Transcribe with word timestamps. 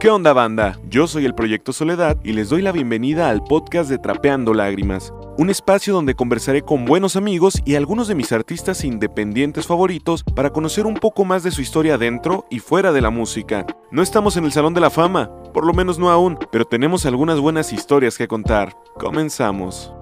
¿Qué 0.00 0.10
onda 0.10 0.32
banda? 0.32 0.78
Yo 0.88 1.08
soy 1.08 1.24
el 1.24 1.34
Proyecto 1.34 1.72
Soledad 1.72 2.18
y 2.22 2.32
les 2.32 2.50
doy 2.50 2.62
la 2.62 2.70
bienvenida 2.70 3.30
al 3.30 3.42
podcast 3.42 3.90
de 3.90 3.98
Trapeando 3.98 4.54
Lágrimas, 4.54 5.12
un 5.36 5.50
espacio 5.50 5.92
donde 5.92 6.14
conversaré 6.14 6.62
con 6.62 6.84
buenos 6.84 7.16
amigos 7.16 7.60
y 7.64 7.74
algunos 7.74 8.06
de 8.06 8.14
mis 8.14 8.30
artistas 8.30 8.84
independientes 8.84 9.66
favoritos 9.66 10.22
para 10.22 10.50
conocer 10.50 10.86
un 10.86 10.94
poco 10.94 11.24
más 11.24 11.42
de 11.42 11.50
su 11.50 11.62
historia 11.62 11.98
dentro 11.98 12.46
y 12.48 12.60
fuera 12.60 12.92
de 12.92 13.00
la 13.00 13.10
música. 13.10 13.66
No 13.90 14.00
estamos 14.00 14.36
en 14.36 14.44
el 14.44 14.52
Salón 14.52 14.72
de 14.72 14.80
la 14.80 14.90
Fama, 14.90 15.32
por 15.52 15.66
lo 15.66 15.72
menos 15.72 15.98
no 15.98 16.12
aún, 16.12 16.38
pero 16.52 16.64
tenemos 16.64 17.04
algunas 17.04 17.40
buenas 17.40 17.72
historias 17.72 18.16
que 18.16 18.28
contar. 18.28 18.76
Comenzamos. 18.94 19.92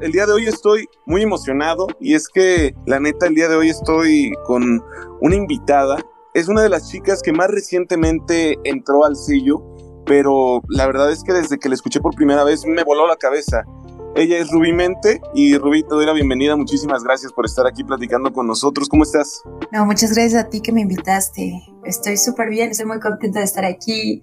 El 0.00 0.10
día 0.12 0.24
de 0.24 0.32
hoy 0.32 0.46
estoy 0.46 0.88
muy 1.04 1.20
emocionado 1.20 1.86
y 2.00 2.14
es 2.14 2.30
que 2.30 2.74
la 2.86 2.98
neta 2.98 3.26
el 3.26 3.34
día 3.34 3.48
de 3.48 3.56
hoy 3.56 3.68
estoy 3.68 4.32
con 4.46 4.82
una 5.20 5.36
invitada 5.36 5.98
es 6.34 6.48
una 6.48 6.62
de 6.62 6.68
las 6.68 6.90
chicas 6.90 7.22
que 7.22 7.32
más 7.32 7.48
recientemente 7.48 8.58
entró 8.64 9.04
al 9.04 9.16
sello, 9.16 9.62
pero 10.04 10.62
la 10.68 10.86
verdad 10.86 11.10
es 11.12 11.22
que 11.22 11.32
desde 11.32 11.58
que 11.58 11.68
la 11.68 11.76
escuché 11.76 12.00
por 12.00 12.14
primera 12.16 12.42
vez 12.42 12.66
me 12.66 12.82
voló 12.82 13.06
la 13.06 13.16
cabeza. 13.16 13.64
Ella 14.16 14.38
es 14.38 14.50
Rubí 14.50 14.72
Mente 14.72 15.20
y 15.32 15.56
Rubí, 15.56 15.82
te 15.82 15.88
doy 15.88 16.06
la 16.06 16.12
bienvenida. 16.12 16.56
Muchísimas 16.56 17.02
gracias 17.04 17.32
por 17.32 17.46
estar 17.46 17.66
aquí 17.66 17.82
platicando 17.84 18.32
con 18.32 18.46
nosotros. 18.46 18.88
¿Cómo 18.88 19.04
estás? 19.04 19.42
No, 19.72 19.86
muchas 19.86 20.12
gracias 20.12 20.44
a 20.44 20.48
ti 20.48 20.60
que 20.60 20.72
me 20.72 20.80
invitaste. 20.82 21.62
Estoy 21.84 22.16
súper 22.16 22.48
bien, 22.48 22.70
estoy 22.70 22.86
muy 22.86 23.00
contenta 23.00 23.38
de 23.38 23.44
estar 23.44 23.64
aquí 23.64 24.20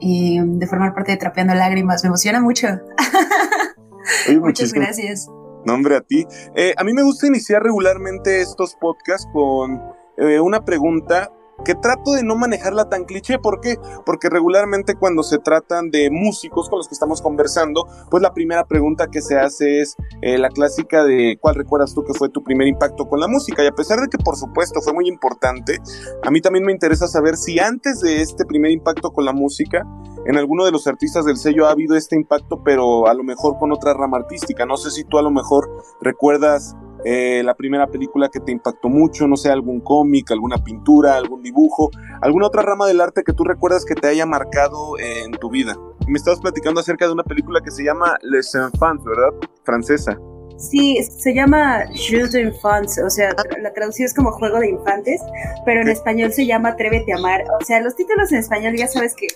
y 0.00 0.40
de 0.42 0.66
formar 0.66 0.94
parte 0.94 1.12
de 1.12 1.18
Trapeando 1.18 1.54
Lágrimas. 1.54 2.02
Me 2.02 2.08
emociona 2.08 2.40
mucho. 2.40 2.68
muchas 4.40 4.72
gracias. 4.72 5.28
Nombre 5.66 5.96
a 5.96 6.00
ti. 6.00 6.26
Eh, 6.54 6.72
a 6.76 6.84
mí 6.84 6.94
me 6.94 7.02
gusta 7.02 7.26
iniciar 7.26 7.62
regularmente 7.62 8.40
estos 8.40 8.74
podcasts 8.76 9.28
con 9.32 9.80
eh, 10.16 10.40
una 10.40 10.64
pregunta 10.64 11.30
que 11.64 11.74
trato 11.74 12.12
de 12.12 12.22
no 12.22 12.36
manejarla 12.36 12.88
tan 12.88 13.04
cliché. 13.04 13.38
¿Por 13.38 13.60
qué? 13.60 13.78
Porque 14.04 14.28
regularmente 14.28 14.94
cuando 14.94 15.22
se 15.22 15.38
tratan 15.38 15.90
de 15.90 16.10
músicos 16.10 16.68
con 16.68 16.78
los 16.78 16.88
que 16.88 16.94
estamos 16.94 17.22
conversando, 17.22 17.86
pues 18.10 18.22
la 18.22 18.32
primera 18.32 18.64
pregunta 18.66 19.08
que 19.08 19.22
se 19.22 19.38
hace 19.38 19.80
es 19.80 19.96
eh, 20.22 20.38
la 20.38 20.48
clásica 20.48 21.04
de 21.04 21.38
cuál 21.40 21.54
recuerdas 21.54 21.94
tú 21.94 22.04
que 22.04 22.14
fue 22.14 22.28
tu 22.28 22.42
primer 22.42 22.66
impacto 22.66 23.08
con 23.08 23.20
la 23.20 23.28
música. 23.28 23.62
Y 23.64 23.66
a 23.66 23.72
pesar 23.72 24.00
de 24.00 24.08
que 24.08 24.18
por 24.18 24.36
supuesto 24.36 24.80
fue 24.80 24.92
muy 24.92 25.08
importante, 25.08 25.78
a 26.22 26.30
mí 26.30 26.40
también 26.40 26.64
me 26.64 26.72
interesa 26.72 27.06
saber 27.06 27.36
si 27.36 27.58
antes 27.58 28.00
de 28.00 28.22
este 28.22 28.44
primer 28.44 28.70
impacto 28.70 29.10
con 29.12 29.24
la 29.24 29.32
música, 29.32 29.86
en 30.26 30.36
alguno 30.36 30.64
de 30.64 30.72
los 30.72 30.86
artistas 30.86 31.24
del 31.24 31.36
sello 31.36 31.66
ha 31.66 31.70
habido 31.70 31.96
este 31.96 32.16
impacto, 32.16 32.62
pero 32.62 33.08
a 33.08 33.14
lo 33.14 33.22
mejor 33.22 33.58
con 33.58 33.72
otra 33.72 33.94
rama 33.94 34.18
artística. 34.18 34.66
No 34.66 34.76
sé 34.76 34.90
si 34.90 35.04
tú 35.04 35.18
a 35.18 35.22
lo 35.22 35.30
mejor 35.30 35.70
recuerdas 36.00 36.76
eh, 37.04 37.42
la 37.44 37.54
primera 37.54 37.86
película 37.86 38.28
que 38.28 38.40
te 38.40 38.52
impactó 38.52 38.88
mucho, 38.88 39.26
no 39.26 39.36
sé, 39.36 39.50
algún 39.50 39.80
cómic, 39.80 40.30
alguna 40.30 40.58
pintura, 40.58 41.16
algún 41.16 41.42
dibujo, 41.42 41.90
alguna 42.22 42.46
otra 42.46 42.62
rama 42.62 42.86
del 42.86 43.00
arte 43.00 43.22
que 43.24 43.32
tú 43.32 43.44
recuerdas 43.44 43.84
que 43.84 43.94
te 43.94 44.08
haya 44.08 44.26
marcado 44.26 44.98
en 44.98 45.32
tu 45.32 45.50
vida. 45.50 45.76
Me 46.06 46.18
estabas 46.18 46.40
platicando 46.40 46.80
acerca 46.80 47.06
de 47.06 47.12
una 47.12 47.22
película 47.22 47.60
que 47.60 47.70
se 47.70 47.84
llama 47.84 48.18
Les 48.22 48.54
Enfants, 48.54 49.04
¿verdad? 49.04 49.30
Francesa. 49.64 50.18
Sí, 50.60 51.02
se 51.02 51.34
llama 51.34 51.84
Jules 51.86 52.32
d'Enfants, 52.32 52.98
o 52.98 53.08
sea, 53.08 53.34
la 53.62 53.72
traducción 53.72 54.04
es 54.04 54.12
como 54.12 54.30
Juego 54.32 54.60
de 54.60 54.68
Infantes, 54.68 55.22
pero 55.64 55.80
en 55.80 55.88
español 55.88 56.34
se 56.34 56.44
llama 56.44 56.70
Atrévete 56.70 57.14
a 57.14 57.16
amar. 57.16 57.44
O 57.58 57.64
sea, 57.64 57.80
los 57.80 57.96
títulos 57.96 58.30
en 58.30 58.40
español 58.40 58.76
ya 58.76 58.86
sabes 58.86 59.14
que 59.14 59.26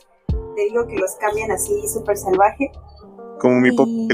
te 0.54 0.64
digo 0.64 0.86
que 0.86 0.96
los 0.96 1.14
cambian 1.16 1.50
así 1.50 1.72
súper 1.88 2.18
salvaje. 2.18 2.70
Como 3.44 3.60
mi 3.60 3.70
pop 3.72 3.86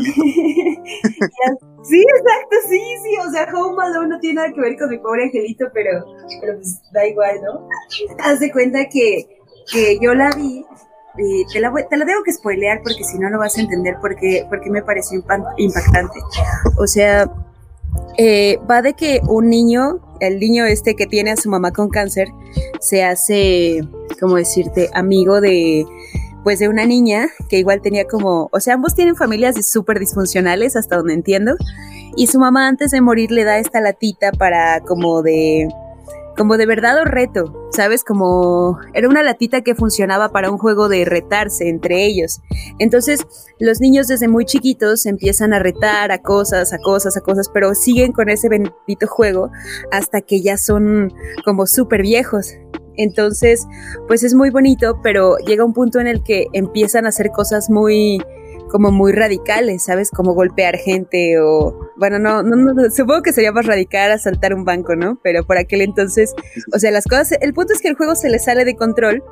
Sí, 1.85 2.03
exacto, 2.03 2.57
sí, 2.69 2.81
sí, 3.01 3.17
o 3.25 3.31
sea, 3.31 3.47
Home 3.55 3.81
Alone 3.81 4.09
no 4.09 4.19
tiene 4.19 4.35
nada 4.35 4.53
que 4.53 4.61
ver 4.61 4.77
con 4.77 4.91
mi 4.91 4.99
pobre 4.99 5.23
angelito, 5.23 5.67
pero, 5.73 6.05
pero 6.41 6.57
pues 6.57 6.81
da 6.93 7.07
igual, 7.07 7.41
¿no? 7.45 7.69
Haz 8.25 8.41
de 8.41 8.51
cuenta 8.51 8.89
que, 8.89 9.29
que 9.73 10.01
yo 10.03 10.15
la 10.15 10.31
vi, 10.31 10.67
y 11.17 11.45
te 11.47 11.61
la, 11.61 11.73
te 11.73 11.97
la 11.97 12.07
tengo 12.07 12.25
que 12.25 12.33
spoilear 12.33 12.83
porque 12.83 13.05
si 13.05 13.21
no, 13.21 13.31
no 13.31 13.39
vas 13.39 13.57
a 13.57 13.61
entender 13.61 13.95
por 14.01 14.17
qué, 14.17 14.45
por 14.49 14.61
qué 14.61 14.69
me 14.69 14.83
pareció 14.83 15.23
impactante. 15.57 16.19
O 16.77 16.89
sea, 16.89 17.31
eh, 18.19 18.59
va 18.69 18.83
de 18.83 18.95
que 18.95 19.21
un 19.29 19.49
niño, 19.49 20.01
el 20.19 20.41
niño 20.41 20.67
este 20.67 20.97
que 20.97 21.07
tiene 21.07 21.31
a 21.31 21.37
su 21.37 21.49
mamá 21.49 21.71
con 21.71 21.89
cáncer, 21.89 22.27
se 22.81 23.05
hace, 23.05 23.87
¿cómo 24.21 24.35
decirte?, 24.35 24.91
amigo 24.93 25.41
de 25.41 25.87
pues 26.45 26.59
de 26.59 26.69
una 26.69 26.87
niña 26.87 27.29
que 27.49 27.59
igual 27.59 27.81
tenía 27.83 28.07
como, 28.07 28.49
o 28.53 28.61
sea, 28.61 28.75
ambos 28.75 28.95
tienen 28.95 29.17
familias 29.17 29.67
súper 29.67 29.99
disfuncionales 29.99 30.77
hasta 30.77 30.97
donde 30.97 31.15
entiendo, 31.15 31.57
y 32.17 32.27
su 32.27 32.39
mamá 32.39 32.69
antes 32.69 32.91
de 32.91 33.01
morir 33.01 33.31
le 33.31 33.45
da 33.45 33.59
esta 33.59 33.81
latita 33.81 34.33
para 34.33 34.81
como 34.81 35.23
de, 35.23 35.69
como 36.37 36.57
de 36.57 36.67
verdad 36.67 36.99
o 37.01 37.05
reto, 37.05 37.69
¿sabes? 37.71 38.03
Como 38.03 38.79
era 38.95 39.09
una 39.09 39.23
latita 39.23 39.61
que 39.61 39.75
funcionaba 39.75 40.31
para 40.31 40.51
un 40.51 40.59
juego 40.59 40.89
de 40.89 41.05
retarse 41.05 41.69
entre 41.69 42.07
ellos. 42.07 42.41
Entonces, 42.79 43.21
los 43.59 43.81
niños 43.81 44.09
desde 44.09 44.27
muy 44.27 44.47
chiquitos 44.47 45.07
empiezan 45.07 45.53
a 45.53 45.59
retar 45.59 46.13
a 46.13 46.23
cosas, 46.23 46.73
a 46.73 46.79
cosas, 46.79 47.17
a 47.17 47.21
cosas, 47.21 47.51
pero 47.53 47.75
siguen 47.75 48.13
con 48.13 48.31
ese 48.31 48.49
bendito 48.49 49.07
juego 49.07 49.51
hasta 49.93 50.23
que 50.23 50.41
ya 50.41 50.57
son 50.57 51.13
como 51.45 51.67
súper 51.67 52.03
viejos. 52.03 52.55
Entonces, 53.01 53.67
pues 54.07 54.23
es 54.23 54.35
muy 54.35 54.51
bonito, 54.51 55.01
pero 55.03 55.37
llega 55.39 55.65
un 55.65 55.73
punto 55.73 56.01
en 56.01 56.07
el 56.07 56.23
que 56.23 56.47
empiezan 56.53 57.07
a 57.07 57.09
hacer 57.09 57.31
cosas 57.31 57.71
muy 57.71 58.21
como 58.71 58.93
muy 58.93 59.13
radicales, 59.13 59.85
¿sabes? 59.85 60.11
Como 60.11 60.33
golpear 60.33 60.77
gente 60.77 61.41
o, 61.41 61.91
bueno, 61.97 62.19
no, 62.19 62.43
no, 62.43 62.57
no, 62.57 62.91
supongo 62.91 63.23
que 63.23 63.33
sería 63.33 63.53
más 63.53 63.67
radical 63.67 64.13
asaltar 64.13 64.55
un 64.55 64.65
banco, 64.65 64.95
¿no? 64.95 65.19
Pero 65.25 65.45
por 65.45 65.59
aquel 65.59 65.81
entonces, 65.81 66.35
o 66.73 66.79
sea, 66.79 66.91
las 66.93 67.05
cosas, 67.05 67.33
el 67.41 67.53
punto 67.53 67.73
es 67.73 67.81
que 67.81 67.89
el 67.89 67.97
juego 67.97 68.15
se 68.15 68.31
le 68.31 68.39
sale 68.39 68.65
de 68.65 68.77
control 68.77 69.25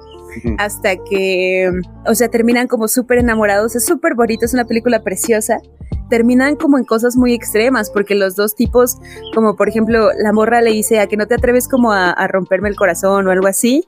hasta 0.59 0.97
que, 0.97 1.71
o 2.07 2.15
sea, 2.15 2.29
terminan 2.29 2.67
como 2.67 2.89
súper 2.89 3.19
enamorados, 3.19 3.77
es 3.77 3.87
súper 3.87 4.15
bonito, 4.15 4.45
es 4.45 4.55
una 4.55 4.65
película 4.65 5.03
preciosa, 5.03 5.61
terminan 6.09 6.57
como 6.57 6.79
en 6.79 6.85
cosas 6.85 7.17
muy 7.17 7.35
extremas, 7.35 7.91
porque 7.91 8.15
los 8.15 8.37
dos 8.37 8.55
tipos, 8.55 8.99
como 9.35 9.57
por 9.57 9.69
ejemplo, 9.69 10.11
la 10.17 10.33
morra 10.33 10.61
le 10.61 10.71
dice 10.71 11.01
a 11.01 11.07
que 11.07 11.17
no 11.17 11.27
te 11.27 11.35
atreves 11.35 11.69
como 11.69 11.93
a, 11.93 12.15
romperme 12.29 12.69
el 12.69 12.77
corazón 12.77 13.27
o 13.27 13.31
algo 13.31 13.47
así, 13.47 13.87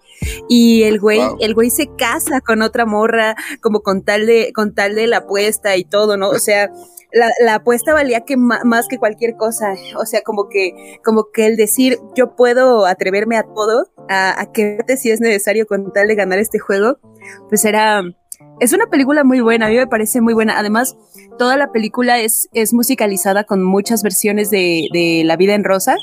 y 0.48 0.84
el 0.84 0.98
güey, 1.00 1.20
el 1.40 1.54
güey 1.54 1.70
se 1.70 1.88
casa 1.96 2.40
con 2.40 2.62
otra 2.62 2.86
morra, 2.86 3.36
como 3.60 3.80
con 3.80 4.02
tal 4.02 4.26
de, 4.26 4.52
con 4.54 4.74
tal 4.74 4.94
de 4.94 5.06
la 5.06 5.18
apuesta 5.18 5.76
y 5.76 5.84
todo, 5.84 6.16
¿no? 6.16 6.30
O 6.30 6.38
sea, 6.38 6.70
la, 7.12 7.54
apuesta 7.56 7.92
valía 7.92 8.20
que 8.20 8.36
más 8.36 8.88
que 8.88 8.98
cualquier 8.98 9.36
cosa, 9.36 9.74
o 9.96 10.06
sea, 10.06 10.22
como 10.22 10.48
que, 10.48 10.98
como 11.04 11.26
que 11.32 11.46
el 11.46 11.56
decir 11.56 11.98
yo 12.14 12.36
puedo 12.36 12.86
atreverme 12.86 13.36
a 13.36 13.42
todo, 13.42 13.86
a, 14.08 14.40
a 14.40 14.52
que 14.52 14.78
si 14.96 15.10
es 15.10 15.20
necesario 15.20 15.66
con 15.66 15.92
tal 15.92 16.08
de 16.08 16.14
ganar 16.14 16.38
este 16.38 16.58
juego, 16.58 16.98
pues 17.48 17.64
era, 17.64 18.02
es 18.60 18.72
una 18.72 18.86
película 18.86 19.24
muy 19.24 19.40
buena, 19.40 19.66
a 19.66 19.68
mí 19.70 19.76
me 19.76 19.86
parece 19.86 20.20
muy 20.20 20.34
buena. 20.34 20.58
Además, 20.58 20.96
toda 21.38 21.56
la 21.56 21.72
película 21.72 22.20
es, 22.20 22.48
es 22.52 22.74
musicalizada 22.74 23.44
con 23.44 23.62
muchas 23.62 24.02
versiones 24.02 24.50
de, 24.50 24.88
de 24.92 25.22
La 25.24 25.36
vida 25.36 25.54
en 25.54 25.64
rosa. 25.64 25.96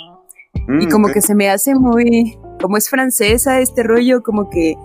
Y 0.68 0.88
mm, 0.88 0.90
como 0.90 1.09
que 1.09 1.22
se 1.22 1.35
me 1.35 1.50
hace 1.50 1.75
muy, 1.75 2.40
como 2.62 2.78
es 2.78 2.90
francesa 2.90 3.59
este 3.59 3.84
rollo, 3.84 4.23
como 4.23 4.50
que, 4.50 4.75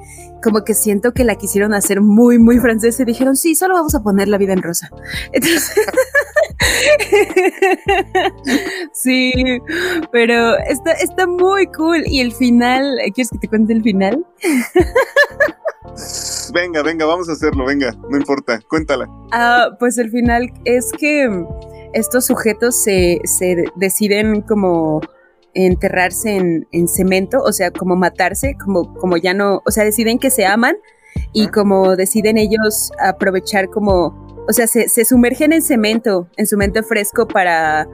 como 0.43 0.65
que 0.65 0.75
siento 0.75 1.13
que 1.13 1.25
la 1.25 1.37
quisieron 1.37 1.75
hacer 1.75 2.01
muy, 2.01 2.39
muy 2.39 2.59
francesa 2.59 3.03
y 3.03 3.07
dijeron, 3.07 3.37
sí, 3.37 3.55
solo 3.55 3.75
vamos 3.75 3.95
a 3.95 4.03
poner 4.03 4.29
la 4.29 4.39
vida 4.39 4.53
en 4.53 4.63
rosa. 4.63 4.91
Entonces, 5.33 5.73
sí, 8.93 9.33
pero 10.11 10.57
está, 10.59 10.93
está 10.93 11.27
muy 11.27 11.67
cool. 11.67 12.03
Y 12.07 12.21
el 12.21 12.33
final, 12.33 12.99
¿quieres 13.15 13.31
que 13.31 13.39
te 13.39 13.49
cuente 13.49 13.73
el 13.73 13.83
final? 13.83 14.25
Venga, 16.55 16.83
venga, 16.83 17.07
vamos 17.07 17.29
a 17.29 17.33
hacerlo, 17.33 17.67
venga, 17.67 17.93
no 18.09 18.17
importa, 18.17 18.61
cuéntala. 18.69 19.09
Ah, 19.33 19.71
pues 19.79 19.99
el 19.99 20.11
final 20.11 20.51
es 20.65 20.91
que 20.93 21.29
estos 21.93 22.27
sujetos 22.27 22.83
se, 22.83 23.21
deciden 23.77 24.43
como 24.43 25.01
enterrarse 25.55 26.37
en, 26.37 26.89
cemento, 26.89 27.43
o 27.43 27.53
sea, 27.53 27.71
como 27.71 27.97
matarse, 27.97 28.57
como, 28.63 28.95
como 28.95 29.17
ya 29.17 29.35
no, 29.35 29.63
o 29.65 29.71
sea, 29.71 29.85
deciden 29.85 30.19
que 30.19 30.31
se 30.31 30.47
aman 30.47 30.77
y 31.33 31.49
como 31.49 31.97
deciden 31.97 32.39
ellos 32.39 32.91
aprovechar 32.99 33.69
como, 33.69 34.27
o 34.49 34.53
sea, 34.53 34.67
se, 34.67 34.89
se 34.89 35.05
sumergen 35.05 35.53
en 35.53 35.63
cemento, 35.63 36.29
en 36.37 36.47
cemento 36.47 36.83
fresco 36.83 37.29
para 37.29 37.89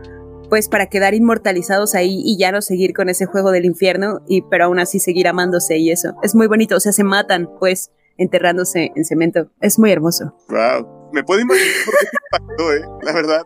pues 0.48 0.68
para 0.68 0.86
quedar 0.86 1.14
inmortalizados 1.14 1.94
ahí 1.94 2.22
y 2.24 2.38
ya 2.38 2.52
no 2.52 2.62
seguir 2.62 2.94
con 2.94 3.08
ese 3.08 3.26
juego 3.26 3.50
del 3.50 3.64
infierno, 3.64 4.22
y 4.26 4.42
pero 4.42 4.64
aún 4.64 4.78
así 4.78 4.98
seguir 4.98 5.28
amándose 5.28 5.76
y 5.76 5.90
eso. 5.90 6.14
Es 6.22 6.34
muy 6.34 6.46
bonito, 6.46 6.76
o 6.76 6.80
sea, 6.80 6.92
se 6.92 7.04
matan, 7.04 7.48
pues, 7.58 7.90
enterrándose 8.16 8.92
en 8.94 9.04
cemento. 9.04 9.50
Es 9.60 9.78
muy 9.78 9.92
hermoso. 9.92 10.34
Wow. 10.48 11.10
Me 11.12 11.24
puedo 11.24 11.40
imaginar 11.40 11.74
por 11.86 11.94
qué 11.98 12.06
te 12.06 12.38
impactó, 12.38 12.72
¿eh? 12.74 12.98
La 13.02 13.12
verdad. 13.12 13.42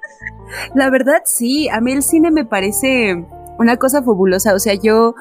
La 0.75 0.91
verdad, 0.91 1.23
sí. 1.25 1.69
A 1.69 1.81
mí 1.81 1.93
el 1.93 2.03
cine 2.03 2.31
me 2.31 2.44
parece 2.44 3.25
una 3.58 3.76
cosa 3.76 4.02
fabulosa. 4.02 4.54
O 4.54 4.58
sea, 4.58 4.75
yo 4.75 5.14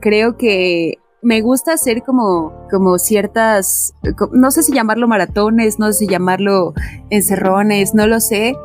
creo 0.00 0.36
que 0.36 0.98
me 1.22 1.42
gusta 1.42 1.74
hacer 1.74 2.02
como, 2.02 2.52
como 2.70 2.98
ciertas, 2.98 3.94
no 4.32 4.50
sé 4.50 4.62
si 4.62 4.72
llamarlo 4.72 5.06
maratones, 5.06 5.78
no 5.78 5.92
sé 5.92 6.00
si 6.00 6.06
llamarlo 6.08 6.72
encerrones, 7.10 7.94
no 7.94 8.06
lo 8.06 8.20
sé, 8.20 8.56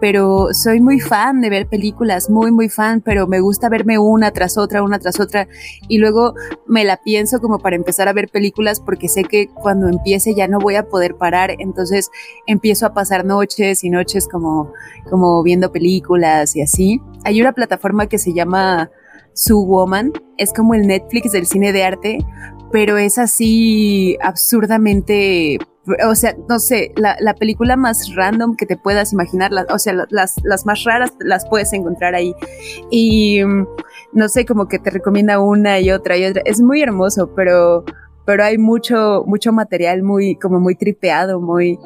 pero 0.00 0.48
soy 0.52 0.80
muy 0.80 1.00
fan 1.00 1.40
de 1.40 1.50
ver 1.50 1.66
películas, 1.66 2.30
muy, 2.30 2.50
muy 2.50 2.68
fan, 2.68 3.02
pero 3.02 3.26
me 3.26 3.40
gusta 3.40 3.68
verme 3.68 3.98
una 3.98 4.30
tras 4.30 4.56
otra, 4.56 4.82
una 4.82 4.98
tras 4.98 5.20
otra, 5.20 5.48
y 5.88 5.98
luego 5.98 6.34
me 6.66 6.84
la 6.84 6.96
pienso 6.98 7.40
como 7.40 7.58
para 7.58 7.76
empezar 7.76 8.08
a 8.08 8.14
ver 8.14 8.28
películas 8.28 8.80
porque 8.80 9.08
sé 9.08 9.24
que 9.24 9.48
cuando 9.48 9.88
empiece 9.88 10.34
ya 10.34 10.48
no 10.48 10.60
voy 10.60 10.76
a 10.76 10.88
poder 10.88 11.16
parar, 11.16 11.54
entonces 11.58 12.10
empiezo 12.46 12.86
a 12.86 12.94
pasar 12.94 13.26
noches 13.26 13.84
y 13.84 13.90
noches 13.90 14.28
como, 14.28 14.72
como 15.10 15.42
viendo 15.42 15.72
películas 15.72 16.56
y 16.56 16.62
así. 16.62 17.02
Hay 17.24 17.40
una 17.40 17.52
plataforma 17.52 18.06
que 18.06 18.18
se 18.18 18.32
llama 18.32 18.90
Su 19.38 19.64
Woman, 19.64 20.12
es 20.36 20.52
como 20.52 20.74
el 20.74 20.84
Netflix 20.88 21.30
del 21.30 21.46
cine 21.46 21.72
de 21.72 21.84
arte, 21.84 22.18
pero 22.72 22.98
es 22.98 23.18
así 23.18 24.18
absurdamente 24.20 25.58
o 26.06 26.14
sea, 26.16 26.36
no 26.48 26.58
sé, 26.58 26.92
la, 26.96 27.16
la, 27.20 27.34
película 27.34 27.76
más 27.76 28.14
random 28.14 28.56
que 28.56 28.66
te 28.66 28.76
puedas 28.76 29.12
imaginar, 29.12 29.52
o 29.70 29.78
sea, 29.78 29.94
las, 30.10 30.34
las 30.42 30.66
más 30.66 30.84
raras 30.84 31.14
las 31.20 31.48
puedes 31.48 31.72
encontrar 31.72 32.14
ahí. 32.14 32.34
Y 32.90 33.42
mm, 33.42 33.66
no 34.12 34.28
sé, 34.28 34.44
como 34.44 34.66
que 34.66 34.78
te 34.78 34.90
recomienda 34.90 35.40
una 35.40 35.80
y 35.80 35.90
otra 35.92 36.16
y 36.16 36.24
otra. 36.26 36.42
Es 36.44 36.60
muy 36.60 36.82
hermoso, 36.82 37.32
pero, 37.34 37.84
pero 38.26 38.44
hay 38.44 38.58
mucho, 38.58 39.22
mucho 39.26 39.52
material 39.52 40.02
muy, 40.02 40.36
como 40.36 40.60
muy 40.60 40.74
tripeado, 40.74 41.40
muy, 41.40 41.78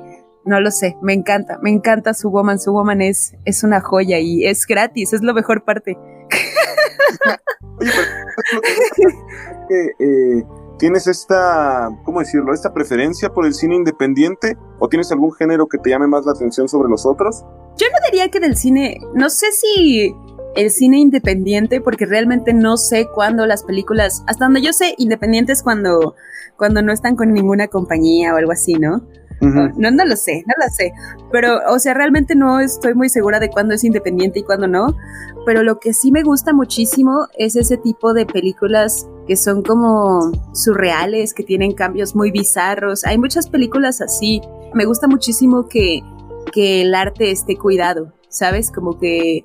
no 0.45 0.61
lo 0.61 0.71
sé, 0.71 0.97
me 1.03 1.13
encanta, 1.13 1.61
me 1.63 1.71
encanta 1.71 2.15
su 2.15 2.31
woman, 2.31 2.59
su 2.59 2.73
woman 2.73 3.03
es, 3.03 3.37
es 3.45 3.63
una 3.63 3.81
joya 3.81 4.19
y 4.19 4.47
es 4.47 4.67
gratis, 4.67 5.13
es 5.13 5.23
la 5.23 5.33
mejor 5.33 5.65
parte. 5.65 5.97
Oye, 7.79 7.91
pero 7.97 8.63
eh, 9.99 10.45
¿Tienes 10.83 11.07
esta, 11.07 11.91
cómo 12.03 12.19
decirlo, 12.19 12.53
esta 12.53 12.75
preferencia 12.75 13.29
por 13.29 13.47
el 13.47 13.55
cine 13.55 13.77
independiente 13.77 14.57
o 14.81 14.89
tienes 14.89 15.13
algún 15.13 15.33
género 15.33 15.69
que 15.69 15.79
te 15.79 15.91
llame 15.91 16.09
más 16.09 16.27
la 16.27 16.33
atención 16.33 16.69
sobre 16.69 16.89
los 16.89 17.07
otros? 17.07 17.45
Yo 17.77 17.87
no 17.87 18.11
diría 18.11 18.29
que 18.31 18.41
del 18.41 18.57
cine, 18.57 18.99
no 19.15 19.31
sé 19.31 19.53
si 19.53 20.13
el 20.57 20.71
cine 20.73 20.99
independiente, 20.99 21.81
porque 21.81 22.05
realmente 22.05 22.53
no 22.53 22.77
sé 22.77 23.07
cuándo 23.15 23.47
las 23.47 23.63
películas, 23.63 24.25
hasta 24.27 24.47
donde 24.47 24.61
yo 24.61 24.73
sé, 24.73 24.97
independientes 24.99 25.63
cuando, 25.63 26.17
cuando 26.57 26.83
no 26.83 26.93
están 26.93 27.15
con 27.15 27.33
ninguna 27.33 27.69
compañía 27.69 28.35
o 28.35 28.39
algo 28.39 28.51
así, 28.51 28.75
¿no? 28.75 29.07
No, 29.41 29.91
no 29.91 30.05
lo 30.05 30.15
sé, 30.15 30.45
no 30.47 30.55
lo 30.57 30.73
sé. 30.73 30.93
Pero, 31.33 31.59
o 31.69 31.79
sea, 31.81 31.95
realmente 31.95 32.37
no 32.37 32.61
estoy 32.61 32.95
muy 32.95 33.09
segura 33.09 33.41
de 33.41 33.51
cuándo 33.51 33.75
es 33.75 33.83
independiente 33.83 34.39
y 34.39 34.43
cuándo 34.45 34.69
no. 34.69 34.97
Pero 35.45 35.63
lo 35.63 35.81
que 35.81 35.93
sí 35.93 36.13
me 36.13 36.23
gusta 36.23 36.53
muchísimo 36.53 37.27
es 37.37 37.57
ese 37.57 37.77
tipo 37.77 38.15
de 38.15 38.27
películas 38.27 39.09
que 39.27 39.37
son 39.37 39.63
como 39.63 40.33
surreales, 40.55 41.35
que 41.35 41.43
tienen 41.43 41.73
cambios 41.73 42.15
muy 42.15 42.31
bizarros. 42.31 43.05
Hay 43.05 43.19
muchas 43.19 43.49
películas 43.49 44.01
así. 44.01 44.41
Me 44.75 44.85
gusta 44.85 45.09
muchísimo 45.09 45.69
que, 45.69 46.01
que 46.53 46.83
el 46.83 46.95
arte 46.95 47.31
esté 47.31 47.57
cuidado, 47.57 48.13
¿sabes? 48.29 48.71
Como 48.71 48.99
que 48.99 49.45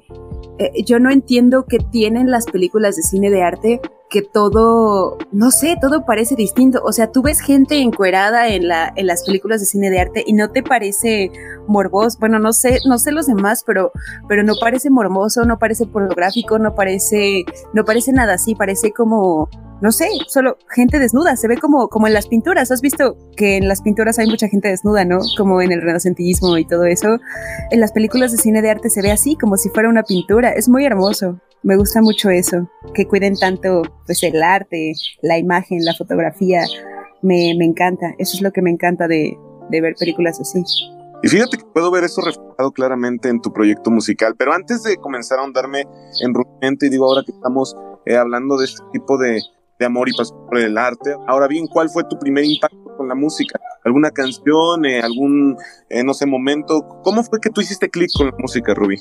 eh, 0.59 0.83
yo 0.85 0.99
no 0.99 1.09
entiendo 1.11 1.65
qué 1.65 1.77
tienen 1.77 2.31
las 2.31 2.45
películas 2.45 2.95
de 2.95 3.03
cine 3.03 3.29
de 3.29 3.43
arte 3.43 3.81
que 4.09 4.21
todo, 4.21 5.17
no 5.31 5.51
sé, 5.51 5.75
todo 5.79 6.05
parece 6.05 6.35
distinto. 6.35 6.81
O 6.83 6.91
sea, 6.91 7.11
tú 7.11 7.21
ves 7.21 7.41
gente 7.41 7.79
encuerada 7.79 8.47
en, 8.47 8.67
la, 8.67 8.91
en 8.95 9.07
las 9.07 9.23
películas 9.23 9.59
de 9.59 9.65
cine 9.65 9.89
de 9.89 9.99
arte 9.99 10.23
y 10.25 10.33
no 10.33 10.49
te 10.49 10.63
parece 10.63 11.31
morboso. 11.67 12.17
Bueno, 12.19 12.39
no 12.39 12.53
sé, 12.53 12.79
no 12.87 12.97
sé 12.97 13.11
los 13.11 13.27
demás, 13.27 13.63
pero, 13.65 13.91
pero 14.29 14.43
no 14.43 14.53
parece 14.59 14.89
morboso, 14.89 15.43
no 15.45 15.59
parece 15.59 15.85
pornográfico, 15.85 16.57
no 16.57 16.73
parece, 16.73 17.43
no 17.73 17.83
parece 17.83 18.13
nada 18.13 18.35
así, 18.35 18.55
parece 18.55 18.91
como, 18.91 19.49
no 19.81 19.91
sé, 19.91 20.07
solo 20.27 20.57
gente 20.69 20.99
desnuda. 20.99 21.35
Se 21.35 21.49
ve 21.49 21.57
como, 21.57 21.89
como 21.89 22.07
en 22.07 22.13
las 22.13 22.27
pinturas. 22.27 22.71
¿Has 22.71 22.81
visto 22.81 23.17
que 23.35 23.57
en 23.57 23.67
las 23.67 23.81
pinturas 23.81 24.19
hay 24.19 24.27
mucha 24.27 24.47
gente 24.47 24.69
desnuda, 24.69 25.03
no? 25.03 25.19
Como 25.37 25.61
en 25.61 25.73
el 25.73 25.81
renacentismo 25.81 26.57
y 26.57 26.65
todo 26.65 26.85
eso. 26.85 27.17
En 27.71 27.81
las 27.81 27.91
películas 27.91 28.31
de 28.31 28.37
cine 28.37 28.61
de 28.61 28.69
arte 28.69 28.89
se 28.89 29.01
ve 29.01 29.11
así, 29.11 29.35
como 29.35 29.57
si 29.57 29.69
fuera 29.69 29.89
una 29.89 30.03
pintura. 30.03 30.51
Es 30.51 30.69
muy 30.69 30.85
hermoso 30.85 31.41
me 31.63 31.75
gusta 31.75 32.01
mucho 32.01 32.29
eso, 32.29 32.69
que 32.93 33.07
cuiden 33.07 33.35
tanto 33.35 33.81
pues 34.07 34.23
el 34.23 34.41
arte, 34.41 34.93
la 35.21 35.37
imagen, 35.37 35.85
la 35.85 35.93
fotografía, 35.93 36.63
me, 37.21 37.53
me 37.55 37.65
encanta, 37.65 38.15
eso 38.17 38.37
es 38.37 38.41
lo 38.41 38.51
que 38.51 38.63
me 38.63 38.71
encanta 38.71 39.07
de, 39.07 39.37
de 39.69 39.81
ver 39.81 39.93
películas 39.99 40.39
así. 40.39 40.63
Y 41.23 41.27
fíjate 41.27 41.57
que 41.57 41.65
puedo 41.73 41.91
ver 41.91 42.03
eso 42.03 42.21
reflejado 42.21 42.71
claramente 42.71 43.29
en 43.29 43.41
tu 43.41 43.51
proyecto 43.51 43.91
musical, 43.91 44.35
pero 44.37 44.53
antes 44.53 44.83
de 44.83 44.97
comenzar 44.97 45.39
a 45.39 45.41
ahondarme 45.41 45.85
en 46.21 46.33
rudamente, 46.33 46.87
y 46.87 46.89
digo 46.89 47.05
ahora 47.05 47.23
que 47.25 47.31
estamos 47.31 47.75
eh, 48.05 48.15
hablando 48.15 48.57
de 48.57 48.65
este 48.65 48.81
tipo 48.93 49.17
de, 49.17 49.41
de 49.79 49.85
amor 49.85 50.09
y 50.09 50.13
pasión 50.13 50.45
por 50.47 50.57
el 50.57 50.77
arte, 50.77 51.15
ahora 51.27 51.47
bien, 51.47 51.67
¿cuál 51.67 51.89
fue 51.89 52.03
tu 52.03 52.17
primer 52.17 52.45
impacto 52.45 52.77
con 52.97 53.07
la 53.07 53.15
música? 53.15 53.59
¿Alguna 53.83 54.11
canción, 54.11 54.85
eh, 54.85 55.01
algún, 55.01 55.55
eh, 55.89 56.03
no 56.03 56.13
sé, 56.13 56.25
momento? 56.25 57.01
¿Cómo 57.03 57.23
fue 57.23 57.39
que 57.39 57.49
tú 57.49 57.61
hiciste 57.61 57.89
clic 57.89 58.09
con 58.17 58.27
la 58.27 58.33
música, 58.37 58.73
Ruby? 58.73 58.97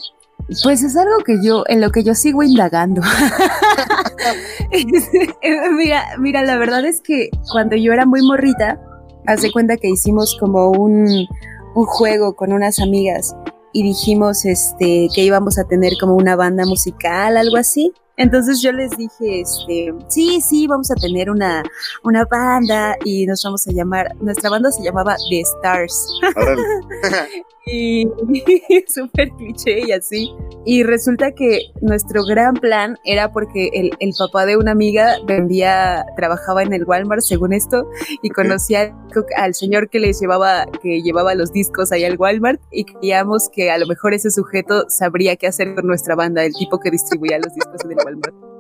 Pues 0.63 0.83
es 0.83 0.97
algo 0.97 1.19
que 1.25 1.39
yo, 1.43 1.65
en 1.67 1.81
lo 1.81 1.91
que 1.91 2.05
yo 2.05 2.15
sigo 2.15 2.43
indagando. 2.43 3.03
mira, 5.77 6.05
mira, 6.19 6.43
la 6.43 6.57
verdad 6.57 6.85
es 6.85 7.01
que 7.01 7.31
cuando 7.51 7.77
yo 7.77 7.93
era 7.93 8.07
muy 8.07 8.23
morrita, 8.23 8.81
hace 9.27 9.51
cuenta 9.51 9.77
que 9.77 9.89
hicimos 9.89 10.37
como 10.39 10.71
un, 10.71 11.27
un 11.75 11.87
juego 11.87 12.37
con 12.37 12.53
unas 12.53 12.79
amigas 12.81 13.35
y 13.73 13.83
dijimos 13.83 14.45
este 14.45 15.09
que 15.15 15.23
íbamos 15.23 15.59
a 15.59 15.65
tener 15.65 15.95
como 16.01 16.15
una 16.15 16.37
banda 16.37 16.65
musical, 16.65 17.37
algo 17.37 17.57
así. 17.57 17.93
Entonces 18.17 18.63
yo 18.63 18.73
les 18.73 18.91
dije, 18.97 19.41
este, 19.41 19.95
sí, 20.09 20.41
sí, 20.41 20.67
vamos 20.67 20.91
a 20.91 20.95
tener 20.95 21.31
una, 21.31 21.63
una 22.03 22.25
banda 22.25 22.97
y 23.05 23.27
nos 23.27 23.43
vamos 23.45 23.67
a 23.67 23.73
llamar, 23.73 24.15
nuestra 24.21 24.51
banda 24.51 24.71
se 24.71 24.83
llamaba 24.83 25.17
The 25.29 25.41
Stars. 25.41 26.09
y 27.67 28.07
súper 28.87 29.31
cliché 29.33 29.81
y 29.87 29.93
así. 29.93 30.33
Y 30.65 30.83
resulta 30.85 31.33
que 31.33 31.61
nuestro 31.81 32.25
gran 32.25 32.55
plan 32.55 32.97
era 33.05 33.33
porque 33.33 33.71
el, 33.73 33.91
el, 33.99 34.13
papá 34.19 34.47
de 34.47 34.57
una 34.57 34.73
amiga 34.73 35.17
vendía, 35.27 36.05
trabajaba 36.17 36.63
en 36.63 36.73
el 36.73 36.85
Walmart, 36.85 37.23
según 37.23 37.53
esto, 37.53 37.89
y 38.23 38.31
conocía 38.31 38.97
al 39.37 39.55
señor 39.55 39.91
que 39.91 39.99
les 39.99 40.21
llevaba, 40.21 40.67
que 40.83 41.03
llevaba 41.03 41.35
los 41.35 41.53
discos 41.53 41.93
ahí 41.93 42.05
al 42.05 42.17
Walmart, 42.17 42.61
y 42.71 42.85
creíamos 42.85 43.49
que 43.53 43.71
a 43.71 43.79
lo 43.79 43.87
mejor 43.87 44.15
ese 44.15 44.31
sujeto 44.31 44.87
sabría 44.89 45.37
qué 45.37 45.47
hacer 45.47 45.75
con 45.75 45.87
nuestra 45.87 46.15
banda, 46.15 46.45
el 46.45 46.53
tipo 46.55 46.79
que 46.79 46.91
distribuía 46.91 47.39
los 47.39 47.53
discos 47.55 47.85
en 47.85 47.93
el 47.93 47.99
Walmart. 48.05 48.56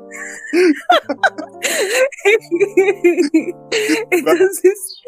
entonces, 4.11 5.03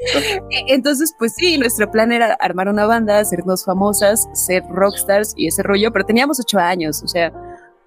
entonces, 0.69 1.15
pues 1.19 1.35
sí, 1.37 1.59
nuestro 1.59 1.91
plan 1.91 2.13
era 2.13 2.35
armar 2.41 2.69
una 2.69 2.87
banda, 2.87 3.19
hacernos 3.19 3.65
famosas, 3.65 4.29
ser 4.35 4.63
rockstars 4.69 5.35
y 5.37 5.49
ese 5.49 5.63
rollo, 5.63 5.93
pero 5.93 6.05
teníamos 6.05 6.39
ocho 6.41 6.59
años, 6.59 7.03
o 7.03 7.09
sea, 7.09 7.33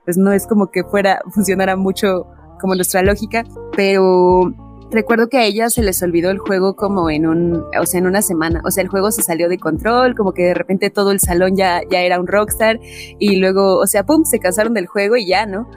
pues 0.06 0.18
no 0.18 0.32
es 0.32 0.48
como 0.48 0.72
que 0.72 0.84
fuera, 0.84 1.22
funcionara 1.32 1.75
mucho 1.75 2.28
como 2.60 2.75
nuestra 2.75 3.01
lógica, 3.01 3.44
pero 3.75 4.54
recuerdo 4.91 5.29
que 5.29 5.38
a 5.38 5.45
ella 5.45 5.69
se 5.69 5.81
les 5.81 6.01
olvidó 6.03 6.29
el 6.29 6.38
juego 6.38 6.75
como 6.75 7.10
en 7.10 7.25
un, 7.25 7.63
o 7.79 7.86
sea, 7.86 8.00
en 8.00 8.07
una 8.07 8.21
semana. 8.21 8.62
O 8.65 8.71
sea, 8.71 8.83
el 8.83 8.89
juego 8.89 9.12
se 9.12 9.24
salió 9.24 9.50
de 9.50 9.57
control, 9.57 10.15
como 10.15 10.33
que 10.33 10.43
de 10.43 10.53
repente 10.53 10.89
todo 10.89 11.12
el 11.12 11.19
salón 11.19 11.55
ya, 11.55 11.81
ya 11.89 12.01
era 12.01 12.19
un 12.19 12.27
rockstar 12.27 12.79
y 12.81 13.38
luego, 13.38 13.77
o 13.77 13.88
sea, 13.88 14.05
pum, 14.05 14.25
se 14.25 14.39
cansaron 14.39 14.74
del 14.74 14.88
juego 14.88 15.15
y 15.15 15.25
ya, 15.25 15.45
¿no? 15.45 15.69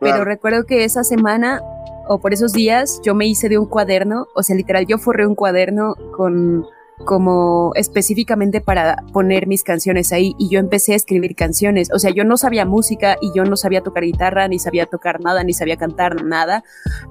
Pero 0.00 0.24
recuerdo 0.24 0.64
que 0.64 0.84
esa 0.84 1.04
semana 1.04 1.60
o 2.08 2.18
por 2.18 2.32
esos 2.32 2.52
días 2.52 3.00
yo 3.04 3.14
me 3.14 3.26
hice 3.26 3.48
de 3.48 3.58
un 3.58 3.66
cuaderno, 3.66 4.26
o 4.34 4.42
sea, 4.42 4.56
literal, 4.56 4.86
yo 4.86 4.98
forré 4.98 5.26
un 5.26 5.34
cuaderno 5.34 5.94
con 6.16 6.66
como 7.04 7.72
específicamente 7.74 8.60
para 8.60 8.96
poner 9.12 9.46
mis 9.46 9.62
canciones 9.62 10.12
ahí 10.12 10.34
y 10.38 10.48
yo 10.48 10.58
empecé 10.58 10.92
a 10.92 10.96
escribir 10.96 11.34
canciones. 11.34 11.90
O 11.92 11.98
sea, 11.98 12.10
yo 12.10 12.24
no 12.24 12.36
sabía 12.36 12.64
música 12.64 13.16
y 13.20 13.32
yo 13.34 13.44
no 13.44 13.56
sabía 13.56 13.82
tocar 13.82 14.04
guitarra, 14.04 14.48
ni 14.48 14.58
sabía 14.58 14.86
tocar 14.86 15.20
nada, 15.20 15.44
ni 15.44 15.52
sabía 15.52 15.76
cantar 15.76 16.24
nada, 16.24 16.64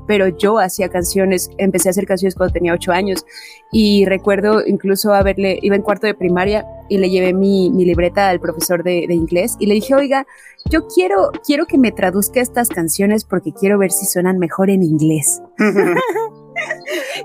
pero 0.08 0.28
yo 0.28 0.60
hacía 0.60 0.90
canciones, 0.90 1.50
empecé 1.58 1.90
a 1.90 1.92
hacer 1.92 2.06
canciones 2.06 2.36
cuando 2.36 2.54
tenía 2.54 2.74
ocho 2.74 2.92
años 2.92 3.26
y 3.72 4.06
recuerdo 4.06 4.66
incluso 4.66 5.14
haberle, 5.14 5.60
iba 5.62 5.76
en 5.76 5.82
cuarto 5.82 6.08
de 6.08 6.14
primaria 6.14 6.66
y 6.90 6.98
le 6.98 7.10
llevé 7.10 7.34
mi, 7.34 7.70
mi 7.70 7.86
libreta 7.86 8.30
al 8.30 8.40
profesor 8.40 8.84
de, 8.84 9.06
de, 9.08 9.14
inglés 9.14 9.56
y 9.60 9.66
le 9.66 9.76
dije, 9.76 9.96
oiga, 9.96 10.26
yo 10.70 10.88
quiero, 10.88 11.32
quiero 11.46 11.66
que 11.66 11.78
me 11.78 11.92
traduzca 11.92 12.42
estas 12.42 12.70
canciones 12.70 13.24
porque 13.24 13.54
quiero 13.54 13.78
ver 13.78 13.92
si 13.92 14.06
suenan 14.06 14.40
mejor 14.40 14.70
en 14.70 14.84
inglés. 14.84 15.42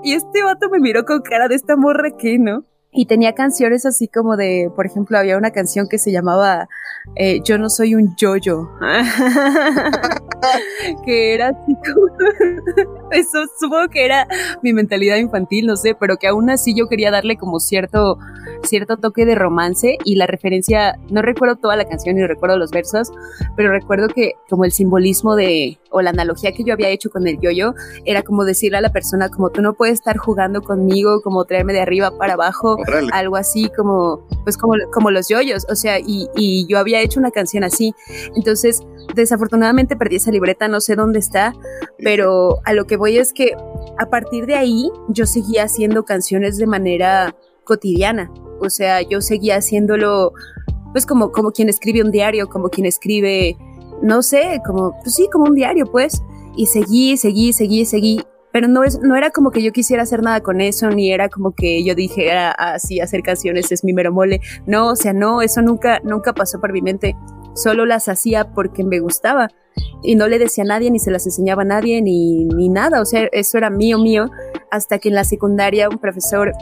y 0.02 0.14
este 0.14 0.42
vato 0.42 0.68
me 0.70 0.78
miró 0.78 1.04
con 1.04 1.22
cara 1.22 1.48
de 1.48 1.54
esta 1.54 1.76
morra 1.76 2.10
que, 2.16 2.38
¿no? 2.38 2.64
Y 2.92 3.06
tenía 3.06 3.34
canciones 3.34 3.84
así 3.84 4.08
como 4.08 4.36
de, 4.36 4.70
por 4.74 4.86
ejemplo, 4.86 5.18
había 5.18 5.36
una 5.36 5.50
canción 5.50 5.86
que 5.88 5.98
se 5.98 6.12
llamaba 6.12 6.68
eh, 7.14 7.40
Yo 7.44 7.58
no 7.58 7.70
soy 7.70 7.94
un 7.94 8.16
yoyo. 8.16 8.68
que 11.04 11.34
era 11.34 11.48
así 11.48 11.75
como. 11.75 12.06
Eso 13.12 13.38
supongo 13.58 13.88
que 13.88 14.04
era 14.04 14.26
mi 14.62 14.72
mentalidad 14.72 15.16
infantil, 15.16 15.66
no 15.66 15.76
sé, 15.76 15.94
pero 15.94 16.16
que 16.16 16.26
aún 16.26 16.50
así 16.50 16.75
yo 16.75 16.88
quería 16.88 17.10
darle 17.10 17.36
como 17.36 17.60
cierto, 17.60 18.18
cierto 18.64 18.96
toque 18.96 19.25
de 19.25 19.36
romance 19.36 19.96
y 20.04 20.16
la 20.16 20.26
referencia, 20.26 20.98
no 21.08 21.22
recuerdo 21.22 21.56
toda 21.56 21.76
la 21.76 21.84
canción 21.84 22.16
ni 22.16 22.26
recuerdo 22.26 22.58
los 22.58 22.72
versos, 22.72 23.12
pero 23.56 23.70
recuerdo 23.70 24.08
que 24.08 24.32
como 24.50 24.64
el 24.64 24.72
simbolismo 24.72 25.36
de, 25.36 25.78
o 25.90 26.02
la 26.02 26.10
analogía 26.10 26.52
que 26.52 26.64
yo 26.64 26.72
había 26.72 26.88
hecho 26.88 27.10
con 27.10 27.28
el 27.28 27.38
yoyo 27.40 27.75
era 28.04 28.22
como 28.22 28.44
decirle 28.44 28.78
a 28.78 28.80
la 28.80 28.90
persona 28.90 29.28
como 29.28 29.50
tú 29.50 29.62
no 29.62 29.75
puedes 29.75 29.94
estar 29.94 30.16
jugando 30.16 30.62
conmigo, 30.62 31.22
como 31.22 31.44
traerme 31.44 31.72
de 31.72 31.80
arriba 31.80 32.10
para 32.18 32.34
abajo, 32.34 32.76
algo 33.12 33.36
así 33.36 33.70
como, 33.76 34.26
pues 34.42 34.58
como, 34.58 34.75
como 34.92 35.12
los 35.12 35.28
yoyos, 35.28 35.64
o 35.70 35.76
sea, 35.76 36.00
y, 36.00 36.28
y 36.34 36.66
yo 36.66 36.78
había 36.78 36.95
hecho 37.02 37.20
una 37.20 37.30
canción 37.30 37.64
así. 37.64 37.94
Entonces, 38.34 38.82
desafortunadamente 39.14 39.96
perdí 39.96 40.16
esa 40.16 40.30
libreta, 40.30 40.68
no 40.68 40.80
sé 40.80 40.96
dónde 40.96 41.18
está, 41.18 41.54
pero 41.98 42.60
a 42.64 42.72
lo 42.72 42.86
que 42.86 42.96
voy 42.96 43.18
es 43.18 43.32
que 43.32 43.54
a 43.98 44.06
partir 44.06 44.46
de 44.46 44.54
ahí 44.54 44.90
yo 45.08 45.26
seguía 45.26 45.64
haciendo 45.64 46.04
canciones 46.04 46.56
de 46.58 46.66
manera 46.66 47.36
cotidiana, 47.64 48.30
o 48.60 48.70
sea, 48.70 49.02
yo 49.02 49.20
seguía 49.20 49.56
haciéndolo 49.56 50.32
pues 50.96 51.04
como, 51.04 51.30
como 51.30 51.50
quien 51.50 51.68
escribe 51.68 52.02
un 52.02 52.10
diario, 52.10 52.48
como 52.48 52.70
quien 52.70 52.86
escribe, 52.86 53.58
no 54.00 54.22
sé, 54.22 54.62
como, 54.64 54.98
pues 55.02 55.14
sí, 55.14 55.28
como 55.30 55.44
un 55.44 55.54
diario, 55.54 55.84
pues. 55.84 56.22
Y 56.56 56.66
seguí, 56.68 57.18
seguí, 57.18 57.52
seguí, 57.52 57.84
seguí. 57.84 58.22
Pero 58.56 58.68
no, 58.68 58.84
es, 58.84 58.98
no 59.02 59.16
era 59.16 59.32
como 59.32 59.50
que 59.50 59.62
yo 59.62 59.70
quisiera 59.70 60.04
hacer 60.04 60.22
nada 60.22 60.40
con 60.40 60.62
eso, 60.62 60.88
ni 60.88 61.12
era 61.12 61.28
como 61.28 61.54
que 61.54 61.84
yo 61.84 61.94
dijera 61.94 62.52
así, 62.52 63.00
hacer 63.00 63.20
canciones 63.20 63.70
es 63.70 63.84
mi 63.84 63.92
mero 63.92 64.14
mole. 64.14 64.40
No, 64.64 64.92
o 64.92 64.96
sea, 64.96 65.12
no, 65.12 65.42
eso 65.42 65.60
nunca, 65.60 66.00
nunca 66.04 66.32
pasó 66.32 66.58
por 66.58 66.72
mi 66.72 66.80
mente. 66.80 67.14
Solo 67.54 67.84
las 67.84 68.08
hacía 68.08 68.54
porque 68.54 68.82
me 68.82 68.98
gustaba. 68.98 69.50
Y 70.02 70.14
no 70.14 70.26
le 70.26 70.38
decía 70.38 70.64
a 70.64 70.68
nadie, 70.68 70.90
ni 70.90 70.98
se 70.98 71.10
las 71.10 71.26
enseñaba 71.26 71.64
a 71.64 71.66
nadie, 71.66 72.00
ni, 72.00 72.46
ni 72.46 72.70
nada. 72.70 73.02
O 73.02 73.04
sea, 73.04 73.28
eso 73.30 73.58
era 73.58 73.68
mío, 73.68 73.98
mío. 73.98 74.30
Hasta 74.70 74.98
que 75.00 75.10
en 75.10 75.16
la 75.16 75.25
secundaria 75.25 75.90
un 75.90 75.98
profesor 75.98 76.54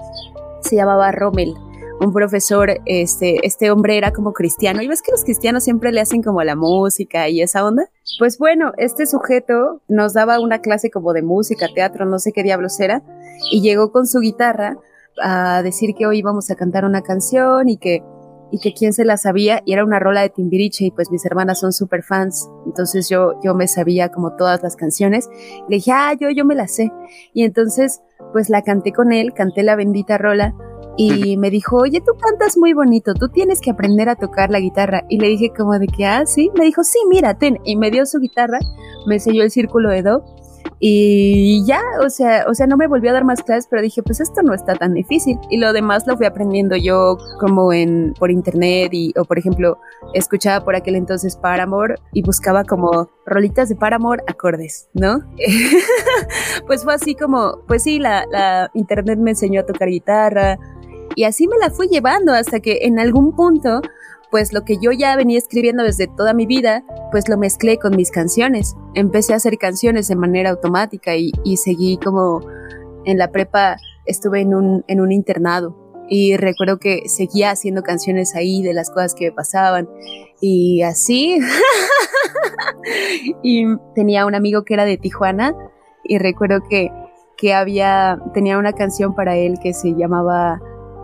se 0.63 0.75
llamaba 0.75 1.13
Rommel 1.13 1.55
un 2.01 2.13
profesor, 2.13 2.81
este, 2.87 3.47
este 3.47 3.71
hombre 3.71 3.97
era 3.97 4.13
como 4.13 4.33
cristiano, 4.33 4.83
y 4.83 4.89
ves 4.89 5.01
que 5.01 5.13
los 5.13 5.23
cristianos 5.23 5.63
siempre 5.63 5.93
le 5.93 6.01
hacen 6.01 6.25
como 6.25 6.43
la 6.43 6.57
música 6.57 7.29
y 7.29 7.41
esa 7.41 7.65
onda. 7.65 7.89
Pues 8.19 8.39
bueno, 8.39 8.73
este 8.77 9.07
sujeto 9.07 9.81
nos 9.89 10.13
daba 10.13 10.41
una 10.41 10.61
clase 10.61 10.91
como 10.91 11.13
de 11.13 11.23
música, 11.23 11.69
teatro, 11.75 12.05
no 12.05 12.19
sé 12.19 12.33
qué 12.33 12.43
diablos 12.43 12.79
era, 12.81 13.03
y 13.51 13.63
llegó 13.63 13.93
con 13.93 14.07
su 14.07 14.21
guitarra 14.21 14.77
a 15.23 15.63
decir 15.63 15.95
que 15.97 16.07
hoy 16.07 16.19
íbamos 16.19 16.51
a 16.51 16.55
cantar 16.55 16.85
una 16.85 17.03
canción 17.03 17.69
y 17.69 17.77
que 17.77 18.03
y 18.51 18.59
que 18.61 18.73
quién 18.73 18.93
se 18.93 19.05
la 19.05 19.17
sabía 19.17 19.63
y 19.65 19.73
era 19.73 19.85
una 19.85 19.99
rola 19.99 20.21
de 20.21 20.29
Timbiriche 20.29 20.85
y 20.85 20.91
pues 20.93 21.11
mis 21.11 21.25
hermanas 21.27 21.59
son 21.59 21.73
súper 21.73 22.05
fans, 22.05 22.49
entonces 22.67 23.09
yo, 23.09 23.41
yo 23.43 23.53
me 23.55 23.67
sabía 23.67 24.11
como 24.11 24.37
todas 24.37 24.63
las 24.63 24.77
canciones, 24.77 25.29
le 25.69 25.77
dije, 25.77 25.91
ah, 25.93 26.13
yo, 26.21 26.31
yo 26.31 26.45
me 26.45 26.55
la 26.55 26.69
sé 26.69 26.93
y 27.33 27.43
entonces 27.43 28.01
pues 28.33 28.51
la 28.51 28.63
canté 28.63 28.93
con 28.93 29.13
él, 29.13 29.33
canté 29.35 29.65
la 29.65 29.75
bendita 29.75 30.19
rola 30.19 30.55
y 30.97 31.37
me 31.37 31.51
dijo, 31.51 31.77
oye, 31.77 32.01
tú 32.01 32.13
cantas 32.21 32.57
muy 32.57 32.73
bonito, 32.73 33.15
tú 33.15 33.29
tienes 33.29 33.61
que 33.61 33.71
aprender 33.71 34.09
a 34.09 34.17
tocar 34.17 34.51
la 34.51 34.61
guitarra. 34.61 35.05
Y 35.09 35.19
le 35.19 35.29
dije 35.29 35.53
como 35.57 35.79
de 35.79 35.87
que, 35.87 36.07
ah, 36.07 36.27
sí, 36.27 36.51
me 36.57 36.65
dijo, 36.65 36.85
sí, 36.85 36.99
mira, 37.09 37.35
ten. 37.35 37.59
Y 37.65 37.77
me 37.77 37.91
dio 37.91 38.07
su 38.07 38.19
guitarra, 38.21 38.59
me 39.07 39.17
enseñó 39.17 39.43
el 39.43 39.51
círculo 39.51 39.91
de 39.91 40.03
do. 40.03 40.25
Y 40.81 41.65
ya, 41.65 41.81
o 42.05 42.11
sea, 42.11 42.45
o 42.49 42.55
sea, 42.55 42.67
no 42.67 42.77
me 42.77 42.87
volvió 42.87 43.11
a 43.11 43.15
dar 43.15 43.25
más 43.25 43.43
clases, 43.43 43.67
pero 43.71 43.81
dije, 43.81 44.03
pues 44.03 44.21
esto 44.21 44.43
no 44.43 44.55
está 44.55 44.75
tan 44.75 44.93
difícil. 44.93 45.39
Y 45.51 45.59
lo 45.59 45.73
demás 45.73 46.07
lo 46.07 46.17
fui 46.17 46.27
aprendiendo 46.27 46.77
yo 46.77 47.17
como 47.41 47.73
en, 47.73 48.13
por 48.19 48.31
internet 48.31 48.91
y, 48.93 49.13
o 49.17 49.25
por 49.25 49.39
ejemplo, 49.39 49.79
escuchaba 50.13 50.65
por 50.65 50.77
aquel 50.77 50.97
entonces 50.97 51.37
Paramore 51.37 51.95
y 52.13 52.23
buscaba 52.23 52.65
como 52.65 53.09
rolitas 53.25 53.69
de 53.69 53.77
Paramore 53.77 54.23
acordes, 54.27 54.89
¿no? 54.95 55.21
pues 56.67 56.85
fue 56.85 56.95
así 56.95 57.15
como, 57.15 57.61
pues 57.67 57.83
sí, 57.85 57.99
la, 57.99 58.27
la 58.31 58.71
internet 58.75 59.19
me 59.19 59.31
enseñó 59.31 59.61
a 59.61 59.67
tocar 59.67 59.89
guitarra, 59.89 60.59
y 61.17 61.25
así 61.25 61.49
me 61.49 61.59
la 61.59 61.71
fui 61.71 61.89
llevando 61.89 62.33
hasta 62.33 62.61
que 62.61 62.81
en 62.83 62.99
algún 62.99 63.35
punto, 63.35 63.81
pues 64.31 64.53
lo 64.53 64.65
que 64.65 64.79
yo 64.79 64.93
ya 64.93 65.17
venía 65.17 65.39
escribiendo 65.39 65.83
desde 65.83 66.07
toda 66.07 66.35
mi 66.35 66.47
vida, 66.47 66.85
pues 67.11 67.29
lo 67.29 67.39
mezclé 67.39 67.79
con 67.79 67.97
mis 67.97 68.11
canciones. 68.11 68.77
Empecé 68.95 69.33
a 69.33 69.37
hacer 69.37 69.59
canciones 69.59 70.09
de 70.09 70.17
manera 70.17 70.51
automática 70.51 71.17
y, 71.17 71.33
seguí 71.57 71.99
como 71.99 72.41
en 73.05 73.19
la 73.19 73.31
prepa, 73.31 73.77
estuve 74.07 74.41
en 74.41 74.55
un, 74.55 74.85
en 74.89 75.01
un 75.01 75.13
internado 75.13 75.85
y 76.09 76.37
recuerdo 76.37 76.79
que 76.79 77.09
seguía 77.09 77.51
haciendo 77.51 77.83
canciones 77.83 78.35
ahí 78.35 78.63
de 78.63 78.75
las 78.75 78.91
cosas 78.91 79.15
que 79.15 79.27
me 79.27 79.33
pasaban 79.33 79.89
y 80.41 80.83
así. 80.83 81.39
y 83.43 83.65
tenía 83.95 84.27
un 84.27 84.35
amigo 84.35 84.65
que 84.65 84.75
era 84.75 84.85
de 84.85 84.99
Tijuana 84.99 85.55
y 86.03 86.19
recuerdo 86.19 86.61
que, 86.69 86.91
que 87.37 87.55
había, 87.55 88.19
tenía 88.35 88.59
una 88.59 88.73
canción 88.73 89.15
para 89.15 89.37
él 89.37 89.59
que 89.63 89.73
se 89.73 89.95
llamaba 89.95 90.61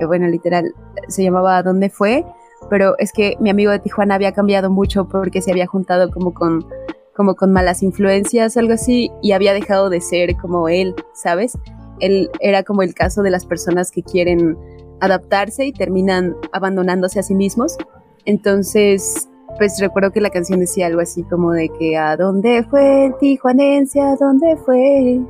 bueno, 0.07 0.26
literal, 0.28 0.75
se 1.09 1.23
llamaba 1.23 1.62
¿Dónde 1.62 1.90
fue? 1.90 2.25
Pero 2.69 2.95
es 2.99 3.12
que 3.12 3.37
mi 3.40 3.50
amigo 3.50 3.71
de 3.71 3.78
Tijuana 3.78 4.14
había 4.14 4.33
cambiado 4.33 4.71
mucho 4.71 5.09
porque 5.09 5.40
se 5.40 5.50
había 5.50 5.66
juntado 5.66 6.11
como 6.11 6.35
con, 6.35 6.66
como 7.14 7.35
con 7.35 7.52
malas 7.52 7.83
influencias, 7.83 8.57
algo 8.57 8.75
así, 8.75 9.11
y 9.23 9.33
había 9.33 9.54
dejado 9.54 9.90
de 9.90 10.00
ser 10.00 10.37
como 10.37 10.69
él, 10.69 10.95
¿sabes? 11.14 11.57
Él 12.00 12.30
era 12.40 12.62
como 12.62 12.83
el 12.83 12.95
caso 12.95 13.23
de 13.23 13.30
las 13.30 13.47
personas 13.47 13.90
que 13.90 14.02
quieren 14.02 14.57
adaptarse 15.00 15.66
y 15.66 15.73
terminan 15.73 16.37
abandonándose 16.52 17.19
a 17.21 17.23
sí 17.23 17.35
mismos. 17.35 17.76
Entonces, 18.25 19.28
pues 19.59 19.78
recuerdo 19.80 20.12
que 20.12 20.21
la 20.21 20.30
canción 20.30 20.61
decía 20.61 20.87
algo 20.87 21.00
así 21.00 21.23
como 21.25 21.52
de 21.52 21.69
que 21.78 21.97
¿a 21.97 22.16
dónde 22.16 22.64
fue 22.71 23.07
el 23.07 23.16
tijuanense? 23.19 24.00
¿A 24.00 24.16
dónde 24.16 24.57
fue? 24.64 25.21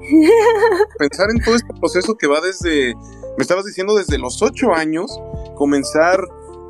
Pensar 0.99 1.31
en 1.31 1.43
todo 1.43 1.57
este 1.57 1.73
proceso 1.75 2.17
que 2.17 2.27
va 2.27 2.41
desde 2.41 2.95
me 3.37 3.43
estabas 3.43 3.65
diciendo 3.65 3.95
desde 3.95 4.19
los 4.19 4.43
ocho 4.43 4.75
años, 4.75 5.11
comenzar 5.55 6.21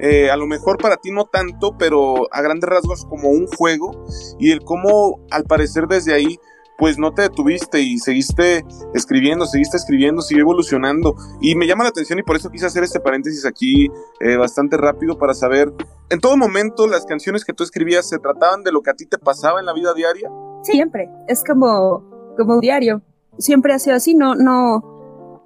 eh, 0.01 0.31
a 0.31 0.37
lo 0.37 0.47
mejor 0.47 0.79
para 0.79 0.97
ti 0.97 1.11
no 1.11 1.27
tanto, 1.27 1.77
pero 1.79 2.27
a 2.33 2.41
grandes 2.41 2.69
rasgos 2.69 3.05
como 3.05 3.29
un 3.31 3.47
juego 3.47 4.05
y 4.39 4.51
el 4.51 4.61
cómo 4.65 5.21
al 5.31 5.45
parecer 5.45 5.87
desde 5.89 6.15
ahí 6.15 6.39
pues 6.81 6.99
no 6.99 7.13
te 7.13 7.23
detuviste 7.23 7.83
y 7.83 7.99
seguiste 7.99 8.65
escribiendo, 8.95 9.45
seguiste 9.45 9.77
escribiendo, 9.77 10.23
siguió 10.23 10.45
evolucionando. 10.45 11.15
Y 11.43 11.55
me 11.55 11.67
llama 11.67 11.85
la 11.85 11.91
atención 11.91 12.19
y 12.19 12.23
por 12.23 12.37
eso 12.37 12.49
quise 12.49 12.65
hacer 12.65 12.83
este 12.83 13.01
paréntesis 13.01 13.45
aquí 13.45 13.89
eh, 14.19 14.37
bastante 14.39 14.79
rápido 14.79 15.19
para 15.19 15.35
saber, 15.35 15.71
en 16.09 16.21
todo 16.21 16.39
momento 16.39 16.89
las 16.89 17.05
canciones 17.05 17.45
que 17.45 17.53
tú 17.53 17.65
escribías 17.65 18.09
se 18.09 18.19
trataban 18.19 18.63
de 18.63 18.73
lo 18.73 18.81
que 18.81 18.91
a 18.91 18.95
ti 18.95 19.05
te 19.05 19.19
pasaba 19.19 19.61
en 19.61 19.67
la 19.67 19.75
vida 19.75 19.93
diaria. 19.93 20.31
Siempre, 20.63 21.11
es 21.29 21.45
como, 21.45 22.35
como 22.39 22.59
diario. 22.61 23.03
Siempre 23.37 23.75
ha 23.75 23.79
sido 23.79 23.97
así, 23.97 24.15
no, 24.15 24.35
no, 24.35 24.90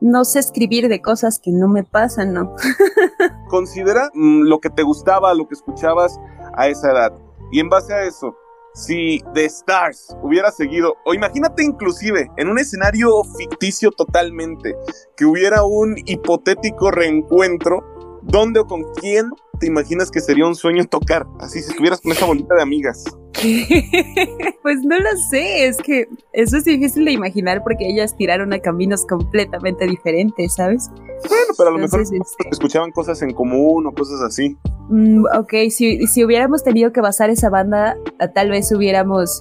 no 0.04 0.26
sé 0.26 0.38
escribir 0.38 0.88
de 0.88 1.00
cosas 1.00 1.40
que 1.42 1.50
no 1.50 1.66
me 1.66 1.82
pasan, 1.82 2.34
¿no? 2.34 2.54
Considera 3.48 4.10
mm, 4.12 4.42
lo 4.42 4.60
que 4.60 4.68
te 4.68 4.82
gustaba, 4.82 5.32
lo 5.32 5.48
que 5.48 5.54
escuchabas 5.54 6.20
a 6.54 6.68
esa 6.68 6.92
edad. 6.92 7.18
Y 7.50 7.60
en 7.60 7.70
base 7.70 7.94
a 7.94 8.02
eso, 8.02 8.36
si 8.74 9.22
The 9.32 9.46
Stars 9.46 10.14
hubiera 10.22 10.50
seguido, 10.50 10.96
o 11.06 11.14
imagínate 11.14 11.64
inclusive 11.64 12.30
en 12.36 12.48
un 12.48 12.58
escenario 12.58 13.24
ficticio 13.38 13.92
totalmente, 13.92 14.76
que 15.16 15.24
hubiera 15.24 15.64
un 15.64 15.96
hipotético 16.04 16.90
reencuentro, 16.90 18.20
¿dónde 18.22 18.60
o 18.60 18.66
con 18.66 18.84
quién 19.00 19.30
te 19.58 19.66
imaginas 19.66 20.10
que 20.10 20.20
sería 20.20 20.46
un 20.46 20.54
sueño 20.54 20.84
tocar? 20.84 21.26
Así 21.40 21.60
si 21.62 21.70
estuvieras 21.70 22.00
con 22.00 22.12
esa 22.12 22.26
bolita 22.26 22.54
de 22.54 22.62
amigas. 22.62 23.04
pues 24.62 24.82
no 24.84 24.98
lo 24.98 25.10
sé, 25.30 25.66
es 25.66 25.78
que 25.78 26.08
eso 26.32 26.56
es 26.56 26.64
difícil 26.64 27.04
de 27.04 27.12
imaginar 27.12 27.62
porque 27.62 27.88
ellas 27.88 28.16
tiraron 28.16 28.52
a 28.52 28.58
caminos 28.60 29.04
completamente 29.06 29.86
diferentes, 29.86 30.54
¿sabes? 30.54 30.88
Bueno, 31.28 31.54
pero 31.56 31.70
a 31.70 31.72
lo 31.72 31.78
mejor 31.78 32.00
este 32.00 32.18
escuchaban 32.50 32.90
cosas 32.92 33.20
en 33.22 33.32
común 33.32 33.86
o 33.86 33.92
cosas 33.92 34.20
así. 34.22 34.56
Mm, 34.88 35.24
ok, 35.36 35.52
si, 35.70 36.06
si 36.06 36.24
hubiéramos 36.24 36.62
tenido 36.62 36.92
que 36.92 37.00
basar 37.00 37.30
esa 37.30 37.50
banda, 37.50 37.96
tal 38.34 38.50
vez 38.50 38.70
hubiéramos, 38.72 39.40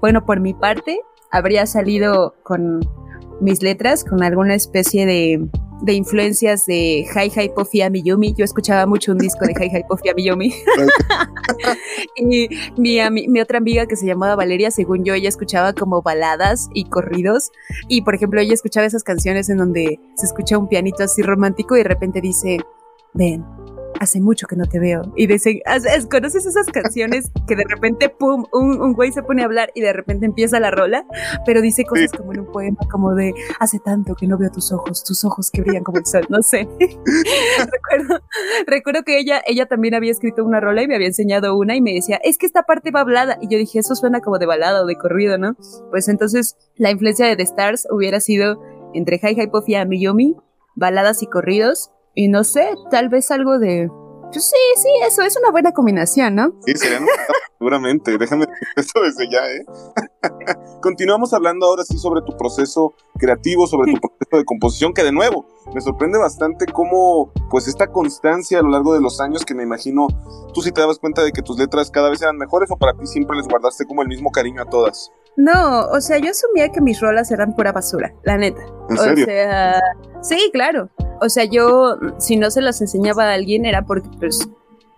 bueno, 0.00 0.24
por 0.24 0.40
mi 0.40 0.54
parte, 0.54 1.00
habría 1.30 1.66
salido 1.66 2.34
con 2.42 2.80
mis 3.40 3.62
letras, 3.62 4.04
con 4.04 4.22
alguna 4.22 4.54
especie 4.54 5.06
de 5.06 5.48
de 5.82 5.94
influencias 5.94 6.64
de 6.66 7.04
Hi 7.14 7.30
Hi 7.36 7.48
Puffy 7.50 7.82
Amiyumi. 7.82 8.34
Yo 8.34 8.44
escuchaba 8.44 8.86
mucho 8.86 9.12
un 9.12 9.18
disco 9.18 9.44
de 9.44 9.52
Hi 9.52 9.68
Hi 9.76 9.84
Puffy 9.88 10.08
Amiyumi. 10.08 10.54
y 12.16 12.48
mi, 12.76 12.98
mi, 13.10 13.40
otra 13.40 13.58
amiga 13.58 13.86
que 13.86 13.96
se 13.96 14.06
llamaba 14.06 14.36
Valeria, 14.36 14.70
según 14.70 15.04
yo, 15.04 15.14
ella 15.14 15.28
escuchaba 15.28 15.72
como 15.72 16.00
baladas 16.00 16.68
y 16.72 16.84
corridos. 16.84 17.50
Y 17.88 18.02
por 18.02 18.14
ejemplo, 18.14 18.40
ella 18.40 18.54
escuchaba 18.54 18.86
esas 18.86 19.02
canciones 19.02 19.50
en 19.50 19.58
donde 19.58 20.00
se 20.16 20.26
escucha 20.26 20.56
un 20.56 20.68
pianito 20.68 21.02
así 21.02 21.20
romántico 21.22 21.74
y 21.76 21.78
de 21.78 21.88
repente 21.88 22.20
dice, 22.20 22.58
ven, 23.14 23.44
hace 24.02 24.20
mucho 24.20 24.48
que 24.48 24.56
no 24.56 24.66
te 24.66 24.80
veo. 24.80 25.12
Y 25.16 25.28
dicen, 25.28 25.60
¿conoces 26.10 26.44
esas 26.44 26.66
canciones 26.66 27.30
que 27.46 27.54
de 27.54 27.64
repente, 27.68 28.08
pum, 28.08 28.44
un, 28.52 28.94
güey 28.94 29.12
se 29.12 29.22
pone 29.22 29.42
a 29.42 29.44
hablar 29.44 29.70
y 29.76 29.80
de 29.80 29.92
repente 29.92 30.26
empieza 30.26 30.58
la 30.58 30.72
rola? 30.72 31.06
Pero 31.46 31.62
dice 31.62 31.84
cosas 31.84 32.10
como 32.10 32.32
en 32.32 32.40
un 32.40 32.46
poema, 32.50 32.78
como 32.90 33.14
de, 33.14 33.32
hace 33.60 33.78
tanto 33.78 34.16
que 34.16 34.26
no 34.26 34.36
veo 34.38 34.50
tus 34.50 34.72
ojos, 34.72 35.04
tus 35.04 35.24
ojos 35.24 35.50
que 35.52 35.62
brillan 35.62 35.84
como 35.84 35.98
el 35.98 36.06
sol, 36.06 36.26
no 36.28 36.42
sé. 36.42 36.68
recuerdo, 36.78 38.24
recuerdo 38.66 39.02
que 39.04 39.20
ella, 39.20 39.40
ella 39.46 39.66
también 39.66 39.94
había 39.94 40.10
escrito 40.10 40.44
una 40.44 40.58
rola 40.58 40.82
y 40.82 40.88
me 40.88 40.96
había 40.96 41.06
enseñado 41.06 41.56
una 41.56 41.76
y 41.76 41.80
me 41.80 41.94
decía, 41.94 42.18
es 42.24 42.38
que 42.38 42.46
esta 42.46 42.64
parte 42.64 42.90
va 42.90 43.00
hablada. 43.00 43.38
Y 43.40 43.48
yo 43.48 43.56
dije, 43.56 43.78
eso 43.78 43.94
suena 43.94 44.20
como 44.20 44.38
de 44.38 44.46
balada 44.46 44.82
o 44.82 44.86
de 44.86 44.96
corrido, 44.96 45.38
¿no? 45.38 45.54
Pues 45.90 46.08
entonces 46.08 46.56
la 46.76 46.90
influencia 46.90 47.26
de 47.26 47.36
The 47.36 47.44
Stars 47.44 47.86
hubiera 47.88 48.18
sido 48.18 48.60
entre 48.94 49.20
Hi 49.22 49.40
Hi 49.40 49.46
Puffy 49.46 49.76
y 49.76 49.86
Miyomi, 49.86 50.36
baladas 50.74 51.22
y 51.22 51.26
corridos, 51.26 51.92
y 52.14 52.28
no 52.28 52.44
sé, 52.44 52.74
tal 52.90 53.08
vez 53.08 53.30
algo 53.30 53.58
de... 53.58 53.90
Pues 54.32 54.48
sí, 54.48 54.80
sí, 54.82 54.88
eso 55.06 55.22
es 55.22 55.36
una 55.36 55.50
buena 55.50 55.72
combinación, 55.72 56.34
¿no? 56.34 56.54
Sí, 56.64 56.74
sería 56.74 57.00
seguramente. 57.58 58.16
Déjame 58.18 58.46
eso 58.76 59.00
desde 59.00 59.30
ya, 59.30 59.46
¿eh? 59.46 59.64
continuamos 60.82 61.32
hablando 61.32 61.66
ahora 61.66 61.84
sí 61.84 61.96
sobre 61.98 62.22
tu 62.22 62.36
proceso 62.36 62.94
creativo, 63.18 63.66
sobre 63.66 63.92
tu 63.92 64.00
proceso 64.00 64.36
de 64.36 64.44
composición, 64.44 64.92
que 64.92 65.04
de 65.04 65.12
nuevo, 65.12 65.46
me 65.74 65.80
sorprende 65.80 66.18
bastante 66.18 66.66
cómo, 66.66 67.32
pues, 67.50 67.68
esta 67.68 67.86
constancia 67.88 68.58
a 68.58 68.62
lo 68.62 68.70
largo 68.70 68.94
de 68.94 69.00
los 69.00 69.20
años, 69.20 69.44
que 69.44 69.54
me 69.54 69.62
imagino, 69.62 70.08
tú 70.52 70.62
sí 70.62 70.72
te 70.72 70.80
dabas 70.80 70.98
cuenta 70.98 71.22
de 71.22 71.32
que 71.32 71.42
tus 71.42 71.58
letras 71.58 71.90
cada 71.90 72.10
vez 72.10 72.20
eran 72.22 72.36
mejores 72.36 72.70
o 72.70 72.76
para 72.76 72.94
ti 72.94 73.06
siempre 73.06 73.36
les 73.36 73.46
guardaste 73.46 73.86
como 73.86 74.02
el 74.02 74.08
mismo 74.08 74.30
cariño 74.30 74.62
a 74.62 74.66
todas. 74.66 75.12
No, 75.36 75.86
o 75.86 76.00
sea, 76.00 76.18
yo 76.18 76.30
asumía 76.30 76.68
que 76.68 76.80
mis 76.80 77.00
rolas 77.00 77.30
eran 77.30 77.54
pura 77.54 77.72
basura, 77.72 78.12
la 78.24 78.36
neta. 78.36 78.62
¿En 78.90 78.96
serio? 78.98 79.24
O 79.24 79.26
sea, 79.26 79.82
sí, 80.20 80.50
claro. 80.52 80.90
O 81.20 81.28
sea, 81.28 81.44
yo, 81.44 81.96
si 82.18 82.36
no 82.36 82.50
se 82.50 82.60
las 82.60 82.80
enseñaba 82.80 83.24
a 83.24 83.34
alguien 83.34 83.64
era 83.64 83.82
porque, 83.84 84.10
pues, 84.18 84.46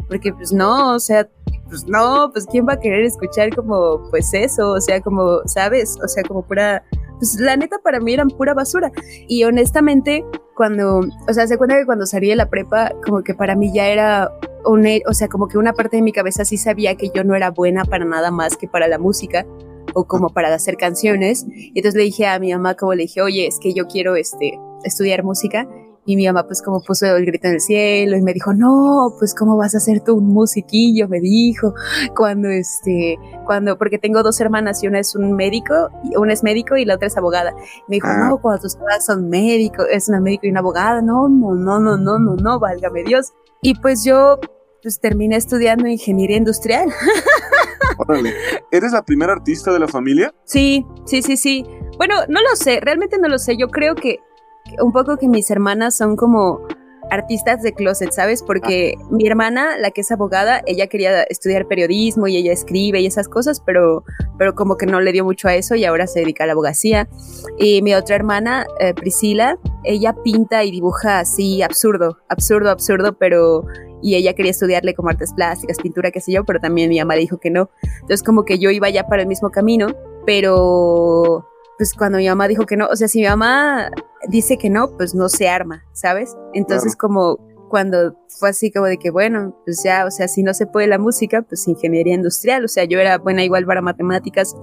porque, 0.09 0.33
pues, 0.33 0.53
no, 0.53 0.95
o 0.95 0.99
sea, 0.99 1.29
pues, 1.69 1.87
no, 1.87 2.31
pues, 2.33 2.47
¿quién 2.51 2.67
va 2.67 2.75
a 2.75 2.81
querer 2.81 3.05
escuchar 3.05 3.55
como, 3.55 4.09
pues, 4.11 4.35
eso? 4.35 4.73
O 4.73 4.81
sea, 4.81 5.01
como, 5.01 5.41
¿sabes? 5.47 5.97
O 6.03 6.09
sea, 6.09 6.25
como 6.25 6.43
pura, 6.43 6.83
pues, 7.19 7.39
la 7.39 7.57
neta 7.57 7.79
para 7.79 8.01
mí 8.01 8.13
eran 8.13 8.29
pura 8.29 8.55
basura. 8.55 8.91
Y 9.29 9.45
honestamente, 9.45 10.25
cuando, 10.57 11.01
o 11.29 11.33
sea, 11.33 11.47
se 11.47 11.57
cuenta 11.59 11.77
que 11.77 11.87
cuando 11.87 12.07
salí 12.07 12.29
de 12.29 12.37
la 12.37 12.51
prepa, 12.51 12.91
como 13.07 13.23
que 13.23 13.35
para 13.35 13.55
mí 13.55 13.73
ya 13.73 13.87
era 13.87 14.33
un, 14.65 14.85
o 15.07 15.15
sea, 15.15 15.29
como 15.29 15.47
que 15.47 15.59
una 15.59 15.75
parte 15.75 15.97
de 15.97 16.03
mi 16.03 16.13
cabeza 16.13 16.45
sí 16.45 16.57
sabía 16.57 16.97
que 16.97 17.11
yo 17.15 17.23
no 17.23 17.35
era 17.37 17.51
buena 17.51 17.85
para 17.85 18.05
nada 18.05 18.31
más 18.31 18.57
que 18.57 18.67
para 18.67 18.89
la 18.89 18.99
música 18.99 19.47
o 19.95 20.05
como 20.05 20.29
para 20.31 20.55
hacer 20.55 20.77
canciones. 20.77 21.47
Y 21.49 21.79
entonces 21.79 21.95
le 21.95 22.03
dije 22.05 22.27
a 22.27 22.39
mi 22.39 22.53
mamá, 22.53 22.75
como 22.75 22.95
le 22.95 23.03
dije, 23.03 23.23
oye, 23.23 23.47
es 23.47 23.59
que 23.61 23.73
yo 23.73 23.87
quiero 23.87 24.17
este, 24.17 24.59
estudiar 24.85 25.25
música. 25.25 25.69
Y 26.07 26.17
mi 26.17 26.27
mamá 26.27 26.47
pues 26.47 26.61
como 26.61 26.83
puso 26.83 27.07
el 27.07 27.25
grito 27.25 27.49
en 27.49 27.55
el 27.55 27.61
cielo 27.63 28.19
y 28.19 28.21
me 28.21 28.35
dijo, 28.35 28.53
no, 28.53 29.15
pues 29.19 29.35
cómo 29.35 29.57
vas 29.57 29.75
a 29.75 29.79
hacer 29.79 30.01
tú 30.01 30.17
un 30.17 30.27
musiquillo, 30.27 31.09
me 31.09 31.19
dijo, 31.19 31.73
cuando 32.15 32.51
este, 32.51 33.17
cuando, 33.47 33.79
porque 33.79 33.99
tengo 33.99 34.23
dos 34.23 34.39
hermanas 34.39 34.83
y 34.83 34.87
una 34.87 34.99
es 34.99 35.17
un 35.17 35.33
médico, 35.33 35.89
y 36.03 36.15
una 36.17 36.35
es 36.35 36.43
médico 36.43 36.77
y 36.77 36.85
la 36.85 36.97
otra 36.97 37.07
es 37.07 37.17
abogada. 37.17 37.55
Me 37.89 37.97
dijo, 37.97 38.09
Ah. 38.11 38.29
no, 38.29 38.37
cuando 38.37 38.61
tus 38.61 38.77
padres 38.77 39.07
son 39.07 39.31
médicos, 39.31 39.87
es 39.91 40.11
una 40.11 40.21
médico 40.21 40.47
y 40.47 40.51
una 40.51 40.61
abogada, 40.61 41.01
no, 41.01 41.27
no, 41.31 41.55
no, 41.55 41.81
no, 41.81 41.97
no, 41.97 42.19
no, 42.19 42.37
no, 42.37 42.61
válgame 42.61 43.03
Dios. 43.05 43.33
Y 43.63 43.75
pues 43.81 44.05
yo 44.05 44.39
pues 44.83 45.01
terminé 45.01 45.37
estudiando 45.37 45.89
ingeniería 45.89 46.37
industrial. 46.37 46.91
Órale. 47.99 48.35
¿Eres 48.71 48.93
la 48.93 49.05
primera 49.05 49.33
artista 49.33 49.73
de 49.73 49.79
la 49.79 49.89
familia? 49.89 50.35
Sí, 50.45 50.87
sí, 51.05 51.23
sí, 51.23 51.37
sí. 51.37 51.65
Bueno, 51.97 52.15
no 52.29 52.41
lo 52.41 52.57
sé, 52.57 52.81
realmente 52.81 53.19
no 53.19 53.29
lo 53.29 53.39
sé. 53.39 53.57
Yo 53.57 53.69
creo 53.69 53.95
que 53.95 54.21
que 54.65 54.83
un 54.83 54.93
poco 54.93 55.17
que 55.17 55.29
mis 55.29 55.51
hermanas 55.51 55.97
son 55.97 56.17
como 56.17 56.61
artistas 57.11 57.63
de 57.63 57.75
closet, 57.75 58.13
¿sabes? 58.13 58.43
Porque 58.43 58.95
mi 59.11 59.27
hermana, 59.27 59.77
la 59.77 59.91
que 59.91 60.01
es 60.01 60.11
abogada, 60.11 60.63
ella 60.67 60.87
quería 60.87 61.23
estudiar 61.25 61.69
periodismo 61.69 62.27
y 62.29 62.37
ella 62.39 62.53
escribe 62.53 63.01
y 63.01 63.07
esas 63.07 63.29
cosas, 63.29 63.61
pero, 63.61 64.05
pero 64.39 64.55
como 64.55 64.79
que 64.79 64.87
no 64.87 65.03
le 65.03 65.13
dio 65.13 65.23
mucho 65.23 65.49
a 65.49 65.55
eso 65.55 65.75
y 65.75 65.85
ahora 65.85 66.07
se 66.07 66.21
dedica 66.21 66.45
a 66.45 66.47
la 66.47 66.55
abogacía. 66.55 67.07
Y 67.59 67.83
mi 67.83 67.95
otra 67.95 68.17
hermana, 68.17 68.67
eh, 68.81 68.95
Priscila, 68.95 69.59
ella 69.85 70.15
pinta 70.25 70.65
y 70.65 70.71
dibuja 70.71 71.19
así 71.21 71.63
absurdo, 71.63 72.19
absurdo, 72.31 72.71
absurdo, 72.71 73.19
pero 73.19 73.67
y 74.05 74.17
ella 74.17 74.35
quería 74.35 74.51
estudiarle 74.51 74.95
como 74.95 75.09
artes 75.09 75.33
plásticas, 75.33 75.79
pintura, 75.79 76.11
qué 76.11 76.21
sé 76.21 76.31
yo, 76.31 76.45
pero 76.45 76.61
también 76.61 76.91
mi 76.91 76.99
mamá 76.99 77.15
dijo 77.15 77.39
que 77.39 77.51
no. 77.51 77.71
Entonces 77.95 78.23
como 78.23 78.45
que 78.45 78.59
yo 78.59 78.71
iba 78.71 78.91
ya 78.91 79.07
para 79.07 79.23
el 79.23 79.29
mismo 79.29 79.51
camino, 79.51 79.87
pero 80.27 81.49
pues 81.79 81.95
cuando 81.95 82.19
mi 82.19 82.29
mamá 82.29 82.47
dijo 82.47 82.67
que 82.67 82.77
no, 82.77 82.87
o 82.87 82.97
sea, 82.97 83.09
si 83.09 83.23
mi 83.23 83.27
mamá 83.27 83.91
dice 84.29 84.59
que 84.59 84.69
no, 84.69 84.95
pues 84.99 85.15
no 85.15 85.31
se 85.31 85.49
arma, 85.49 85.87
¿sabes? 85.93 86.37
Entonces 86.53 86.97
como 86.97 87.39
cuando 87.75 88.15
fue 88.29 88.51
así 88.51 88.71
como 88.71 88.87
de 88.87 88.99
que 88.99 89.11
bueno, 89.11 89.61
pues 89.65 89.83
ya, 89.83 90.07
o 90.07 90.11
sea, 90.13 90.29
si 90.29 90.45
no 90.45 90.55
se 90.55 90.65
puede 90.65 90.87
la 90.87 90.97
música, 90.97 91.43
pues 91.43 91.67
ingeniería 91.67 92.15
industrial, 92.15 92.65
o 92.65 92.69
sea, 92.69 92.85
yo 92.85 93.01
era 93.01 93.19
buena 93.19 93.43
igual 93.43 93.67
para 93.67 93.83
matemáticas 93.83 94.55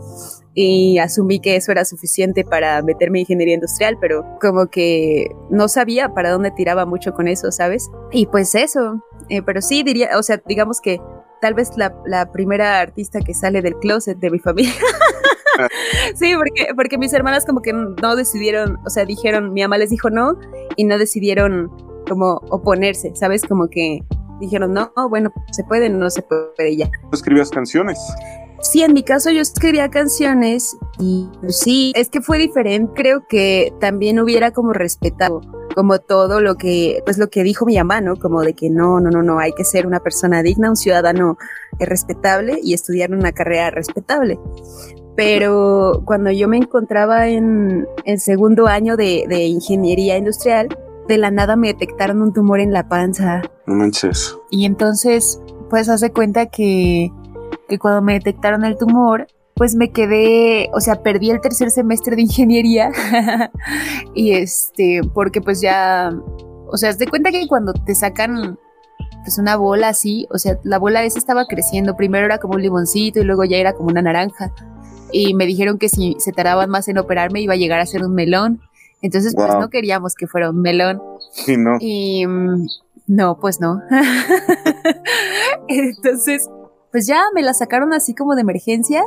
y 0.54 0.98
asumí 0.98 1.42
que 1.42 1.58
eso 1.58 1.74
era 1.74 1.84
suficiente 1.84 2.46
para 2.46 2.82
meterme 2.82 3.20
en 3.20 3.24
ingeniería 3.24 3.56
industrial, 3.56 3.98
pero 4.00 4.26
como 4.40 4.68
que 4.68 5.30
no 5.50 5.68
sabía 5.68 6.14
para 6.14 6.32
dónde 6.32 6.52
tiraba 6.52 6.86
mucho 6.86 7.12
con 7.12 7.28
eso, 7.28 7.52
¿sabes? 7.52 7.90
Y 8.14 8.28
pues 8.28 8.56
eso, 8.56 9.06
eh, 9.28 9.42
pero 9.42 9.62
sí 9.62 9.84
diría, 9.84 10.18
o 10.18 10.24
sea, 10.24 10.42
digamos 10.48 10.80
que 10.80 11.02
tal 11.42 11.54
vez 11.54 11.72
la, 11.76 11.94
la 12.06 12.32
primera 12.32 12.80
artista 12.80 13.20
que 13.20 13.34
sale 13.34 13.62
del 13.62 13.76
closet 13.76 14.20
de 14.20 14.30
mi 14.32 14.40
familia. 14.40 14.72
sí, 16.16 16.34
porque, 16.38 16.74
porque 16.78 16.98
mis 16.98 17.12
hermanas 17.12 17.46
como 17.46 17.62
que 17.62 17.74
no 17.74 18.16
decidieron, 18.16 18.80
o 18.86 18.90
sea, 18.90 19.04
dijeron, 19.04 19.52
mi 19.52 19.64
mamá 19.64 19.78
les 19.78 19.90
dijo 19.90 20.10
no 20.10 20.40
y 20.78 20.86
no 20.86 20.98
decidieron 20.98 21.91
como 22.08 22.42
oponerse, 22.50 23.12
¿sabes? 23.16 23.44
Como 23.44 23.68
que 23.68 24.00
dijeron, 24.40 24.74
no, 24.74 24.92
bueno, 25.10 25.32
se 25.52 25.64
puede, 25.64 25.90
no 25.90 26.10
se 26.10 26.22
puede 26.24 26.76
ya. 26.76 26.90
¿Tú 27.10 27.16
escribías 27.16 27.50
canciones? 27.50 28.00
Sí, 28.62 28.84
en 28.84 28.94
mi 28.94 29.04
caso 29.04 29.32
yo 29.32 29.42
escribía 29.42 29.90
canciones 29.90 30.78
y 31.00 31.28
pues, 31.40 31.60
sí, 31.60 31.94
es 31.96 32.10
que 32.10 32.22
fue 32.22 32.38
diferente. 32.38 32.92
Creo 32.96 33.26
que 33.28 33.74
también 33.80 34.20
hubiera 34.20 34.52
como 34.52 34.74
respetado 34.74 35.42
como 35.74 36.00
todo 36.00 36.42
lo 36.42 36.56
que, 36.56 37.02
pues 37.06 37.18
lo 37.18 37.30
que 37.30 37.44
dijo 37.44 37.66
mi 37.66 37.78
mamá, 37.78 38.02
¿no? 38.02 38.16
Como 38.16 38.42
de 38.42 38.54
que 38.54 38.70
no, 38.70 39.00
no, 39.00 39.10
no, 39.10 39.24
no, 39.24 39.40
hay 39.40 39.54
que 39.54 39.64
ser 39.64 39.88
una 39.88 40.00
persona 40.00 40.44
digna, 40.44 40.70
un 40.70 40.76
ciudadano 40.76 41.38
eh, 41.80 41.86
respetable 41.86 42.60
y 42.62 42.74
estudiar 42.74 43.12
una 43.12 43.32
carrera 43.32 43.72
respetable. 43.72 44.40
Pero 45.16 46.04
cuando 46.06 46.32
yo 46.32 46.48
me 46.48 46.58
encontraba 46.58 47.28
en 47.28 47.88
el 48.06 48.20
segundo 48.20 48.68
año 48.68 48.96
de, 48.96 49.26
de 49.28 49.44
ingeniería 49.44 50.18
industrial, 50.18 50.70
de 51.12 51.18
la 51.18 51.32
nada 51.32 51.56
me 51.56 51.68
detectaron 51.68 52.22
un 52.22 52.34
tumor 52.34 52.60
en 52.60 52.74
la 52.74 52.88
panza. 52.88 53.42
No 53.68 53.76
manches. 53.76 54.38
Y 54.50 54.66
entonces, 54.66 55.40
pues 55.70 55.90
hace 55.90 56.12
cuenta 56.12 56.48
que, 56.48 57.12
que 57.68 57.80
cuando 57.80 58.02
me 58.02 58.14
detectaron 58.14 58.66
el 58.66 58.78
tumor, 58.78 59.28
pues 59.56 59.76
me 59.76 59.92
quedé, 59.92 60.70
o 60.74 60.80
sea, 60.80 61.04
perdí 61.04 61.30
el 61.30 61.42
tercer 61.42 61.70
semestre 61.70 62.16
de 62.16 62.24
ingeniería. 62.24 62.92
y 64.16 64.32
este, 64.32 65.02
porque 65.14 65.42
pues 65.42 65.62
ya, 65.62 66.12
o 66.68 66.78
sea, 66.78 66.90
haz 66.90 66.98
de 66.98 67.08
cuenta 67.08 67.32
que 67.32 67.48
cuando 67.48 67.74
te 67.74 67.94
sacan 67.94 68.58
pues 69.24 69.38
una 69.38 69.56
bola 69.56 69.90
así, 69.90 70.28
o 70.32 70.38
sea, 70.38 70.58
la 70.64 70.80
bola 70.80 71.04
esa 71.04 71.20
estaba 71.20 71.46
creciendo, 71.46 71.96
primero 71.96 72.26
era 72.26 72.40
como 72.40 72.56
un 72.56 72.62
limoncito 72.62 73.20
y 73.20 73.24
luego 73.24 73.44
ya 73.44 73.58
era 73.58 73.74
como 73.74 73.90
una 73.90 74.02
naranja. 74.02 74.52
Y 75.12 75.34
me 75.34 75.46
dijeron 75.46 75.78
que 75.78 75.90
si 75.90 76.16
se 76.20 76.32
tardaban 76.32 76.70
más 76.70 76.88
en 76.88 76.98
operarme 76.98 77.42
iba 77.42 77.54
a 77.54 77.58
llegar 77.58 77.80
a 77.82 77.86
ser 77.86 78.04
un 78.04 78.14
melón. 78.14 78.62
Entonces, 79.02 79.34
pues 79.36 79.50
no 79.60 79.70
queríamos 79.70 80.16
que 80.16 80.28
fuera 80.28 80.50
un 80.50 80.62
melón. 80.62 81.02
Sí, 81.32 81.58
no. 81.58 81.78
Y 81.80 82.26
mm, 82.26 82.68
no, 83.08 83.38
pues 83.40 83.60
no. 83.60 83.82
Entonces, 85.68 86.50
pues 86.92 87.08
ya 87.08 87.22
me 87.34 87.42
la 87.42 87.54
sacaron 87.54 87.94
así 87.94 88.14
como 88.14 88.36
de 88.36 88.42
emergencia 88.42 89.04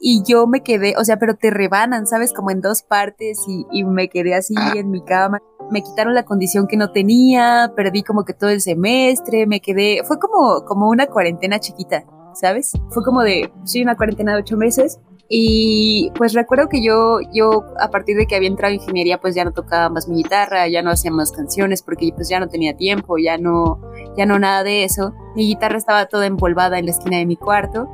y 0.00 0.22
yo 0.24 0.46
me 0.46 0.62
quedé, 0.62 0.94
o 0.98 1.04
sea, 1.04 1.18
pero 1.18 1.36
te 1.36 1.50
rebanan, 1.50 2.06
¿sabes? 2.06 2.32
Como 2.32 2.50
en 2.50 2.60
dos 2.60 2.82
partes 2.82 3.40
y, 3.46 3.66
y 3.72 3.84
me 3.84 4.08
quedé 4.08 4.34
así 4.34 4.54
en 4.74 4.90
mi 4.90 5.02
cama. 5.02 5.40
Me 5.70 5.82
quitaron 5.82 6.14
la 6.14 6.24
condición 6.24 6.66
que 6.66 6.76
no 6.76 6.92
tenía, 6.92 7.72
perdí 7.74 8.02
como 8.02 8.24
que 8.24 8.34
todo 8.34 8.50
el 8.50 8.60
semestre, 8.60 9.46
me 9.46 9.60
quedé, 9.60 10.02
fue 10.04 10.18
como, 10.18 10.64
como 10.64 10.88
una 10.88 11.06
cuarentena 11.06 11.58
chiquita, 11.58 12.04
¿sabes? 12.34 12.72
Fue 12.90 13.02
como 13.02 13.22
de, 13.22 13.50
sí, 13.64 13.82
una 13.82 13.96
cuarentena 13.96 14.34
de 14.34 14.40
ocho 14.40 14.56
meses. 14.56 15.00
Y 15.28 16.12
pues 16.14 16.34
recuerdo 16.34 16.68
que 16.68 16.82
yo, 16.82 17.18
yo 17.32 17.64
a 17.80 17.90
partir 17.90 18.16
de 18.16 18.26
que 18.26 18.36
había 18.36 18.48
entrado 18.48 18.72
en 18.72 18.80
ingeniería, 18.80 19.18
pues 19.18 19.34
ya 19.34 19.44
no 19.44 19.52
tocaba 19.52 19.88
más 19.88 20.08
mi 20.08 20.18
guitarra, 20.18 20.68
ya 20.68 20.82
no 20.82 20.90
hacía 20.90 21.10
más 21.10 21.32
canciones 21.32 21.82
porque 21.82 22.12
pues 22.14 22.28
ya 22.28 22.38
no 22.38 22.48
tenía 22.48 22.76
tiempo, 22.76 23.18
ya 23.18 23.36
no, 23.36 23.80
ya 24.16 24.24
no 24.24 24.38
nada 24.38 24.62
de 24.62 24.84
eso. 24.84 25.14
Mi 25.34 25.46
guitarra 25.48 25.78
estaba 25.78 26.06
toda 26.06 26.26
empolvada 26.26 26.78
en 26.78 26.84
la 26.86 26.92
esquina 26.92 27.18
de 27.18 27.26
mi 27.26 27.36
cuarto. 27.36 27.88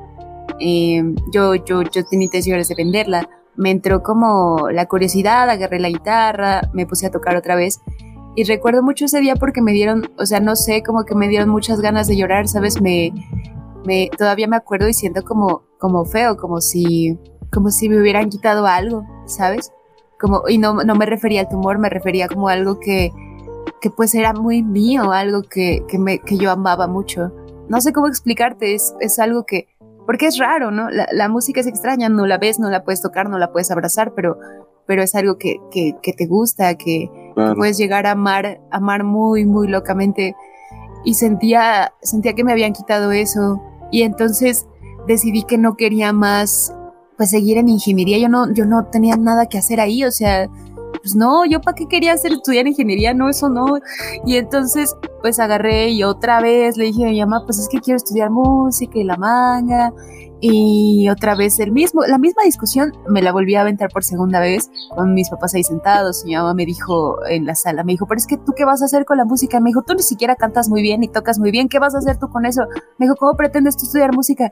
Eh, 0.61 1.03
yo, 1.33 1.55
yo, 1.55 1.83
yo 1.83 2.05
tenía 2.05 2.27
intenciones 2.27 2.69
de 2.69 2.75
venderla. 2.75 3.29
Me 3.57 3.71
entró 3.71 4.03
como 4.03 4.69
la 4.71 4.87
curiosidad, 4.87 5.49
agarré 5.49 5.81
la 5.81 5.89
guitarra, 5.89 6.71
me 6.75 6.87
puse 6.87 7.07
a 7.07 7.11
tocar 7.11 7.37
otra 7.37 7.55
vez. 7.55 7.81
Y 8.35 8.45
recuerdo 8.45 8.83
mucho 8.83 9.07
ese 9.07 9.21
día 9.21 9.37
porque 9.37 9.61
me 9.61 9.73
dieron, 9.73 10.11
o 10.19 10.27
sea, 10.27 10.41
no 10.41 10.57
sé, 10.57 10.83
como 10.83 11.05
que 11.05 11.15
me 11.15 11.29
dieron 11.29 11.49
muchas 11.49 11.81
ganas 11.81 12.07
de 12.09 12.17
llorar, 12.17 12.49
¿sabes? 12.49 12.81
Me, 12.81 13.13
me, 13.85 14.11
todavía 14.17 14.47
me 14.47 14.57
acuerdo 14.57 14.89
y 14.89 14.95
siento 14.95 15.23
como, 15.25 15.63
como 15.79 16.05
feo, 16.05 16.37
como 16.37 16.61
si, 16.61 17.19
como 17.53 17.71
si 17.71 17.89
me 17.89 18.01
hubieran 18.01 18.29
quitado 18.29 18.67
algo, 18.67 19.05
¿sabes? 19.27 19.73
Como, 20.21 20.43
y 20.49 20.59
no, 20.59 20.75
no 20.75 20.95
me 20.95 21.07
refería 21.07 21.41
al 21.41 21.49
tumor, 21.49 21.79
me 21.79 21.89
refería 21.89 22.29
como 22.29 22.49
a 22.49 22.53
algo 22.53 22.79
que, 22.79 23.13
que 23.81 23.91
pues 23.91 24.15
era 24.15 24.33
muy 24.33 24.63
mío, 24.63 25.13
algo 25.13 25.43
que, 25.43 25.85
que, 25.89 25.99
me, 25.99 26.21
que 26.21 26.39
yo 26.39 26.51
amaba 26.51 26.87
mucho. 26.87 27.33
No 27.69 27.81
sé 27.81 27.93
cómo 27.93 28.07
explicarte, 28.07 28.75
es, 28.75 28.95
es 29.01 29.19
algo 29.19 29.45
que, 29.45 29.69
porque 30.07 30.27
es 30.27 30.39
raro, 30.39 30.71
¿no? 30.71 30.91
La, 30.91 31.09
la, 31.13 31.29
música 31.29 31.61
es 31.61 31.67
extraña, 31.67 32.09
no 32.09 32.27
la 32.27 32.39
ves, 32.39 32.59
no 32.59 32.71
la 32.71 32.85
puedes 32.85 33.03
tocar, 33.03 33.29
no 33.29 33.39
la 33.39 33.53
puedes 33.53 33.71
abrazar, 33.71 34.15
pero, 34.15 34.39
pero 34.87 35.03
es 35.03 35.15
algo 35.15 35.39
que, 35.39 35.57
que, 35.71 35.97
que 36.03 36.13
te 36.13 36.27
gusta, 36.27 36.77
que, 36.77 37.11
claro. 37.35 37.55
que, 37.55 37.57
puedes 37.57 37.77
llegar 37.77 38.07
a 38.07 38.13
amar, 38.13 38.61
amar 38.71 39.05
muy, 39.05 39.45
muy 39.45 39.69
locamente. 39.69 40.37
Y 41.05 41.15
sentía, 41.15 41.93
sentía 42.03 42.35
que 42.35 42.45
me 42.45 42.53
habían 42.53 42.73
quitado 42.73 43.11
eso. 43.11 43.61
Y 43.93 44.03
entonces 44.03 44.67
decidí 45.07 45.45
que 45.45 45.59
no 45.59 45.77
quería 45.77 46.13
más, 46.13 46.75
pues 47.17 47.31
seguir 47.31 47.59
en 47.59 47.69
ingeniería. 47.69 48.19
Yo 48.19 48.29
no, 48.29 48.53
yo 48.53 48.65
no 48.65 48.87
tenía 48.87 49.17
nada 49.17 49.47
que 49.47 49.59
hacer 49.59 49.79
ahí, 49.79 50.03
o 50.03 50.11
sea, 50.11 50.49
pues 51.03 51.15
no, 51.15 51.45
yo 51.45 51.61
para 51.61 51.75
qué 51.75 51.87
quería 51.87 52.13
hacer 52.13 52.33
estudiar 52.33 52.67
ingeniería, 52.67 53.15
no, 53.15 53.29
eso 53.29 53.49
no. 53.49 53.79
Y 54.25 54.37
entonces, 54.37 54.97
pues 55.21 55.39
agarré 55.39 55.91
y 55.91 56.03
otra 56.03 56.41
vez 56.41 56.77
le 56.77 56.85
dije 56.85 57.05
a 57.05 57.11
mi 57.11 57.21
mamá, 57.21 57.43
pues 57.45 57.59
es 57.59 57.69
que 57.69 57.81
quiero 57.81 57.97
estudiar 57.97 58.31
música 58.31 58.99
y 58.99 59.05
la 59.05 59.17
manga. 59.17 59.93
Y 60.45 61.09
otra 61.09 61.37
vez 61.37 61.61
el 61.61 61.71
mismo, 61.71 62.03
la 62.03 62.19
misma 62.19 62.43
discusión 62.43 62.93
me 63.09 63.23
la 63.23 63.31
volví 63.31 63.55
a 63.55 63.61
aventar 63.61 63.91
por 63.91 64.03
segunda 64.03 64.41
vez 64.41 64.73
con 64.93 65.15
mis 65.15 65.31
papás 65.31 65.55
ahí 65.55 65.63
sentados. 65.63 66.25
Mi 66.25 66.35
mamá 66.35 66.53
me 66.53 66.67
dijo 66.67 67.25
en 67.29 67.47
la 67.47 67.55
sala, 67.55 67.85
me 67.85 67.93
dijo, 67.93 68.07
pero 68.07 68.19
es 68.19 68.27
que 68.27 68.39
tú 68.39 68.53
qué 68.57 68.65
vas 68.65 68.83
a 68.83 68.87
hacer 68.87 69.05
con 69.05 69.19
la 69.19 69.25
música? 69.25 69.61
Me 69.61 69.71
dijo, 69.71 69.83
tú 69.83 69.95
ni 69.95 70.03
siquiera 70.03 70.35
cantas 70.35 70.69
muy 70.69 70.83
bien 70.83 70.99
ni 70.99 71.07
tocas 71.07 71.39
muy 71.39 71.53
bien, 71.53 71.69
¿qué 71.69 71.79
vas 71.79 71.95
a 71.95 71.99
hacer 71.99 72.19
tú 72.19 72.29
con 72.29 72.45
eso? 72.45 72.63
Me 72.99 73.07
dijo, 73.07 73.15
¿cómo 73.15 73.37
pretendes 73.37 73.77
tú 73.77 73.85
estudiar 73.85 74.13
música? 74.13 74.51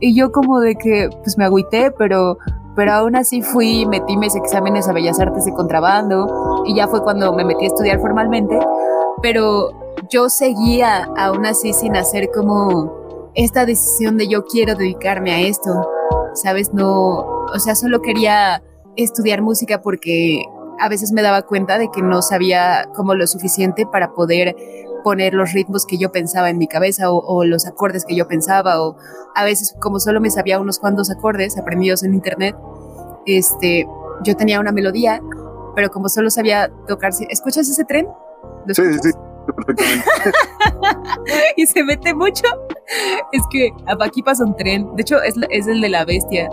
Y 0.00 0.16
yo 0.16 0.32
como 0.32 0.58
de 0.60 0.76
que, 0.76 1.10
pues 1.22 1.36
me 1.36 1.44
agüité, 1.44 1.90
pero 1.90 2.38
pero 2.74 2.92
aún 2.92 3.16
así 3.16 3.40
fui, 3.40 3.86
metí 3.86 4.16
mis 4.18 4.36
exámenes 4.36 4.86
a 4.86 4.92
Bellas 4.92 5.18
Artes 5.18 5.46
de 5.46 5.52
contrabando 5.54 6.62
y 6.66 6.74
ya 6.74 6.86
fue 6.86 7.02
cuando 7.02 7.32
me 7.32 7.44
metí 7.44 7.64
a 7.64 7.68
estudiar 7.68 8.00
formalmente, 8.00 8.58
pero 9.22 9.70
yo 10.10 10.28
seguía 10.28 11.08
aún 11.16 11.46
así 11.46 11.72
sin 11.72 11.96
hacer 11.96 12.30
como 12.34 12.95
esta 13.36 13.66
decisión 13.66 14.16
de 14.16 14.28
yo 14.28 14.44
quiero 14.44 14.74
dedicarme 14.74 15.32
a 15.32 15.40
esto, 15.40 15.88
¿sabes? 16.34 16.72
No, 16.72 17.18
o 17.18 17.58
sea, 17.58 17.74
solo 17.74 18.00
quería 18.00 18.62
estudiar 18.96 19.42
música 19.42 19.82
porque 19.82 20.42
a 20.80 20.88
veces 20.88 21.12
me 21.12 21.22
daba 21.22 21.42
cuenta 21.42 21.78
de 21.78 21.90
que 21.90 22.02
no 22.02 22.22
sabía 22.22 22.88
como 22.94 23.14
lo 23.14 23.26
suficiente 23.26 23.86
para 23.86 24.14
poder 24.14 24.56
poner 25.04 25.34
los 25.34 25.52
ritmos 25.52 25.86
que 25.86 25.98
yo 25.98 26.10
pensaba 26.10 26.50
en 26.50 26.58
mi 26.58 26.66
cabeza 26.66 27.10
o, 27.12 27.44
los 27.44 27.66
acordes 27.66 28.04
que 28.04 28.16
yo 28.16 28.26
pensaba 28.26 28.82
o 28.82 28.96
a 29.34 29.44
veces 29.44 29.76
como 29.80 30.00
solo 30.00 30.20
me 30.20 30.30
sabía 30.30 30.58
unos 30.58 30.78
cuantos 30.78 31.10
acordes 31.10 31.56
aprendidos 31.58 32.02
en 32.02 32.14
internet, 32.14 32.56
este, 33.26 33.86
yo 34.24 34.34
tenía 34.34 34.58
una 34.60 34.72
melodía, 34.72 35.22
pero 35.74 35.90
como 35.90 36.08
solo 36.08 36.30
sabía 36.30 36.70
tocar, 36.88 37.12
¿escuchas 37.28 37.68
ese 37.68 37.84
tren? 37.84 38.08
Sí, 38.68 38.82
sí. 39.02 39.10
y 41.56 41.66
se 41.66 41.84
mete 41.84 42.14
mucho. 42.14 42.44
Es 43.32 43.42
que 43.50 43.70
aquí 44.00 44.22
pasa 44.22 44.44
un 44.44 44.56
tren. 44.56 44.94
De 44.96 45.02
hecho, 45.02 45.20
es, 45.22 45.34
es 45.50 45.66
el 45.66 45.80
de 45.80 45.88
la 45.88 46.04
bestia. 46.04 46.48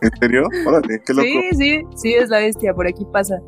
¿En 0.00 0.10
serio? 0.18 0.48
Órale, 0.66 1.02
qué 1.04 1.14
loco. 1.14 1.26
Sí, 1.26 1.56
sí, 1.56 1.82
sí, 1.96 2.14
es 2.14 2.28
la 2.28 2.38
bestia. 2.38 2.74
Por 2.74 2.86
aquí 2.86 3.04
pasa. 3.12 3.38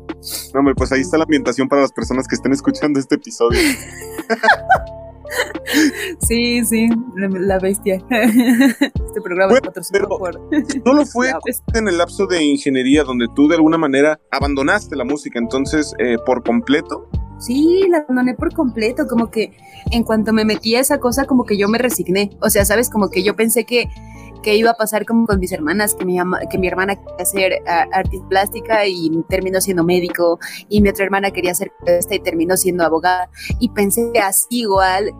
No, 0.53 0.59
hombre, 0.59 0.75
pues 0.75 0.91
ahí 0.91 1.01
está 1.01 1.17
la 1.17 1.23
ambientación 1.23 1.67
para 1.67 1.81
las 1.81 1.91
personas 1.91 2.27
que 2.27 2.35
estén 2.35 2.53
escuchando 2.53 2.99
este 2.99 3.15
episodio. 3.15 3.59
Sí, 6.21 6.63
sí, 6.65 6.87
la 7.15 7.59
bestia. 7.59 8.01
Este 8.09 9.21
programa 9.21 9.53
es 9.53 9.61
patrocinado 9.61 10.17
por. 10.17 10.39
Solo 10.85 11.05
fue 11.05 11.31
en 11.73 11.87
el 11.87 11.97
lapso 11.97 12.27
de 12.27 12.43
ingeniería 12.43 13.03
donde 13.03 13.27
tú 13.35 13.47
de 13.47 13.55
alguna 13.55 13.77
manera 13.77 14.19
abandonaste 14.31 14.95
la 14.95 15.03
música, 15.03 15.39
entonces, 15.39 15.93
eh, 15.99 16.17
por 16.25 16.43
completo. 16.43 17.09
Sí, 17.39 17.85
la 17.89 17.99
abandoné 17.99 18.33
por 18.33 18.53
completo, 18.53 19.07
como 19.07 19.29
que 19.29 19.55
en 19.91 20.03
cuanto 20.03 20.33
me 20.33 20.45
metí 20.45 20.75
a 20.75 20.79
esa 20.79 20.99
cosa, 20.99 21.25
como 21.25 21.45
que 21.45 21.57
yo 21.57 21.67
me 21.67 21.77
resigné. 21.77 22.31
O 22.41 22.49
sea, 22.49 22.65
sabes, 22.65 22.89
como 22.89 23.09
que 23.09 23.23
yo 23.23 23.35
pensé 23.35 23.63
que 23.65 23.89
que 24.41 24.55
iba 24.55 24.71
a 24.71 24.75
pasar 24.75 25.05
como 25.05 25.25
con 25.25 25.39
mis 25.39 25.51
hermanas, 25.51 25.95
que 25.95 26.05
mi, 26.05 26.17
que 26.49 26.57
mi 26.57 26.67
hermana 26.67 26.95
quería 26.95 27.25
ser 27.25 27.53
artista 27.91 28.27
plástica 28.29 28.85
y 28.85 29.11
terminó 29.27 29.59
siendo 29.61 29.83
médico, 29.83 30.39
y 30.69 30.81
mi 30.81 30.89
otra 30.89 31.05
hermana 31.05 31.31
quería 31.31 31.53
ser 31.53 31.71
esta 31.85 32.15
y 32.15 32.19
terminó 32.19 32.55
siendo 32.55 32.85
abogada, 32.85 33.29
y 33.59 33.69
pensé 33.69 34.09
que 34.13 34.19
así 34.19 34.61
igual, 34.61 35.13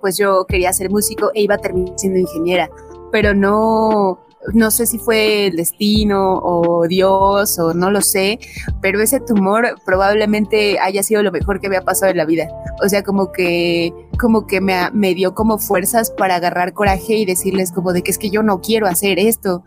pues 0.00 0.16
yo 0.16 0.44
quería 0.46 0.72
ser 0.72 0.90
músico 0.90 1.30
e 1.34 1.42
iba 1.42 1.54
a 1.56 1.58
terminar 1.58 1.94
siendo 1.96 2.18
ingeniera, 2.18 2.70
pero 3.12 3.34
no, 3.34 4.18
no 4.52 4.70
sé 4.70 4.86
si 4.86 4.98
fue 4.98 5.46
el 5.46 5.56
destino 5.56 6.38
o 6.42 6.86
Dios 6.86 7.58
o 7.58 7.74
no 7.74 7.90
lo 7.90 8.00
sé, 8.02 8.38
pero 8.80 9.00
ese 9.00 9.20
tumor 9.20 9.76
probablemente 9.84 10.78
haya 10.78 11.02
sido 11.02 11.22
lo 11.22 11.32
mejor 11.32 11.60
que 11.60 11.68
me 11.68 11.76
ha 11.76 11.82
pasado 11.82 12.10
en 12.10 12.18
la 12.18 12.26
vida. 12.26 12.48
O 12.84 12.88
sea, 12.88 13.02
como 13.02 13.32
que, 13.32 13.92
como 14.18 14.46
que 14.46 14.60
me, 14.60 14.90
me 14.92 15.14
dio 15.14 15.34
como 15.34 15.58
fuerzas 15.58 16.10
para 16.10 16.36
agarrar 16.36 16.74
coraje 16.74 17.16
y 17.16 17.24
decirles 17.24 17.72
como 17.72 17.92
de 17.92 18.02
que 18.02 18.10
es 18.10 18.18
que 18.18 18.30
yo 18.30 18.42
no 18.42 18.60
quiero 18.60 18.86
hacer 18.86 19.18
esto. 19.18 19.64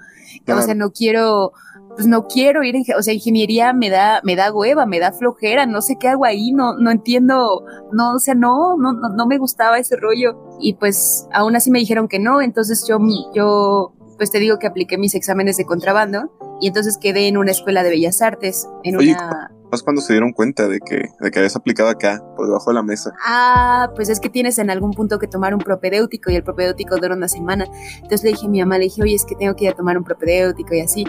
O 0.47 0.61
sea, 0.61 0.75
no 0.75 0.91
quiero, 0.91 1.51
pues 1.95 2.07
no 2.07 2.27
quiero 2.27 2.63
ir, 2.63 2.75
en, 2.75 2.83
o 2.97 3.01
sea, 3.01 3.13
ingeniería 3.13 3.73
me 3.73 3.89
da, 3.89 4.21
me 4.23 4.35
da 4.35 4.53
hueva, 4.53 4.85
me 4.85 4.99
da 4.99 5.11
flojera, 5.11 5.65
no 5.65 5.81
sé 5.81 5.97
qué 5.99 6.09
hago 6.09 6.25
ahí, 6.25 6.51
no, 6.51 6.77
no 6.77 6.91
entiendo, 6.91 7.65
no, 7.91 8.13
o 8.13 8.19
sea, 8.19 8.35
no, 8.35 8.77
no, 8.77 8.93
no, 8.93 9.09
no 9.09 9.27
me 9.27 9.37
gustaba 9.37 9.79
ese 9.79 9.95
rollo. 9.97 10.37
Y 10.61 10.75
pues 10.75 11.27
aún 11.33 11.55
así 11.55 11.71
me 11.71 11.79
dijeron 11.79 12.07
que 12.07 12.19
no, 12.19 12.41
entonces 12.41 12.85
yo, 12.87 12.99
yo 13.33 13.93
pues 14.17 14.31
te 14.31 14.39
digo 14.39 14.59
que 14.59 14.67
apliqué 14.67 14.97
mis 14.97 15.15
exámenes 15.15 15.57
de 15.57 15.65
contrabando 15.65 16.31
y 16.59 16.67
entonces 16.67 16.97
quedé 16.97 17.27
en 17.27 17.37
una 17.37 17.51
escuela 17.51 17.83
de 17.83 17.89
bellas 17.89 18.21
artes, 18.21 18.67
en 18.83 18.97
Oye, 18.97 19.13
una... 19.13 19.51
¿Más 19.71 19.83
cuando 19.83 20.01
se 20.01 20.13
dieron 20.13 20.31
cuenta 20.31 20.69
de 20.69 20.79
que, 20.79 21.09
de 21.19 21.31
que 21.31 21.39
habías 21.39 21.57
aplicado 21.57 21.89
acá, 21.89 22.23
por 22.37 22.47
debajo 22.47 22.69
de 22.69 22.75
la 22.75 22.83
mesa? 22.83 23.13
Ah, 23.25 23.91
pues 23.95 24.07
es 24.07 24.21
que 24.21 24.29
tienes 24.29 24.59
en 24.59 24.69
algún 24.69 24.91
punto 24.91 25.19
que 25.19 25.27
tomar 25.27 25.53
un 25.53 25.59
propedéutico 25.59 26.31
y 26.31 26.35
el 26.35 26.43
propedéutico 26.43 26.95
dura 26.95 27.15
una 27.15 27.27
semana. 27.27 27.65
Entonces 27.95 28.23
le 28.23 28.29
dije 28.29 28.45
a 28.45 28.49
mi 28.49 28.59
mamá, 28.61 28.77
le 28.77 28.85
dije, 28.85 29.03
oye, 29.03 29.15
es 29.15 29.25
que 29.25 29.35
tengo 29.35 29.55
que 29.57 29.65
ir 29.65 29.71
a 29.71 29.75
tomar 29.75 29.97
un 29.97 30.05
propedéutico 30.05 30.73
y 30.73 30.79
así. 30.79 31.05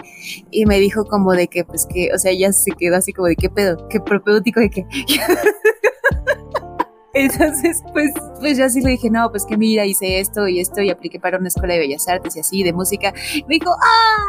Y 0.51 0.65
me 0.65 0.77
dijo 0.77 1.05
como 1.05 1.31
de 1.31 1.47
que, 1.47 1.63
pues 1.63 1.85
que, 1.85 2.09
o 2.13 2.17
sea, 2.17 2.31
ella 2.31 2.51
se 2.51 2.71
quedó 2.71 2.97
así 2.97 3.13
como 3.13 3.29
de, 3.29 3.37
¿qué 3.37 3.49
pedo? 3.49 3.87
¿Qué 3.87 4.01
propedéutico 4.01 4.59
de 4.59 4.69
qué? 4.69 4.85
Entonces, 7.13 7.83
pues, 7.91 8.11
pues 8.39 8.57
yo 8.57 8.65
así 8.65 8.81
le 8.81 8.91
dije, 8.91 9.09
no, 9.09 9.29
pues 9.31 9.45
que 9.45 9.57
mira, 9.57 9.85
hice 9.85 10.19
esto 10.19 10.47
y 10.47 10.59
esto 10.59 10.81
y 10.81 10.89
apliqué 10.89 11.19
para 11.19 11.37
una 11.37 11.47
escuela 11.47 11.73
de 11.73 11.79
bellas 11.79 12.07
artes 12.07 12.35
y 12.35 12.39
así, 12.39 12.63
de 12.63 12.73
música. 12.73 13.13
Me 13.47 13.55
dijo, 13.55 13.71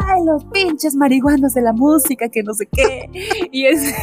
ay, 0.06 0.24
los 0.24 0.44
pinches 0.46 0.94
marihuanos 0.94 1.54
de 1.54 1.62
la 1.62 1.72
música, 1.72 2.28
que 2.28 2.42
no 2.42 2.54
sé 2.54 2.66
qué. 2.66 3.10
y 3.52 3.66
es... 3.66 3.82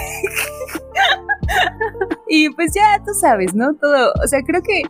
y 2.27 2.49
pues 2.49 2.73
ya, 2.73 3.01
tú 3.05 3.13
sabes, 3.13 3.53
¿no? 3.55 3.73
Todo, 3.75 4.13
o 4.23 4.27
sea, 4.27 4.41
creo 4.43 4.61
que 4.61 4.83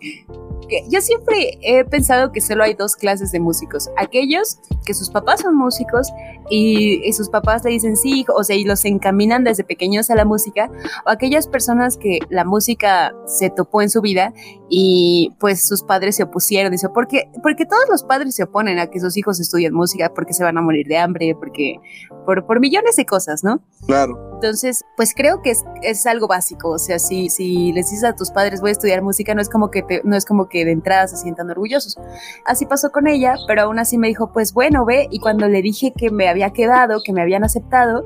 yo 0.90 1.02
siempre 1.02 1.58
he 1.62 1.86
pensado 1.86 2.32
que 2.32 2.42
solo 2.42 2.64
hay 2.64 2.74
dos 2.74 2.96
clases 2.96 3.32
de 3.32 3.40
músicos. 3.40 3.90
Aquellos 3.98 4.60
que 4.86 4.94
sus 4.94 5.10
papás 5.10 5.42
son 5.42 5.56
músicos 5.56 6.12
y, 6.50 7.12
sus 7.14 7.30
papás 7.30 7.64
le 7.64 7.72
dicen 7.72 7.98
sí, 7.98 8.26
o 8.36 8.44
sea, 8.44 8.56
y 8.56 8.64
los 8.64 8.86
encaminan 8.86 9.44
desde 9.44 9.64
pequeños 9.64 10.10
a 10.10 10.16
la 10.16 10.26
música, 10.26 10.70
o 11.06 11.10
aquellas 11.10 11.48
personas 11.48 11.98
que 11.98 12.20
la 12.30 12.46
música 12.46 13.16
se 13.26 13.50
topó 13.50 13.82
en 13.82 13.90
su 13.90 14.02
vida 14.02 14.34
y 14.70 15.34
pues 15.40 15.68
sus 15.68 15.84
padres 15.84 16.16
se 16.16 16.24
opusieron. 16.24 16.72
Dice, 16.72 16.90
porque, 16.90 17.30
porque 17.42 17.66
todos 17.66 17.86
los 17.90 18.04
padres 18.04 18.36
se 18.36 18.44
oponen 18.44 18.80
a 18.80 18.88
que 18.88 19.00
sus 19.00 19.18
hijos 19.18 19.40
estudien 19.40 19.74
música 19.74 20.14
porque 20.14 20.34
se 20.34 20.44
van 20.44 20.58
a 20.58 20.62
morir 20.62 20.88
de 20.88 20.98
hambre, 20.98 21.36
porque 21.36 21.80
por, 22.26 22.46
por 22.46 22.60
millones 22.60 22.96
de 22.96 23.06
cosas, 23.06 23.44
¿no? 23.44 23.62
Claro. 23.86 24.18
Entonces, 24.36 24.86
pues 24.96 25.14
creo 25.16 25.42
que 25.42 25.52
es, 25.52 25.64
es 25.82 26.06
algo 26.06 26.28
básico. 26.28 26.70
O 26.70 26.78
sea, 26.78 27.00
si, 27.00 27.30
si 27.30 27.72
les 27.74 27.90
dices 27.90 28.04
a 28.04 28.16
tus 28.16 28.32
padres 28.32 28.62
voy 28.62 28.70
a 28.70 28.74
estudiar 28.74 29.02
música, 29.02 29.34
no 29.34 29.42
es 29.42 29.50
como 29.50 29.72
que 29.72 29.84
no 30.04 30.16
es 30.16 30.26
como 30.26 30.48
que 30.48 30.66
de 30.66 30.72
entrada 30.72 31.08
se 31.08 31.18
sientan 31.18 31.50
orgullosos. 31.50 31.98
Así 32.46 32.66
pasó 32.66 32.92
con 32.92 33.08
ella, 33.08 33.36
pero 33.48 33.64
aún 33.64 33.80
así 33.80 33.98
me 33.98 34.08
dijo, 34.08 34.32
pues 34.32 34.54
bueno, 34.54 34.86
ve, 34.86 35.08
y 35.10 35.20
cuando 35.20 35.48
le 35.48 35.62
dije 35.62 35.94
que 35.96 36.12
me 36.12 36.30
había 36.30 36.37
quedado, 36.52 37.02
que 37.04 37.14
me 37.14 37.22
habían 37.22 37.44
aceptado, 37.44 38.06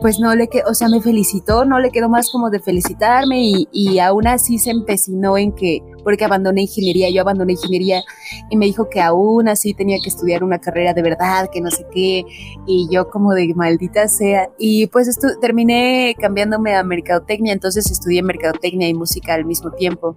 pues 0.00 0.18
no 0.18 0.34
le 0.34 0.48
quedó, 0.48 0.70
o 0.70 0.74
sea, 0.74 0.88
me 0.88 1.00
felicitó, 1.00 1.64
no 1.64 1.78
le 1.78 1.90
quedó 1.90 2.08
más 2.08 2.30
como 2.30 2.50
de 2.50 2.60
felicitarme 2.60 3.42
y, 3.42 3.68
y 3.72 3.98
aún 3.98 4.26
así 4.26 4.58
se 4.58 4.70
empecinó 4.70 5.38
en 5.38 5.52
que, 5.52 5.80
porque 6.04 6.24
abandoné 6.24 6.62
ingeniería, 6.62 7.10
yo 7.10 7.22
abandoné 7.22 7.52
ingeniería 7.52 8.02
y 8.50 8.56
me 8.56 8.66
dijo 8.66 8.88
que 8.90 9.00
aún 9.00 9.48
así 9.48 9.74
tenía 9.74 9.98
que 10.02 10.08
estudiar 10.08 10.44
una 10.44 10.58
carrera 10.58 10.92
de 10.92 11.02
verdad, 11.02 11.48
que 11.52 11.60
no 11.60 11.70
sé 11.70 11.86
qué, 11.92 12.24
y 12.66 12.88
yo 12.90 13.08
como 13.08 13.32
de 13.32 13.54
maldita 13.54 14.08
sea, 14.08 14.50
y 14.58 14.86
pues 14.88 15.08
esto, 15.08 15.28
terminé 15.40 16.14
cambiándome 16.18 16.74
a 16.74 16.82
mercadotecnia, 16.82 17.52
entonces 17.52 17.90
estudié 17.90 18.22
mercadotecnia 18.22 18.88
y 18.88 18.94
música 18.94 19.34
al 19.34 19.44
mismo 19.44 19.70
tiempo. 19.72 20.16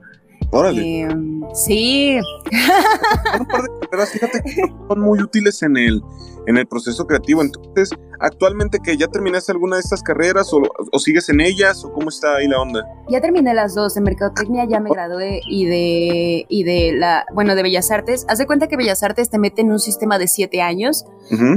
Órale. 0.54 1.02
Em, 1.02 1.42
sí. 1.54 2.20
Un 3.40 3.46
par 3.48 3.64
de 3.64 3.70
carreras, 3.82 4.10
fíjate 4.12 4.42
que 4.44 4.62
son 4.88 5.00
muy 5.00 5.20
útiles 5.20 5.62
en 5.64 5.78
el, 5.78 6.04
en 6.48 6.58
el 6.58 6.68
proceso 6.68 7.06
creativo. 7.06 7.42
Entonces, 7.42 7.92
actualmente 8.20 8.80
que 8.84 8.98
ya 8.98 9.08
terminaste 9.08 9.52
alguna 9.52 9.78
de 9.78 9.82
estas 9.82 10.04
carreras 10.04 10.52
o, 10.54 11.00
sigues 11.00 11.30
en 11.30 11.42
ellas 11.42 11.84
o 11.84 11.92
cómo 11.92 12.10
está 12.10 12.36
ahí 12.36 12.48
la 12.48 12.62
onda? 12.62 12.86
Ya 13.10 13.22
terminé 13.22 13.54
las 13.54 13.76
dos. 13.76 13.98
En 13.98 14.04
mercadotecnia 14.04 14.66
ya 14.66 14.80
me 14.80 14.90
gradué 14.90 15.42
y 15.48 15.66
de, 15.66 16.46
y 16.50 16.64
de 16.64 16.94
la, 16.94 17.26
bueno, 17.34 17.56
de 17.56 17.64
Bellas 17.64 17.92
Artes. 17.92 18.26
Haz 18.28 18.38
de 18.38 18.46
cuenta 18.46 18.68
que 18.68 18.78
Bellas 18.78 19.04
Artes 19.04 19.30
te 19.30 19.40
meten 19.40 19.68
en 19.68 19.74
un 19.74 19.80
sistema 19.80 20.18
de 20.18 20.28
siete 20.28 20.62
años 20.62 21.06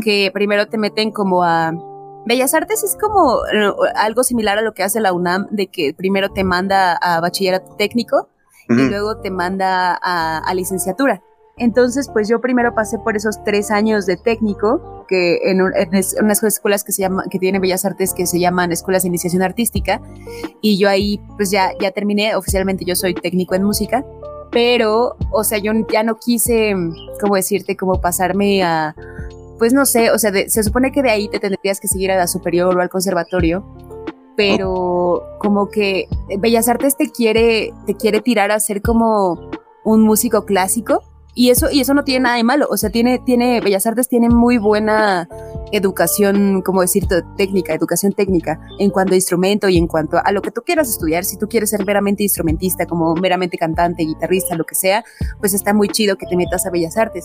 que 0.02 0.30
primero 0.32 0.66
te 0.68 0.78
meten 0.78 1.10
como 1.10 1.42
a 1.42 1.72
Bellas 2.26 2.54
Artes 2.54 2.82
es 2.82 2.96
como 3.00 3.46
eh, 3.46 3.72
algo 3.94 4.24
similar 4.24 4.58
a 4.58 4.62
lo 4.62 4.74
que 4.74 4.82
hace 4.82 5.00
la 5.00 5.12
UNAM, 5.12 5.46
de 5.50 5.68
que 5.68 5.94
primero 5.94 6.30
te 6.30 6.42
manda 6.42 6.96
a 6.96 7.20
bachillerato 7.20 7.76
técnico 7.76 8.28
y 8.68 8.88
luego 8.88 9.18
te 9.18 9.30
manda 9.30 9.94
a, 9.94 10.52
licenciatura. 10.54 11.22
Entonces, 11.58 12.10
pues 12.12 12.28
yo 12.28 12.42
primero 12.42 12.74
pasé 12.74 12.98
por 12.98 13.16
esos 13.16 13.42
tres 13.42 13.70
años 13.70 14.04
de 14.04 14.18
técnico, 14.18 15.06
que 15.08 15.38
en, 15.50 15.62
unas 15.62 16.42
escuelas 16.42 16.84
que 16.84 16.92
se 16.92 17.00
llama, 17.00 17.24
que 17.30 17.38
tienen 17.38 17.62
bellas 17.62 17.86
artes 17.86 18.12
que 18.12 18.26
se 18.26 18.38
llaman 18.38 18.72
escuelas 18.72 19.04
de 19.04 19.08
iniciación 19.08 19.40
artística, 19.40 20.02
y 20.60 20.76
yo 20.76 20.90
ahí, 20.90 21.18
pues 21.38 21.50
ya, 21.50 21.70
ya 21.80 21.92
terminé, 21.92 22.36
oficialmente 22.36 22.84
yo 22.84 22.94
soy 22.94 23.14
técnico 23.14 23.54
en 23.54 23.62
música, 23.62 24.04
pero, 24.50 25.16
o 25.32 25.44
sea, 25.44 25.56
yo 25.56 25.72
ya 25.90 26.02
no 26.02 26.18
quise, 26.18 26.74
como 27.22 27.36
decirte, 27.36 27.74
como 27.74 28.02
pasarme 28.02 28.62
a, 28.62 28.94
pues 29.58 29.72
no 29.72 29.86
sé, 29.86 30.10
o 30.10 30.18
sea, 30.18 30.32
se 30.48 30.62
supone 30.62 30.92
que 30.92 31.02
de 31.02 31.10
ahí 31.10 31.26
te 31.28 31.40
tendrías 31.40 31.80
que 31.80 31.88
seguir 31.88 32.10
a 32.12 32.16
la 32.16 32.26
superior 32.26 32.76
o 32.76 32.82
al 32.82 32.90
conservatorio, 32.90 33.64
pero 34.36 35.22
como 35.38 35.70
que 35.70 36.06
Bellas 36.38 36.68
Artes 36.68 36.98
te 36.98 37.10
quiere, 37.10 37.72
te 37.86 37.94
quiere 37.94 38.20
tirar 38.20 38.50
a 38.50 38.60
ser 38.60 38.82
como 38.82 39.50
un 39.84 40.02
músico 40.02 40.44
clásico 40.44 41.00
y 41.36 41.50
eso, 41.50 41.70
y 41.70 41.80
eso 41.80 41.92
no 41.92 42.02
tiene 42.02 42.24
nada 42.24 42.36
de 42.36 42.44
malo. 42.44 42.66
O 42.70 42.78
sea, 42.78 42.88
tiene, 42.88 43.18
tiene, 43.18 43.60
Bellas 43.60 43.86
Artes 43.86 44.08
tiene 44.08 44.30
muy 44.30 44.56
buena 44.56 45.28
educación, 45.70 46.62
como 46.62 46.80
decirte, 46.80 47.22
técnica, 47.36 47.74
educación 47.74 48.14
técnica, 48.14 48.58
en 48.78 48.88
cuanto 48.88 49.12
a 49.12 49.16
instrumento 49.16 49.68
y 49.68 49.76
en 49.76 49.86
cuanto 49.86 50.16
a 50.16 50.32
lo 50.32 50.40
que 50.40 50.50
tú 50.50 50.62
quieras 50.62 50.88
estudiar. 50.88 51.26
Si 51.26 51.36
tú 51.36 51.46
quieres 51.46 51.68
ser 51.68 51.84
meramente 51.84 52.22
instrumentista, 52.22 52.86
como 52.86 53.14
meramente 53.16 53.58
cantante, 53.58 54.04
guitarrista, 54.04 54.56
lo 54.56 54.64
que 54.64 54.74
sea, 54.74 55.04
pues 55.38 55.52
está 55.52 55.74
muy 55.74 55.88
chido 55.88 56.16
que 56.16 56.24
te 56.26 56.38
metas 56.38 56.64
a 56.64 56.70
Bellas 56.70 56.96
Artes. 56.96 57.24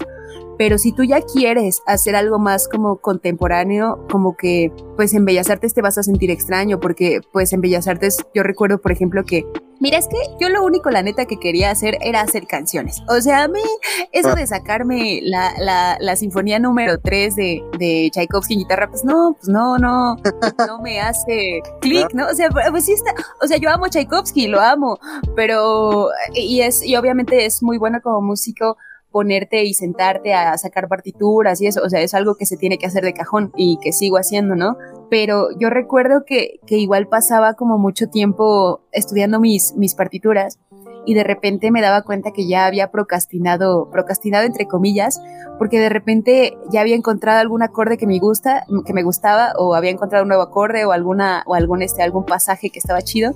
Pero 0.58 0.78
si 0.78 0.92
tú 0.92 1.06
ya 1.06 1.22
quieres 1.22 1.82
hacer 1.88 2.18
algo 2.18 2.38
más 2.38 2.68
como 2.68 2.98
contemporáneo, 2.98 4.06
como 4.12 4.36
que, 4.36 4.74
pues 4.98 5.14
en 5.14 5.24
Bellas 5.24 5.50
Artes 5.50 5.74
te 5.74 5.82
vas 5.82 5.98
a 5.98 6.04
sentir 6.04 6.32
extraño, 6.32 6.82
porque 6.82 7.22
pues 7.32 7.54
en 7.54 7.62
Bellas 7.62 7.88
Artes 7.88 8.18
yo 8.36 8.44
recuerdo, 8.44 8.82
por 8.82 8.92
ejemplo, 8.92 9.24
que 9.24 9.46
Mira, 9.82 9.98
es 9.98 10.08
que 10.08 10.18
yo 10.40 10.48
lo 10.50 10.64
único, 10.64 10.92
la 10.92 11.02
neta, 11.02 11.26
que 11.26 11.40
quería 11.40 11.72
hacer 11.72 11.98
era 12.02 12.22
hacer 12.22 12.46
canciones. 12.46 13.02
O 13.10 13.20
sea, 13.20 13.46
a 13.46 13.48
mí, 13.48 13.64
eso 14.12 14.30
ah. 14.30 14.36
de 14.36 14.46
sacarme 14.46 15.22
la, 15.24 15.54
la, 15.58 15.98
la 16.00 16.16
sinfonía 16.16 16.60
número 16.60 17.00
3 17.00 17.36
de, 17.36 17.64
de 17.80 18.10
Tchaikovsky 18.12 18.54
en 18.54 18.60
guitarra, 18.60 18.90
pues 18.92 19.04
no, 19.04 19.34
pues 19.34 19.50
no, 19.50 19.80
no, 19.80 20.18
no 20.68 20.82
me 20.84 21.02
hace 21.02 21.64
clic, 21.82 22.14
¿no? 22.14 22.28
O 22.28 22.34
sea, 22.36 22.50
pues 22.52 22.86
sí 22.86 22.94
está, 22.94 23.16
o 23.42 23.48
sea, 23.48 23.58
yo 23.58 23.72
amo 23.72 23.88
Tchaikovsky, 23.88 24.48
lo 24.48 24.62
amo, 24.62 25.00
pero, 25.36 26.10
y 26.36 26.62
es, 26.62 26.86
y 26.86 26.96
obviamente 26.96 27.48
es 27.48 27.64
muy 27.64 27.80
bueno 27.80 28.02
como 28.04 28.22
músico, 28.22 28.78
ponerte 29.10 29.64
y 29.64 29.74
sentarte 29.74 30.36
a 30.36 30.58
sacar 30.60 30.88
partituras 30.88 31.60
y 31.60 31.66
eso, 31.66 31.82
o 31.84 31.90
sea, 31.90 32.02
es 32.02 32.14
algo 32.14 32.36
que 32.36 32.46
se 32.46 32.56
tiene 32.56 32.78
que 32.78 32.86
hacer 32.86 33.04
de 33.04 33.14
cajón 33.14 33.52
y 33.56 33.80
que 33.82 33.92
sigo 33.92 34.18
haciendo, 34.18 34.56
¿no? 34.56 34.78
Pero 35.12 35.50
yo 35.60 35.70
recuerdo 35.70 36.24
que, 36.26 36.62
que 36.66 36.78
igual 36.78 37.10
pasaba 37.10 37.56
como 37.56 37.78
mucho 37.78 38.08
tiempo 38.08 38.80
estudiando 38.94 39.42
mis, 39.42 39.74
mis 39.76 39.94
partituras 39.94 40.58
y 41.06 41.16
de 41.16 41.26
repente 41.26 41.70
me 41.70 41.82
daba 41.82 42.04
cuenta 42.04 42.32
que 42.32 42.48
ya 42.48 42.66
había 42.66 42.92
procrastinado, 42.92 43.90
procrastinado 43.92 44.46
entre 44.46 44.68
comillas, 44.68 45.22
porque 45.58 45.80
de 45.80 45.90
repente 45.90 46.58
ya 46.72 46.80
había 46.80 46.96
encontrado 46.96 47.42
algún 47.42 47.62
acorde 47.62 47.98
que 47.98 48.08
me 48.08 48.20
gusta, 48.20 48.66
que 48.86 48.94
me 48.94 49.04
gustaba, 49.04 49.52
o 49.58 49.76
había 49.76 49.92
encontrado 49.92 50.24
un 50.24 50.30
nuevo 50.30 50.44
acorde 50.44 50.86
o 50.86 50.94
alguna, 50.94 51.44
o 51.46 51.56
algún 51.56 51.82
este, 51.82 52.04
algún 52.04 52.26
pasaje 52.26 52.70
que 52.70 52.80
estaba 52.80 53.02
chido, 53.02 53.34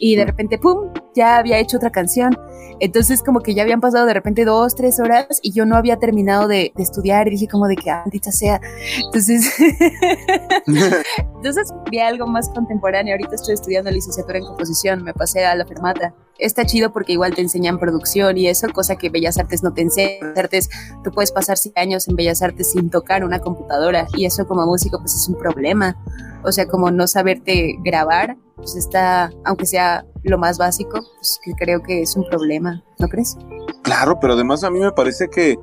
y 0.00 0.16
de 0.16 0.24
repente, 0.24 0.58
pum, 0.58 0.92
ya 1.14 1.36
había 1.36 1.58
hecho 1.58 1.76
otra 1.78 1.90
canción. 1.90 2.36
Entonces 2.78 3.22
como 3.22 3.40
que 3.40 3.54
ya 3.54 3.62
habían 3.62 3.80
pasado 3.80 4.04
de 4.06 4.12
repente 4.12 4.44
dos, 4.44 4.74
tres 4.74 5.00
horas 5.00 5.40
y 5.42 5.52
yo 5.52 5.64
no 5.64 5.76
había 5.76 5.96
terminado 5.96 6.46
de, 6.46 6.72
estudiar 6.76 7.26
y 7.26 7.30
dije 7.30 7.48
como 7.48 7.66
de 7.68 7.76
que 7.76 7.90
andita 7.90 8.30
sea. 8.30 8.60
Entonces, 9.02 9.50
entonces 10.66 11.72
vi 11.90 12.00
algo 12.00 12.26
más 12.26 12.50
contemporáneo. 12.50 13.14
Ahorita 13.14 13.34
estoy 13.34 13.54
estudiando 13.54 13.90
licenciatura 13.90 14.38
en 14.38 14.44
composición, 14.44 15.02
me 15.02 15.14
pasé 15.14 15.46
a 15.46 15.54
la 15.54 15.64
fermata. 15.64 16.14
Está 16.38 16.66
chido 16.66 16.92
porque 16.92 17.12
igual 17.12 17.34
te 17.34 17.40
enseñan 17.40 17.78
producción 17.78 18.36
y 18.36 18.48
eso, 18.48 18.68
cosa 18.70 18.96
que 18.96 19.08
Bellas 19.08 19.38
Artes 19.38 19.62
no 19.62 19.72
te 19.72 19.80
enseña. 19.80 20.18
Bellas 20.20 20.38
Artes, 20.38 20.68
tú 21.02 21.10
puedes 21.10 21.32
pasar 21.32 21.56
siete 21.56 21.80
años 21.80 22.06
en 22.08 22.16
Bellas 22.16 22.42
Artes 22.42 22.72
sin 22.72 22.90
tocar 22.90 23.24
una 23.24 23.38
computadora 23.38 24.06
y 24.14 24.26
eso 24.26 24.46
como 24.46 24.66
músico 24.66 24.98
pues 24.98 25.14
es 25.14 25.28
un 25.28 25.38
problema. 25.38 25.96
O 26.44 26.52
sea, 26.52 26.66
como 26.66 26.90
no 26.90 27.06
saberte 27.06 27.76
grabar, 27.82 28.36
pues 28.56 28.74
está, 28.74 29.30
aunque 29.44 29.66
sea 29.66 30.04
lo 30.24 30.38
más 30.38 30.58
básico, 30.58 31.00
pues 31.16 31.38
que 31.44 31.52
creo 31.52 31.82
que 31.82 32.02
es 32.02 32.16
un 32.16 32.24
problema, 32.28 32.82
¿no 32.98 33.08
crees? 33.08 33.36
Claro, 33.82 34.18
pero 34.20 34.32
además 34.32 34.64
a 34.64 34.70
mí 34.70 34.80
me 34.80 34.92
parece 34.92 35.28
que 35.28 35.56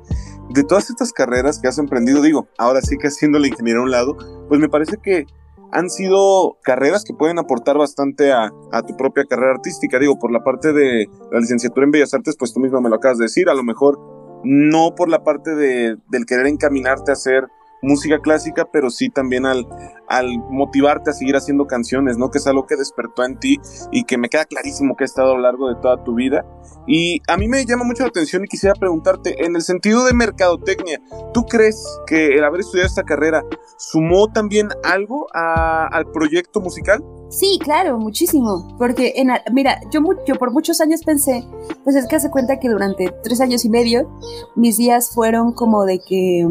de 0.50 0.62
todas 0.64 0.90
estas 0.90 1.12
carreras 1.12 1.58
que 1.58 1.68
has 1.68 1.78
emprendido, 1.78 2.22
digo, 2.22 2.48
ahora 2.58 2.80
sí 2.80 2.96
que 2.96 3.08
haciendo 3.08 3.38
la 3.38 3.48
ingeniería 3.48 3.80
a 3.80 3.84
un 3.84 3.90
lado, 3.90 4.16
pues 4.48 4.60
me 4.60 4.68
parece 4.68 4.96
que 5.02 5.26
han 5.72 5.90
sido 5.90 6.58
carreras 6.62 7.04
que 7.04 7.14
pueden 7.14 7.38
aportar 7.38 7.76
bastante 7.76 8.32
a, 8.32 8.50
tu 8.86 8.96
propia 8.96 9.24
carrera 9.24 9.54
artística. 9.54 9.98
Digo, 9.98 10.18
por 10.18 10.30
la 10.30 10.44
parte 10.44 10.72
de 10.72 11.08
la 11.32 11.40
licenciatura 11.40 11.84
en 11.84 11.90
Bellas 11.90 12.14
Artes, 12.14 12.36
pues 12.38 12.54
tú 12.54 12.60
mismo 12.60 12.80
me 12.80 12.88
lo 12.88 12.96
acabas 12.96 13.18
de 13.18 13.24
decir, 13.24 13.48
a 13.48 13.54
lo 13.54 13.64
mejor 13.64 13.98
no 14.44 14.94
por 14.94 15.08
la 15.08 15.24
parte 15.24 15.54
de, 15.56 15.96
del 16.08 16.26
querer 16.26 16.46
encaminarte 16.46 17.10
a 17.10 17.14
hacer 17.14 17.48
música 17.84 18.18
clásica, 18.18 18.66
pero 18.70 18.90
sí 18.90 19.10
también 19.10 19.46
al, 19.46 19.66
motivarte 20.50 21.10
a 21.10 21.12
seguir 21.12 21.36
haciendo 21.36 21.66
canciones, 21.66 22.18
¿no? 22.18 22.30
Que 22.30 22.38
es 22.38 22.46
algo 22.46 22.66
que 22.66 22.76
despertó 22.76 23.24
en 23.24 23.38
ti 23.38 23.60
y 23.90 24.04
que 24.04 24.18
me 24.18 24.28
queda 24.28 24.44
clarísimo 24.44 24.96
que 24.96 25.04
ha 25.04 25.06
estado 25.06 25.32
a 25.32 25.34
lo 25.34 25.40
largo 25.40 25.68
de 25.68 25.76
toda 25.80 26.02
tu 26.04 26.14
vida. 26.14 26.44
Y 26.86 27.20
a 27.28 27.36
mí 27.36 27.48
me 27.48 27.64
llama 27.64 27.84
mucho 27.84 28.02
la 28.02 28.08
atención 28.08 28.44
y 28.44 28.48
quisiera 28.48 28.74
preguntarte, 28.74 29.44
en 29.44 29.56
el 29.56 29.62
sentido 29.62 30.04
de 30.04 30.14
mercadotecnia, 30.14 31.00
¿tú 31.32 31.44
crees 31.44 31.82
que 32.06 32.36
el 32.36 32.44
haber 32.44 32.60
estudiado 32.60 32.86
esta 32.86 33.04
carrera 33.04 33.42
sumó 33.76 34.28
también 34.28 34.68
algo 34.82 35.26
al 35.32 36.06
proyecto 36.12 36.60
musical? 36.60 37.04
Sí, 37.30 37.58
claro, 37.62 37.98
muchísimo. 37.98 38.76
Porque, 38.78 39.14
en, 39.16 39.30
mira, 39.52 39.80
yo, 39.90 40.00
yo 40.26 40.36
por 40.36 40.52
muchos 40.52 40.80
años 40.80 41.02
pensé, 41.02 41.44
pues 41.82 41.96
es 41.96 42.06
que 42.06 42.16
hace 42.16 42.30
cuenta 42.30 42.60
que 42.60 42.68
durante 42.68 43.12
tres 43.22 43.40
años 43.40 43.64
y 43.64 43.70
medio 43.70 44.08
mis 44.54 44.76
días 44.76 45.10
fueron 45.12 45.52
como 45.52 45.84
de 45.84 45.98
que 45.98 46.46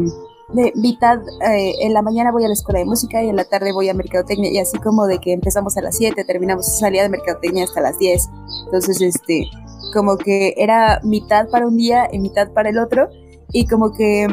de 0.52 0.72
mitad, 0.76 1.20
eh, 1.48 1.74
en 1.80 1.94
la 1.94 2.02
mañana 2.02 2.30
voy 2.30 2.44
a 2.44 2.48
la 2.48 2.54
escuela 2.54 2.80
de 2.80 2.84
música 2.84 3.22
y 3.22 3.28
en 3.28 3.36
la 3.36 3.44
tarde 3.44 3.72
voy 3.72 3.88
a 3.88 3.94
mercadotecnia 3.94 4.50
y 4.50 4.58
así 4.58 4.78
como 4.78 5.06
de 5.06 5.18
que 5.18 5.32
empezamos 5.32 5.76
a 5.76 5.80
las 5.80 5.96
7, 5.96 6.24
terminamos, 6.24 6.78
salía 6.78 7.02
de 7.02 7.08
mercadotecnia 7.08 7.64
hasta 7.64 7.80
las 7.80 7.98
10. 7.98 8.28
Entonces, 8.66 9.00
este, 9.00 9.46
como 9.92 10.16
que 10.16 10.54
era 10.56 11.00
mitad 11.02 11.48
para 11.48 11.66
un 11.66 11.76
día 11.76 12.08
y 12.12 12.18
mitad 12.18 12.52
para 12.52 12.68
el 12.68 12.78
otro 12.78 13.08
y 13.52 13.66
como 13.66 13.92
que 13.92 14.26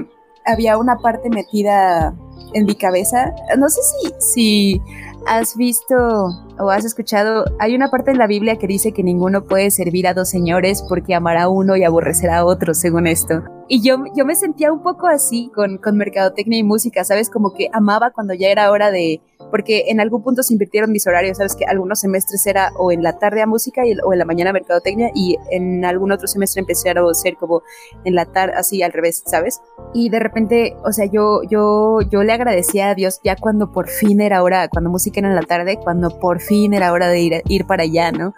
había 0.46 0.78
una 0.78 0.98
parte 0.98 1.30
metida 1.30 2.14
en 2.54 2.66
mi 2.66 2.76
cabeza. 2.76 3.34
No 3.58 3.70
sé 3.70 3.82
si, 3.82 4.14
si 4.20 4.82
has 5.28 5.56
visto 5.56 6.30
o 6.62 6.70
has 6.70 6.86
escuchado, 6.86 7.46
hay 7.60 7.76
una 7.76 7.90
parte 7.90 8.12
en 8.12 8.18
la 8.18 8.28
Biblia 8.28 8.58
que 8.58 8.68
dice 8.68 8.92
que 8.92 9.04
ninguno 9.04 9.46
puede 9.46 9.72
servir 9.72 10.08
a 10.08 10.14
dos 10.14 10.30
señores 10.30 10.84
porque 10.88 11.16
amará 11.16 11.44
a 11.44 11.50
uno 11.50 11.76
y 11.76 11.84
aborrecerá 11.84 12.38
a 12.38 12.46
otro, 12.46 12.74
según 12.74 13.08
esto. 13.08 13.44
Y 13.68 13.82
yo, 13.82 14.04
yo 14.16 14.26
me 14.26 14.36
sentía 14.36 14.72
un 14.72 14.84
poco 14.84 15.08
así 15.08 15.50
con, 15.56 15.78
con 15.78 15.98
mercadotecnia 15.98 16.60
y 16.60 16.64
música, 16.64 17.04
¿sabes? 17.04 17.30
Como 17.30 17.54
que 17.54 17.70
amaba 17.72 18.12
cuando 18.12 18.34
ya 18.34 18.50
era 18.50 18.70
hora 18.70 18.92
de, 18.92 19.22
porque 19.50 19.86
en 19.88 20.00
algún 20.00 20.24
punto 20.24 20.44
se 20.44 20.54
invirtieron 20.54 20.92
mis 20.92 21.08
horarios, 21.08 21.38
¿sabes? 21.38 21.56
Que 21.56 21.66
algunos 21.66 22.02
semestres 22.02 22.46
era 22.48 22.72
o 22.78 22.92
en 22.92 23.02
la 23.02 23.18
tarde 23.18 23.42
a 23.42 23.48
música 23.48 23.86
y, 23.86 23.98
o 24.04 24.12
en 24.12 24.20
la 24.20 24.26
mañana 24.26 24.50
a 24.50 24.54
mercadotecnia 24.54 25.12
y 25.16 25.38
en 25.52 25.86
algún 25.86 26.12
otro 26.12 26.28
semestre 26.28 26.60
empecé 26.60 26.90
a 26.90 26.96
ser 27.14 27.36
como 27.38 27.62
en 28.04 28.16
la 28.16 28.26
tarde, 28.26 28.56
así 28.58 28.84
al 28.84 28.92
revés, 28.92 29.24
¿sabes? 29.26 29.62
Y 29.94 30.10
de 30.10 30.20
repente, 30.20 30.76
o 30.84 30.92
sea, 30.92 31.06
yo, 31.06 31.42
yo, 31.50 32.02
yo 32.10 32.24
le 32.24 32.34
agradecía 32.34 32.90
a 32.90 32.96
Dios 32.96 33.22
ya 33.24 33.36
cuando 33.38 33.72
por 33.72 33.88
fin 33.88 34.20
era 34.20 34.44
hora, 34.44 34.68
cuando 34.68 34.90
música 34.90 35.20
era 35.22 35.30
en 35.30 35.36
la 35.36 35.44
tarde, 35.44 35.78
cuando 35.82 36.20
por 36.20 36.42
fin 36.42 36.51
era 36.74 36.92
hora 36.92 37.08
de 37.08 37.20
ir, 37.22 37.42
ir 37.48 37.66
para 37.66 37.84
allá, 37.84 38.12
¿no? 38.12 38.34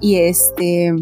Y 0.00 0.16
este 0.16 0.94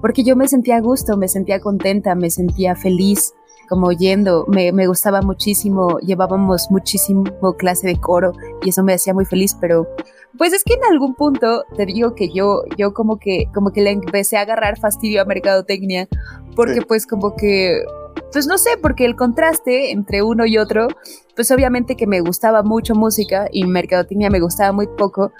porque 0.00 0.22
yo 0.22 0.36
me 0.36 0.46
sentía 0.46 0.76
a 0.76 0.80
gusto, 0.80 1.16
me 1.16 1.28
sentía 1.28 1.60
contenta, 1.60 2.14
me 2.14 2.30
sentía 2.30 2.76
feliz 2.76 3.34
como 3.68 3.92
yendo, 3.92 4.46
me, 4.48 4.72
me, 4.72 4.86
gustaba 4.86 5.20
muchísimo, 5.20 5.98
llevábamos 5.98 6.70
muchísimo 6.70 7.24
clase 7.58 7.86
de 7.86 8.00
coro 8.00 8.32
y 8.62 8.70
eso 8.70 8.82
me 8.82 8.94
hacía 8.94 9.12
muy 9.12 9.26
feliz, 9.26 9.54
pero 9.60 9.86
pues 10.38 10.52
es 10.52 10.64
que 10.64 10.74
en 10.74 10.84
algún 10.90 11.14
punto 11.14 11.64
te 11.76 11.84
digo 11.84 12.14
que 12.14 12.30
yo, 12.32 12.62
yo 12.78 12.94
como 12.94 13.18
que, 13.18 13.44
como 13.52 13.70
que 13.70 13.82
le 13.82 13.90
empecé 13.90 14.38
a 14.38 14.42
agarrar 14.42 14.78
fastidio 14.78 15.20
a 15.20 15.26
mercadotecnia, 15.26 16.08
porque 16.56 16.80
pues 16.80 17.06
como 17.06 17.36
que, 17.36 17.82
pues 18.32 18.46
no 18.46 18.58
sé, 18.58 18.70
porque 18.80 19.04
el 19.04 19.16
contraste 19.16 19.90
entre 19.90 20.22
uno 20.22 20.46
y 20.46 20.58
otro, 20.58 20.88
pues 21.34 21.50
obviamente 21.50 21.96
que 21.96 22.06
me 22.06 22.20
gustaba 22.20 22.62
mucho 22.62 22.94
música 22.94 23.48
y 23.52 23.64
mercadotecnia 23.64 24.30
me 24.30 24.40
gustaba 24.40 24.72
muy 24.72 24.86
poco, 24.86 25.32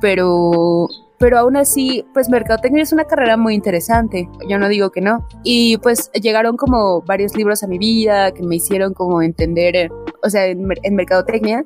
pero 0.00 0.88
pero 1.18 1.38
aún 1.38 1.56
así, 1.56 2.04
pues 2.12 2.28
mercadotecnia 2.28 2.82
es 2.82 2.92
una 2.92 3.04
carrera 3.04 3.36
muy 3.36 3.54
interesante, 3.54 4.28
yo 4.48 4.58
no 4.58 4.68
digo 4.68 4.90
que 4.90 5.00
no. 5.00 5.26
Y 5.42 5.78
pues 5.78 6.10
llegaron 6.12 6.56
como 6.56 7.00
varios 7.02 7.34
libros 7.34 7.62
a 7.62 7.66
mi 7.66 7.78
vida 7.78 8.32
que 8.32 8.42
me 8.42 8.56
hicieron 8.56 8.92
como 8.92 9.22
entender, 9.22 9.90
o 10.22 10.28
sea, 10.28 10.46
en, 10.46 10.66
mercadotecnia 10.94 11.64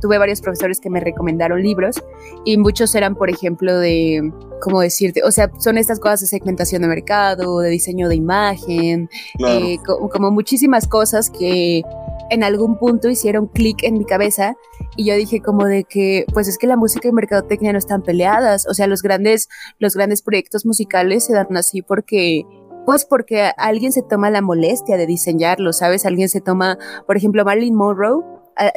tuve 0.00 0.18
varios 0.18 0.40
profesores 0.40 0.80
que 0.80 0.90
me 0.90 1.00
recomendaron 1.00 1.62
libros 1.62 2.02
y 2.44 2.58
muchos 2.58 2.94
eran, 2.94 3.14
por 3.14 3.30
ejemplo, 3.30 3.78
de, 3.78 4.32
¿cómo 4.60 4.80
decirte? 4.80 5.22
O 5.24 5.30
sea, 5.30 5.50
son 5.58 5.78
estas 5.78 6.00
cosas 6.00 6.20
de 6.20 6.26
segmentación 6.26 6.82
de 6.82 6.88
mercado, 6.88 7.60
de 7.60 7.70
diseño 7.70 8.08
de 8.08 8.16
imagen, 8.16 9.08
eh, 9.46 9.78
como 9.86 10.30
muchísimas 10.30 10.86
cosas 10.86 11.30
que 11.30 11.82
en 12.30 12.42
algún 12.42 12.78
punto 12.78 13.08
hicieron 13.08 13.46
clic 13.46 13.82
en 13.82 13.98
mi 13.98 14.04
cabeza 14.04 14.56
y 14.96 15.06
yo 15.06 15.14
dije 15.14 15.40
como 15.40 15.64
de 15.64 15.84
que 15.84 16.24
pues 16.32 16.48
es 16.48 16.58
que 16.58 16.66
la 16.66 16.76
música 16.76 17.08
y 17.08 17.12
mercadotecnia 17.12 17.72
no 17.72 17.78
están 17.78 18.02
peleadas, 18.02 18.66
o 18.68 18.74
sea, 18.74 18.86
los 18.86 19.02
grandes 19.02 19.48
los 19.78 19.94
grandes 19.94 20.22
proyectos 20.22 20.66
musicales 20.66 21.24
se 21.24 21.34
dan 21.34 21.56
así 21.56 21.82
porque 21.82 22.44
pues 22.84 23.04
porque 23.04 23.50
alguien 23.56 23.92
se 23.92 24.02
toma 24.02 24.30
la 24.30 24.40
molestia 24.40 24.96
de 24.96 25.06
diseñarlo, 25.06 25.72
¿sabes? 25.72 26.06
Alguien 26.06 26.28
se 26.28 26.40
toma, 26.40 26.78
por 27.06 27.16
ejemplo, 27.16 27.44
Marilyn 27.44 27.74
Monroe 27.74 28.22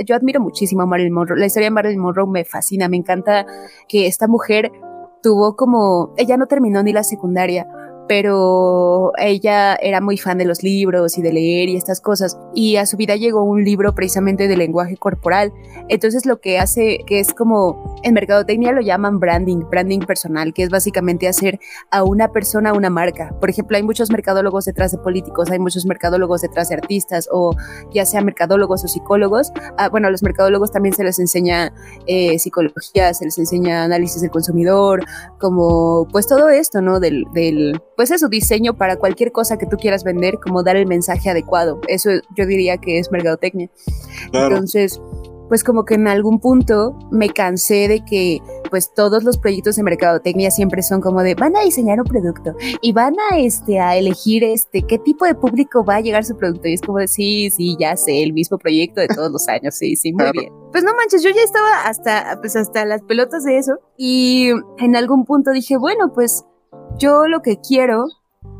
yo 0.05 0.15
admiro 0.15 0.39
muchísimo 0.39 0.83
a 0.83 0.85
Marilyn 0.85 1.13
Monroe. 1.13 1.39
La 1.39 1.45
historia 1.45 1.67
de 1.67 1.71
Marilyn 1.71 1.99
Monroe 1.99 2.27
me 2.27 2.45
fascina. 2.45 2.89
Me 2.89 2.97
encanta 2.97 3.45
que 3.87 4.07
esta 4.07 4.27
mujer 4.27 4.71
tuvo 5.21 5.55
como, 5.55 6.13
ella 6.17 6.37
no 6.37 6.47
terminó 6.47 6.81
ni 6.83 6.93
la 6.93 7.03
secundaria, 7.03 7.67
pero 8.09 9.11
ella 9.19 9.75
era 9.75 10.01
muy 10.01 10.17
fan 10.17 10.39
de 10.39 10.45
los 10.45 10.63
libros 10.63 11.19
y 11.19 11.21
de 11.21 11.31
leer 11.31 11.69
y 11.69 11.75
estas 11.75 12.01
cosas. 12.01 12.39
Y 12.55 12.77
a 12.77 12.87
su 12.87 12.97
vida 12.97 13.15
llegó 13.15 13.43
un 13.43 13.63
libro 13.63 13.93
precisamente 13.93 14.47
de 14.47 14.57
lenguaje 14.57 14.97
corporal. 14.97 15.53
Entonces 15.89 16.25
lo 16.25 16.41
que 16.41 16.57
hace, 16.57 17.01
que 17.05 17.19
es 17.19 17.35
como 17.35 17.99
en 18.01 18.15
mercadotecnia 18.15 18.71
lo 18.71 18.81
llaman 18.81 19.19
branding, 19.19 19.59
branding 19.69 19.99
personal, 19.99 20.55
que 20.55 20.63
es 20.63 20.71
básicamente 20.71 21.27
hacer 21.27 21.59
a 21.91 22.03
una 22.03 22.31
persona 22.31 22.73
una 22.73 22.89
marca. 22.89 23.35
Por 23.39 23.51
ejemplo, 23.51 23.77
hay 23.77 23.83
muchos 23.83 24.09
mercadólogos 24.09 24.65
detrás 24.65 24.91
de 24.91 24.97
políticos, 24.97 25.51
hay 25.51 25.59
muchos 25.59 25.85
mercadólogos 25.85 26.41
detrás 26.41 26.69
de 26.69 26.75
artistas 26.77 27.29
o 27.31 27.55
ya 27.93 28.07
sea 28.07 28.21
mercadólogos 28.21 28.83
o 28.83 28.87
psicólogos. 28.87 29.51
Ah, 29.77 29.89
bueno, 29.89 30.07
a 30.07 30.09
los 30.09 30.23
mercadólogos 30.23 30.71
también 30.71 30.95
se 30.95 31.03
les 31.03 31.19
enseña 31.19 31.71
eh, 32.07 32.39
psicología, 32.39 33.13
se 33.13 33.25
les 33.25 33.37
enseña 33.37 33.83
análisis 33.83 34.23
del 34.23 34.31
consumidor, 34.31 35.05
como 35.37 36.07
pues 36.11 36.25
todo 36.25 36.49
esto, 36.49 36.81
¿no? 36.81 36.99
Del, 36.99 37.25
del 37.35 37.79
pues 37.99 38.11
eso, 38.11 38.29
diseño 38.29 38.77
para 38.77 38.95
cualquier 38.95 39.33
cosa 39.33 39.57
que 39.57 39.65
tú 39.65 39.75
quieras 39.75 40.05
vender, 40.05 40.39
como 40.39 40.63
dar 40.63 40.77
el 40.77 40.85
mensaje 40.85 41.29
adecuado. 41.29 41.81
Eso 41.89 42.11
yo 42.33 42.45
diría 42.45 42.77
que 42.77 42.97
es 42.97 43.11
mercadotecnia. 43.11 43.69
Entonces, 44.31 45.01
pues 45.49 45.65
como 45.65 45.83
que 45.83 45.95
en 45.95 46.07
algún 46.07 46.39
punto 46.39 46.97
me 47.11 47.27
cansé 47.27 47.89
de 47.89 48.05
que 48.05 48.39
pues 48.69 48.93
todos 48.93 49.25
los 49.25 49.37
proyectos 49.37 49.75
de 49.75 49.83
mercadotecnia 49.83 50.49
siempre 50.49 50.81
son 50.81 51.01
como 51.01 51.23
de 51.23 51.35
van 51.35 51.57
a 51.57 51.61
diseñar 51.61 51.99
un 51.99 52.05
producto 52.05 52.55
y 52.81 52.93
van 52.93 53.15
a 53.31 53.37
este 53.37 53.81
a 53.81 53.97
elegir 53.97 54.45
este 54.45 54.83
qué 54.83 54.97
tipo 54.97 55.25
de 55.25 55.35
público 55.35 55.83
va 55.83 55.95
a 55.95 56.01
llegar 56.01 56.23
su 56.23 56.37
producto 56.37 56.69
y 56.69 56.75
es 56.75 56.81
como 56.81 56.99
de 56.99 57.09
sí, 57.09 57.49
sí, 57.49 57.75
ya 57.77 57.97
sé, 57.97 58.23
el 58.23 58.31
mismo 58.31 58.57
proyecto 58.59 59.01
de 59.01 59.09
todos 59.09 59.29
los 59.29 59.45
años, 59.49 59.75
sí, 59.75 59.97
sí, 59.97 60.13
muy 60.13 60.31
bien. 60.31 60.53
Pues 60.71 60.85
no 60.85 60.93
manches, 60.95 61.21
yo 61.21 61.31
ya 61.31 61.41
estaba 61.41 61.83
hasta 61.83 62.37
pues 62.39 62.55
hasta 62.55 62.85
las 62.85 63.01
pelotas 63.01 63.43
de 63.43 63.57
eso 63.57 63.73
y 63.97 64.51
en 64.77 64.95
algún 64.95 65.25
punto 65.25 65.51
dije, 65.51 65.75
bueno, 65.75 66.13
pues 66.13 66.45
yo 66.99 67.27
lo 67.27 67.41
que 67.41 67.59
quiero 67.59 68.07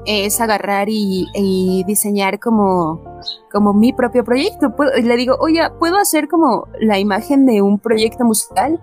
es 0.05 0.39
agarrar 0.41 0.87
y, 0.89 1.83
diseñar 1.85 2.39
como, 2.39 3.03
como 3.51 3.73
mi 3.73 3.93
propio 3.93 4.23
proyecto. 4.23 4.73
Y 4.97 5.01
le 5.03 5.15
digo, 5.17 5.35
oye, 5.39 5.61
¿puedo 5.77 5.97
hacer 5.97 6.27
como 6.27 6.67
la 6.79 6.99
imagen 6.99 7.45
de 7.45 7.61
un 7.61 7.79
proyecto 7.79 8.23
musical? 8.23 8.81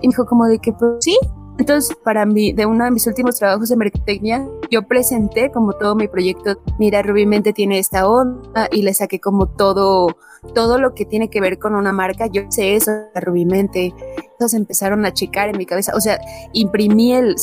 Y 0.00 0.08
me 0.08 0.12
dijo 0.12 0.26
como 0.26 0.46
de 0.46 0.58
que, 0.58 0.72
pues 0.72 0.96
sí. 1.00 1.18
Entonces, 1.58 1.96
para 2.04 2.24
mí, 2.24 2.52
de 2.52 2.66
uno 2.66 2.84
de 2.84 2.92
mis 2.92 3.06
últimos 3.08 3.36
trabajos 3.36 3.68
de 3.68 3.76
mercadotecnia, 3.76 4.46
yo 4.70 4.86
presenté 4.86 5.50
como 5.50 5.72
todo 5.72 5.96
mi 5.96 6.06
proyecto. 6.06 6.56
Mira, 6.78 7.02
Rubimente 7.02 7.52
tiene 7.52 7.80
esta 7.80 8.08
onda 8.08 8.68
y 8.70 8.82
le 8.82 8.94
saqué 8.94 9.18
como 9.18 9.46
todo, 9.46 10.06
todo 10.54 10.78
lo 10.78 10.94
que 10.94 11.04
tiene 11.04 11.30
que 11.30 11.40
ver 11.40 11.58
con 11.58 11.74
una 11.74 11.92
marca. 11.92 12.28
Yo 12.28 12.42
sé 12.48 12.76
eso 12.76 12.92
de 12.92 13.20
Rubimente. 13.20 13.92
Entonces 14.32 14.58
empezaron 14.58 15.04
a 15.04 15.12
checar 15.12 15.48
en 15.48 15.58
mi 15.58 15.66
cabeza. 15.66 15.92
O 15.96 16.00
sea, 16.00 16.20
imprimí 16.52 17.12
el, 17.12 17.34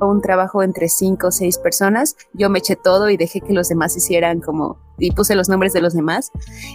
un 0.00 0.20
trabajo 0.20 0.62
entre 0.62 0.88
cinco 0.88 1.28
o 1.28 1.30
seis 1.30 1.58
personas, 1.58 2.16
yo 2.32 2.50
me 2.50 2.58
eché 2.58 2.76
todo 2.76 3.10
y 3.10 3.16
dejé 3.16 3.40
que 3.40 3.52
los 3.52 3.68
demás 3.68 3.96
hicieran 3.96 4.40
como, 4.40 4.78
y 4.98 5.12
puse 5.12 5.34
los 5.34 5.48
nombres 5.48 5.72
de 5.72 5.80
los 5.80 5.94
demás, 5.94 6.30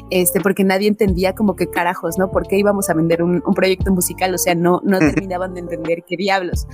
este, 0.10 0.42
porque 0.42 0.64
nadie 0.64 0.88
entendía 0.88 1.36
como 1.36 1.56
que 1.56 1.70
carajos, 1.70 2.18
¿no? 2.18 2.32
¿Por 2.32 2.48
qué 2.48 2.58
íbamos 2.58 2.90
a 2.90 2.94
vender 2.94 3.24
un, 3.24 3.42
proyecto 3.54 3.92
musical? 3.92 4.34
O 4.34 4.38
sea, 4.38 4.56
no, 4.56 4.82
no 4.84 5.00
terminaban 5.00 5.54
de 5.54 5.62
entender 5.62 6.04
qué 6.08 6.16
diablos. 6.18 6.68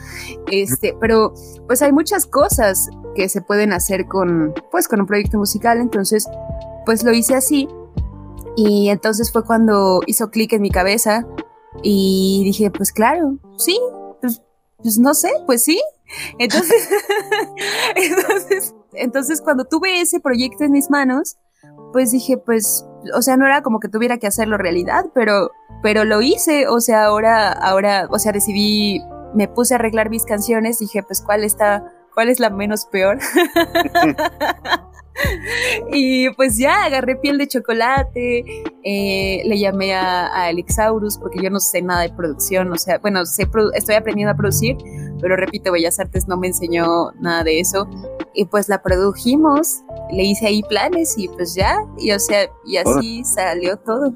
Este, 0.52 0.96
pero 1.00 1.34
pues 1.68 1.82
hay 1.82 1.92
muchas 1.92 2.26
cosas 2.26 2.90
que 3.16 3.30
se 3.30 3.42
pueden 3.42 3.74
hacer 3.74 4.08
con, 4.08 4.54
pues 4.72 4.88
con 4.88 5.02
un 5.02 5.08
proyecto 5.08 5.38
musical, 5.38 5.80
entonces, 5.80 6.28
pues 6.86 7.04
lo 7.04 7.14
hice 7.14 7.36
así. 7.36 7.68
Y 8.56 8.90
entonces 8.90 9.32
fue 9.32 9.44
cuando 9.44 10.02
hizo 10.06 10.30
clic 10.30 10.54
en 10.54 10.62
mi 10.62 10.70
cabeza 10.70 11.28
y 11.84 12.42
dije, 12.46 12.72
pues 12.72 12.92
claro, 12.92 13.38
sí, 13.58 13.80
pues, 14.22 14.42
pues 14.82 14.98
no 14.98 15.14
sé, 15.14 15.30
pues 15.46 15.64
sí, 15.64 15.82
entonces, 17.96 18.76
entonces, 18.94 19.42
cuando 19.42 19.66
tuve 19.66 20.02
ese 20.02 20.20
proyecto 20.20 20.64
en 20.64 20.72
mis 20.72 20.90
manos, 20.90 21.38
pues 21.94 22.12
dije, 22.12 22.38
pues, 22.38 22.86
o 23.16 23.22
sea, 23.22 23.38
no 23.38 23.46
era 23.46 23.62
como 23.62 23.80
que 23.80 23.88
tuviera 23.88 24.18
que 24.18 24.28
hacerlo 24.28 24.58
realidad, 24.58 25.06
pero, 25.14 25.52
pero 25.82 26.06
lo 26.06 26.22
hice, 26.22 26.68
o 26.68 26.80
sea, 26.82 27.06
ahora, 27.06 27.52
ahora, 27.52 28.08
o 28.10 28.20
sea, 28.20 28.32
decidí, 28.32 29.02
me 29.34 29.48
puse 29.48 29.74
a 29.74 29.78
arreglar 29.78 30.10
mis 30.10 30.26
canciones, 30.26 30.80
dije, 30.80 31.04
pues, 31.04 31.22
¿cuál 31.22 31.44
está, 31.44 31.92
cuál 32.14 32.30
es 32.30 32.40
la 32.40 32.50
menos 32.50 32.86
peor? 32.86 33.20
y 35.92 36.30
pues 36.32 36.58
ya 36.58 36.86
agarré 36.86 37.16
piel 37.16 37.38
de 37.38 37.48
chocolate, 37.48 38.46
eh, 38.84 39.42
le 39.46 39.60
llamé 39.60 39.94
a, 39.94 40.28
a, 40.28 40.46
Alexaurus 40.46 41.18
porque 41.18 41.40
yo 41.42 41.50
no 41.50 41.60
sé 41.60 41.82
nada 41.82 42.02
de 42.02 42.10
producción, 42.10 42.72
o 42.72 42.78
sea, 42.78 42.98
bueno, 43.00 43.26
sé, 43.26 43.48
estoy 43.74 43.96
aprendiendo 43.96 44.32
a 44.32 44.36
producir, 44.36 44.78
pero 45.22 45.36
repito, 45.36 45.72
Bellas 45.72 46.00
Artes 46.00 46.28
no 46.28 46.38
me 46.38 46.48
enseñó 46.48 47.12
nada 47.20 47.44
de 47.44 47.60
eso. 47.60 47.88
Y 48.34 48.46
pues 48.46 48.68
la 48.68 48.82
produjimos, 48.82 49.82
le 50.12 50.24
hice 50.24 50.48
ahí 50.48 50.62
planes 50.64 51.16
y 51.18 51.30
pues 51.30 51.56
ya, 51.56 51.78
y 51.98 52.12
o 52.12 52.20
sea, 52.20 52.50
y 52.66 52.78
así 52.78 53.24
salió 53.24 53.78
todo. 53.78 54.14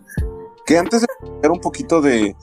Que 0.70 0.78
antes 0.78 1.02
de 1.02 1.08
dar 1.42 1.50
un 1.50 1.60
poquito 1.60 2.00
de, 2.00 2.36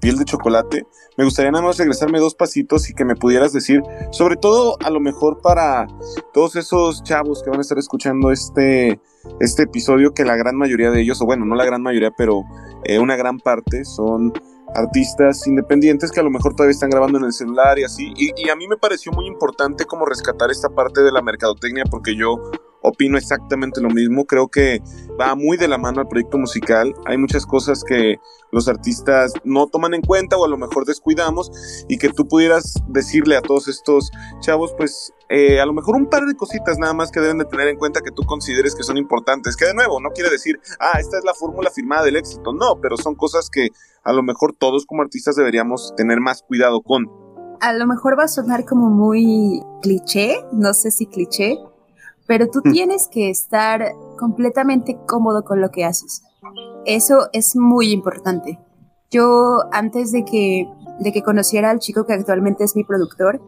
piel 0.00 0.16
de 0.16 0.24
chocolate, 0.24 0.86
me 1.18 1.24
gustaría 1.24 1.50
nada 1.50 1.64
más 1.64 1.78
regresarme 1.78 2.20
dos 2.20 2.36
pasitos 2.36 2.88
y 2.88 2.94
que 2.94 3.04
me 3.04 3.16
pudieras 3.16 3.52
decir, 3.52 3.82
sobre 4.12 4.36
todo 4.36 4.76
a 4.84 4.88
lo 4.88 5.00
mejor 5.00 5.40
para 5.42 5.88
todos 6.32 6.54
esos 6.54 7.02
chavos 7.02 7.42
que 7.42 7.50
van 7.50 7.58
a 7.58 7.62
estar 7.62 7.76
escuchando 7.78 8.30
este, 8.30 9.00
este 9.40 9.64
episodio, 9.64 10.14
que 10.14 10.24
la 10.24 10.36
gran 10.36 10.54
mayoría 10.54 10.92
de 10.92 11.00
ellos, 11.00 11.20
o 11.22 11.26
bueno, 11.26 11.44
no 11.44 11.56
la 11.56 11.64
gran 11.64 11.82
mayoría, 11.82 12.12
pero 12.16 12.44
eh, 12.84 13.00
una 13.00 13.16
gran 13.16 13.40
parte 13.40 13.84
son 13.84 14.32
artistas 14.76 15.44
independientes 15.48 16.12
que 16.12 16.20
a 16.20 16.22
lo 16.22 16.30
mejor 16.30 16.54
todavía 16.54 16.74
están 16.74 16.90
grabando 16.90 17.18
en 17.18 17.24
el 17.24 17.32
celular 17.32 17.80
y 17.80 17.82
así. 17.82 18.12
Y, 18.16 18.48
a 18.48 18.54
mí 18.54 18.68
me 18.68 18.76
pareció 18.76 19.10
muy 19.10 19.26
importante 19.26 19.86
como 19.86 20.06
rescatar 20.06 20.52
esta 20.52 20.68
parte 20.68 21.02
de 21.02 21.10
la 21.10 21.20
mercadotecnia 21.20 21.82
porque 21.90 22.14
yo 22.14 22.36
opino 22.82 23.18
exactamente 23.18 23.80
lo 23.80 23.88
mismo. 23.90 24.24
Creo 24.24 24.48
que 24.48 24.82
va 25.20 25.34
muy 25.34 25.56
de 25.56 25.68
la 25.68 25.78
mano 25.78 26.00
al 26.00 26.08
proyecto 26.08 26.38
musical. 26.38 26.94
Hay 27.06 27.16
muchas 27.16 27.46
cosas 27.46 27.82
que 27.84 28.16
los 28.50 28.68
artistas 28.68 29.32
no 29.44 29.66
toman 29.66 29.94
en 29.94 30.02
cuenta 30.02 30.36
o 30.36 30.44
a 30.44 30.48
lo 30.48 30.58
mejor 30.58 30.84
descuidamos 30.84 31.50
y 31.88 31.98
que 31.98 32.10
tú 32.10 32.28
pudieras 32.28 32.74
decirle 32.88 33.36
a 33.36 33.42
todos 33.42 33.68
estos 33.68 34.10
chavos, 34.40 34.74
pues 34.76 35.12
eh, 35.28 35.60
a 35.60 35.66
lo 35.66 35.72
mejor 35.72 35.96
un 35.96 36.10
par 36.10 36.26
de 36.26 36.34
cositas 36.34 36.78
nada 36.78 36.92
más 36.92 37.10
que 37.10 37.20
deben 37.20 37.38
de 37.38 37.46
tener 37.46 37.68
en 37.68 37.78
cuenta 37.78 38.02
que 38.02 38.10
tú 38.10 38.22
consideres 38.24 38.74
que 38.74 38.82
son 38.82 38.98
importantes. 38.98 39.56
Que 39.56 39.64
de 39.66 39.74
nuevo, 39.74 40.00
no 40.00 40.10
quiere 40.10 40.30
decir, 40.30 40.60
ah, 40.78 40.98
esta 40.98 41.18
es 41.18 41.24
la 41.24 41.34
fórmula 41.34 41.70
firmada 41.70 42.04
del 42.04 42.16
éxito. 42.16 42.52
No, 42.52 42.80
pero 42.80 42.96
son 42.96 43.14
cosas 43.14 43.48
que 43.48 43.68
a 44.04 44.12
lo 44.12 44.22
mejor 44.22 44.54
todos 44.58 44.84
como 44.86 45.02
artistas 45.02 45.36
deberíamos 45.36 45.94
tener 45.96 46.20
más 46.20 46.42
cuidado 46.42 46.82
con. 46.82 47.10
A 47.60 47.72
lo 47.72 47.86
mejor 47.86 48.18
va 48.18 48.24
a 48.24 48.28
sonar 48.28 48.64
como 48.64 48.90
muy 48.90 49.62
cliché, 49.82 50.44
no 50.52 50.74
sé 50.74 50.90
si 50.90 51.06
cliché, 51.06 51.56
pero 52.26 52.48
tú 52.48 52.60
mm. 52.64 52.72
tienes 52.72 53.08
que 53.08 53.30
estar 53.30 53.92
completamente 54.18 54.98
cómodo 55.06 55.44
con 55.44 55.60
lo 55.60 55.70
que 55.70 55.84
haces. 55.84 56.22
Eso 56.84 57.28
es 57.32 57.56
muy 57.56 57.92
importante. 57.92 58.58
Yo 59.10 59.60
antes 59.72 60.12
de 60.12 60.24
que, 60.24 60.66
de 61.00 61.12
que 61.12 61.22
conociera 61.22 61.70
al 61.70 61.78
chico 61.78 62.06
que 62.06 62.14
actualmente 62.14 62.64
es 62.64 62.76
mi 62.76 62.84
productor, 62.84 63.40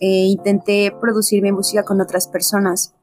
eh, 0.00 0.26
intenté 0.26 0.92
producir 1.00 1.42
mi 1.42 1.52
música 1.52 1.84
con 1.84 2.00
otras 2.00 2.28
personas 2.28 2.94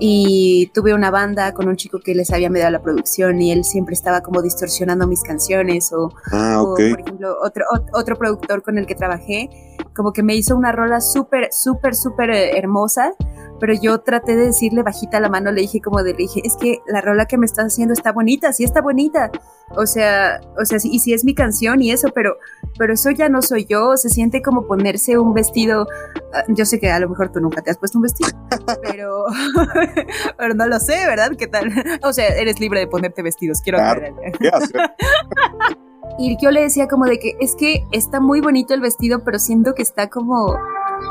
y 0.00 0.70
tuve 0.74 0.94
una 0.94 1.10
banda 1.10 1.52
con 1.52 1.68
un 1.68 1.76
chico 1.76 1.98
que 2.00 2.14
les 2.14 2.32
había 2.32 2.50
medido 2.50 2.70
la 2.70 2.82
producción 2.82 3.40
y 3.42 3.50
él 3.52 3.64
siempre 3.64 3.94
estaba 3.94 4.20
como 4.20 4.42
distorsionando 4.42 5.06
mis 5.06 5.22
canciones 5.22 5.92
o, 5.92 6.10
ah, 6.32 6.62
por 6.64 7.00
ejemplo 7.00 7.36
otro, 7.42 7.64
otro 7.92 8.16
productor 8.16 8.62
con 8.62 8.78
el 8.78 8.86
que 8.86 8.94
trabajé 8.94 9.50
como 9.94 10.12
que 10.12 10.22
me 10.22 10.36
hizo 10.36 10.56
una 10.56 10.70
rola 10.70 11.00
súper, 11.00 11.48
súper, 11.52 11.94
súper 11.96 12.30
eh, 12.30 12.58
hermosa 12.58 13.12
pero 13.60 13.74
yo 13.80 14.00
traté 14.00 14.36
de 14.36 14.46
decirle 14.46 14.82
bajita 14.82 15.20
la 15.20 15.28
mano, 15.28 15.50
le 15.52 15.62
dije 15.62 15.80
como 15.80 16.02
de, 16.02 16.12
le 16.12 16.18
dije, 16.18 16.40
es 16.44 16.56
que 16.56 16.80
la 16.86 17.00
rola 17.00 17.26
que 17.26 17.38
me 17.38 17.46
estás 17.46 17.66
haciendo 17.66 17.92
está 17.92 18.12
bonita, 18.12 18.52
sí 18.52 18.64
está 18.64 18.80
bonita, 18.80 19.30
o 19.70 19.86
sea, 19.86 20.40
o 20.58 20.64
sea, 20.64 20.78
y 20.82 20.98
sí 21.00 21.12
es 21.12 21.24
mi 21.24 21.34
canción 21.34 21.82
y 21.82 21.90
eso, 21.90 22.08
pero, 22.14 22.36
pero 22.78 22.94
eso 22.94 23.10
ya 23.10 23.28
no 23.28 23.42
soy 23.42 23.66
yo, 23.66 23.96
se 23.96 24.08
siente 24.08 24.42
como 24.42 24.66
ponerse 24.66 25.18
un 25.18 25.34
vestido, 25.34 25.86
ah, 26.32 26.44
yo 26.48 26.64
sé 26.64 26.78
que 26.78 26.90
a 26.90 27.00
lo 27.00 27.08
mejor 27.08 27.32
tú 27.32 27.40
nunca 27.40 27.62
te 27.62 27.70
has 27.70 27.78
puesto 27.78 27.98
un 27.98 28.02
vestido, 28.02 28.30
pero, 28.82 29.24
pero 30.38 30.54
no 30.54 30.66
lo 30.66 30.78
sé, 30.80 31.06
¿verdad? 31.06 31.32
¿Qué 31.36 31.46
tal? 31.46 31.72
O 32.02 32.12
sea, 32.12 32.28
eres 32.28 32.60
libre 32.60 32.80
de 32.80 32.86
ponerte 32.86 33.22
vestidos, 33.22 33.60
quiero 33.62 33.78
claro. 33.78 34.02
Y 36.20 36.36
yo 36.42 36.50
le 36.50 36.62
decía 36.62 36.88
como 36.88 37.04
de 37.04 37.20
que 37.20 37.36
es 37.38 37.54
que 37.54 37.84
está 37.92 38.18
muy 38.18 38.40
bonito 38.40 38.74
el 38.74 38.80
vestido, 38.80 39.22
pero 39.24 39.38
siento 39.38 39.74
que 39.74 39.82
está 39.82 40.08
como 40.08 40.58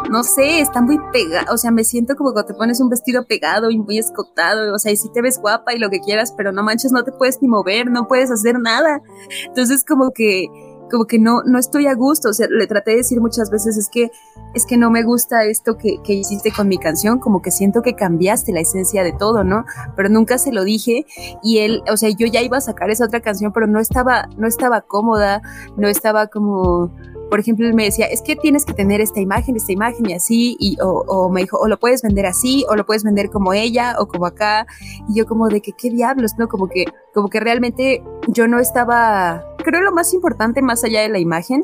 no 0.09 0.23
sé, 0.23 0.61
está 0.61 0.81
muy 0.81 0.97
pegado, 1.11 1.53
o 1.53 1.57
sea, 1.57 1.71
me 1.71 1.83
siento 1.83 2.15
como 2.15 2.33
cuando 2.33 2.47
te 2.47 2.53
pones 2.53 2.79
un 2.79 2.89
vestido 2.89 3.25
pegado 3.25 3.69
y 3.69 3.77
muy 3.77 3.97
escotado, 3.97 4.73
o 4.73 4.79
sea, 4.79 4.91
y 4.91 4.97
si 4.97 5.09
te 5.09 5.21
ves 5.21 5.39
guapa 5.39 5.73
y 5.73 5.79
lo 5.79 5.89
que 5.89 5.99
quieras, 5.99 6.33
pero 6.35 6.51
no 6.51 6.63
manches, 6.63 6.91
no 6.91 7.03
te 7.03 7.11
puedes 7.11 7.41
ni 7.41 7.47
mover, 7.47 7.89
no 7.89 8.07
puedes 8.07 8.31
hacer 8.31 8.59
nada. 8.59 9.01
Entonces, 9.47 9.83
como 9.83 10.11
que, 10.11 10.47
como 10.89 11.05
que 11.05 11.19
no, 11.19 11.43
no 11.43 11.59
estoy 11.59 11.87
a 11.87 11.93
gusto, 11.93 12.29
o 12.29 12.33
sea, 12.33 12.47
le 12.49 12.67
traté 12.67 12.91
de 12.91 12.97
decir 12.97 13.19
muchas 13.19 13.49
veces, 13.49 13.77
es 13.77 13.89
que, 13.89 14.11
es 14.53 14.65
que 14.65 14.77
no 14.77 14.89
me 14.89 15.03
gusta 15.03 15.43
esto 15.43 15.77
que, 15.77 15.97
que 16.03 16.13
hiciste 16.13 16.51
con 16.51 16.67
mi 16.67 16.77
canción, 16.77 17.19
como 17.19 17.41
que 17.41 17.51
siento 17.51 17.81
que 17.81 17.95
cambiaste 17.95 18.53
la 18.53 18.61
esencia 18.61 19.03
de 19.03 19.11
todo, 19.11 19.43
¿no? 19.43 19.65
Pero 19.95 20.09
nunca 20.09 20.37
se 20.37 20.51
lo 20.51 20.63
dije 20.63 21.05
y 21.43 21.59
él, 21.59 21.83
o 21.91 21.97
sea, 21.97 22.09
yo 22.09 22.27
ya 22.27 22.41
iba 22.41 22.57
a 22.57 22.61
sacar 22.61 22.89
esa 22.89 23.05
otra 23.05 23.21
canción, 23.21 23.51
pero 23.51 23.67
no 23.67 23.79
estaba, 23.79 24.29
no 24.37 24.47
estaba 24.47 24.81
cómoda, 24.81 25.41
no 25.75 25.87
estaba 25.87 26.27
como 26.27 26.91
por 27.29 27.39
ejemplo, 27.39 27.67
él 27.67 27.73
me 27.73 27.83
decía, 27.83 28.05
es 28.05 28.21
que 28.21 28.35
tienes 28.35 28.65
que 28.65 28.73
tener 28.73 29.01
esta 29.01 29.19
imagen, 29.19 29.55
esta 29.55 29.71
imagen 29.71 30.09
y 30.09 30.13
así, 30.13 30.57
y, 30.59 30.77
o, 30.81 31.29
me 31.29 31.41
dijo, 31.41 31.57
o 31.57 31.67
lo 31.67 31.77
puedes 31.77 32.01
vender 32.01 32.25
así, 32.25 32.65
o 32.69 32.75
lo 32.75 32.85
puedes 32.85 33.03
vender 33.03 33.29
como 33.29 33.53
ella, 33.53 33.95
o 33.99 34.07
como 34.07 34.25
acá, 34.25 34.65
y 35.09 35.17
yo 35.17 35.25
como 35.25 35.47
de 35.49 35.61
que, 35.61 35.73
¿qué 35.73 35.89
diablos? 35.89 36.33
¿No? 36.37 36.47
Como 36.47 36.67
que, 36.67 36.85
como 37.13 37.29
que 37.29 37.39
realmente 37.39 38.03
yo 38.27 38.47
no 38.47 38.59
estaba, 38.59 39.45
creo 39.57 39.81
lo 39.81 39.91
más 39.91 40.13
importante 40.13 40.61
más 40.61 40.83
allá 40.83 41.01
de 41.01 41.09
la 41.09 41.19
imagen, 41.19 41.63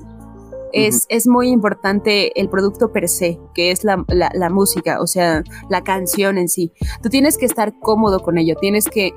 es, 0.74 1.06
es, 1.10 1.28
muy 1.28 1.50
importante 1.50 2.40
el 2.40 2.50
producto 2.50 2.92
per 2.92 3.08
se, 3.08 3.40
que 3.54 3.72
es 3.72 3.84
la, 3.84 4.04
la, 4.08 4.50
música, 4.50 5.00
o 5.02 5.08
sea, 5.08 5.44
la 5.70 5.84
canción 5.84 6.38
en 6.38 6.50
sí. 6.50 6.74
Tú 7.02 7.10
tienes 7.10 7.38
que 7.38 7.46
estar 7.46 7.80
cómodo 7.80 8.22
con 8.22 8.38
ello, 8.38 8.56
tienes 8.60 8.86
que, 8.86 9.12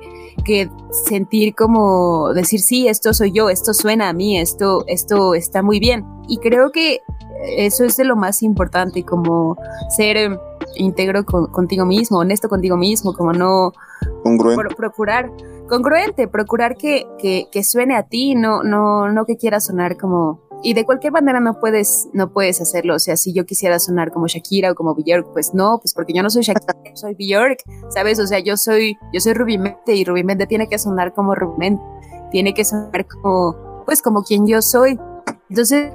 que 0.45 0.69
sentir 0.91 1.55
como 1.55 2.31
decir, 2.33 2.61
sí, 2.61 2.87
esto 2.87 3.13
soy 3.13 3.31
yo, 3.31 3.49
esto 3.49 3.73
suena 3.73 4.09
a 4.09 4.13
mí, 4.13 4.39
esto, 4.39 4.83
esto 4.87 5.33
está 5.33 5.63
muy 5.63 5.79
bien. 5.79 6.05
Y 6.27 6.37
creo 6.37 6.71
que 6.71 6.99
eso 7.57 7.83
es 7.83 7.97
de 7.97 8.05
lo 8.05 8.15
más 8.15 8.43
importante, 8.43 9.03
como 9.03 9.57
ser 9.89 10.39
íntegro 10.75 11.25
contigo 11.25 11.85
mismo, 11.85 12.19
honesto 12.19 12.49
contigo 12.49 12.77
mismo, 12.77 13.13
como 13.13 13.33
no... 13.33 13.73
Congruente. 14.23 14.75
procurar, 14.75 15.31
congruente, 15.67 16.27
procurar 16.27 16.75
que, 16.75 17.07
que, 17.17 17.47
que, 17.51 17.63
suene 17.63 17.95
a 17.95 18.03
ti, 18.03 18.35
no, 18.35 18.61
no, 18.61 19.11
no 19.11 19.25
que 19.25 19.37
quiera 19.37 19.59
sonar 19.59 19.97
como 19.97 20.46
y 20.63 20.73
de 20.73 20.85
cualquier 20.85 21.13
manera 21.13 21.39
no 21.39 21.59
puedes, 21.59 22.07
no 22.13 22.31
puedes 22.31 22.61
hacerlo. 22.61 22.95
O 22.95 22.99
sea, 22.99 23.17
si 23.17 23.33
yo 23.33 23.45
quisiera 23.45 23.79
sonar 23.79 24.11
como 24.11 24.27
Shakira 24.27 24.71
o 24.71 24.75
como 24.75 24.95
Bjork, 24.95 25.31
pues 25.33 25.53
no, 25.53 25.79
pues 25.79 25.93
porque 25.93 26.13
yo 26.13 26.23
no 26.23 26.29
soy 26.29 26.43
Shakira, 26.43 26.73
soy 26.95 27.15
Bjork, 27.15 27.59
¿sabes? 27.89 28.19
O 28.19 28.27
sea, 28.27 28.39
yo 28.39 28.57
soy, 28.57 28.97
yo 29.13 29.19
soy 29.19 29.33
Rubimente 29.33 29.95
y 29.95 30.03
Rubimente 30.03 30.47
tiene 30.47 30.67
que 30.67 30.79
sonar 30.79 31.13
como 31.13 31.35
Rubimente, 31.35 31.83
tiene 32.31 32.53
que 32.53 32.65
sonar 32.65 33.05
como, 33.05 33.83
pues 33.85 34.01
como 34.01 34.23
quien 34.23 34.47
yo 34.47 34.61
soy. 34.61 34.99
Entonces, 35.49 35.93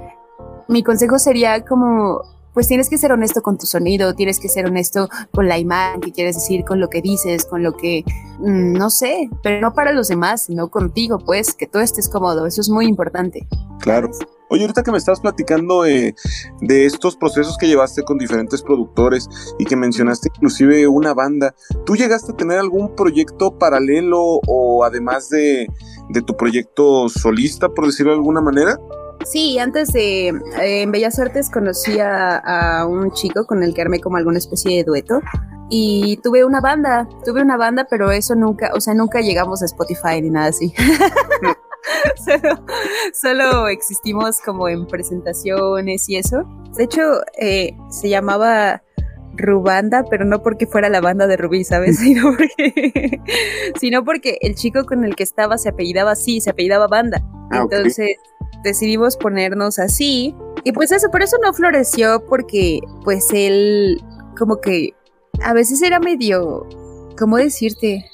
mi 0.68 0.82
consejo 0.82 1.18
sería 1.18 1.64
como, 1.64 2.22
pues 2.54 2.68
tienes 2.68 2.88
que 2.88 2.98
ser 2.98 3.12
honesto 3.12 3.42
con 3.42 3.58
tu 3.58 3.66
sonido, 3.66 4.14
tienes 4.14 4.38
que 4.38 4.48
ser 4.48 4.66
honesto 4.66 5.08
con 5.32 5.48
la 5.48 5.58
imagen 5.58 6.00
que 6.00 6.12
quieres 6.12 6.36
decir, 6.36 6.64
con 6.64 6.80
lo 6.80 6.88
que 6.88 7.02
dices, 7.02 7.44
con 7.44 7.62
lo 7.62 7.72
que, 7.72 8.04
mm, 8.38 8.74
no 8.74 8.90
sé, 8.90 9.28
pero 9.42 9.60
no 9.60 9.74
para 9.74 9.92
los 9.92 10.08
demás, 10.08 10.44
sino 10.44 10.70
contigo, 10.70 11.18
pues, 11.18 11.54
que 11.54 11.66
tú 11.66 11.78
estés 11.78 12.08
cómodo, 12.08 12.46
eso 12.46 12.60
es 12.60 12.68
muy 12.68 12.86
importante. 12.86 13.46
Claro. 13.80 14.10
Oye, 14.52 14.64
ahorita 14.64 14.82
que 14.82 14.92
me 14.92 14.98
estabas 14.98 15.20
platicando 15.20 15.84
de 15.84 16.14
estos 16.60 17.16
procesos 17.16 17.56
que 17.56 17.66
llevaste 17.66 18.02
con 18.02 18.18
diferentes 18.18 18.60
productores 18.60 19.26
y 19.58 19.64
que 19.64 19.76
mencionaste 19.76 20.28
inclusive 20.28 20.86
una 20.88 21.14
banda, 21.14 21.54
¿tú 21.86 21.96
llegaste 21.96 22.32
a 22.32 22.36
tener 22.36 22.58
algún 22.58 22.94
proyecto 22.94 23.56
paralelo 23.56 24.40
o 24.46 24.84
además 24.84 25.30
de, 25.30 25.66
tu 26.26 26.36
proyecto 26.36 27.08
solista, 27.08 27.70
por 27.70 27.86
decirlo 27.86 28.12
de 28.12 28.18
alguna 28.18 28.42
manera? 28.42 28.78
Sí, 29.24 29.58
antes 29.58 29.90
de 29.94 30.28
eh, 30.28 30.82
en 30.82 30.92
Bellas 30.92 31.18
Artes 31.18 31.48
conocí 31.48 31.98
a, 31.98 32.84
un 32.86 33.10
chico 33.12 33.46
con 33.46 33.62
el 33.62 33.72
que 33.72 33.80
armé 33.80 34.00
como 34.00 34.18
alguna 34.18 34.36
especie 34.36 34.76
de 34.76 34.84
dueto 34.84 35.22
y 35.70 36.18
tuve 36.22 36.44
una 36.44 36.60
banda, 36.60 37.08
tuve 37.24 37.40
una 37.40 37.56
banda, 37.56 37.86
pero 37.88 38.10
eso 38.10 38.34
nunca, 38.34 38.70
o 38.74 38.82
sea, 38.82 38.92
nunca 38.92 39.22
llegamos 39.22 39.62
a 39.62 39.64
Spotify 39.64 40.20
ni 40.20 40.28
nada 40.28 40.48
así. 40.48 40.74
solo, 43.14 43.68
existimos 43.68 44.40
como 44.40 44.68
en 44.68 44.86
presentaciones 44.86 46.08
y 46.08 46.16
eso. 46.16 46.44
De 46.76 46.84
hecho, 46.84 47.02
eh, 47.38 47.76
se 47.90 48.08
llamaba 48.08 48.82
Rubanda, 49.34 50.04
pero 50.08 50.24
no 50.24 50.42
porque 50.42 50.66
fuera 50.66 50.88
la 50.88 51.00
banda 51.00 51.26
de 51.26 51.36
Rubí, 51.36 51.64
¿sabes? 51.64 51.98
Sino 52.00 52.34
porque, 52.36 53.20
sino 53.80 54.04
porque 54.04 54.38
el 54.42 54.54
chico 54.54 54.84
con 54.84 55.04
el 55.04 55.16
que 55.16 55.22
estaba 55.22 55.58
se 55.58 55.70
apellidaba 55.70 56.12
así, 56.12 56.40
se 56.40 56.50
apellidaba 56.50 56.86
Banda. 56.86 57.22
Ah, 57.50 57.62
Entonces 57.62 58.16
decidimos 58.62 59.16
ponernos 59.16 59.78
así. 59.78 60.34
Y 60.64 60.72
pues 60.72 60.92
eso, 60.92 61.10
por 61.10 61.22
eso 61.22 61.36
no 61.42 61.52
floreció 61.52 62.24
porque 62.26 62.80
pues 63.04 63.28
él 63.32 64.00
como 64.38 64.60
que 64.60 64.94
a 65.42 65.52
veces 65.52 65.82
era 65.82 65.98
medio, 65.98 66.66
¿cómo 67.18 67.36
decirte? 67.36 68.04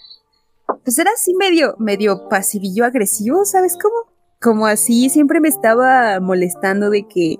Pues 0.85 0.99
era 0.99 1.11
así 1.13 1.35
medio, 1.35 1.75
medio 1.79 2.29
pasivillo 2.29 2.85
agresivo, 2.85 3.45
¿sabes 3.45 3.77
cómo? 3.81 3.95
Como 4.41 4.67
así 4.67 5.09
siempre 5.09 5.41
me 5.41 5.49
estaba 5.49 6.21
molestando 6.21 6.91
de 6.91 7.07
que, 7.09 7.37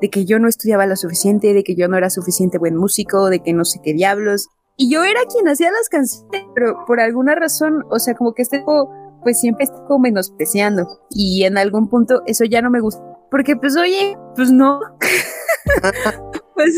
de 0.00 0.10
que 0.10 0.24
yo 0.24 0.38
no 0.38 0.48
estudiaba 0.48 0.86
lo 0.86 0.96
suficiente, 0.96 1.52
de 1.52 1.64
que 1.64 1.74
yo 1.74 1.88
no 1.88 1.96
era 1.96 2.10
suficiente 2.10 2.58
buen 2.58 2.76
músico, 2.76 3.28
de 3.30 3.40
que 3.40 3.52
no 3.52 3.64
sé 3.64 3.80
qué 3.82 3.92
diablos. 3.92 4.48
Y 4.76 4.90
yo 4.90 5.02
era 5.02 5.20
quien 5.30 5.48
hacía 5.48 5.70
las 5.72 5.88
canciones, 5.88 6.46
pero 6.54 6.84
por 6.86 7.00
alguna 7.00 7.34
razón, 7.34 7.84
o 7.90 7.98
sea, 7.98 8.14
como 8.14 8.32
que 8.32 8.42
este 8.42 8.64
pues 9.22 9.40
siempre 9.40 9.64
estuvo 9.64 9.98
menospreciando. 9.98 11.00
Y 11.10 11.44
en 11.44 11.58
algún 11.58 11.88
punto 11.88 12.22
eso 12.26 12.44
ya 12.44 12.62
no 12.62 12.70
me 12.70 12.80
gusta. 12.80 13.02
Porque 13.30 13.56
pues 13.56 13.76
oye, 13.76 14.16
pues 14.36 14.52
no. 14.52 14.80
pues, 16.54 16.74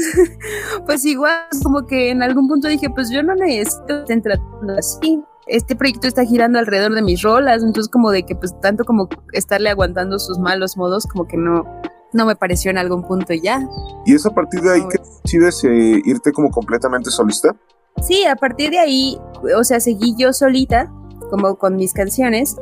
pues 0.87 1.05
igual, 1.05 1.43
como 1.63 1.87
que 1.87 2.11
en 2.11 2.23
algún 2.23 2.49
punto 2.49 2.69
dije, 2.69 2.89
pues 2.91 3.11
yo 3.11 3.23
no 3.23 3.35
necesito 3.35 4.01
estar 4.01 4.23
tratando 4.23 4.75
así 4.79 5.23
este 5.47 5.77
proyecto 5.77 6.07
está 6.07 6.25
girando 6.25 6.59
alrededor 6.59 6.95
de 6.95 7.03
mis 7.03 7.23
rolas, 7.23 7.63
entonces 7.63 7.91
como 7.91 8.11
de 8.11 8.25
que 8.25 8.35
pues 8.35 8.59
tanto 8.61 8.85
como 8.85 9.09
estarle 9.33 9.71
aguantando 9.71 10.19
sus 10.19 10.39
malos 10.39 10.77
modos, 10.77 11.07
como 11.07 11.27
que 11.27 11.37
no, 11.37 11.65
no 12.13 12.27
me 12.27 12.37
pareció 12.37 12.71
en 12.71 12.79
algún 12.79 13.03
punto 13.03 13.35
ya. 13.35 13.67
¿Y 14.07 14.15
es 14.15 14.27
a 14.27 14.31
partir 14.31 14.61
de 14.61 14.73
ahí 14.73 14.83
que 14.89 14.99
decides 15.25 15.65
eh, 15.65 16.03
irte 16.05 16.33
como 16.33 16.51
completamente 16.51 17.11
solista? 17.11 17.55
Sí, 18.03 18.25
a 18.25 18.37
partir 18.37 18.71
de 18.71 18.79
ahí, 18.79 19.19
o 19.57 19.65
sea, 19.65 19.81
seguí 19.81 20.15
yo 20.17 20.33
solita, 20.33 20.91
como 21.31 21.57
con 21.57 21.77
mis 21.77 21.93
canciones, 21.93 22.57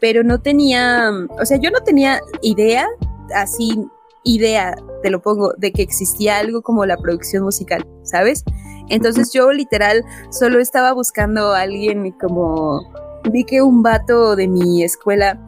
pero 0.00 0.22
no 0.22 0.40
tenía, 0.40 1.10
o 1.40 1.44
sea, 1.44 1.58
yo 1.58 1.70
no 1.70 1.80
tenía 1.80 2.20
idea, 2.42 2.86
así, 3.34 3.88
idea, 4.24 4.76
te 5.02 5.10
lo 5.10 5.22
pongo, 5.22 5.52
de 5.56 5.72
que 5.72 5.82
existía 5.82 6.38
algo 6.38 6.62
como 6.62 6.84
la 6.86 6.96
producción 6.96 7.42
musical, 7.42 7.86
¿sabes? 8.02 8.44
Entonces 8.88 9.32
yo 9.32 9.52
literal 9.52 10.04
solo 10.30 10.60
estaba 10.60 10.92
buscando 10.92 11.52
a 11.54 11.62
alguien 11.62 12.12
como 12.12 12.80
vi 13.30 13.44
que 13.44 13.62
un 13.62 13.82
vato 13.82 14.36
de 14.36 14.48
mi 14.48 14.82
escuela 14.82 15.40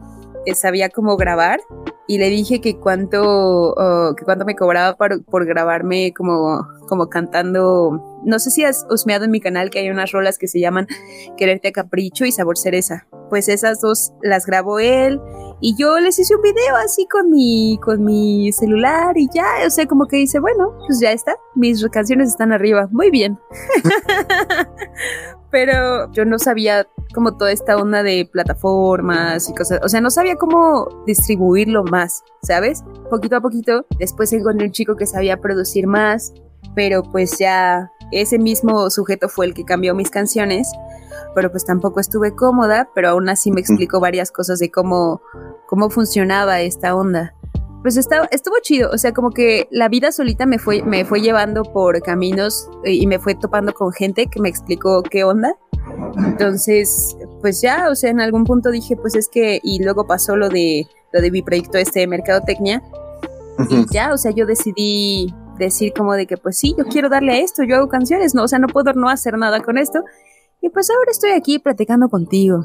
eh, 0.45 0.55
sabía 0.55 0.89
cómo 0.89 1.17
grabar 1.17 1.59
y 2.07 2.17
le 2.17 2.29
dije 2.29 2.59
que 2.59 2.79
cuánto, 2.79 3.75
que 4.17 4.25
cuánto 4.25 4.43
me 4.43 4.55
cobraba 4.55 4.97
por, 4.97 5.23
por, 5.25 5.45
grabarme 5.45 6.11
como, 6.11 6.67
como 6.87 7.07
cantando. 7.07 8.19
No 8.25 8.39
sé 8.39 8.49
si 8.49 8.63
has 8.63 8.87
husmeado 8.89 9.25
en 9.25 9.31
mi 9.31 9.39
canal 9.39 9.69
que 9.69 9.77
hay 9.77 9.91
unas 9.91 10.11
rolas 10.11 10.39
que 10.39 10.47
se 10.47 10.59
llaman 10.59 10.87
Quererte 11.37 11.67
a 11.67 11.71
Capricho 11.71 12.25
y 12.25 12.31
Sabor 12.31 12.57
Cereza. 12.57 13.05
Pues 13.29 13.47
esas 13.47 13.79
dos 13.79 14.11
las 14.23 14.47
grabó 14.47 14.79
él 14.79 15.21
y 15.61 15.75
yo 15.75 15.99
les 15.99 16.17
hice 16.19 16.35
un 16.35 16.41
video 16.41 16.75
así 16.77 17.05
con 17.07 17.29
mi, 17.29 17.77
con 17.83 18.03
mi 18.03 18.51
celular 18.51 19.17
y 19.17 19.27
ya, 19.33 19.45
o 19.65 19.69
sea, 19.69 19.85
como 19.87 20.07
que 20.07 20.17
dice, 20.17 20.39
bueno, 20.39 20.77
pues 20.87 20.99
ya 20.99 21.11
está, 21.11 21.35
mis 21.55 21.85
canciones 21.89 22.29
están 22.29 22.51
arriba, 22.51 22.87
muy 22.91 23.09
bien. 23.11 23.37
Pero 25.51 26.11
yo 26.11 26.25
no 26.25 26.37
sabía 26.37 26.87
como 27.13 27.35
toda 27.35 27.51
esta 27.51 27.75
onda 27.75 28.03
de 28.03 28.29
plataformas 28.31 29.49
y 29.49 29.53
cosas, 29.53 29.79
o 29.83 29.89
sea, 29.89 29.99
no 29.99 30.11
sabía 30.11 30.35
cómo 30.35 30.87
distribuirlo 31.07 31.83
más, 31.83 32.23
¿sabes? 32.43 32.83
Poquito 33.09 33.35
a 33.35 33.41
poquito, 33.41 33.85
después 33.97 34.31
encontré 34.31 34.67
un 34.67 34.71
chico 34.71 34.95
que 34.95 35.07
sabía 35.07 35.41
producir 35.41 35.87
más, 35.87 36.33
pero 36.75 37.03
pues 37.03 37.37
ya 37.39 37.91
ese 38.11 38.39
mismo 38.39 38.89
sujeto 38.89 39.27
fue 39.27 39.47
el 39.47 39.53
que 39.53 39.65
cambió 39.65 39.95
mis 39.95 40.09
canciones 40.09 40.71
pero 41.35 41.51
pues 41.51 41.65
tampoco 41.65 41.99
estuve 41.99 42.35
cómoda, 42.35 42.89
pero 42.93 43.09
aún 43.09 43.29
así 43.29 43.51
me 43.51 43.61
explicó 43.61 43.99
varias 43.99 44.31
cosas 44.31 44.59
de 44.59 44.71
cómo, 44.71 45.21
cómo 45.67 45.89
funcionaba 45.89 46.61
esta 46.61 46.95
onda. 46.95 47.35
Pues 47.81 47.95
estaba, 47.95 48.27
estuvo 48.31 48.55
chido, 48.61 48.89
o 48.91 48.97
sea, 48.97 49.13
como 49.13 49.31
que 49.31 49.67
la 49.71 49.87
vida 49.87 50.11
solita 50.11 50.45
me 50.45 50.59
fue, 50.59 50.83
me 50.83 51.05
fue 51.05 51.21
llevando 51.21 51.63
por 51.63 52.01
caminos 52.01 52.69
eh, 52.83 52.93
y 52.93 53.07
me 53.07 53.19
fue 53.19 53.35
topando 53.35 53.73
con 53.73 53.93
gente 53.93 54.27
que 54.27 54.41
me 54.41 54.49
explicó 54.49 55.01
qué 55.01 55.23
onda. 55.23 55.55
Entonces, 56.17 57.15
pues 57.41 57.61
ya, 57.61 57.89
o 57.89 57.95
sea, 57.95 58.09
en 58.09 58.19
algún 58.19 58.43
punto 58.43 58.69
dije, 58.69 58.97
pues 58.97 59.15
es 59.15 59.29
que, 59.29 59.59
y 59.63 59.81
luego 59.81 60.05
pasó 60.05 60.35
lo 60.35 60.49
de, 60.49 60.87
lo 61.13 61.21
de 61.21 61.31
mi 61.31 61.41
proyecto 61.41 61.77
este 61.77 62.01
de 62.01 62.07
Mercadotecnia, 62.07 62.83
y 63.69 63.85
ya, 63.91 64.13
o 64.13 64.17
sea, 64.17 64.31
yo 64.31 64.45
decidí 64.45 65.33
decir 65.57 65.93
como 65.93 66.13
de 66.13 66.25
que, 66.25 66.37
pues 66.37 66.57
sí, 66.57 66.73
yo 66.77 66.85
quiero 66.85 67.09
darle 67.09 67.33
a 67.33 67.39
esto, 67.39 67.63
yo 67.63 67.75
hago 67.75 67.89
canciones, 67.89 68.33
no, 68.33 68.43
o 68.43 68.47
sea, 68.47 68.59
no 68.59 68.67
puedo 68.67 68.93
no 68.93 69.09
hacer 69.09 69.37
nada 69.37 69.61
con 69.61 69.77
esto, 69.77 70.03
y 70.61 70.69
pues 70.69 70.89
ahora 70.89 71.11
estoy 71.11 71.31
aquí 71.31 71.59
platicando 71.59 72.09
contigo. 72.09 72.59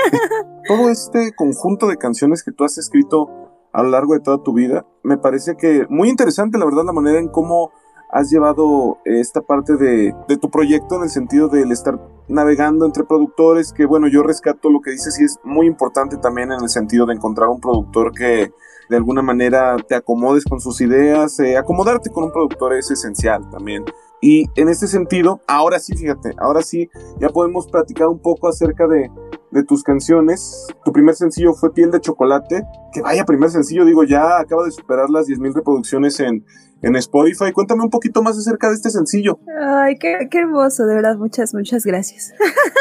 Todo 0.68 0.88
este 0.88 1.32
conjunto 1.34 1.86
de 1.86 1.96
canciones 1.96 2.42
que 2.42 2.52
tú 2.52 2.64
has 2.64 2.78
escrito 2.78 3.28
a 3.72 3.82
lo 3.82 3.90
largo 3.90 4.14
de 4.14 4.20
toda 4.20 4.42
tu 4.42 4.52
vida, 4.52 4.86
me 5.02 5.18
parece 5.18 5.56
que 5.56 5.84
muy 5.88 6.08
interesante, 6.08 6.58
la 6.58 6.64
verdad, 6.64 6.84
la 6.84 6.92
manera 6.92 7.18
en 7.18 7.28
cómo 7.28 7.72
has 8.14 8.30
llevado 8.30 8.98
esta 9.04 9.40
parte 9.40 9.76
de, 9.76 10.14
tu 10.40 10.48
proyecto 10.48 10.94
en 10.94 11.02
el 11.02 11.08
sentido 11.10 11.48
de 11.48 11.62
estar 11.62 11.98
navegando 12.28 12.86
entre 12.86 13.02
productores, 13.02 13.72
que 13.72 13.86
bueno, 13.86 14.06
yo 14.06 14.22
rescato 14.22 14.70
lo 14.70 14.80
que 14.80 14.92
dices 14.92 15.18
y 15.18 15.24
es 15.24 15.38
muy 15.42 15.66
importante 15.66 16.16
también 16.18 16.52
en 16.52 16.62
el 16.62 16.68
sentido 16.68 17.06
de 17.06 17.14
encontrar 17.14 17.48
un 17.48 17.60
productor 17.60 18.12
que 18.12 18.52
de 18.88 18.96
alguna 18.96 19.22
manera 19.22 19.76
te 19.88 19.96
acomodes 19.96 20.44
con 20.44 20.60
sus 20.60 20.80
ideas, 20.80 21.40
eh, 21.40 21.56
acomodarte 21.56 22.10
con 22.10 22.24
un 22.24 22.32
productor 22.32 22.74
es 22.74 22.88
esencial 22.92 23.50
también. 23.50 23.84
Y 24.26 24.48
en 24.56 24.70
este 24.70 24.86
sentido, 24.86 25.42
ahora 25.46 25.78
sí, 25.78 25.94
fíjate, 25.94 26.30
ahora 26.38 26.62
sí, 26.62 26.88
ya 27.20 27.28
podemos 27.28 27.66
platicar 27.66 28.08
un 28.08 28.18
poco 28.18 28.48
acerca 28.48 28.86
de, 28.86 29.10
de 29.50 29.62
tus 29.64 29.82
canciones. 29.82 30.66
Tu 30.82 30.92
primer 30.92 31.14
sencillo 31.14 31.52
fue 31.52 31.74
Piel 31.74 31.90
de 31.90 32.00
Chocolate, 32.00 32.64
que 32.90 33.02
vaya 33.02 33.26
primer 33.26 33.50
sencillo, 33.50 33.84
digo, 33.84 34.02
ya 34.02 34.38
acaba 34.38 34.64
de 34.64 34.70
superar 34.70 35.10
las 35.10 35.26
10.000 35.26 35.52
reproducciones 35.52 36.18
en, 36.20 36.42
en 36.80 36.96
Spotify. 36.96 37.52
Cuéntame 37.52 37.82
un 37.82 37.90
poquito 37.90 38.22
más 38.22 38.38
acerca 38.38 38.70
de 38.70 38.76
este 38.76 38.88
sencillo. 38.88 39.38
Ay, 39.60 39.98
qué, 39.98 40.16
qué 40.30 40.38
hermoso, 40.38 40.86
de 40.86 40.94
verdad, 40.94 41.18
muchas, 41.18 41.52
muchas 41.52 41.84
gracias. 41.84 42.32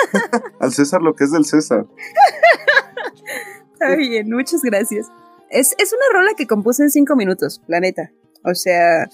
Al 0.62 0.72
César 0.72 1.02
lo 1.02 1.14
que 1.14 1.26
es 1.26 1.32
del 1.34 1.44
César. 1.44 1.86
Está 3.74 3.98
bien, 3.98 4.30
muchas 4.30 4.62
gracias. 4.62 5.08
Es, 5.50 5.76
es 5.78 5.91
una 5.91 6.20
rola 6.20 6.32
que 6.38 6.48
compuse 6.48 6.84
en 6.84 6.89
cinco 6.89 7.18
minutos, 7.18 7.62
la 7.68 7.82
neta. 7.82 8.12
O 8.46 8.56
sea, 8.56 9.10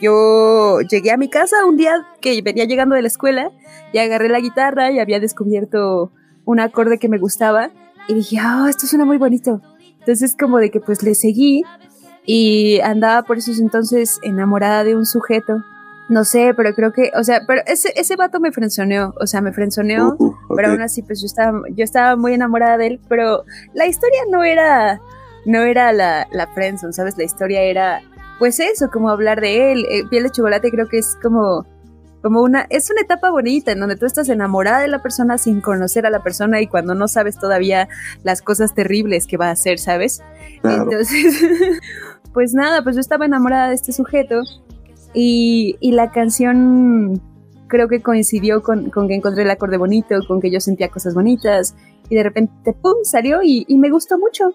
yo 0.00 0.80
llegué 0.80 1.10
a 1.10 1.16
mi 1.16 1.28
casa 1.28 1.64
un 1.64 1.76
día 1.76 2.06
que 2.20 2.40
venía 2.42 2.64
llegando 2.64 2.94
de 2.94 3.02
la 3.02 3.08
escuela 3.08 3.50
y 3.92 3.98
agarré 3.98 4.28
la 4.28 4.40
guitarra 4.40 4.90
y 4.90 4.98
había 4.98 5.20
descubierto 5.20 6.12
un 6.44 6.60
acorde 6.60 6.98
que 6.98 7.08
me 7.08 7.18
gustaba 7.18 7.70
y 8.08 8.14
dije, 8.14 8.38
ah, 8.40 8.66
esto 8.68 8.86
suena 8.86 9.04
muy 9.04 9.18
bonito. 9.18 9.60
Entonces 10.00 10.36
como 10.38 10.58
de 10.58 10.70
que 10.70 10.80
pues 10.80 11.02
le 11.02 11.14
seguí 11.14 11.62
y 12.24 12.80
andaba 12.80 13.22
por 13.22 13.38
esos 13.38 13.58
entonces 13.60 14.18
enamorada 14.22 14.84
de 14.84 14.96
un 14.96 15.06
sujeto. 15.06 15.64
No 16.08 16.24
sé, 16.24 16.52
pero 16.56 16.72
creo 16.72 16.92
que, 16.92 17.10
o 17.16 17.24
sea, 17.24 17.40
pero 17.48 17.62
ese, 17.66 17.92
ese 17.96 18.14
vato 18.14 18.38
me 18.38 18.52
frenzoneó, 18.52 19.12
o 19.20 19.26
sea, 19.26 19.40
me 19.40 19.52
frenzoneó, 19.52 20.14
uh, 20.16 20.36
pero 20.54 20.68
aún 20.68 20.80
así, 20.80 21.02
pues 21.02 21.20
yo 21.20 21.26
estaba, 21.26 21.60
yo 21.72 21.82
estaba 21.82 22.14
muy 22.14 22.32
enamorada 22.32 22.76
de 22.76 22.86
él, 22.86 23.00
pero 23.08 23.42
la 23.74 23.88
historia 23.88 24.20
no 24.30 24.44
era, 24.44 25.00
no 25.46 25.62
era 25.62 25.92
la, 25.92 26.28
la 26.30 26.46
friendzone, 26.46 26.92
¿sabes? 26.92 27.18
La 27.18 27.24
historia 27.24 27.60
era, 27.62 28.02
pues 28.38 28.60
eso, 28.60 28.90
como 28.90 29.10
hablar 29.10 29.40
de 29.40 29.72
él. 29.72 29.86
Eh, 29.90 30.04
Piel 30.08 30.24
de 30.24 30.30
chocolate 30.30 30.70
creo 30.70 30.88
que 30.88 30.98
es 30.98 31.16
como, 31.22 31.66
como 32.22 32.42
una, 32.42 32.66
es 32.70 32.90
una 32.90 33.00
etapa 33.00 33.30
bonita 33.30 33.72
en 33.72 33.80
donde 33.80 33.96
tú 33.96 34.06
estás 34.06 34.28
enamorada 34.28 34.80
de 34.80 34.88
la 34.88 35.02
persona 35.02 35.38
sin 35.38 35.60
conocer 35.60 36.06
a 36.06 36.10
la 36.10 36.22
persona 36.22 36.60
y 36.60 36.66
cuando 36.66 36.94
no 36.94 37.08
sabes 37.08 37.38
todavía 37.38 37.88
las 38.22 38.42
cosas 38.42 38.74
terribles 38.74 39.26
que 39.26 39.36
va 39.36 39.48
a 39.48 39.52
hacer, 39.52 39.78
¿sabes? 39.78 40.22
Entonces, 40.62 41.40
pues 42.32 42.52
nada, 42.54 42.82
pues 42.82 42.96
yo 42.96 43.00
estaba 43.00 43.24
enamorada 43.24 43.68
de 43.68 43.74
este 43.74 43.92
sujeto 43.92 44.42
y, 45.14 45.76
y 45.80 45.92
la 45.92 46.10
canción 46.10 47.20
creo 47.68 47.88
que 47.88 48.02
coincidió 48.02 48.62
con, 48.62 48.90
con, 48.90 49.08
que 49.08 49.14
encontré 49.14 49.42
el 49.42 49.50
acorde 49.50 49.76
bonito, 49.76 50.16
con 50.28 50.40
que 50.40 50.50
yo 50.50 50.60
sentía 50.60 50.88
cosas 50.88 51.14
bonitas 51.14 51.74
y 52.08 52.14
de 52.14 52.22
repente, 52.22 52.72
¡pum!, 52.74 52.94
salió 53.02 53.42
y, 53.42 53.64
y 53.68 53.78
me 53.78 53.90
gustó 53.90 54.18
mucho. 54.18 54.52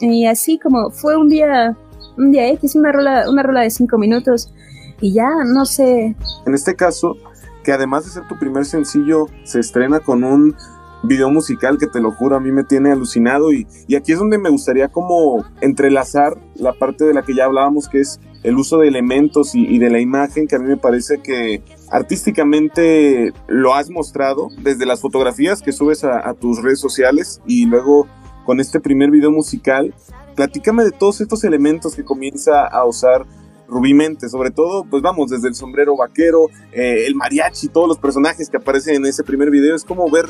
Y 0.00 0.26
así 0.26 0.58
como 0.58 0.90
fue 0.90 1.16
un 1.16 1.28
día, 1.28 1.76
un 2.16 2.32
día 2.32 2.48
X, 2.50 2.74
una 2.74 2.92
rola, 2.92 3.30
una 3.30 3.42
rola 3.42 3.62
de 3.62 3.70
cinco 3.70 3.98
minutos 3.98 4.52
y 5.00 5.12
ya, 5.12 5.30
no 5.46 5.66
sé. 5.66 6.16
En 6.46 6.54
este 6.54 6.74
caso, 6.74 7.16
que 7.62 7.72
además 7.72 8.04
de 8.04 8.10
ser 8.10 8.28
tu 8.28 8.38
primer 8.38 8.64
sencillo, 8.64 9.26
se 9.44 9.60
estrena 9.60 10.00
con 10.00 10.24
un 10.24 10.54
video 11.02 11.30
musical 11.30 11.76
que 11.78 11.86
te 11.86 12.00
lo 12.00 12.12
juro 12.12 12.36
a 12.36 12.40
mí 12.40 12.50
me 12.50 12.64
tiene 12.64 12.90
alucinado 12.90 13.52
y, 13.52 13.66
y 13.86 13.94
aquí 13.94 14.12
es 14.12 14.18
donde 14.18 14.38
me 14.38 14.48
gustaría 14.48 14.88
como 14.88 15.44
entrelazar 15.60 16.38
la 16.54 16.72
parte 16.72 17.04
de 17.04 17.12
la 17.12 17.22
que 17.22 17.34
ya 17.34 17.44
hablábamos 17.44 17.90
que 17.90 18.00
es 18.00 18.18
el 18.44 18.56
uso 18.56 18.78
de 18.78 18.88
elementos 18.88 19.54
y, 19.54 19.78
de 19.78 19.90
la 19.90 20.00
imagen 20.00 20.46
que 20.46 20.56
a 20.56 20.58
mí 20.58 20.68
me 20.68 20.76
parece 20.76 21.18
que 21.18 21.62
artísticamente 21.90 23.32
lo 23.48 23.74
has 23.74 23.90
mostrado 23.90 24.48
desde 24.62 24.84
las 24.86 25.00
fotografías 25.00 25.62
que 25.62 25.72
subes 25.72 26.04
a 26.04 26.32
tus 26.34 26.62
redes 26.62 26.78
sociales 26.78 27.40
y 27.46 27.64
luego 27.64 28.06
con 28.44 28.60
este 28.60 28.80
primer 28.80 29.10
video 29.10 29.30
musical. 29.30 29.94
Platícame 30.34 30.84
de 30.84 30.92
todos 30.92 31.20
estos 31.20 31.44
elementos 31.44 31.94
que 31.94 32.04
comienza 32.04 32.66
a 32.66 32.84
usar 32.84 33.26
Rubimente, 33.66 34.28
sobre 34.28 34.50
todo, 34.50 34.84
pues 34.84 35.02
vamos, 35.02 35.30
desde 35.30 35.48
el 35.48 35.54
sombrero 35.54 35.96
vaquero, 35.96 36.48
eh, 36.72 37.06
el 37.06 37.14
mariachi, 37.14 37.68
todos 37.68 37.88
los 37.88 37.98
personajes 37.98 38.50
que 38.50 38.58
aparecen 38.58 38.96
en 38.96 39.06
ese 39.06 39.24
primer 39.24 39.50
video, 39.50 39.74
es 39.74 39.84
como 39.84 40.10
ver 40.10 40.26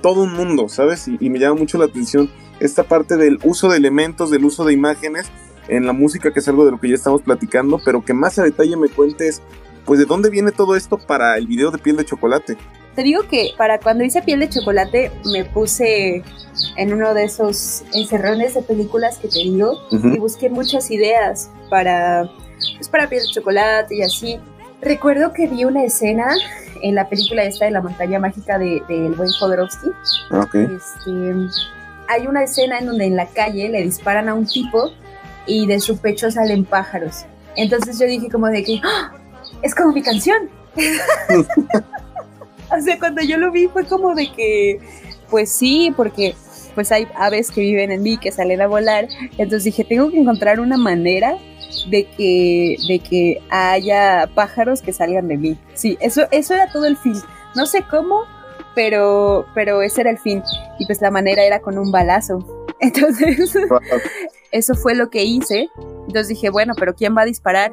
todo 0.00 0.22
un 0.22 0.32
mundo, 0.32 0.68
¿sabes? 0.68 1.06
Y, 1.06 1.18
y, 1.20 1.28
me 1.28 1.38
llama 1.38 1.60
mucho 1.60 1.76
la 1.76 1.84
atención 1.84 2.30
esta 2.60 2.84
parte 2.84 3.16
del 3.16 3.38
uso 3.44 3.68
de 3.68 3.76
elementos, 3.76 4.30
del 4.30 4.44
uso 4.44 4.64
de 4.64 4.72
imágenes 4.72 5.26
en 5.68 5.84
la 5.84 5.92
música, 5.92 6.32
que 6.32 6.40
es 6.40 6.48
algo 6.48 6.64
de 6.64 6.70
lo 6.70 6.80
que 6.80 6.88
ya 6.88 6.94
estamos 6.94 7.20
platicando, 7.20 7.78
pero 7.84 8.02
que 8.02 8.14
más 8.14 8.38
a 8.38 8.42
detalle 8.42 8.76
me 8.76 8.88
cuentes, 8.88 9.42
pues, 9.84 9.98
de 9.98 10.06
dónde 10.06 10.30
viene 10.30 10.50
todo 10.50 10.74
esto 10.74 10.98
para 10.98 11.36
el 11.36 11.46
video 11.46 11.70
de 11.70 11.78
piel 11.78 11.96
de 11.96 12.06
chocolate. 12.06 12.56
Te 12.98 13.04
digo 13.04 13.22
que 13.28 13.54
para 13.56 13.78
cuando 13.78 14.02
hice 14.02 14.22
piel 14.22 14.40
de 14.40 14.48
chocolate 14.48 15.12
me 15.32 15.44
puse 15.44 16.24
en 16.76 16.92
uno 16.92 17.14
de 17.14 17.26
esos 17.26 17.84
encerrones 17.94 18.54
de 18.54 18.62
películas 18.62 19.18
que 19.18 19.28
te 19.28 19.38
digo 19.38 19.70
uh 19.92 19.94
-huh. 19.94 20.16
y 20.16 20.18
busqué 20.18 20.50
muchas 20.50 20.90
ideas 20.90 21.48
para 21.70 22.28
pues 22.74 22.88
para 22.88 23.08
piel 23.08 23.22
de 23.22 23.28
chocolate 23.28 23.94
y 23.94 24.02
así. 24.02 24.40
Recuerdo 24.82 25.32
que 25.32 25.46
vi 25.46 25.64
una 25.64 25.84
escena 25.84 26.26
en 26.82 26.96
la 26.96 27.08
película 27.08 27.44
esta 27.44 27.66
de 27.66 27.70
la 27.70 27.82
montaña 27.82 28.18
mágica 28.18 28.58
del 28.58 28.84
de, 28.88 29.02
de 29.02 29.08
buen 29.10 29.30
Jodorowsky. 29.30 29.90
Okay. 30.32 30.64
Este, 30.64 31.10
hay 32.08 32.26
una 32.26 32.42
escena 32.42 32.80
en 32.80 32.86
donde 32.86 33.04
en 33.04 33.14
la 33.14 33.26
calle 33.26 33.68
le 33.68 33.80
disparan 33.82 34.28
a 34.28 34.34
un 34.34 34.44
tipo 34.44 34.90
y 35.46 35.68
de 35.68 35.78
su 35.78 35.98
pecho 35.98 36.32
salen 36.32 36.64
pájaros. 36.64 37.26
Entonces 37.54 37.96
yo 38.00 38.06
dije 38.06 38.28
como 38.28 38.48
de 38.48 38.64
que, 38.64 38.80
¡Oh! 38.84 39.16
es 39.62 39.72
como 39.72 39.92
mi 39.92 40.02
canción. 40.02 40.50
o 42.76 42.80
sea, 42.80 42.98
cuando 42.98 43.22
yo 43.22 43.36
lo 43.38 43.50
vi 43.50 43.68
fue 43.68 43.86
como 43.86 44.14
de 44.14 44.30
que, 44.32 44.80
pues 45.30 45.50
sí, 45.50 45.92
porque 45.96 46.34
pues 46.74 46.92
hay 46.92 47.08
aves 47.16 47.50
que 47.50 47.60
viven 47.60 47.90
en 47.90 48.02
mí, 48.02 48.18
que 48.18 48.30
salen 48.30 48.60
a 48.60 48.66
volar. 48.66 49.08
Entonces 49.32 49.64
dije, 49.64 49.84
tengo 49.84 50.10
que 50.10 50.20
encontrar 50.20 50.60
una 50.60 50.76
manera 50.76 51.36
de 51.90 52.06
que, 52.06 52.76
de 52.86 52.98
que 53.00 53.42
haya 53.50 54.28
pájaros 54.34 54.80
que 54.80 54.92
salgan 54.92 55.28
de 55.28 55.36
mí. 55.36 55.58
Sí, 55.74 55.98
eso, 56.00 56.28
eso 56.30 56.54
era 56.54 56.70
todo 56.70 56.86
el 56.86 56.96
fin. 56.96 57.16
No 57.56 57.66
sé 57.66 57.82
cómo, 57.90 58.22
pero, 58.74 59.46
pero 59.54 59.82
ese 59.82 60.02
era 60.02 60.10
el 60.10 60.18
fin. 60.18 60.42
Y 60.78 60.86
pues 60.86 61.00
la 61.00 61.10
manera 61.10 61.42
era 61.44 61.60
con 61.60 61.78
un 61.78 61.90
balazo. 61.90 62.66
Entonces, 62.80 63.56
eso 64.52 64.74
fue 64.74 64.94
lo 64.94 65.10
que 65.10 65.24
hice. 65.24 65.68
Entonces 66.06 66.28
dije, 66.28 66.50
bueno, 66.50 66.74
pero 66.78 66.94
¿quién 66.94 67.16
va 67.16 67.22
a 67.22 67.26
disparar? 67.26 67.72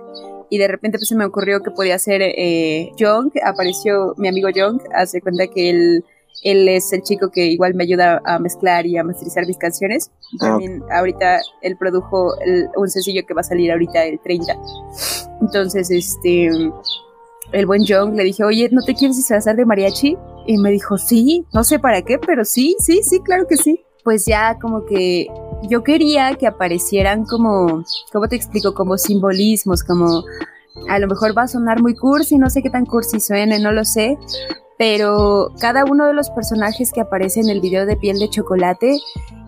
Y 0.50 0.58
de 0.58 0.68
repente 0.68 0.98
pues 0.98 1.08
se 1.08 1.16
me 1.16 1.26
ocurrió 1.26 1.62
que 1.62 1.72
podía 1.72 1.98
ser 2.00 2.22
eh, 2.22 2.92
Young. 2.98 3.32
Apareció 3.44 4.14
mi 4.18 4.28
amigo 4.28 4.50
Young. 4.50 4.82
Hace 4.94 5.22
cuenta 5.22 5.48
que 5.48 5.70
él 5.70 6.04
él 6.46 6.70
es 6.70 6.94
el 6.94 7.02
chico 7.02 7.32
que 7.32 7.48
igual 7.48 7.74
me 7.74 7.84
ayuda 7.84 8.22
a 8.24 8.38
mezclar 8.38 8.86
y 8.86 8.98
a 8.98 9.04
masterizar 9.04 9.48
mis 9.48 9.58
canciones. 9.58 10.12
También 10.40 10.84
oh. 10.84 10.94
ahorita 10.94 11.40
él 11.64 11.76
produjo 11.76 12.40
el, 12.40 12.68
un 12.76 12.88
sencillo 12.88 13.26
que 13.28 13.34
va 13.34 13.42
a 13.42 13.44
salir 13.44 13.72
ahorita 13.72 14.06
el 14.06 14.20
30. 14.20 14.54
Entonces, 15.42 15.90
este, 15.90 16.52
el 17.52 17.66
buen 17.66 17.84
Young 17.84 18.16
le 18.16 18.24
dije, 18.24 18.44
oye, 18.44 18.70
¿no 18.72 18.84
te 18.84 18.94
quieres 18.94 19.18
disfrazar 19.18 19.56
de 19.56 19.66
mariachi? 19.66 20.18
Y 20.46 20.58
me 20.60 20.70
dijo, 20.70 21.00
sí, 21.00 21.46
no 21.52 21.64
sé 21.64 21.80
para 21.80 22.04
qué, 22.04 22.20
pero 22.20 22.46
sí, 22.46 22.76
sí, 22.80 23.02
sí, 23.02 23.22
claro 23.22 23.48
que 23.48 23.58
sí. 23.58 23.84
Pues 24.06 24.26
ya 24.26 24.60
como 24.60 24.86
que 24.86 25.28
yo 25.68 25.84
quería 25.84 26.36
que 26.36 26.46
aparecieran 26.46 27.26
como, 27.26 27.84
¿cómo 28.14 28.28
te 28.30 28.36
explico? 28.36 28.76
Como 28.76 29.00
simbolismos, 29.00 29.84
como 29.84 30.24
a 30.88 31.00
lo 31.00 31.08
mejor 31.08 31.36
va 31.36 31.44
a 31.44 31.48
sonar 31.48 31.82
muy 31.82 31.96
cursi, 31.96 32.38
no 32.38 32.52
sé 32.52 32.62
qué 32.62 32.70
tan 32.70 32.86
cursi 32.86 33.20
suene, 33.20 33.60
no 33.60 33.72
lo 33.72 33.84
sé, 33.84 34.18
pero 34.78 35.52
cada 35.60 35.86
uno 35.86 36.06
de 36.06 36.14
los 36.14 36.30
personajes 36.30 36.92
que 36.92 37.02
aparece 37.02 37.40
en 37.40 37.50
el 37.50 37.62
video 37.62 37.88
de 37.88 37.98
piel 37.98 38.20
de 38.20 38.30
chocolate 38.30 39.00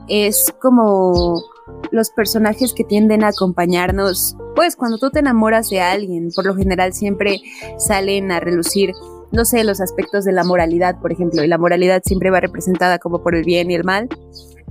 es 0.08 0.52
como 0.60 1.44
los 1.92 2.10
personajes 2.10 2.74
que 2.74 2.84
tienden 2.84 3.24
a 3.24 3.28
acompañarnos, 3.28 4.36
pues 4.56 4.76
cuando 4.76 4.98
tú 4.98 5.12
te 5.12 5.20
enamoras 5.20 5.70
de 5.70 5.82
alguien, 5.82 6.30
por 6.36 6.46
lo 6.46 6.56
general 6.56 6.94
siempre 6.94 7.42
salen 7.78 8.32
a 8.32 8.40
relucir, 8.40 8.94
no 9.32 9.46
sé, 9.46 9.64
los 9.64 9.82
aspectos 9.82 10.26
de 10.26 10.32
la 10.32 10.44
moralidad, 10.44 11.00
por 11.00 11.12
ejemplo, 11.12 11.44
y 11.44 11.48
la 11.48 11.58
moralidad 11.58 12.02
siempre 12.06 12.30
va 12.30 12.40
representada 12.40 13.00
como 13.00 13.22
por 13.22 13.36
el 13.36 13.44
bien 13.44 13.70
y 13.72 13.76
el 13.76 13.84
mal, 13.84 14.10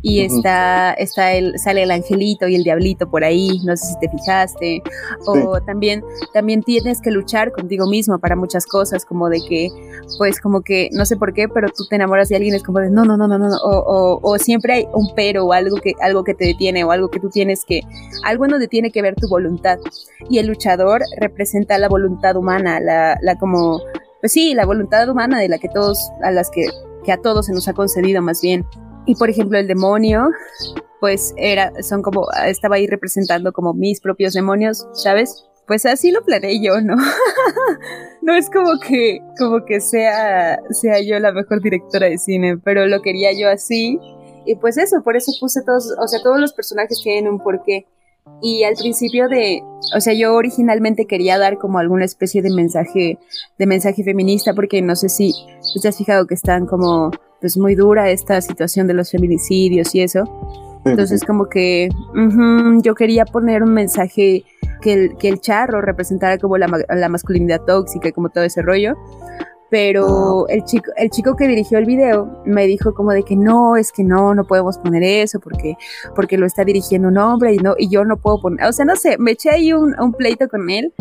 y 0.03 0.21
está, 0.21 0.93
está 0.93 1.33
el, 1.33 1.59
sale 1.59 1.83
el 1.83 1.91
angelito 1.91 2.47
y 2.47 2.55
el 2.55 2.63
diablito 2.63 3.11
por 3.11 3.25
ahí, 3.25 3.61
no 3.65 3.77
sé 3.77 3.87
si 3.87 3.99
te 3.99 4.09
fijaste, 4.09 4.83
o 5.27 5.57
sí. 5.57 5.63
también, 5.67 6.05
también 6.33 6.63
tienes 6.63 7.01
que 7.01 7.11
luchar 7.11 7.51
contigo 7.51 7.89
mismo 7.89 8.19
para 8.19 8.37
muchas 8.37 8.67
cosas, 8.67 9.05
como 9.05 9.29
de 9.29 9.41
que, 9.49 9.69
pues 10.19 10.41
como 10.41 10.61
que, 10.61 10.91
no 10.93 11.07
sé 11.07 11.17
por 11.17 11.33
qué, 11.33 11.49
pero 11.49 11.69
tú 11.77 11.87
te 11.87 11.97
enamoras 11.97 12.29
de 12.29 12.37
alguien, 12.37 12.55
es 12.55 12.63
como 12.63 12.79
de, 12.79 12.91
no, 12.91 13.05
no, 13.05 13.17
no, 13.17 13.27
no, 13.27 13.39
no, 13.39 13.49
o, 13.57 13.79
o, 13.79 14.21
o 14.23 14.39
siempre 14.39 14.75
hay 14.75 14.87
un 14.93 15.13
pero 15.17 15.47
o 15.47 15.53
algo 15.53 15.77
que, 15.79 15.95
algo 16.01 16.23
que 16.25 16.35
te 16.35 16.45
detiene 16.45 16.85
o 16.85 16.93
algo 16.93 17.09
que 17.09 17.19
tú 17.19 17.31
tienes 17.31 17.65
que, 17.65 17.81
algo 18.23 18.45
en 18.45 18.53
donde 18.53 18.69
tiene 18.69 18.93
que 18.93 19.03
ver 19.03 19.17
tu 19.17 19.29
voluntad, 19.29 19.79
y 20.29 20.39
el 20.39 20.47
luchador 20.47 21.03
representa 21.19 21.79
la 21.79 21.89
voluntad 21.89 22.37
humana, 22.37 22.79
la, 22.81 23.19
la 23.23 23.37
como, 23.39 23.81
pues 24.27 24.33
sí, 24.33 24.55
la 24.55 24.67
voluntad 24.67 25.09
humana 25.09 25.39
de 25.39 25.49
la 25.49 25.59
que 25.59 25.69
todos, 25.69 26.11
a 26.25 26.33
las 26.33 26.51
que, 26.51 26.67
que 27.05 27.13
a 27.13 27.17
todos 27.19 27.47
se 27.47 27.53
nos 27.53 27.69
ha 27.69 27.75
concedido 27.75 28.23
más 28.23 28.43
bien. 28.43 28.67
Y 29.07 29.15
por 29.15 29.31
ejemplo, 29.31 29.57
el 29.57 29.69
demonio, 29.69 30.31
pues 30.99 31.33
era, 31.37 31.73
son 31.81 32.03
como, 32.03 32.27
estaba 32.45 32.75
ahí 32.75 32.89
representando 32.89 33.53
como 33.53 33.73
mis 33.73 34.01
propios 34.01 34.35
demonios, 34.35 34.85
¿sabes? 34.95 35.47
Pues 35.69 35.87
así 35.87 36.11
lo 36.11 36.25
planeé 36.25 36.61
yo, 36.61 36.81
¿no? 36.81 36.97
no 38.23 38.35
es 38.35 38.51
como 38.51 38.81
que, 38.81 39.21
como 39.39 39.65
que 39.65 39.81
sea, 39.81 40.59
sea 40.71 41.01
yo 41.01 41.21
la 41.21 41.31
mejor 41.31 41.63
directora 41.63 42.09
de 42.09 42.19
cine, 42.19 42.59
pero 42.59 42.85
lo 42.89 43.03
quería 43.03 43.31
yo 43.33 43.49
así. 43.49 44.01
Y 44.45 44.57
pues 44.57 44.77
eso, 44.77 45.05
por 45.05 45.17
eso 45.17 45.31
puse 45.39 45.63
todos, 45.63 45.95
o 46.03 46.09
sea, 46.09 46.21
todos 46.21 46.41
los 46.41 46.53
personajes 46.53 47.01
tienen 47.01 47.31
un 47.31 47.39
porqué. 47.39 47.87
Y 48.43 48.65
al 48.65 48.75
principio 48.75 49.29
de, 49.29 49.63
o 49.95 50.01
sea, 50.01 50.13
yo 50.13 50.35
originalmente 50.35 51.07
quería 51.07 51.39
dar 51.39 51.59
como 51.59 51.79
alguna 51.79 52.05
especie 52.05 52.43
de 52.43 52.51
mensaje, 52.51 53.19
de 53.59 53.67
mensaje 53.67 54.05
feminista, 54.05 54.55
porque 54.55 54.83
no 54.83 54.95
sé 54.95 55.09
si 55.09 55.33
te 55.81 55.89
has 55.89 55.97
fijado 55.97 56.27
que 56.27 56.35
están 56.35 56.67
como 56.67 57.11
pues 57.41 57.57
muy 57.57 57.75
dura 57.75 58.11
esta 58.11 58.41
situación 58.41 58.87
de 58.87 58.95
los 58.95 59.11
feminicidios 59.11 59.95
y 59.95 60.03
eso. 60.03 60.25
Entonces 60.85 61.25
como 61.25 61.49
que 61.49 61.89
yo 62.83 62.95
quería 62.95 63.25
poner 63.25 63.63
un 63.63 63.73
mensaje 63.73 64.45
que 64.81 64.93
el, 64.93 65.17
que 65.17 65.29
el 65.29 65.41
charro 65.41 65.81
representara 65.81 66.39
como 66.39 66.59
la, 66.59 66.69
la 66.89 67.09
masculinidad 67.09 67.63
tóxica 67.63 68.13
como 68.13 68.29
todo 68.29 68.45
ese 68.45 68.63
rollo 68.63 68.95
pero 69.71 70.47
el 70.49 70.65
chico, 70.65 70.91
el 70.97 71.11
chico 71.11 71.37
que 71.37 71.49
dirigió 71.49 71.79
el 71.79 71.87
video 71.87 72.43
me 72.45 72.67
dijo 72.67 72.95
como 72.95 73.13
de 73.13 73.23
que 73.23 73.37
no, 73.37 73.77
es 73.77 73.93
que 73.93 74.05
no, 74.05 74.35
no 74.35 74.45
podemos 74.45 74.79
poner 74.79 75.03
eso 75.03 75.41
porque, 75.41 75.77
porque 76.15 76.39
lo 76.39 76.47
está 76.47 76.65
dirigiendo 76.65 77.09
un 77.09 77.19
hombre 77.19 77.55
y 77.55 77.59
no, 77.59 77.75
y 77.77 77.89
yo 77.89 78.05
no 78.05 78.17
puedo 78.17 78.41
poner, 78.41 78.67
o 78.67 78.73
sea, 78.73 78.85
no 78.85 78.97
sé, 78.97 79.17
me 79.19 79.33
eché 79.33 79.51
ahí 79.51 79.73
un, 79.73 79.99
un 79.99 80.13
pleito 80.13 80.49
con 80.49 80.71
él, 80.71 80.93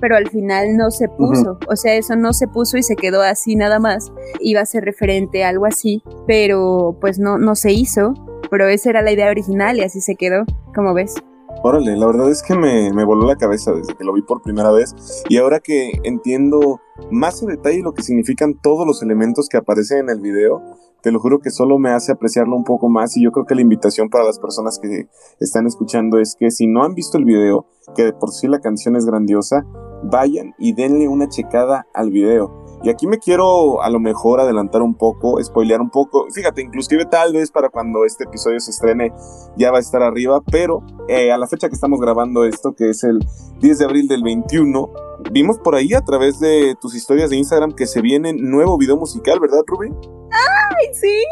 pero 0.00 0.16
al 0.16 0.28
final 0.28 0.76
no 0.76 0.90
se 0.90 1.08
puso, 1.08 1.58
o 1.68 1.76
sea, 1.76 1.94
eso 1.94 2.16
no 2.16 2.32
se 2.32 2.48
puso 2.48 2.76
y 2.76 2.82
se 2.82 2.96
quedó 2.96 3.22
así 3.22 3.56
nada 3.56 3.78
más, 3.78 4.12
iba 4.40 4.60
a 4.60 4.66
ser 4.66 4.84
referente 4.84 5.44
a 5.44 5.50
algo 5.50 5.66
así, 5.66 6.02
pero 6.26 6.96
pues 7.00 7.18
no, 7.18 7.38
no 7.38 7.54
se 7.54 7.72
hizo, 7.72 8.14
pero 8.50 8.68
esa 8.68 8.90
era 8.90 9.02
la 9.02 9.12
idea 9.12 9.30
original 9.30 9.76
y 9.76 9.82
así 9.82 10.00
se 10.00 10.16
quedó, 10.16 10.44
como 10.74 10.94
ves. 10.94 11.14
Órale, 11.62 11.96
la 11.96 12.06
verdad 12.06 12.30
es 12.30 12.42
que 12.42 12.54
me, 12.54 12.92
me, 12.92 13.04
voló 13.04 13.26
la 13.26 13.36
cabeza 13.36 13.72
desde 13.72 13.94
que 13.94 14.04
lo 14.04 14.12
vi 14.12 14.22
por 14.22 14.42
primera 14.42 14.70
vez. 14.70 14.94
Y 15.28 15.38
ahora 15.38 15.60
que 15.60 15.92
entiendo 16.02 16.80
más 17.10 17.42
en 17.42 17.48
detalle 17.48 17.80
lo 17.82 17.92
que 17.92 18.02
significan 18.02 18.54
todos 18.60 18.86
los 18.86 19.02
elementos 19.02 19.48
que 19.48 19.56
aparecen 19.56 20.00
en 20.00 20.10
el 20.10 20.20
video, 20.20 20.62
te 21.02 21.12
lo 21.12 21.20
juro 21.20 21.38
que 21.38 21.50
solo 21.50 21.78
me 21.78 21.90
hace 21.90 22.12
apreciarlo 22.12 22.56
un 22.56 22.64
poco 22.64 22.88
más. 22.88 23.16
Y 23.16 23.22
yo 23.22 23.32
creo 23.32 23.46
que 23.46 23.54
la 23.54 23.60
invitación 23.60 24.08
para 24.08 24.24
las 24.24 24.38
personas 24.38 24.78
que 24.78 25.08
están 25.40 25.66
escuchando 25.66 26.18
es 26.18 26.34
que 26.38 26.50
si 26.50 26.66
no 26.66 26.82
han 26.82 26.94
visto 26.94 27.18
el 27.18 27.24
video, 27.24 27.66
que 27.94 28.04
de 28.04 28.12
por 28.12 28.32
sí 28.32 28.48
la 28.48 28.60
canción 28.60 28.96
es 28.96 29.06
grandiosa, 29.06 29.64
vayan 30.02 30.54
y 30.58 30.74
denle 30.74 31.08
una 31.08 31.28
checada 31.28 31.86
al 31.94 32.10
video 32.10 32.63
y 32.84 32.90
aquí 32.90 33.06
me 33.06 33.18
quiero 33.18 33.82
a 33.82 33.88
lo 33.88 33.98
mejor 33.98 34.40
adelantar 34.40 34.82
un 34.82 34.94
poco, 34.94 35.42
spoilear 35.42 35.80
un 35.80 35.88
poco. 35.88 36.26
Fíjate, 36.30 36.60
inclusive 36.60 37.06
tal 37.06 37.32
vez 37.32 37.50
para 37.50 37.70
cuando 37.70 38.04
este 38.04 38.24
episodio 38.24 38.60
se 38.60 38.72
estrene 38.72 39.10
ya 39.56 39.70
va 39.70 39.78
a 39.78 39.80
estar 39.80 40.02
arriba, 40.02 40.42
pero 40.52 40.84
eh, 41.08 41.32
a 41.32 41.38
la 41.38 41.46
fecha 41.46 41.68
que 41.68 41.74
estamos 41.74 41.98
grabando 41.98 42.44
esto, 42.44 42.74
que 42.74 42.90
es 42.90 43.02
el 43.02 43.20
10 43.60 43.78
de 43.78 43.84
abril 43.86 44.06
del 44.06 44.22
21, 44.22 44.92
vimos 45.32 45.58
por 45.58 45.74
ahí 45.74 45.94
a 45.94 46.02
través 46.02 46.38
de 46.40 46.74
tus 46.78 46.94
historias 46.94 47.30
de 47.30 47.36
Instagram 47.36 47.72
que 47.72 47.86
se 47.86 48.02
viene 48.02 48.34
nuevo 48.34 48.76
video 48.76 48.98
musical, 48.98 49.40
¿verdad, 49.40 49.62
Rubén? 49.66 49.96
¡Ay, 50.30 50.92
sí! 50.92 51.24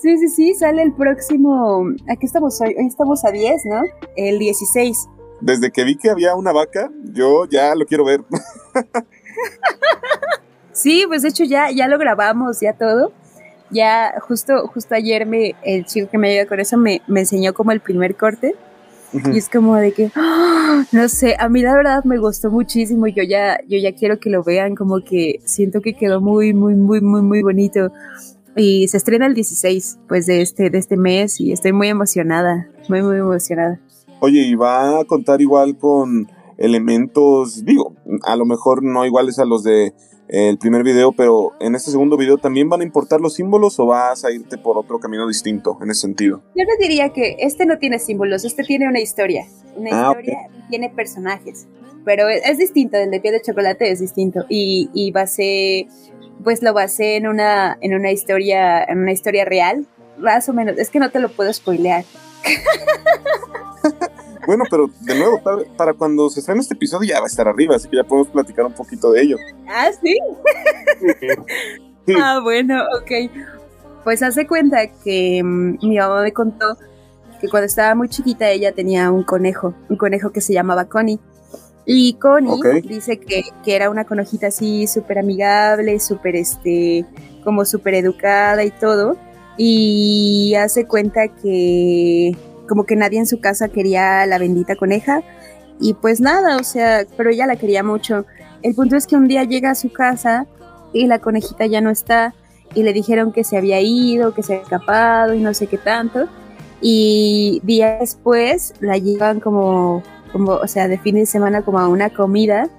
Sí, 0.00 0.18
sí, 0.18 0.28
sí, 0.28 0.54
sale 0.54 0.84
el 0.84 0.94
próximo... 0.94 1.84
Aquí 2.08 2.26
estamos 2.26 2.60
hoy, 2.60 2.76
hoy 2.78 2.86
estamos 2.86 3.24
a 3.24 3.32
10, 3.32 3.66
¿no? 3.66 3.82
El 4.14 4.38
16. 4.38 5.08
Desde 5.40 5.72
que 5.72 5.82
vi 5.82 5.96
que 5.96 6.10
había 6.10 6.36
una 6.36 6.52
vaca, 6.52 6.92
yo 7.12 7.46
ya 7.46 7.74
lo 7.74 7.86
quiero 7.86 8.04
ver. 8.04 8.20
Sí, 10.80 11.04
pues 11.06 11.20
de 11.20 11.28
hecho 11.28 11.44
ya, 11.44 11.70
ya 11.70 11.88
lo 11.88 11.98
grabamos, 11.98 12.60
ya 12.60 12.72
todo. 12.72 13.12
Ya 13.70 14.14
justo, 14.26 14.66
justo 14.68 14.94
ayer 14.94 15.26
me, 15.26 15.54
el 15.62 15.84
chico 15.84 16.08
que 16.10 16.16
me 16.16 16.30
ayuda 16.30 16.46
con 16.46 16.58
eso 16.58 16.78
me, 16.78 17.02
me 17.06 17.20
enseñó 17.20 17.52
como 17.52 17.70
el 17.72 17.80
primer 17.80 18.16
corte. 18.16 18.54
Y 19.12 19.36
es 19.36 19.50
como 19.50 19.76
de 19.76 19.92
que, 19.92 20.10
¡ah! 20.14 20.84
no 20.92 21.08
sé, 21.08 21.36
a 21.38 21.50
mí 21.50 21.60
la 21.60 21.74
verdad 21.74 22.04
me 22.04 22.18
gustó 22.18 22.50
muchísimo 22.50 23.08
y 23.08 23.12
yo 23.12 23.22
ya, 23.24 23.60
yo 23.68 23.76
ya 23.76 23.92
quiero 23.92 24.18
que 24.20 24.30
lo 24.30 24.42
vean, 24.42 24.74
como 24.74 25.04
que 25.04 25.40
siento 25.44 25.82
que 25.82 25.94
quedó 25.94 26.22
muy, 26.22 26.54
muy, 26.54 26.74
muy, 26.76 27.02
muy, 27.02 27.20
muy 27.20 27.42
bonito. 27.42 27.92
Y 28.56 28.88
se 28.88 28.96
estrena 28.96 29.26
el 29.26 29.34
16, 29.34 29.98
pues, 30.08 30.26
de 30.26 30.40
este, 30.40 30.70
de 30.70 30.78
este 30.78 30.96
mes 30.96 31.40
y 31.40 31.52
estoy 31.52 31.72
muy 31.72 31.88
emocionada, 31.88 32.70
muy, 32.88 33.02
muy 33.02 33.18
emocionada. 33.18 33.80
Oye, 34.20 34.42
y 34.42 34.54
va 34.54 35.00
a 35.00 35.04
contar 35.04 35.42
igual 35.42 35.76
con 35.76 36.30
elementos, 36.56 37.64
digo, 37.64 37.94
a 38.22 38.36
lo 38.36 38.46
mejor 38.46 38.82
no 38.82 39.04
iguales 39.04 39.38
a 39.38 39.44
los 39.44 39.62
de 39.62 39.92
el 40.30 40.58
primer 40.58 40.84
video, 40.84 41.10
pero 41.10 41.54
en 41.58 41.74
este 41.74 41.90
segundo 41.90 42.16
video 42.16 42.38
también 42.38 42.68
van 42.68 42.82
a 42.82 42.84
importar 42.84 43.20
los 43.20 43.34
símbolos 43.34 43.80
o 43.80 43.86
vas 43.86 44.24
a 44.24 44.30
irte 44.30 44.56
por 44.58 44.78
otro 44.78 45.00
camino 45.00 45.26
distinto 45.26 45.76
en 45.82 45.90
ese 45.90 46.02
sentido? 46.02 46.40
Yo 46.54 46.64
no 46.64 46.70
diría 46.78 47.08
que 47.10 47.36
este 47.40 47.66
no 47.66 47.78
tiene 47.78 47.98
símbolos, 47.98 48.44
este 48.44 48.62
tiene 48.62 48.88
una 48.88 49.00
historia, 49.00 49.44
una 49.76 49.90
ah, 49.92 50.10
historia 50.10 50.38
tiene 50.68 50.88
personajes, 50.88 51.66
pero 52.04 52.28
es, 52.28 52.58
distinto, 52.58 52.96
el 52.96 53.10
de 53.10 53.20
pie 53.20 53.32
de 53.32 53.42
chocolate 53.42 53.90
es 53.90 53.98
distinto 53.98 54.46
y, 54.48 54.88
y 54.94 55.10
basé, 55.10 55.88
pues 56.44 56.62
lo 56.62 56.72
basé 56.74 57.16
en 57.16 57.26
una, 57.26 57.76
en 57.80 57.94
una 57.94 58.12
historia, 58.12 58.84
en 58.84 58.98
una 58.98 59.10
historia 59.10 59.44
real, 59.44 59.84
más 60.16 60.48
o 60.48 60.52
menos, 60.52 60.78
es 60.78 60.90
que 60.90 61.00
no 61.00 61.10
te 61.10 61.18
lo 61.18 61.28
puedo 61.28 61.52
spoilear. 61.52 62.04
Bueno, 64.46 64.64
pero 64.70 64.90
de 65.00 65.14
nuevo, 65.18 65.40
para 65.76 65.94
cuando 65.94 66.30
se 66.30 66.40
estrene 66.40 66.60
este 66.60 66.74
episodio 66.74 67.08
ya 67.08 67.18
va 67.18 67.24
a 67.24 67.28
estar 67.28 67.46
arriba, 67.46 67.76
así 67.76 67.88
que 67.88 67.96
ya 67.96 68.04
podemos 68.04 68.28
platicar 68.28 68.64
un 68.66 68.72
poquito 68.72 69.12
de 69.12 69.22
ello. 69.22 69.36
Ah, 69.68 69.90
sí. 70.02 70.16
Ah, 72.20 72.40
bueno, 72.42 72.82
ok. 72.98 73.30
Pues 74.04 74.22
hace 74.22 74.46
cuenta 74.46 74.78
que 75.04 75.42
mm, 75.44 75.86
mi 75.86 75.98
mamá 75.98 76.22
me 76.22 76.32
contó 76.32 76.76
que 77.40 77.48
cuando 77.48 77.66
estaba 77.66 77.94
muy 77.94 78.08
chiquita 78.08 78.50
ella 78.50 78.72
tenía 78.72 79.10
un 79.10 79.22
conejo, 79.22 79.74
un 79.88 79.96
conejo 79.96 80.30
que 80.30 80.40
se 80.40 80.52
llamaba 80.52 80.86
Connie. 80.86 81.20
Y 81.86 82.14
Connie 82.14 82.82
dice 82.82 83.18
que, 83.18 83.42
que, 83.64 83.74
era 83.74 83.90
una 83.90 84.04
conejita 84.04 84.48
así 84.48 84.86
súper 84.86 85.18
amigable, 85.18 85.98
súper 85.98 86.36
este, 86.36 87.04
como 87.42 87.64
súper 87.64 87.94
educada 87.94 88.64
y 88.64 88.70
todo. 88.70 89.16
Y 89.56 90.54
hace 90.54 90.86
cuenta 90.86 91.28
que 91.28 92.36
como 92.70 92.84
que 92.84 92.94
nadie 92.94 93.18
en 93.18 93.26
su 93.26 93.40
casa 93.40 93.68
quería 93.68 94.24
la 94.26 94.38
bendita 94.38 94.76
coneja 94.76 95.24
y 95.80 95.94
pues 95.94 96.20
nada, 96.20 96.56
o 96.56 96.62
sea, 96.62 97.04
pero 97.16 97.30
ella 97.30 97.44
la 97.48 97.56
quería 97.56 97.82
mucho. 97.82 98.26
El 98.62 98.76
punto 98.76 98.94
es 98.94 99.08
que 99.08 99.16
un 99.16 99.26
día 99.26 99.42
llega 99.42 99.72
a 99.72 99.74
su 99.74 99.92
casa 99.92 100.46
y 100.92 101.08
la 101.08 101.18
conejita 101.18 101.66
ya 101.66 101.80
no 101.80 101.90
está 101.90 102.32
y 102.72 102.84
le 102.84 102.92
dijeron 102.92 103.32
que 103.32 103.42
se 103.42 103.56
había 103.56 103.80
ido, 103.80 104.34
que 104.34 104.44
se 104.44 104.52
había 104.52 104.62
escapado 104.62 105.34
y 105.34 105.40
no 105.40 105.52
sé 105.52 105.66
qué 105.66 105.78
tanto. 105.78 106.28
Y 106.80 107.60
días 107.64 107.98
después 107.98 108.72
la 108.78 108.98
llevan 108.98 109.40
como, 109.40 110.04
como, 110.30 110.52
o 110.52 110.68
sea, 110.68 110.86
de 110.86 110.98
fin 110.98 111.16
de 111.16 111.26
semana 111.26 111.62
como 111.62 111.80
a 111.80 111.88
una 111.88 112.10
comida 112.10 112.70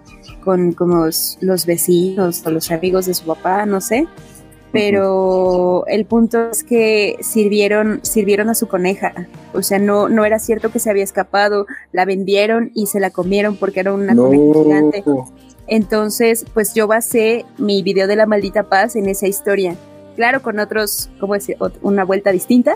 con 0.42 0.72
como 0.72 1.04
los 1.42 1.66
vecinos 1.66 2.44
o 2.46 2.50
los 2.50 2.72
amigos 2.72 3.08
de 3.08 3.14
su 3.14 3.26
papá, 3.26 3.66
no 3.66 3.82
sé 3.82 4.08
pero 4.72 5.86
el 5.88 6.06
punto 6.06 6.50
es 6.52 6.64
que 6.64 7.18
sirvieron, 7.22 8.00
sirvieron 8.04 8.50
a 8.50 8.56
su 8.56 8.68
coneja. 8.68 9.14
O 9.54 9.62
sea, 9.62 9.80
no, 9.80 10.10
no 10.10 10.26
era 10.26 10.40
cierto 10.40 10.72
que 10.72 10.80
se 10.80 10.90
había 10.90 11.04
escapado, 11.04 11.66
la 11.92 12.06
vendieron 12.06 12.72
y 12.74 12.88
se 12.88 13.00
la 13.00 13.10
comieron 13.10 13.58
porque 13.58 13.82
era 13.82 13.94
una 13.94 14.16
coneja 14.16 14.64
gigante. 14.64 15.04
Entonces, 15.68 16.46
pues 16.54 16.74
yo 16.74 16.88
basé 16.88 17.46
mi 17.58 17.84
video 17.84 18.08
de 18.08 18.16
la 18.16 18.26
maldita 18.26 18.64
paz 18.64 18.96
en 18.96 19.08
esa 19.10 19.28
historia. 19.28 19.76
Claro, 20.16 20.42
con 20.42 20.60
otros, 20.60 21.10
¿cómo 21.20 21.34
decir? 21.34 21.58
Una 21.82 22.04
vuelta 22.04 22.32
distinta. 22.32 22.76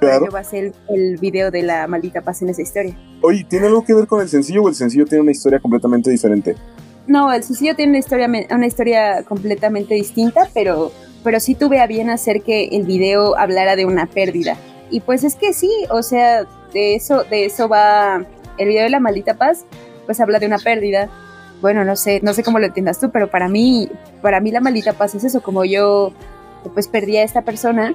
Pero 0.00 0.26
yo 0.26 0.32
basé 0.32 0.58
el, 0.58 0.74
el, 0.88 1.16
video 1.18 1.52
de 1.52 1.62
la 1.62 1.86
maldita 1.86 2.22
paz 2.22 2.42
en 2.42 2.48
esa 2.48 2.62
historia. 2.62 2.96
Oye, 3.20 3.46
¿tiene 3.48 3.66
algo 3.66 3.84
que 3.84 3.94
ver 3.94 4.08
con 4.08 4.20
el 4.20 4.28
sencillo 4.28 4.64
o 4.64 4.68
el 4.68 4.74
sencillo 4.74 5.06
tiene 5.06 5.22
una 5.22 5.30
historia 5.30 5.60
completamente 5.60 6.10
diferente? 6.10 6.56
No, 7.06 7.32
el 7.32 7.42
sencillo 7.42 7.74
tiene 7.74 7.90
una 7.90 7.98
historia, 7.98 8.28
una 8.50 8.66
historia 8.66 9.22
completamente 9.22 9.94
distinta, 9.94 10.48
pero 10.54 10.92
pero 11.22 11.40
sí 11.40 11.54
tuve 11.54 11.80
a 11.80 11.86
bien 11.86 12.10
hacer 12.10 12.42
que 12.42 12.64
el 12.72 12.84
video 12.84 13.36
hablara 13.36 13.76
de 13.76 13.84
una 13.84 14.06
pérdida. 14.06 14.56
Y 14.90 15.00
pues 15.00 15.24
es 15.24 15.36
que 15.36 15.52
sí, 15.52 15.70
o 15.90 16.02
sea, 16.02 16.44
de 16.72 16.94
eso, 16.94 17.24
de 17.24 17.46
eso 17.46 17.68
va 17.68 18.24
el 18.58 18.68
video 18.68 18.84
de 18.84 18.90
la 18.90 19.00
maldita 19.00 19.34
paz, 19.34 19.64
pues 20.06 20.20
habla 20.20 20.38
de 20.38 20.46
una 20.46 20.58
pérdida. 20.58 21.08
Bueno, 21.60 21.84
no 21.84 21.96
sé, 21.96 22.20
no 22.22 22.34
sé 22.34 22.42
cómo 22.42 22.58
lo 22.58 22.66
entiendas 22.66 22.98
tú, 22.98 23.10
pero 23.10 23.30
para 23.30 23.48
mí, 23.48 23.88
para 24.20 24.40
mí 24.40 24.50
la 24.50 24.60
maldita 24.60 24.92
paz 24.92 25.14
es 25.14 25.24
eso, 25.24 25.42
como 25.42 25.64
yo 25.64 26.12
pues 26.74 26.88
perdí 26.88 27.16
a 27.16 27.22
esta 27.22 27.42
persona 27.42 27.94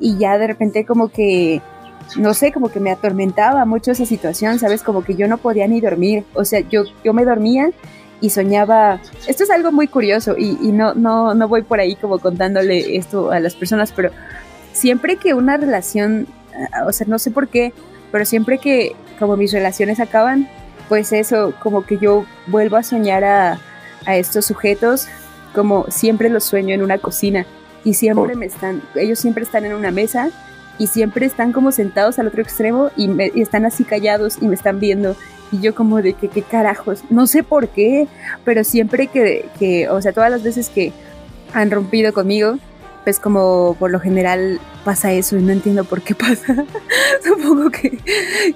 y 0.00 0.16
ya 0.18 0.38
de 0.38 0.46
repente 0.46 0.84
como 0.84 1.08
que 1.08 1.60
no 2.16 2.34
sé, 2.34 2.52
como 2.52 2.70
que 2.70 2.80
me 2.80 2.90
atormentaba 2.90 3.64
mucho 3.64 3.92
esa 3.92 4.04
situación, 4.04 4.58
¿sabes? 4.58 4.82
Como 4.82 5.04
que 5.04 5.14
yo 5.14 5.28
no 5.28 5.38
podía 5.38 5.68
ni 5.68 5.80
dormir, 5.80 6.24
o 6.34 6.44
sea, 6.44 6.60
yo, 6.60 6.82
yo 7.04 7.12
me 7.12 7.24
dormía 7.24 7.70
y 8.20 8.30
soñaba, 8.30 9.00
esto 9.26 9.44
es 9.44 9.50
algo 9.50 9.72
muy 9.72 9.88
curioso 9.88 10.36
y, 10.36 10.54
no, 10.72 10.94
no, 10.94 11.34
no 11.34 11.48
voy 11.48 11.62
por 11.62 11.80
ahí 11.80 11.96
como 11.96 12.18
contándole 12.18 12.96
esto 12.96 13.30
a 13.30 13.40
las 13.40 13.54
personas, 13.54 13.92
pero 13.92 14.10
siempre 14.72 15.16
que 15.16 15.34
una 15.34 15.56
relación, 15.56 16.26
ah, 16.72 16.84
o 16.86 16.92
sea, 16.92 17.06
no 17.06 17.18
sé 17.18 17.30
por 17.30 17.48
qué, 17.48 17.72
pero 18.12 18.24
siempre 18.24 18.58
que 18.58 18.94
como 19.18 19.36
mis 19.36 19.52
relaciones 19.52 20.00
acaban, 20.00 20.48
pues 20.88 21.12
eso, 21.12 21.54
como 21.62 21.86
que 21.86 21.98
yo 21.98 22.26
vuelvo 22.46 22.76
a 22.76 22.82
soñar 22.82 23.24
a, 23.24 23.58
a 24.06 24.16
estos 24.16 24.44
sujetos, 24.44 25.06
como 25.54 25.86
siempre 25.88 26.28
los 26.28 26.44
sueño 26.44 26.74
en 26.74 26.82
una 26.82 26.98
cocina 26.98 27.46
y 27.84 27.94
siempre 27.94 28.34
me 28.34 28.46
están, 28.46 28.82
ellos 28.94 29.18
siempre 29.18 29.44
están 29.44 29.64
en 29.64 29.72
una 29.72 29.90
mesa 29.90 30.30
y 30.78 30.86
siempre 30.86 31.26
están 31.26 31.52
como 31.52 31.72
sentados 31.72 32.18
al 32.18 32.28
otro 32.28 32.42
extremo 32.42 32.90
y, 32.96 33.08
me, 33.08 33.30
y 33.34 33.42
están 33.42 33.64
así 33.66 33.84
callados 33.84 34.38
y 34.40 34.48
me 34.48 34.54
están 34.54 34.80
viendo 34.80 35.16
y 35.52 35.60
yo 35.60 35.74
como 35.74 36.02
de 36.02 36.14
que, 36.14 36.28
qué 36.28 36.42
carajos, 36.42 37.02
no 37.10 37.26
sé 37.26 37.42
por 37.42 37.68
qué, 37.68 38.06
pero 38.44 38.64
siempre 38.64 39.08
que, 39.08 39.46
que, 39.58 39.88
o 39.88 40.00
sea, 40.00 40.12
todas 40.12 40.30
las 40.30 40.42
veces 40.42 40.68
que 40.68 40.92
han 41.52 41.70
rompido 41.70 42.12
conmigo, 42.12 42.58
pues 43.04 43.18
como 43.18 43.76
por 43.78 43.90
lo 43.90 44.00
general 44.00 44.60
pasa 44.84 45.12
eso 45.12 45.36
y 45.36 45.42
no 45.42 45.52
entiendo 45.52 45.84
por 45.84 46.02
qué 46.02 46.14
pasa. 46.16 46.64
Supongo 47.24 47.70
que 47.70 47.98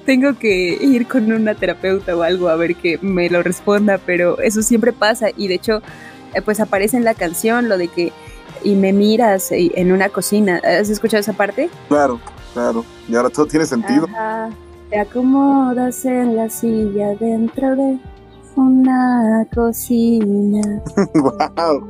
tengo 0.04 0.38
que 0.38 0.78
ir 0.80 1.06
con 1.06 1.30
una 1.32 1.54
terapeuta 1.54 2.16
o 2.16 2.22
algo 2.22 2.48
a 2.48 2.56
ver 2.56 2.76
que 2.76 2.98
me 2.98 3.28
lo 3.30 3.42
responda, 3.42 3.98
pero 3.98 4.38
eso 4.40 4.62
siempre 4.62 4.92
pasa 4.92 5.28
y 5.36 5.48
de 5.48 5.54
hecho 5.54 5.82
eh, 6.34 6.42
pues 6.42 6.60
aparece 6.60 6.96
en 6.96 7.04
la 7.04 7.14
canción 7.14 7.68
lo 7.68 7.78
de 7.78 7.88
que 7.88 8.12
y 8.62 8.76
me 8.76 8.94
miras 8.94 9.48
en 9.52 9.92
una 9.92 10.08
cocina. 10.08 10.60
¿Has 10.64 10.88
escuchado 10.88 11.20
esa 11.20 11.34
parte? 11.34 11.68
Claro, 11.88 12.18
claro. 12.54 12.82
Y 13.06 13.14
ahora 13.14 13.28
todo 13.28 13.44
tiene 13.44 13.66
sentido. 13.66 14.08
Te 14.94 15.00
acomodas 15.00 16.04
en 16.04 16.36
la 16.36 16.48
silla 16.48 17.16
dentro 17.16 17.74
de 17.74 17.98
una 18.54 19.44
cocina. 19.52 20.62
wow. 21.14 21.88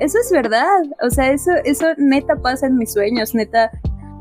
Eso 0.00 0.18
es 0.18 0.30
verdad. 0.30 0.82
O 1.02 1.08
sea, 1.08 1.32
eso, 1.32 1.50
eso 1.64 1.86
neta 1.96 2.36
pasa 2.36 2.66
en 2.66 2.76
mis 2.76 2.92
sueños, 2.92 3.34
neta 3.34 3.70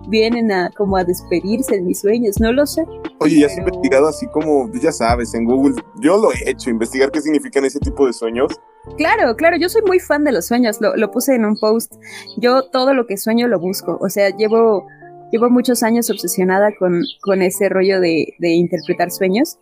vienen 0.08 0.50
a 0.50 0.70
como 0.78 0.96
a 0.96 1.04
despedirse 1.04 1.76
en 1.76 1.88
mis 1.88 2.00
sueños, 2.00 2.40
no 2.40 2.54
lo 2.54 2.66
sé. 2.66 2.86
Oye, 3.20 3.42
¿ya 3.42 3.48
has 3.48 3.58
investigado 3.58 4.08
así 4.08 4.26
como, 4.28 4.72
ya 4.82 4.94
sabes, 4.94 5.34
en 5.34 5.44
Google? 5.44 5.76
Yo 6.00 6.18
lo 6.18 6.32
he 6.32 6.50
hecho, 6.50 6.70
investigar 6.70 7.12
qué 7.12 7.20
significan 7.20 7.66
ese 7.66 7.80
tipo 7.80 8.06
de 8.06 8.14
sueños. 8.14 8.54
Claro, 8.96 9.36
claro, 9.36 9.58
yo 9.58 9.68
soy 9.68 9.82
muy 9.82 10.00
fan 10.00 10.24
de 10.24 10.32
los 10.32 10.48
sueños, 10.48 10.80
lo, 10.80 10.96
lo 10.96 11.12
puse 11.12 11.36
en 11.36 11.44
un 11.44 11.58
post. 11.60 11.96
Yo 12.38 12.70
todo 12.70 12.94
lo 12.94 13.06
que 13.06 13.18
sueño 13.18 13.48
lo 13.48 13.60
busco, 13.60 13.98
o 14.00 14.10
sea, 14.10 14.30
llevo, 14.30 14.88
llevo 15.32 15.50
muchos 15.50 15.84
años 15.84 16.10
obsesionada 16.10 16.72
con, 16.78 17.02
con 17.22 17.42
ese 17.42 17.70
rollo 17.70 18.00
de, 18.00 18.34
de 18.40 18.50
interpretar 18.50 19.12
sueños. 19.12 19.58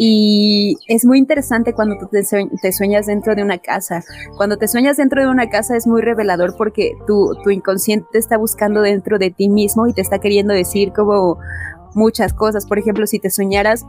Y 0.00 0.76
es 0.86 1.04
muy 1.04 1.18
interesante 1.18 1.72
cuando 1.72 1.98
tú 1.98 2.08
te, 2.08 2.22
sueñas 2.72 3.06
dentro 3.06 3.34
de 3.34 3.42
una 3.42 3.58
casa. 3.58 4.04
Cuando 4.36 4.56
te 4.56 4.68
sueñas 4.68 4.96
dentro 4.96 5.20
de 5.20 5.28
una 5.28 5.50
casa 5.50 5.76
es 5.76 5.88
muy 5.88 6.02
revelador 6.02 6.54
porque 6.56 6.92
tu, 7.08 7.36
tu 7.42 7.50
inconsciente 7.50 8.16
está 8.16 8.36
buscando 8.36 8.80
dentro 8.80 9.18
de 9.18 9.30
ti 9.32 9.48
mismo 9.48 9.88
y 9.88 9.92
te 9.92 10.00
está 10.00 10.20
queriendo 10.20 10.54
decir 10.54 10.92
como 10.92 11.38
muchas 11.94 12.32
cosas. 12.34 12.66
Por 12.66 12.78
ejemplo, 12.78 13.06
si 13.06 13.18
te 13.18 13.30
soñaras 13.30 13.86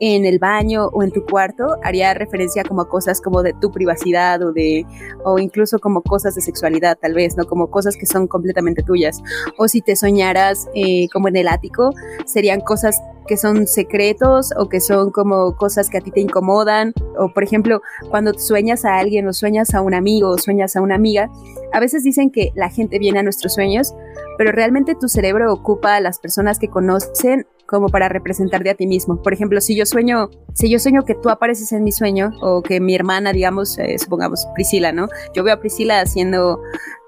en 0.00 0.24
el 0.24 0.38
baño 0.38 0.86
o 0.86 1.02
en 1.02 1.10
tu 1.10 1.24
cuarto, 1.24 1.76
haría 1.82 2.14
referencia 2.14 2.64
como 2.64 2.82
a 2.82 2.88
cosas 2.88 3.20
como 3.20 3.42
de 3.42 3.54
tu 3.54 3.70
privacidad 3.70 4.42
o 4.42 4.52
de, 4.52 4.86
o 5.24 5.38
incluso 5.38 5.78
como 5.78 6.02
cosas 6.02 6.34
de 6.34 6.40
sexualidad, 6.40 6.98
tal 7.00 7.14
vez, 7.14 7.36
¿no? 7.36 7.44
Como 7.44 7.70
cosas 7.70 7.96
que 7.96 8.06
son 8.06 8.26
completamente 8.26 8.82
tuyas. 8.82 9.20
O 9.58 9.68
si 9.68 9.80
te 9.80 9.96
soñaras 9.96 10.68
eh, 10.74 11.08
como 11.12 11.28
en 11.28 11.36
el 11.36 11.48
ático, 11.48 11.90
serían 12.24 12.60
cosas 12.60 13.00
que 13.28 13.36
son 13.36 13.68
secretos 13.68 14.50
o 14.56 14.68
que 14.68 14.80
son 14.80 15.10
como 15.10 15.54
cosas 15.56 15.88
que 15.88 15.98
a 15.98 16.00
ti 16.00 16.10
te 16.10 16.20
incomodan. 16.20 16.92
O 17.16 17.32
por 17.32 17.44
ejemplo, 17.44 17.82
cuando 18.10 18.34
sueñas 18.34 18.84
a 18.84 18.98
alguien 18.98 19.28
o 19.28 19.32
sueñas 19.32 19.74
a 19.74 19.80
un 19.80 19.94
amigo 19.94 20.30
o 20.30 20.38
sueñas 20.38 20.74
a 20.74 20.80
una 20.80 20.96
amiga, 20.96 21.30
a 21.72 21.80
veces 21.80 22.02
dicen 22.02 22.30
que 22.30 22.50
la 22.56 22.70
gente 22.70 22.98
viene 22.98 23.20
a 23.20 23.22
nuestros 23.22 23.54
sueños, 23.54 23.94
pero 24.36 24.50
realmente 24.50 24.94
tu 24.94 25.08
cerebro 25.08 25.52
ocupa 25.52 25.96
a 25.96 26.00
las 26.00 26.18
personas 26.18 26.58
que 26.58 26.68
conocen 26.68 27.46
como 27.66 27.90
para 27.90 28.08
representarte 28.08 28.70
a 28.70 28.74
ti 28.74 28.86
mismo. 28.86 29.22
Por 29.22 29.34
ejemplo, 29.34 29.60
si 29.60 29.76
yo 29.76 29.84
sueño, 29.84 30.30
si 30.54 30.70
yo 30.70 30.78
sueño 30.78 31.04
que 31.04 31.14
tú 31.14 31.28
apareces 31.28 31.70
en 31.72 31.84
mi 31.84 31.92
sueño 31.92 32.30
o 32.40 32.62
que 32.62 32.80
mi 32.80 32.94
hermana, 32.94 33.32
digamos, 33.34 33.78
eh, 33.78 33.98
supongamos 33.98 34.46
Priscila, 34.54 34.90
¿no? 34.90 35.08
Yo 35.34 35.44
veo 35.44 35.54
a 35.54 35.60
Priscila 35.60 36.00
haciendo 36.00 36.62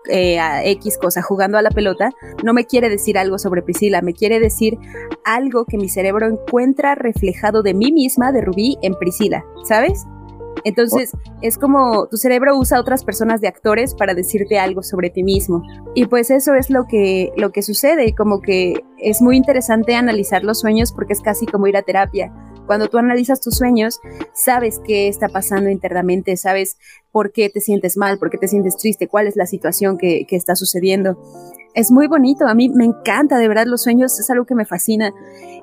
eh, 0.08 0.38
a 0.38 0.64
X 0.64 0.98
cosa, 0.98 1.22
jugando 1.22 1.58
a 1.58 1.62
la 1.62 1.70
pelota, 1.70 2.10
no 2.42 2.52
me 2.52 2.64
quiere 2.64 2.88
decir 2.88 3.18
algo 3.18 3.38
sobre 3.38 3.62
Priscila, 3.62 4.02
me 4.02 4.14
quiere 4.14 4.40
decir 4.40 4.78
algo 5.24 5.64
que 5.64 5.76
mi 5.76 5.88
cerebro 5.88 6.26
encuentra 6.26 6.94
reflejado 6.94 7.62
de 7.62 7.74
mí 7.74 7.92
misma, 7.92 8.32
de 8.32 8.40
Rubí, 8.40 8.78
en 8.82 8.94
Priscila, 8.94 9.44
¿sabes? 9.64 10.06
Entonces, 10.64 11.12
es 11.42 11.58
como 11.58 12.06
tu 12.08 12.16
cerebro 12.16 12.58
usa 12.58 12.78
a 12.78 12.80
otras 12.80 13.04
personas 13.04 13.40
de 13.40 13.48
actores 13.48 13.94
para 13.94 14.14
decirte 14.14 14.58
algo 14.58 14.82
sobre 14.82 15.10
ti 15.10 15.22
mismo. 15.22 15.62
Y 15.94 16.06
pues 16.06 16.30
eso 16.30 16.54
es 16.54 16.70
lo 16.70 16.86
que, 16.86 17.32
lo 17.36 17.50
que 17.50 17.62
sucede, 17.62 18.14
como 18.14 18.40
que 18.40 18.82
es 18.98 19.22
muy 19.22 19.36
interesante 19.36 19.94
analizar 19.94 20.44
los 20.44 20.60
sueños 20.60 20.92
porque 20.92 21.14
es 21.14 21.20
casi 21.20 21.46
como 21.46 21.66
ir 21.66 21.76
a 21.76 21.82
terapia. 21.82 22.32
Cuando 22.70 22.86
tú 22.86 22.98
analizas 22.98 23.40
tus 23.40 23.56
sueños, 23.56 23.98
sabes 24.32 24.80
qué 24.84 25.08
está 25.08 25.28
pasando 25.28 25.70
internamente, 25.70 26.36
sabes 26.36 26.76
por 27.10 27.32
qué 27.32 27.50
te 27.50 27.60
sientes 27.60 27.96
mal, 27.96 28.16
por 28.20 28.30
qué 28.30 28.38
te 28.38 28.46
sientes 28.46 28.76
triste, 28.76 29.08
cuál 29.08 29.26
es 29.26 29.34
la 29.34 29.46
situación 29.46 29.98
que, 29.98 30.24
está 30.30 30.54
sucediendo 30.54 31.20
es 31.74 31.90
muy 31.90 32.06
bonito. 32.06 32.46
A 32.46 32.54
mí 32.54 32.68
me 32.68 32.84
encanta, 32.84 33.38
de 33.38 33.48
verdad, 33.48 33.66
los 33.66 33.82
sueños 33.82 34.20
es 34.20 34.30
algo 34.30 34.44
que 34.44 34.54
me 34.54 34.66
fascina. 34.66 35.12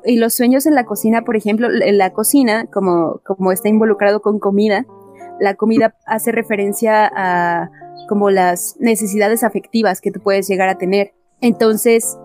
Y 0.03 0.17
los 0.17 0.33
sueños 0.33 0.65
en 0.65 0.75
la 0.75 0.83
cocina, 0.83 1.21
por 1.21 1.37
ejemplo, 1.37 1.69
en 1.71 1.97
la 1.97 2.11
cocina, 2.11 2.65
como, 2.65 3.21
como 3.23 3.53
está 3.53 3.69
involucrado 3.69 4.21
con 4.21 4.37
comida, 4.37 4.85
la 5.39 5.55
comida 5.55 5.95
hace 6.05 6.33
referencia 6.33 7.09
a 7.15 7.71
como 8.09 8.31
las 8.31 8.75
necesidades 8.81 9.45
afectivas 9.45 10.01
que 10.01 10.11
tú 10.11 10.19
puedes 10.19 10.49
llegar 10.49 10.67
a 10.67 10.77
tener. 10.77 11.13
Entonces, 11.39 12.17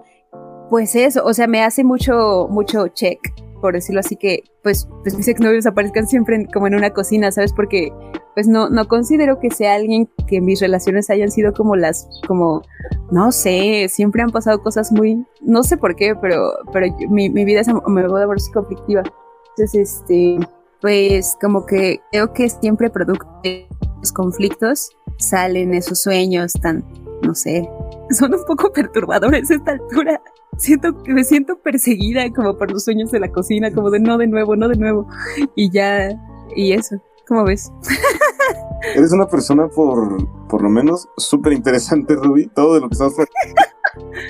pues 0.71 0.97
eso, 0.97 1.25
o 1.25 1.35
sea, 1.35 1.47
me 1.47 1.63
hace 1.63 1.85
mucho, 1.85 2.49
mucho 2.51 2.89
check 2.89 3.21
por 3.63 3.73
decirlo 3.73 4.01
así, 4.01 4.17
que 4.17 4.43
pues, 4.63 4.87
pues 5.03 5.17
mis 5.17 5.29
exnovios 5.29 5.65
aparezcan 5.65 6.07
siempre 6.07 6.47
como 6.53 6.67
en 6.67 6.75
una 6.75 6.91
cocina, 6.91 7.31
¿sabes? 7.33 7.55
Porque 7.55 7.91
pues 8.35 8.49
no, 8.49 8.69
no 8.69 8.89
considero 8.89 9.39
que 9.39 9.51
sea 9.51 9.75
alguien 9.75 10.09
que 10.27 10.41
mis 10.41 10.61
relaciones 10.61 11.11
hayan 11.11 11.31
sido 11.31 11.53
como 11.53 11.77
las, 11.77 12.09
como, 12.27 12.63
no 13.11 13.31
sé, 13.31 13.87
siempre 13.89 14.23
han 14.23 14.31
pasado 14.31 14.63
cosas 14.63 14.91
muy, 14.91 15.25
no 15.41 15.63
sé 15.63 15.77
por 15.77 15.97
qué, 15.97 16.15
pero, 16.15 16.53
pero 16.73 16.87
mi, 17.09 17.31
mi 17.31 17.45
vida 17.45 17.61
es, 17.61 17.69
me 17.69 18.09
voy 18.09 18.23
a 18.23 18.27
ver 18.27 18.39
conflictiva. 18.53 19.03
Entonces, 19.51 20.01
este, 20.01 20.39
pues 20.81 21.37
como 21.41 21.65
que 21.65 22.01
creo 22.11 22.33
que 22.33 22.49
siempre 22.49 22.91
producto 22.91 23.27
de 23.45 23.69
los 24.01 24.13
conflictos 24.13 24.91
salen 25.19 25.75
esos 25.75 26.01
sueños 26.01 26.55
tan, 26.55 26.85
no 27.23 27.35
sé, 27.35 27.69
son 28.11 28.35
un 28.35 28.45
poco 28.45 28.73
perturbadores 28.73 29.51
a 29.51 29.55
esta 29.55 29.73
altura 29.73 30.21
siento 30.57 30.95
me 31.07 31.25
siento 31.25 31.59
perseguida 31.59 32.31
como 32.33 32.57
por 32.57 32.71
los 32.71 32.85
sueños 32.85 33.11
de 33.11 33.21
la 33.21 33.31
cocina, 33.31 33.73
como 33.73 33.91
de 33.91 34.01
no 34.01 34.19
de 34.19 34.27
nuevo, 34.27 34.57
no 34.57 34.69
de 34.69 34.77
nuevo. 34.77 35.07
Y 35.55 35.71
ya, 35.71 36.11
y 36.55 36.73
eso, 36.73 36.97
¿cómo 37.27 37.45
ves? 37.45 37.73
Eres 38.95 39.13
una 39.13 39.27
persona 39.27 39.69
por, 39.69 40.49
por 40.49 40.63
lo 40.63 40.69
menos 40.69 41.09
súper 41.17 41.53
interesante, 41.53 42.15
Ruby. 42.15 42.49
Todo 42.49 42.75
de 42.75 42.81
lo 42.81 42.89
que 42.89 42.95
estás 42.95 43.15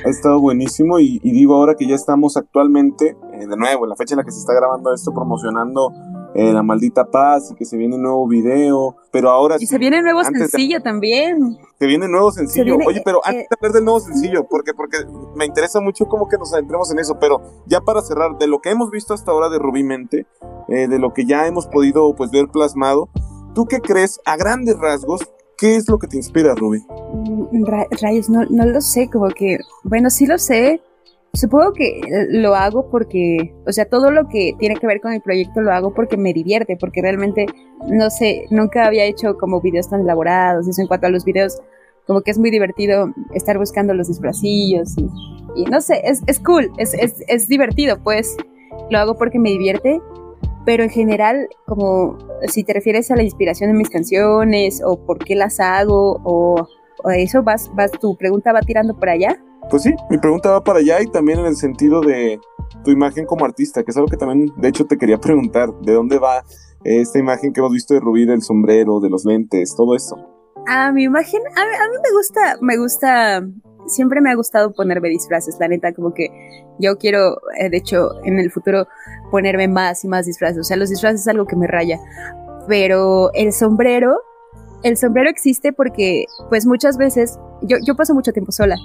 ha 0.04 0.08
estado 0.08 0.40
buenísimo 0.40 0.98
y, 0.98 1.18
digo 1.20 1.54
ahora 1.54 1.74
que 1.76 1.86
ya 1.86 1.94
estamos 1.94 2.36
actualmente, 2.36 3.16
eh, 3.32 3.46
de 3.46 3.56
nuevo, 3.56 3.84
en 3.84 3.90
la 3.90 3.96
fecha 3.96 4.14
en 4.14 4.18
la 4.18 4.24
que 4.24 4.32
se 4.32 4.40
está 4.40 4.52
grabando 4.54 4.92
esto, 4.92 5.12
promocionando 5.12 5.92
eh, 6.34 6.52
La 6.52 6.62
Maldita 6.62 7.10
Paz 7.10 7.50
y 7.50 7.54
que 7.54 7.64
se 7.64 7.76
viene 7.76 7.96
un 7.96 8.02
nuevo 8.02 8.26
video, 8.26 8.96
pero 9.10 9.30
ahora... 9.30 9.56
Y 9.58 9.66
se 9.66 9.78
viene 9.78 10.02
nuevo 10.02 10.24
sencillo 10.24 10.82
también. 10.82 11.58
Se 11.78 11.86
viene 11.86 12.08
nuevo 12.08 12.30
sencillo. 12.32 12.76
Oye, 12.86 13.02
pero 13.04 13.20
antes 13.24 13.44
eh, 13.44 13.46
de 13.50 13.56
hablar 13.58 13.72
del 13.72 13.84
nuevo 13.84 14.00
sencillo, 14.00 14.46
porque, 14.48 14.74
porque 14.74 14.98
me 15.34 15.44
interesa 15.44 15.80
mucho 15.80 16.06
como 16.06 16.28
que 16.28 16.38
nos 16.38 16.52
adentremos 16.52 16.90
en 16.92 16.98
eso, 16.98 17.18
pero 17.20 17.40
ya 17.66 17.80
para 17.80 18.02
cerrar, 18.02 18.38
de 18.38 18.46
lo 18.46 18.60
que 18.60 18.70
hemos 18.70 18.90
visto 18.90 19.14
hasta 19.14 19.30
ahora 19.30 19.48
de 19.48 19.58
Rubimente, 19.58 20.26
eh, 20.68 20.88
de 20.88 20.98
lo 20.98 21.12
que 21.12 21.26
ya 21.26 21.46
hemos 21.46 21.66
podido 21.66 22.14
pues 22.14 22.30
ver 22.30 22.48
plasmado, 22.48 23.08
¿tú 23.54 23.66
qué 23.66 23.80
crees 23.80 24.20
a 24.24 24.36
grandes 24.36 24.78
rasgos 24.78 25.20
¿Qué 25.62 25.76
es 25.76 25.88
lo 25.88 25.96
que 25.96 26.08
te 26.08 26.16
inspira, 26.16 26.56
Ruby? 26.56 26.84
Mm, 27.52 27.64
rayos, 28.00 28.28
no, 28.28 28.44
no 28.50 28.66
lo 28.66 28.80
sé, 28.80 29.08
como 29.08 29.28
que, 29.28 29.58
bueno, 29.84 30.10
sí 30.10 30.26
lo 30.26 30.36
sé, 30.36 30.82
Supongo 31.34 31.72
que 31.72 31.98
lo 32.28 32.54
hago 32.54 32.90
porque, 32.90 33.54
o 33.66 33.72
sea, 33.72 33.86
todo 33.86 34.10
lo 34.10 34.28
que 34.28 34.54
tiene 34.58 34.76
que 34.76 34.86
ver 34.86 35.00
con 35.00 35.14
el 35.14 35.22
proyecto 35.22 35.62
lo 35.62 35.72
hago 35.72 35.94
porque 35.94 36.18
me 36.18 36.34
divierte, 36.34 36.76
porque 36.76 37.00
realmente, 37.00 37.46
no 37.88 38.10
sé, 38.10 38.44
nunca 38.50 38.84
había 38.84 39.06
hecho 39.06 39.38
como 39.38 39.62
videos 39.62 39.88
tan 39.88 40.02
elaborados, 40.02 40.68
eso 40.68 40.82
en 40.82 40.88
cuanto 40.88 41.06
a 41.06 41.10
los 41.10 41.24
videos, 41.24 41.58
como 42.06 42.20
que 42.20 42.32
es 42.32 42.38
muy 42.38 42.50
divertido 42.50 43.14
estar 43.32 43.56
buscando 43.56 43.94
los 43.94 44.08
disfrazillos 44.08 44.94
y, 45.56 45.64
no 45.64 45.80
sé, 45.80 46.02
es, 46.04 46.20
es 46.26 46.38
cool, 46.38 46.70
es, 46.76 46.92
es, 46.92 47.24
es 47.26 47.48
divertido, 47.48 48.02
pues 48.02 48.36
lo 48.90 48.98
hago 48.98 49.16
porque 49.16 49.38
me 49.38 49.48
divierte, 49.48 50.02
pero 50.66 50.84
en 50.84 50.90
general, 50.90 51.48
como 51.66 52.18
si 52.46 52.62
te 52.62 52.74
refieres 52.74 53.10
a 53.10 53.16
la 53.16 53.22
inspiración 53.22 53.72
de 53.72 53.78
mis 53.78 53.88
canciones 53.88 54.82
o 54.84 54.98
por 55.06 55.18
qué 55.18 55.34
las 55.34 55.60
hago 55.60 56.20
o 56.24 56.68
eso, 57.14 57.42
vas, 57.42 57.70
vas, 57.74 57.90
tu 57.92 58.16
pregunta 58.16 58.52
va 58.52 58.60
tirando 58.60 58.94
por 58.94 59.08
allá 59.08 59.36
pues 59.70 59.82
sí, 59.84 59.94
mi 60.10 60.18
pregunta 60.18 60.50
va 60.50 60.64
para 60.64 60.80
allá 60.80 61.00
y 61.00 61.06
también 61.06 61.38
en 61.38 61.46
el 61.46 61.56
sentido 61.56 62.00
de 62.00 62.40
tu 62.84 62.90
imagen 62.90 63.26
como 63.26 63.44
artista, 63.44 63.82
que 63.82 63.90
es 63.90 63.96
algo 63.96 64.08
que 64.08 64.16
también, 64.16 64.52
de 64.56 64.68
hecho, 64.68 64.86
te 64.86 64.98
quería 64.98 65.18
preguntar, 65.20 65.72
¿de 65.80 65.92
dónde 65.92 66.18
va 66.18 66.44
esta 66.84 67.18
imagen 67.18 67.52
que 67.52 67.60
hemos 67.60 67.72
visto 67.72 67.94
de 67.94 68.00
Rubí, 68.00 68.26
del 68.26 68.42
sombrero, 68.42 69.00
de 69.00 69.08
los 69.08 69.24
lentes, 69.24 69.74
todo 69.76 69.94
esto? 69.94 70.16
Ah, 70.66 70.92
mi 70.92 71.04
imagen, 71.04 71.40
a, 71.56 71.64
mí 71.64 71.96
me 72.02 72.12
gusta, 72.16 72.58
me 72.60 72.76
gusta, 72.76 73.42
siempre 73.86 74.20
me 74.20 74.30
ha 74.30 74.34
gustado 74.34 74.72
ponerme 74.72 75.08
disfraces, 75.08 75.56
la 75.58 75.68
neta, 75.68 75.92
como 75.92 76.12
que 76.12 76.28
yo 76.78 76.98
quiero, 76.98 77.38
eh, 77.58 77.68
de 77.70 77.76
hecho, 77.76 78.22
en 78.24 78.38
el 78.38 78.50
futuro 78.50 78.86
ponerme 79.30 79.68
más 79.68 80.04
y 80.04 80.08
más 80.08 80.26
disfraces, 80.26 80.58
o 80.58 80.64
sea, 80.64 80.76
los 80.76 80.90
disfraces 80.90 81.22
es 81.22 81.28
algo 81.28 81.46
que 81.46 81.56
me 81.56 81.66
raya, 81.66 81.98
pero 82.68 83.32
el 83.34 83.52
sombrero, 83.52 84.20
el 84.82 84.96
sombrero 84.96 85.30
existe 85.30 85.72
porque, 85.72 86.26
pues 86.48 86.66
muchas 86.66 86.96
veces, 86.96 87.38
yo, 87.62 87.76
yo 87.84 87.94
paso 87.94 88.14
mucho 88.14 88.32
tiempo 88.32 88.52
sola, 88.52 88.76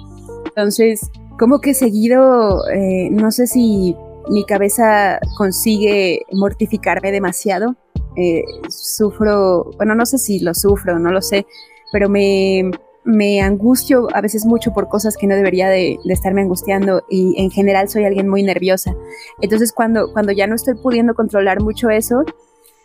entonces, 0.58 1.10
como 1.38 1.60
que 1.60 1.74
seguido, 1.74 2.68
eh, 2.70 3.10
no 3.10 3.30
sé 3.30 3.46
si 3.46 3.94
mi 4.28 4.44
cabeza 4.44 5.20
consigue 5.36 6.22
mortificarme 6.32 7.12
demasiado. 7.12 7.76
Eh, 8.16 8.42
sufro, 8.68 9.70
bueno, 9.76 9.94
no 9.94 10.04
sé 10.04 10.18
si 10.18 10.40
lo 10.40 10.54
sufro, 10.54 10.98
no 10.98 11.12
lo 11.12 11.22
sé, 11.22 11.46
pero 11.92 12.08
me, 12.08 12.70
me 13.04 13.40
angustio 13.40 14.08
a 14.12 14.20
veces 14.20 14.44
mucho 14.44 14.72
por 14.72 14.88
cosas 14.88 15.16
que 15.16 15.28
no 15.28 15.36
debería 15.36 15.68
de, 15.68 15.98
de, 16.04 16.12
estarme 16.12 16.42
angustiando 16.42 17.04
y 17.08 17.40
en 17.40 17.50
general 17.50 17.88
soy 17.88 18.04
alguien 18.04 18.28
muy 18.28 18.42
nerviosa. 18.42 18.96
Entonces 19.40 19.72
cuando, 19.72 20.12
cuando 20.12 20.32
ya 20.32 20.48
no 20.48 20.56
estoy 20.56 20.74
pudiendo 20.74 21.14
controlar 21.14 21.62
mucho 21.62 21.90
eso, 21.90 22.24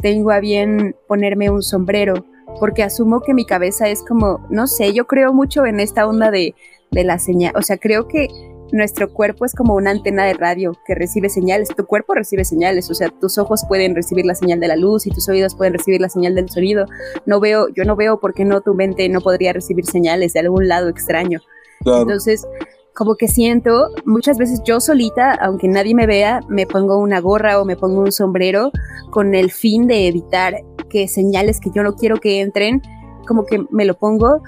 tengo 0.01 0.30
a 0.30 0.39
bien 0.39 0.95
ponerme 1.07 1.49
un 1.49 1.64
sombrero 1.64 2.26
porque 2.60 2.84
asumo 2.84 3.22
que 3.22 3.34
mi 3.34 3.45
cabeza 3.45 3.88
es 3.89 4.04
como, 4.04 4.45
no 4.49 4.68
sé, 4.68 4.93
yo 4.93 5.06
creo 5.06 5.34
mucho 5.34 5.66
en 5.66 5.80
esta 5.80 6.08
onda 6.08 6.32
de, 6.32 6.56
de 6.91 7.04
la 7.04 7.20
señal, 7.20 7.54
o 7.56 7.62
sea, 7.62 7.78
creo 7.78 8.08
que 8.08 8.28
nuestro 8.74 9.14
cuerpo 9.14 9.45
es 9.45 9.54
como 9.54 9.76
una 9.76 9.91
antena 9.91 10.26
de 10.26 10.34
radio 10.34 10.74
que 10.86 10.95
recibe 10.95 11.30
señales, 11.30 11.70
tu 11.70 11.86
cuerpo 11.86 12.16
recibe 12.16 12.43
señales, 12.43 12.89
o 12.89 12.95
sea, 12.95 13.10
tus 13.10 13.38
ojos 13.38 13.64
pueden 13.68 13.93
recibir 13.93 14.26
la 14.26 14.34
señal 14.34 14.60
de 14.60 14.68
la 14.68 14.76
luz 14.76 15.06
y 15.06 15.12
tus 15.12 15.30
oídos 15.30 15.54
pueden 15.54 15.74
recibir 15.74 16.01
la 16.01 16.10
señal 16.10 16.34
del 16.34 16.49
sonido. 16.49 16.88
No 17.28 17.39
veo, 17.39 17.68
yo 17.70 17.86
no 17.86 17.95
veo 17.95 18.20
por 18.20 18.34
qué 18.34 18.45
no 18.45 18.62
tu 18.62 18.74
mente 18.74 19.08
no 19.10 19.22
podría 19.22 19.54
recibir 19.54 19.86
señales 19.86 20.34
de 20.34 20.39
algún 20.39 20.68
lado 20.68 20.89
extraño. 20.89 21.39
Entonces, 21.86 22.47
como 22.94 23.16
que 23.16 23.28
siento, 23.28 23.89
muchas 24.06 24.38
veces 24.38 24.62
yo 24.64 24.80
solita, 24.80 25.34
aunque 25.34 25.68
nadie 25.68 25.96
me 25.96 26.06
vea, 26.06 26.41
me 26.48 26.68
pongo 26.68 27.00
una 27.00 27.20
gorra 27.20 27.60
o 27.60 27.66
me 27.66 27.76
pongo 27.76 28.02
un 28.02 28.12
sombrero 28.12 28.72
con 29.10 29.34
el 29.34 29.52
fin 29.52 29.88
de 29.88 30.08
evitar 30.08 30.56
que 30.89 31.08
señales 31.08 31.60
que 31.60 31.72
yo 31.74 31.82
no 31.84 31.96
quiero 31.96 32.18
que 32.18 32.41
entren, 32.41 32.82
como 33.28 33.46
que 33.46 33.66
me 33.72 33.86
lo 33.86 33.96
pongo 33.96 34.41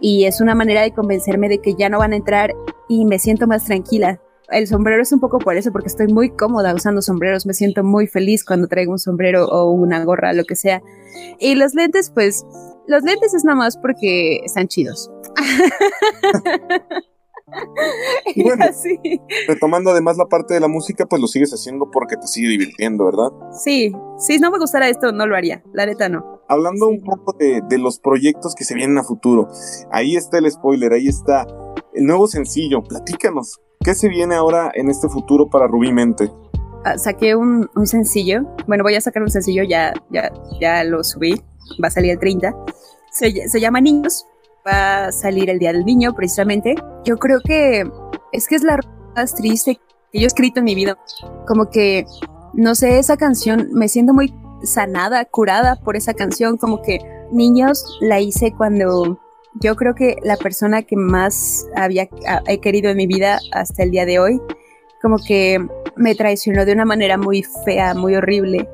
y 0.00 0.24
es 0.24 0.40
una 0.40 0.54
manera 0.54 0.82
de 0.82 0.92
convencerme 0.92 1.48
de 1.48 1.58
que 1.58 1.74
ya 1.74 1.88
no 1.88 1.98
van 1.98 2.12
a 2.12 2.16
entrar 2.16 2.54
y 2.88 3.04
me 3.04 3.18
siento 3.18 3.46
más 3.46 3.64
tranquila. 3.64 4.20
El 4.48 4.66
sombrero 4.66 5.02
es 5.02 5.12
un 5.12 5.20
poco 5.20 5.38
por 5.38 5.56
eso, 5.56 5.70
porque 5.70 5.86
estoy 5.86 6.08
muy 6.08 6.30
cómoda 6.30 6.74
usando 6.74 7.02
sombreros, 7.02 7.46
me 7.46 7.54
siento 7.54 7.84
muy 7.84 8.08
feliz 8.08 8.44
cuando 8.44 8.66
traigo 8.66 8.90
un 8.92 8.98
sombrero 8.98 9.46
o 9.46 9.70
una 9.70 10.04
gorra, 10.04 10.32
lo 10.32 10.44
que 10.44 10.56
sea. 10.56 10.82
Y 11.38 11.54
los 11.54 11.74
lentes, 11.74 12.10
pues, 12.10 12.44
los 12.88 13.02
lentes 13.04 13.32
es 13.32 13.44
nada 13.44 13.56
más 13.56 13.76
porque 13.76 14.40
están 14.44 14.66
chidos. 14.66 15.08
y 18.34 18.42
bueno, 18.42 18.64
retomando 19.48 19.90
además 19.90 20.16
la 20.16 20.26
parte 20.26 20.54
de 20.54 20.60
la 20.60 20.68
música, 20.68 21.06
pues 21.06 21.20
lo 21.20 21.28
sigues 21.28 21.52
haciendo 21.52 21.90
porque 21.90 22.16
te 22.16 22.26
sigue 22.26 22.48
divirtiendo, 22.48 23.04
¿verdad? 23.04 23.30
Sí, 23.52 23.92
si 24.18 24.38
no 24.38 24.50
me 24.50 24.58
gustara 24.58 24.88
esto, 24.88 25.12
no 25.12 25.26
lo 25.26 25.36
haría, 25.36 25.62
la 25.72 25.86
neta 25.86 26.08
no. 26.08 26.40
Hablando 26.48 26.88
un 26.88 27.02
poco 27.02 27.34
de, 27.38 27.62
de, 27.68 27.78
los 27.78 27.98
proyectos 27.98 28.54
que 28.54 28.64
se 28.64 28.74
vienen 28.74 28.98
a 28.98 29.04
futuro, 29.04 29.48
ahí 29.90 30.16
está 30.16 30.38
el 30.38 30.50
spoiler, 30.50 30.92
ahí 30.92 31.08
está 31.08 31.46
el 31.94 32.04
nuevo 32.04 32.26
sencillo, 32.26 32.82
platícanos, 32.82 33.60
¿qué 33.84 33.94
se 33.94 34.08
viene 34.08 34.34
ahora 34.34 34.70
en 34.74 34.88
este 34.88 35.08
futuro 35.08 35.48
para 35.48 35.66
Rubí 35.66 35.92
Mente? 35.92 36.30
Ah, 36.84 36.96
saqué 36.96 37.36
un, 37.36 37.68
un, 37.76 37.86
sencillo, 37.86 38.42
bueno, 38.66 38.82
voy 38.82 38.94
a 38.94 39.00
sacar 39.00 39.22
un 39.22 39.30
sencillo, 39.30 39.62
ya, 39.64 39.92
ya, 40.10 40.32
ya 40.60 40.82
lo 40.84 41.04
subí, 41.04 41.34
va 41.82 41.88
a 41.88 41.90
salir 41.90 42.12
el 42.12 42.18
30, 42.18 42.54
se, 43.12 43.48
se 43.48 43.60
llama 43.60 43.80
Niños, 43.80 44.26
va 44.70 45.06
a 45.06 45.12
salir 45.12 45.50
el 45.50 45.58
Día 45.58 45.72
del 45.72 45.84
Niño, 45.84 46.14
precisamente. 46.14 46.74
Yo 47.04 47.16
creo 47.16 47.40
que 47.44 47.90
es 48.32 48.46
que 48.46 48.56
es 48.56 48.62
la 48.62 48.78
más 49.16 49.34
triste 49.34 49.80
que 50.12 50.20
yo 50.20 50.24
he 50.24 50.26
escrito 50.26 50.60
en 50.60 50.64
mi 50.64 50.74
vida. 50.74 50.98
Como 51.46 51.70
que, 51.70 52.06
no 52.54 52.74
sé, 52.74 52.98
esa 52.98 53.16
canción, 53.16 53.68
me 53.72 53.88
siento 53.88 54.14
muy 54.14 54.34
sanada, 54.62 55.24
curada 55.24 55.76
por 55.76 55.96
esa 55.96 56.14
canción. 56.14 56.56
Como 56.56 56.82
que 56.82 56.98
Niños 57.32 57.98
la 58.00 58.20
hice 58.20 58.52
cuando 58.52 59.20
yo 59.60 59.76
creo 59.76 59.94
que 59.94 60.16
la 60.22 60.36
persona 60.36 60.82
que 60.82 60.96
más 60.96 61.66
había 61.76 62.08
he 62.46 62.60
querido 62.60 62.90
en 62.90 62.96
mi 62.96 63.06
vida 63.06 63.38
hasta 63.52 63.82
el 63.82 63.90
día 63.90 64.06
de 64.06 64.18
hoy, 64.18 64.40
como 65.02 65.16
que 65.18 65.64
me 65.96 66.14
traicionó 66.14 66.64
de 66.64 66.72
una 66.72 66.84
manera 66.84 67.18
muy 67.18 67.44
fea, 67.64 67.94
muy 67.94 68.14
horrible 68.14 68.68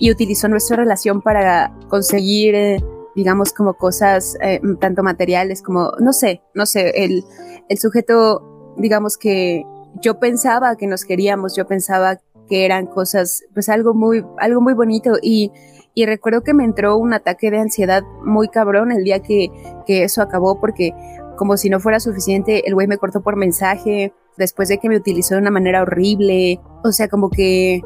y 0.00 0.10
utilizó 0.10 0.48
nuestra 0.48 0.76
relación 0.76 1.22
para 1.22 1.72
conseguir 1.88 2.54
eh, 2.54 2.82
digamos, 3.18 3.52
como 3.52 3.74
cosas 3.74 4.36
eh, 4.40 4.60
tanto 4.80 5.02
materiales 5.02 5.60
como, 5.60 5.90
no 5.98 6.12
sé, 6.12 6.40
no 6.54 6.66
sé, 6.66 7.04
el, 7.04 7.24
el 7.68 7.78
sujeto, 7.78 8.74
digamos 8.76 9.18
que 9.18 9.64
yo 10.00 10.20
pensaba 10.20 10.76
que 10.76 10.86
nos 10.86 11.04
queríamos, 11.04 11.56
yo 11.56 11.66
pensaba 11.66 12.20
que 12.48 12.64
eran 12.64 12.86
cosas, 12.86 13.42
pues 13.54 13.68
algo 13.68 13.92
muy, 13.92 14.24
algo 14.38 14.60
muy 14.60 14.72
bonito. 14.72 15.14
Y, 15.20 15.50
y 15.94 16.06
recuerdo 16.06 16.44
que 16.44 16.54
me 16.54 16.62
entró 16.62 16.96
un 16.96 17.12
ataque 17.12 17.50
de 17.50 17.58
ansiedad 17.58 18.04
muy 18.24 18.46
cabrón 18.50 18.92
el 18.92 19.02
día 19.02 19.18
que, 19.18 19.48
que 19.84 20.04
eso 20.04 20.22
acabó 20.22 20.60
porque 20.60 20.92
como 21.36 21.56
si 21.56 21.70
no 21.70 21.80
fuera 21.80 21.98
suficiente, 21.98 22.68
el 22.68 22.74
güey 22.74 22.86
me 22.86 22.98
cortó 22.98 23.20
por 23.20 23.34
mensaje 23.34 24.12
después 24.36 24.68
de 24.68 24.78
que 24.78 24.88
me 24.88 24.96
utilizó 24.96 25.34
de 25.34 25.40
una 25.40 25.50
manera 25.50 25.82
horrible, 25.82 26.60
o 26.84 26.92
sea, 26.92 27.08
como 27.08 27.30
que, 27.30 27.82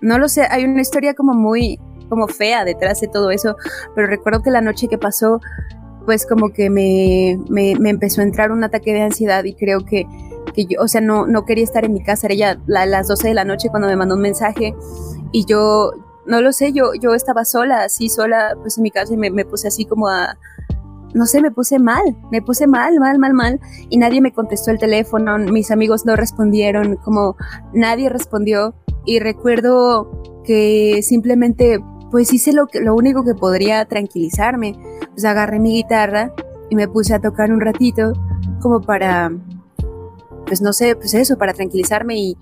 no 0.00 0.18
lo 0.18 0.28
sé, 0.28 0.48
hay 0.50 0.64
una 0.64 0.80
historia 0.80 1.14
como 1.14 1.32
muy, 1.32 1.78
como 2.08 2.28
fea 2.28 2.64
detrás 2.64 3.00
de 3.00 3.08
todo 3.08 3.30
eso, 3.30 3.56
pero 3.94 4.06
recuerdo 4.06 4.42
que 4.42 4.50
la 4.50 4.60
noche 4.60 4.88
que 4.88 4.98
pasó, 4.98 5.40
pues 6.04 6.26
como 6.26 6.52
que 6.52 6.70
me, 6.70 7.38
me, 7.48 7.72
empezó 7.90 8.20
a 8.20 8.24
entrar 8.24 8.52
un 8.52 8.62
ataque 8.64 8.92
de 8.92 9.02
ansiedad 9.02 9.44
y 9.44 9.54
creo 9.54 9.84
que, 9.84 10.06
que 10.54 10.66
yo, 10.66 10.80
o 10.80 10.88
sea, 10.88 11.00
no, 11.00 11.26
no 11.26 11.44
quería 11.44 11.64
estar 11.64 11.84
en 11.84 11.92
mi 11.92 12.02
casa, 12.02 12.26
era 12.26 12.34
ya 12.34 12.60
a 12.76 12.86
las 12.86 13.08
12 13.08 13.28
de 13.28 13.34
la 13.34 13.44
noche 13.44 13.68
cuando 13.70 13.88
me 13.88 13.96
mandó 13.96 14.14
un 14.14 14.20
mensaje 14.20 14.74
y 15.32 15.46
yo, 15.46 15.92
no 16.26 16.40
lo 16.40 16.52
sé, 16.52 16.72
yo, 16.72 16.92
yo 17.00 17.14
estaba 17.14 17.44
sola, 17.44 17.84
así 17.84 18.08
sola, 18.08 18.56
pues 18.60 18.76
en 18.76 18.82
mi 18.82 18.90
casa 18.90 19.14
y 19.14 19.16
me, 19.16 19.30
me 19.30 19.44
puse 19.44 19.68
así 19.68 19.84
como 19.84 20.08
a, 20.08 20.36
no 21.14 21.26
sé, 21.26 21.40
me 21.40 21.50
puse 21.50 21.78
mal, 21.78 22.16
me 22.30 22.42
puse 22.42 22.66
mal, 22.66 22.98
mal, 22.98 23.18
mal, 23.18 23.32
mal, 23.32 23.60
y 23.88 23.96
nadie 23.96 24.20
me 24.20 24.32
contestó 24.32 24.70
el 24.70 24.78
teléfono, 24.78 25.38
mis 25.38 25.70
amigos 25.70 26.04
no 26.04 26.16
respondieron, 26.16 26.96
como 26.96 27.36
nadie 27.72 28.08
respondió, 28.10 28.74
y 29.06 29.20
recuerdo 29.20 30.42
que 30.44 31.00
simplemente 31.02 31.82
pues 32.14 32.32
hice 32.32 32.52
lo, 32.52 32.68
que, 32.68 32.78
lo 32.78 32.94
único 32.94 33.24
que 33.24 33.34
podría 33.34 33.84
tranquilizarme. 33.86 34.78
Pues 35.10 35.24
agarré 35.24 35.58
mi 35.58 35.72
guitarra 35.72 36.32
y 36.70 36.76
me 36.76 36.86
puse 36.86 37.12
a 37.12 37.20
tocar 37.20 37.50
un 37.50 37.60
ratito 37.60 38.12
como 38.60 38.80
para, 38.80 39.32
pues 40.46 40.62
no 40.62 40.72
sé, 40.72 40.94
pues 40.94 41.12
eso, 41.14 41.36
para 41.38 41.54
tranquilizarme 41.54 42.16
y, 42.16 42.36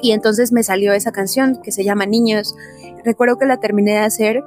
y 0.00 0.12
entonces 0.12 0.52
me 0.52 0.62
salió 0.62 0.92
esa 0.92 1.10
canción 1.10 1.60
que 1.64 1.72
se 1.72 1.82
llama 1.82 2.06
Niños. 2.06 2.54
Recuerdo 3.04 3.38
que 3.38 3.46
la 3.46 3.58
terminé 3.58 3.94
de 3.94 3.98
hacer 3.98 4.44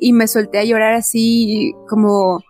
y 0.00 0.12
me 0.12 0.26
solté 0.26 0.58
a 0.58 0.64
llorar 0.64 0.94
así 0.94 1.76
como, 1.88 2.40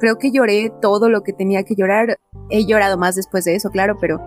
creo 0.00 0.16
que 0.16 0.30
lloré 0.30 0.72
todo 0.80 1.10
lo 1.10 1.22
que 1.22 1.34
tenía 1.34 1.64
que 1.64 1.74
llorar. 1.74 2.16
He 2.48 2.64
llorado 2.64 2.96
más 2.96 3.14
después 3.14 3.44
de 3.44 3.56
eso, 3.56 3.68
claro, 3.68 3.98
pero 4.00 4.22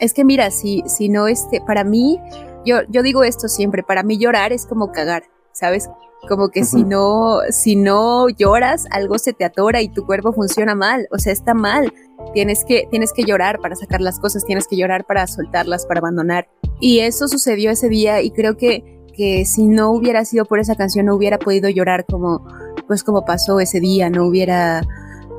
es 0.00 0.12
que 0.12 0.24
mira, 0.24 0.50
si, 0.50 0.82
si 0.86 1.08
no, 1.08 1.28
este, 1.28 1.60
para 1.60 1.84
mí, 1.84 2.18
yo, 2.64 2.78
yo 2.88 3.04
digo 3.04 3.22
esto 3.22 3.46
siempre, 3.46 3.84
para 3.84 4.02
mí 4.02 4.18
llorar 4.18 4.52
es 4.52 4.66
como 4.66 4.90
cagar, 4.90 5.22
¿sabes? 5.56 5.88
Como 6.28 6.48
que 6.48 6.64
si 6.64 6.82
no, 6.82 7.40
si 7.50 7.76
no 7.76 8.28
lloras, 8.28 8.86
algo 8.90 9.18
se 9.18 9.32
te 9.32 9.44
atora 9.44 9.80
y 9.80 9.88
tu 9.88 10.04
cuerpo 10.04 10.32
funciona 10.32 10.74
mal, 10.74 11.06
o 11.12 11.18
sea, 11.18 11.32
está 11.32 11.54
mal. 11.54 11.92
Tienes 12.34 12.64
que, 12.64 12.88
tienes 12.90 13.12
que 13.12 13.24
llorar 13.24 13.60
para 13.60 13.76
sacar 13.76 14.00
las 14.00 14.18
cosas, 14.18 14.44
tienes 14.44 14.66
que 14.66 14.76
llorar 14.76 15.04
para 15.04 15.26
soltarlas, 15.26 15.86
para 15.86 16.00
abandonar. 16.00 16.48
Y 16.80 17.00
eso 17.00 17.28
sucedió 17.28 17.70
ese 17.70 17.88
día 17.88 18.22
y 18.22 18.30
creo 18.32 18.56
que, 18.56 19.04
que 19.14 19.44
si 19.46 19.66
no 19.66 19.90
hubiera 19.90 20.24
sido 20.24 20.44
por 20.44 20.58
esa 20.58 20.74
canción 20.74 21.06
no 21.06 21.14
hubiera 21.14 21.38
podido 21.38 21.68
llorar 21.68 22.04
como, 22.06 22.46
pues 22.86 23.04
como 23.04 23.24
pasó 23.24 23.60
ese 23.60 23.80
día, 23.80 24.10
no 24.10 24.26
hubiera 24.26 24.82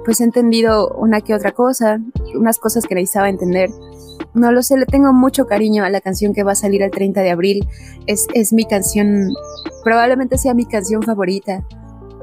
pues 0.08 0.22
entendido 0.22 0.88
una 0.96 1.20
que 1.20 1.34
otra 1.34 1.52
cosa, 1.52 2.00
unas 2.34 2.60
cosas 2.60 2.86
que 2.86 2.96
necesitaba 2.96 3.28
entender. 3.28 3.70
No 4.34 4.54
lo 4.54 4.64
sé, 4.64 4.78
le 4.78 4.86
tengo 4.86 5.12
mucho 5.12 5.48
cariño 5.48 5.84
a 5.84 5.90
la 5.90 6.00
canción 6.00 6.34
que 6.34 6.44
va 6.44 6.54
a 6.54 6.56
salir 6.56 6.82
el 6.82 6.92
30 6.92 7.20
de 7.24 7.30
abril. 7.30 7.68
Es, 8.06 8.26
es 8.34 8.54
mi 8.54 8.64
canción, 8.64 9.34
probablemente 9.84 10.38
sea 10.38 10.54
mi 10.54 10.66
canción 10.66 11.04
favorita. 11.04 11.68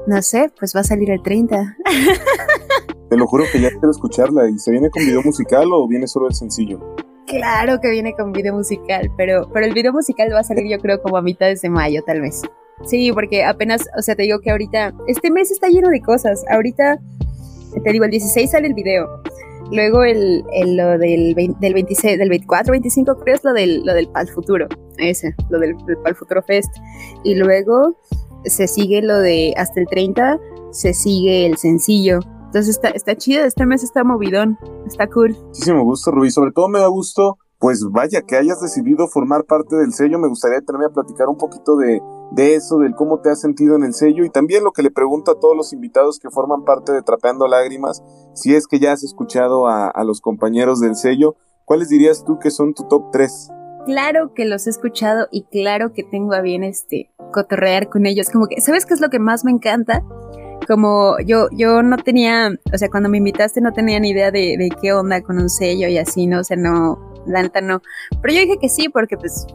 No 0.07 0.19
sé, 0.23 0.51
pues 0.57 0.75
va 0.75 0.79
a 0.79 0.83
salir 0.83 1.11
el 1.11 1.21
30. 1.21 1.77
Te 3.11 3.17
lo 3.17 3.27
juro 3.27 3.43
que 3.51 3.61
ya 3.61 3.69
quiero 3.69 3.91
escucharla. 3.91 4.49
¿Y 4.49 4.57
se 4.57 4.71
viene 4.71 4.89
con 4.89 5.05
video 5.05 5.21
musical 5.21 5.67
o 5.71 5.87
viene 5.87 6.07
solo 6.07 6.27
el 6.27 6.33
sencillo? 6.33 6.79
Claro 7.27 7.79
que 7.81 7.91
viene 7.91 8.15
con 8.15 8.31
video 8.31 8.55
musical, 8.55 9.11
pero, 9.15 9.47
pero 9.53 9.63
el 9.63 9.75
video 9.75 9.93
musical 9.93 10.33
va 10.33 10.39
a 10.39 10.43
salir 10.43 10.67
yo 10.67 10.79
creo 10.79 11.03
como 11.03 11.17
a 11.17 11.21
mitad 11.21 11.53
de 11.53 11.69
mayo 11.69 12.01
tal 12.03 12.21
vez. 12.21 12.41
Sí, 12.83 13.11
porque 13.13 13.43
apenas, 13.43 13.87
o 13.97 14.01
sea, 14.01 14.15
te 14.15 14.23
digo 14.23 14.39
que 14.39 14.49
ahorita, 14.49 14.93
este 15.07 15.29
mes 15.29 15.51
está 15.51 15.69
lleno 15.69 15.89
de 15.89 16.01
cosas. 16.01 16.43
Ahorita, 16.49 16.99
te 17.83 17.91
digo, 17.91 18.05
el 18.05 18.11
16 18.11 18.51
sale 18.51 18.67
el 18.67 18.73
video. 18.73 19.21
Luego 19.71 20.03
el, 20.03 20.43
el 20.53 20.77
lo 20.77 20.97
del, 20.97 21.33
del 21.33 21.73
26, 21.73 22.19
del 22.19 22.29
24, 22.29 22.71
25 22.71 23.15
creo 23.19 23.35
es 23.35 23.43
lo 23.43 23.53
del, 23.53 23.83
lo 23.83 23.93
del 23.93 24.07
Pal 24.07 24.27
Futuro, 24.27 24.67
ese, 24.97 25.33
lo 25.49 25.59
del, 25.59 25.75
Pal 26.03 26.15
Futuro 26.15 26.43
Fest. 26.43 26.69
Y 27.23 27.35
luego 27.35 27.97
se 28.43 28.67
sigue 28.67 29.01
lo 29.01 29.17
de 29.19 29.53
hasta 29.57 29.79
el 29.79 29.87
30, 29.87 30.39
se 30.71 30.93
sigue 30.93 31.45
el 31.45 31.57
sencillo. 31.57 32.19
Entonces 32.45 32.75
está, 32.75 32.89
está 32.89 33.15
chido, 33.15 33.43
este 33.43 33.65
mes 33.65 33.83
está 33.83 34.03
movidón, 34.03 34.57
está 34.85 35.07
cool. 35.07 35.35
Muchísimo 35.47 35.83
gusto, 35.83 36.11
Rubí. 36.11 36.29
Sobre 36.29 36.51
todo 36.51 36.69
me 36.69 36.79
da 36.79 36.87
gusto 36.87 37.39
pues 37.57 37.83
vaya, 37.89 38.21
que 38.21 38.35
hayas 38.35 38.61
decidido 38.61 39.07
formar 39.07 39.45
parte 39.45 39.75
del 39.75 39.93
sello, 39.93 40.19
me 40.19 40.27
gustaría 40.27 40.61
tenerme 40.61 40.85
a 40.85 40.89
platicar 40.89 41.27
un 41.29 41.37
poquito 41.37 41.77
de, 41.77 42.01
de 42.31 42.55
eso, 42.55 42.79
del 42.79 42.95
cómo 42.95 43.19
te 43.19 43.29
has 43.29 43.39
sentido 43.39 43.75
en 43.75 43.83
el 43.83 43.93
sello 43.93 44.23
y 44.23 44.29
también 44.29 44.63
lo 44.63 44.71
que 44.71 44.83
le 44.83 44.91
pregunto 44.91 45.31
a 45.31 45.39
todos 45.39 45.55
los 45.55 45.73
invitados 45.73 46.19
que 46.19 46.29
forman 46.29 46.63
parte 46.63 46.91
de 46.91 47.01
Trapeando 47.01 47.47
Lágrimas, 47.47 48.03
si 48.33 48.55
es 48.55 48.67
que 48.67 48.79
ya 48.79 48.91
has 48.91 49.03
escuchado 49.03 49.67
a, 49.67 50.03
los 50.03 50.21
compañeros 50.21 50.79
del 50.79 50.95
sello, 50.95 51.35
¿cuáles 51.65 51.89
dirías 51.89 52.23
tú 52.25 52.37
que 52.39 52.51
son 52.51 52.73
tu 52.73 52.83
top 52.87 53.11
3? 53.11 53.49
Claro 53.85 54.33
que 54.33 54.45
los 54.45 54.67
he 54.67 54.69
escuchado 54.69 55.27
y 55.31 55.43
claro 55.43 55.93
que 55.93 56.03
tengo 56.03 56.33
a 56.33 56.41
bien 56.41 56.63
este 56.63 57.11
cotorrear 57.31 57.89
con 57.89 58.05
ellos, 58.05 58.29
como 58.29 58.47
que, 58.47 58.61
¿sabes 58.61 58.85
qué 58.85 58.93
es 58.93 59.01
lo 59.01 59.09
que 59.09 59.19
más 59.19 59.45
me 59.45 59.51
encanta? 59.51 60.03
Como 60.67 61.17
yo, 61.25 61.47
yo 61.51 61.83
no 61.83 61.97
tenía, 61.97 62.49
o 62.73 62.77
sea, 62.77 62.89
cuando 62.89 63.09
me 63.09 63.19
invitaste 63.19 63.61
no 63.61 63.71
tenía 63.71 63.99
ni 63.99 64.09
idea 64.09 64.31
de, 64.31 64.57
de 64.57 64.69
qué 64.81 64.93
onda 64.93 65.21
con 65.21 65.37
un 65.37 65.49
sello 65.49 65.87
y 65.87 65.97
así, 65.97 66.25
¿no? 66.25 66.39
O 66.39 66.43
sea, 66.43 66.57
no, 66.57 66.97
la 67.25 67.41
neta 67.41 67.61
no. 67.61 67.81
Pero 68.21 68.33
yo 68.33 68.41
dije 68.41 68.57
que 68.59 68.69
sí, 68.69 68.89
porque 68.89 69.17
pues, 69.17 69.45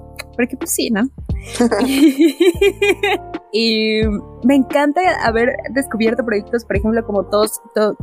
porque 0.40 0.56
pues 0.56 0.70
sí, 0.70 0.90
¿no? 0.90 1.10
Y 3.52 4.02
me 4.44 4.54
encanta 4.54 5.00
haber 5.24 5.56
descubierto 5.70 6.24
proyectos, 6.24 6.64
por 6.64 6.76
ejemplo, 6.76 7.04
como 7.04 7.24
todos, 7.24 7.60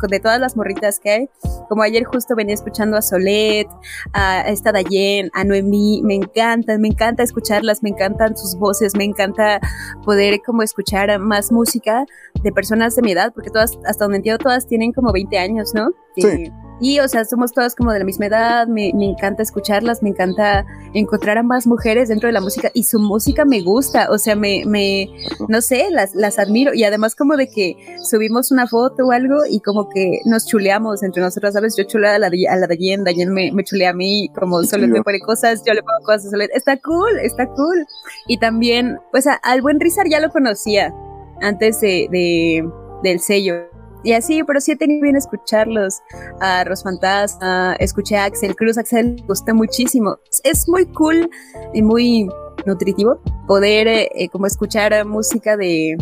de 0.09 0.19
todas 0.19 0.39
las 0.41 0.57
morritas 0.57 0.99
que 0.99 1.09
hay. 1.09 1.29
Como 1.69 1.83
ayer 1.83 2.03
justo 2.03 2.35
venía 2.35 2.53
escuchando 2.53 2.97
a 2.97 3.01
Solet, 3.01 3.67
a 4.13 4.41
esta 4.41 4.73
Dayen, 4.73 5.29
a 5.33 5.45
Noemí. 5.45 6.01
Me 6.03 6.15
encanta, 6.15 6.77
me 6.77 6.89
encanta 6.89 7.23
escucharlas, 7.23 7.81
me 7.81 7.89
encantan 7.89 8.35
sus 8.35 8.55
voces, 8.55 8.93
me 8.97 9.05
encanta 9.05 9.61
poder 10.03 10.41
como 10.45 10.63
escuchar 10.63 11.17
más 11.19 11.51
música 11.51 12.05
de 12.43 12.51
personas 12.51 12.95
de 12.95 13.01
mi 13.03 13.13
edad, 13.13 13.31
porque 13.33 13.49
todas, 13.49 13.77
hasta 13.85 14.03
donde 14.03 14.17
entiendo, 14.17 14.39
todas 14.39 14.67
tienen 14.67 14.91
como 14.91 15.13
20 15.13 15.37
años, 15.37 15.73
¿no? 15.73 15.91
Sí. 16.15 16.51
Y, 16.79 16.99
o 16.99 17.07
sea, 17.07 17.25
somos 17.25 17.53
todas 17.53 17.75
como 17.75 17.91
de 17.91 17.99
la 17.99 18.05
misma 18.05 18.27
edad, 18.27 18.67
me, 18.67 18.91
me, 18.93 19.05
encanta 19.05 19.41
escucharlas, 19.41 20.03
me 20.03 20.09
encanta 20.09 20.65
encontrar 20.93 21.37
a 21.37 21.43
más 21.43 21.65
mujeres 21.65 22.09
dentro 22.09 22.27
de 22.27 22.33
la 22.33 22.41
música 22.41 22.69
y 22.73 22.83
su 22.83 22.99
música 22.99 23.45
me 23.45 23.61
gusta, 23.61 24.09
o 24.11 24.17
sea, 24.17 24.35
me, 24.35 24.63
me 24.65 25.09
no 25.47 25.61
sé, 25.61 25.89
las, 25.89 26.13
las 26.13 26.37
admiro 26.37 26.73
y 26.73 26.83
además 26.83 27.15
como 27.15 27.35
de 27.35 27.49
que 27.49 27.75
subimos 28.03 28.51
una 28.51 28.67
foto 28.67 29.07
o 29.07 29.11
algo 29.11 29.37
y 29.49 29.59
como 29.61 29.89
que 29.89 30.19
nos 30.25 30.45
chuleamos 30.45 31.01
entre 31.01 31.21
nosotras, 31.21 31.53
¿sabes? 31.53 31.75
Yo 31.75 31.83
chulea 31.83 32.15
a 32.15 32.19
la, 32.19 32.27
a 32.27 32.55
la 32.55 32.67
Dayen, 32.67 33.03
Dayen 33.03 33.33
me, 33.33 33.51
me 33.51 33.63
chulea 33.63 33.89
a 33.89 33.93
mí, 33.93 34.29
como 34.37 34.61
solo 34.63 34.87
me 34.87 35.01
pone 35.01 35.19
cosas, 35.19 35.63
yo 35.65 35.73
le 35.73 35.81
pongo 35.81 36.03
cosas, 36.05 36.29
Solet. 36.29 36.51
está 36.53 36.77
cool, 36.77 37.19
está 37.21 37.47
cool. 37.47 37.85
Y 38.27 38.37
también, 38.37 38.99
pues 39.11 39.25
al 39.27 39.61
buen 39.61 39.79
Rizar 39.79 40.07
ya 40.09 40.19
lo 40.19 40.29
conocía 40.29 40.93
antes 41.41 41.81
de, 41.81 42.07
de 42.11 42.67
del 43.03 43.19
sello 43.19 43.76
y 44.07 44.13
así, 44.13 44.41
pero 44.41 44.61
sí 44.61 44.71
he 44.71 44.77
tenido 44.77 45.01
bien 45.01 45.17
escucharlos. 45.17 46.01
A 46.39 46.63
Rosfantasma, 46.63 47.75
escuché 47.77 48.15
a 48.15 48.23
Axel 48.23 48.55
Cruz, 48.55 48.77
Axel 48.77 49.15
me 49.15 49.27
gustó 49.27 49.53
muchísimo. 49.53 50.17
Es 50.45 50.69
muy 50.69 50.85
cool 50.93 51.29
y 51.73 51.81
muy 51.81 52.29
nutritivo 52.65 53.19
poder 53.47 53.89
eh, 53.89 54.09
eh, 54.15 54.29
como 54.29 54.47
escuchar 54.47 55.05
música 55.05 55.57
de, 55.57 55.97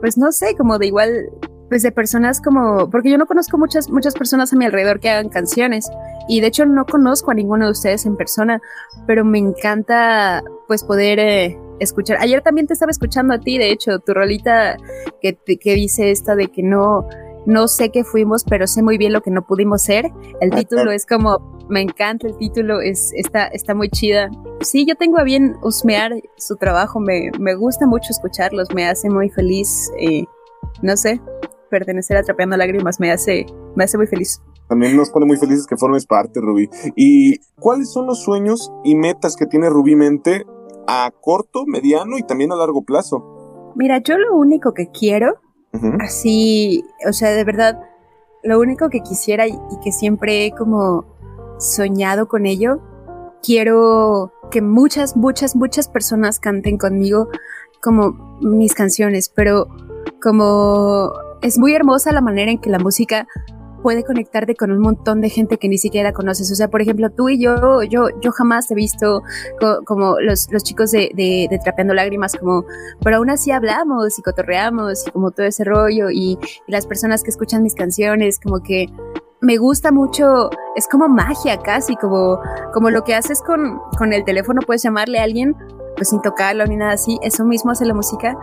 pues 0.00 0.18
no 0.18 0.32
sé, 0.32 0.56
como 0.56 0.76
de 0.78 0.88
igual, 0.88 1.30
pues 1.68 1.84
de 1.84 1.92
personas 1.92 2.40
como, 2.40 2.90
porque 2.90 3.12
yo 3.12 3.16
no 3.16 3.26
conozco 3.26 3.58
muchas, 3.58 3.90
muchas 3.90 4.14
personas 4.14 4.52
a 4.52 4.56
mi 4.56 4.64
alrededor 4.64 4.98
que 4.98 5.10
hagan 5.10 5.28
canciones 5.28 5.88
y 6.28 6.40
de 6.40 6.48
hecho 6.48 6.66
no 6.66 6.84
conozco 6.84 7.30
a 7.30 7.34
ninguno 7.34 7.66
de 7.66 7.70
ustedes 7.70 8.06
en 8.06 8.16
persona, 8.16 8.60
pero 9.06 9.24
me 9.24 9.38
encanta 9.38 10.42
pues 10.66 10.82
poder... 10.82 11.20
Eh, 11.20 11.60
escuchar. 11.78 12.18
Ayer 12.20 12.42
también 12.42 12.66
te 12.66 12.72
estaba 12.72 12.90
escuchando 12.90 13.34
a 13.34 13.38
ti, 13.38 13.58
de 13.58 13.70
hecho, 13.70 13.98
tu 13.98 14.14
rolita 14.14 14.76
que, 15.20 15.36
que 15.36 15.74
dice 15.74 16.10
esta 16.10 16.34
de 16.34 16.48
que 16.48 16.62
no, 16.62 17.06
no 17.46 17.68
sé 17.68 17.90
qué 17.90 18.04
fuimos, 18.04 18.44
pero 18.44 18.66
sé 18.66 18.82
muy 18.82 18.98
bien 18.98 19.12
lo 19.12 19.22
que 19.22 19.30
no 19.30 19.46
pudimos 19.46 19.82
ser. 19.82 20.12
El 20.40 20.50
título 20.50 20.90
es 20.90 21.06
como, 21.06 21.38
me 21.68 21.80
encanta 21.80 22.26
el 22.26 22.36
título, 22.36 22.80
es, 22.80 23.12
está, 23.14 23.46
está 23.46 23.74
muy 23.74 23.88
chida. 23.88 24.30
Sí, 24.60 24.84
yo 24.86 24.96
tengo 24.96 25.18
a 25.18 25.24
bien 25.24 25.56
husmear 25.62 26.12
su 26.36 26.56
trabajo, 26.56 27.00
me, 27.00 27.30
me 27.38 27.54
gusta 27.54 27.86
mucho 27.86 28.08
escucharlos, 28.10 28.68
me 28.74 28.86
hace 28.86 29.08
muy 29.08 29.30
feliz, 29.30 29.90
eh, 29.98 30.24
no 30.82 30.96
sé, 30.96 31.20
pertenecer 31.70 32.16
a 32.16 32.22
Trapeando 32.22 32.56
Lágrimas 32.56 33.00
me 33.00 33.10
hace, 33.10 33.46
me 33.74 33.84
hace 33.84 33.96
muy 33.96 34.06
feliz. 34.06 34.40
También 34.68 34.96
nos 34.96 35.10
pone 35.10 35.26
muy 35.26 35.36
felices 35.36 35.66
que 35.66 35.76
formes 35.76 36.06
parte, 36.06 36.40
Rubí. 36.40 36.68
¿Y 36.96 37.38
cuáles 37.60 37.92
son 37.92 38.06
los 38.06 38.22
sueños 38.22 38.72
y 38.82 38.96
metas 38.96 39.36
que 39.36 39.46
tiene 39.46 39.70
Rubí 39.70 39.94
Mente 39.94 40.44
a 40.88 41.12
corto, 41.20 41.64
mediano 41.66 42.18
y 42.18 42.24
también 42.24 42.50
a 42.52 42.56
largo 42.56 42.82
plazo? 42.82 43.72
Mira, 43.76 43.98
yo 43.98 44.18
lo 44.18 44.36
único 44.36 44.74
que 44.74 44.90
quiero 44.90 45.40
Así, 46.00 46.84
o 47.08 47.12
sea, 47.12 47.30
de 47.30 47.44
verdad, 47.44 47.80
lo 48.42 48.60
único 48.60 48.88
que 48.90 49.00
quisiera 49.00 49.46
y, 49.46 49.58
que 49.82 49.92
siempre 49.92 50.46
he 50.46 50.50
como 50.52 51.04
soñado 51.58 52.28
con 52.28 52.46
ello, 52.46 52.80
quiero 53.42 54.32
que 54.50 54.62
muchas, 54.62 55.16
muchas, 55.16 55.56
muchas 55.56 55.88
personas 55.88 56.38
canten 56.38 56.78
conmigo 56.78 57.28
como 57.82 58.38
mis 58.40 58.74
canciones, 58.74 59.28
pero 59.28 59.68
como 60.22 61.12
es 61.42 61.58
muy 61.58 61.74
hermosa 61.74 62.12
la 62.12 62.20
manera 62.20 62.50
en 62.50 62.58
que 62.58 62.70
la 62.70 62.78
música 62.78 63.26
puede 63.86 64.02
conectarte 64.02 64.56
con 64.56 64.72
un 64.72 64.80
montón 64.80 65.20
de 65.20 65.30
gente 65.30 65.58
que 65.58 65.68
ni 65.68 65.78
siquiera 65.78 66.12
conoces. 66.12 66.50
O 66.50 66.56
sea, 66.56 66.66
por 66.66 66.82
ejemplo, 66.82 67.08
tú 67.10 67.28
y 67.28 67.40
yo, 67.40 67.84
yo, 67.84 68.08
yo 68.20 68.32
jamás 68.32 68.68
he 68.72 68.74
visto 68.74 69.22
como 69.84 70.18
los, 70.18 70.48
los 70.50 70.64
chicos 70.64 70.90
de, 70.90 71.12
de, 71.14 71.60
Trapeando 71.62 71.94
Lágrimas, 71.94 72.34
como, 72.34 72.64
pero 73.00 73.18
aún 73.18 73.30
así 73.30 73.52
hablamos 73.52 74.18
y 74.18 74.22
cotorreamos 74.22 75.06
y 75.06 75.10
como 75.12 75.30
todo 75.30 75.46
ese 75.46 75.62
rollo 75.62 76.10
y, 76.10 76.36
las 76.66 76.84
personas 76.84 77.22
que 77.22 77.30
escuchan 77.30 77.62
mis 77.62 77.76
canciones, 77.76 78.40
como 78.40 78.60
que 78.60 78.88
me 79.40 79.56
gusta 79.56 79.92
mucho, 79.92 80.50
es 80.74 80.88
como 80.88 81.08
magia 81.08 81.58
casi, 81.58 81.94
como, 81.94 82.40
como 82.74 82.90
lo 82.90 83.04
que 83.04 83.14
haces 83.14 83.40
con, 83.40 83.78
con 83.96 84.12
el 84.12 84.24
teléfono, 84.24 84.62
puedes 84.66 84.82
llamarle 84.82 85.20
a 85.20 85.22
alguien, 85.22 85.54
pues 85.94 86.08
sin 86.08 86.20
tocarlo 86.22 86.66
ni 86.66 86.74
nada 86.74 86.94
así, 86.94 87.20
eso 87.22 87.44
mismo 87.44 87.70
hace 87.70 87.84
la 87.84 87.94
música 87.94 88.36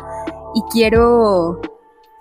y 0.56 0.62
quiero, 0.72 1.60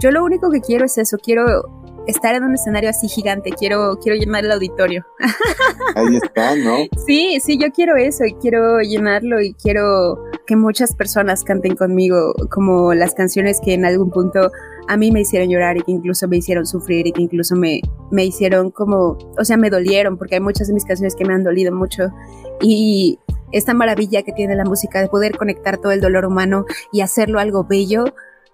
yo 0.00 0.10
lo 0.10 0.24
único 0.24 0.50
que 0.50 0.60
quiero 0.60 0.86
es 0.86 0.98
eso, 0.98 1.18
quiero 1.22 1.81
estar 2.06 2.34
en 2.34 2.44
un 2.44 2.54
escenario 2.54 2.90
así 2.90 3.08
gigante, 3.08 3.50
quiero, 3.50 3.98
quiero 4.00 4.18
llenar 4.18 4.44
el 4.44 4.52
auditorio. 4.52 5.06
Ahí 5.94 6.16
está, 6.16 6.56
¿no? 6.56 6.76
Sí, 7.06 7.38
sí, 7.40 7.58
yo 7.58 7.70
quiero 7.70 7.96
eso 7.96 8.24
y 8.24 8.34
quiero 8.34 8.80
llenarlo 8.80 9.40
y 9.40 9.54
quiero 9.54 10.24
que 10.46 10.56
muchas 10.56 10.94
personas 10.94 11.44
canten 11.44 11.76
conmigo 11.76 12.34
como 12.50 12.94
las 12.94 13.14
canciones 13.14 13.60
que 13.64 13.74
en 13.74 13.84
algún 13.84 14.10
punto 14.10 14.50
a 14.88 14.96
mí 14.96 15.12
me 15.12 15.20
hicieron 15.20 15.48
llorar 15.48 15.76
y 15.76 15.82
que 15.82 15.92
incluso 15.92 16.26
me 16.28 16.38
hicieron 16.38 16.66
sufrir 16.66 17.06
y 17.06 17.12
que 17.12 17.22
incluso 17.22 17.54
me, 17.54 17.80
me 18.10 18.24
hicieron 18.24 18.70
como, 18.70 19.16
o 19.38 19.44
sea, 19.44 19.56
me 19.56 19.70
dolieron 19.70 20.18
porque 20.18 20.36
hay 20.36 20.40
muchas 20.40 20.68
de 20.68 20.74
mis 20.74 20.84
canciones 20.84 21.14
que 21.14 21.24
me 21.24 21.34
han 21.34 21.44
dolido 21.44 21.72
mucho 21.72 22.10
y 22.60 23.18
esta 23.52 23.74
maravilla 23.74 24.22
que 24.22 24.32
tiene 24.32 24.56
la 24.56 24.64
música 24.64 25.00
de 25.00 25.08
poder 25.08 25.36
conectar 25.36 25.78
todo 25.78 25.92
el 25.92 26.00
dolor 26.00 26.24
humano 26.24 26.64
y 26.90 27.02
hacerlo 27.02 27.38
algo 27.38 27.64
bello, 27.64 28.04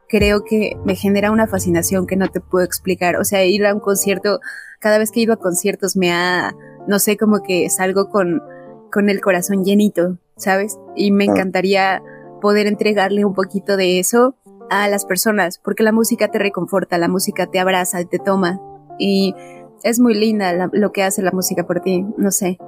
creo 0.09 0.45
que 0.45 0.77
me 0.85 0.95
genera 0.95 1.31
una 1.31 1.47
fascinación 1.47 2.07
que 2.07 2.17
no 2.17 2.29
te 2.29 2.41
puedo 2.41 2.65
explicar. 2.65 3.17
O 3.17 3.25
sea, 3.25 3.45
ir 3.45 3.67
a 3.67 3.75
un 3.75 3.81
concierto, 3.81 4.41
cada 4.81 4.99
vez 4.99 5.11
que 5.11 5.21
he 5.21 5.23
ido 5.25 5.35
a 5.35 5.39
conciertos 5.39 5.97
me 5.97 6.13
ha, 6.13 6.55
no 6.87 6.99
sé, 6.99 7.17
como 7.17 7.43
que 7.43 7.69
salgo 7.71 8.09
con, 8.09 8.43
con 8.91 9.11
el 9.11 9.21
corazón 9.21 9.65
llenito, 9.65 10.19
¿sabes? 10.37 10.79
Y 10.97 11.11
me 11.11 11.25
encantaría 11.25 12.03
poder 12.41 12.67
entregarle 12.67 13.25
un 13.25 13.35
poquito 13.35 13.77
de 13.77 13.99
eso 13.99 14.37
a 14.71 14.89
las 14.89 15.05
personas, 15.05 15.59
porque 15.59 15.83
la 15.83 15.93
música 15.93 16.31
te 16.31 16.39
reconforta, 16.39 16.99
la 16.99 17.09
música 17.09 17.47
te 17.47 17.59
abraza, 17.59 18.05
te 18.05 18.19
toma. 18.19 18.61
Y 18.99 19.35
es 19.83 20.01
muy 20.01 20.15
linda 20.15 20.71
lo 20.73 20.93
que 20.93 21.03
hace 21.03 21.23
la 21.23 21.31
música 21.31 21.67
por 21.67 21.81
ti, 21.81 22.05
no 22.17 22.31
sé. 22.31 22.59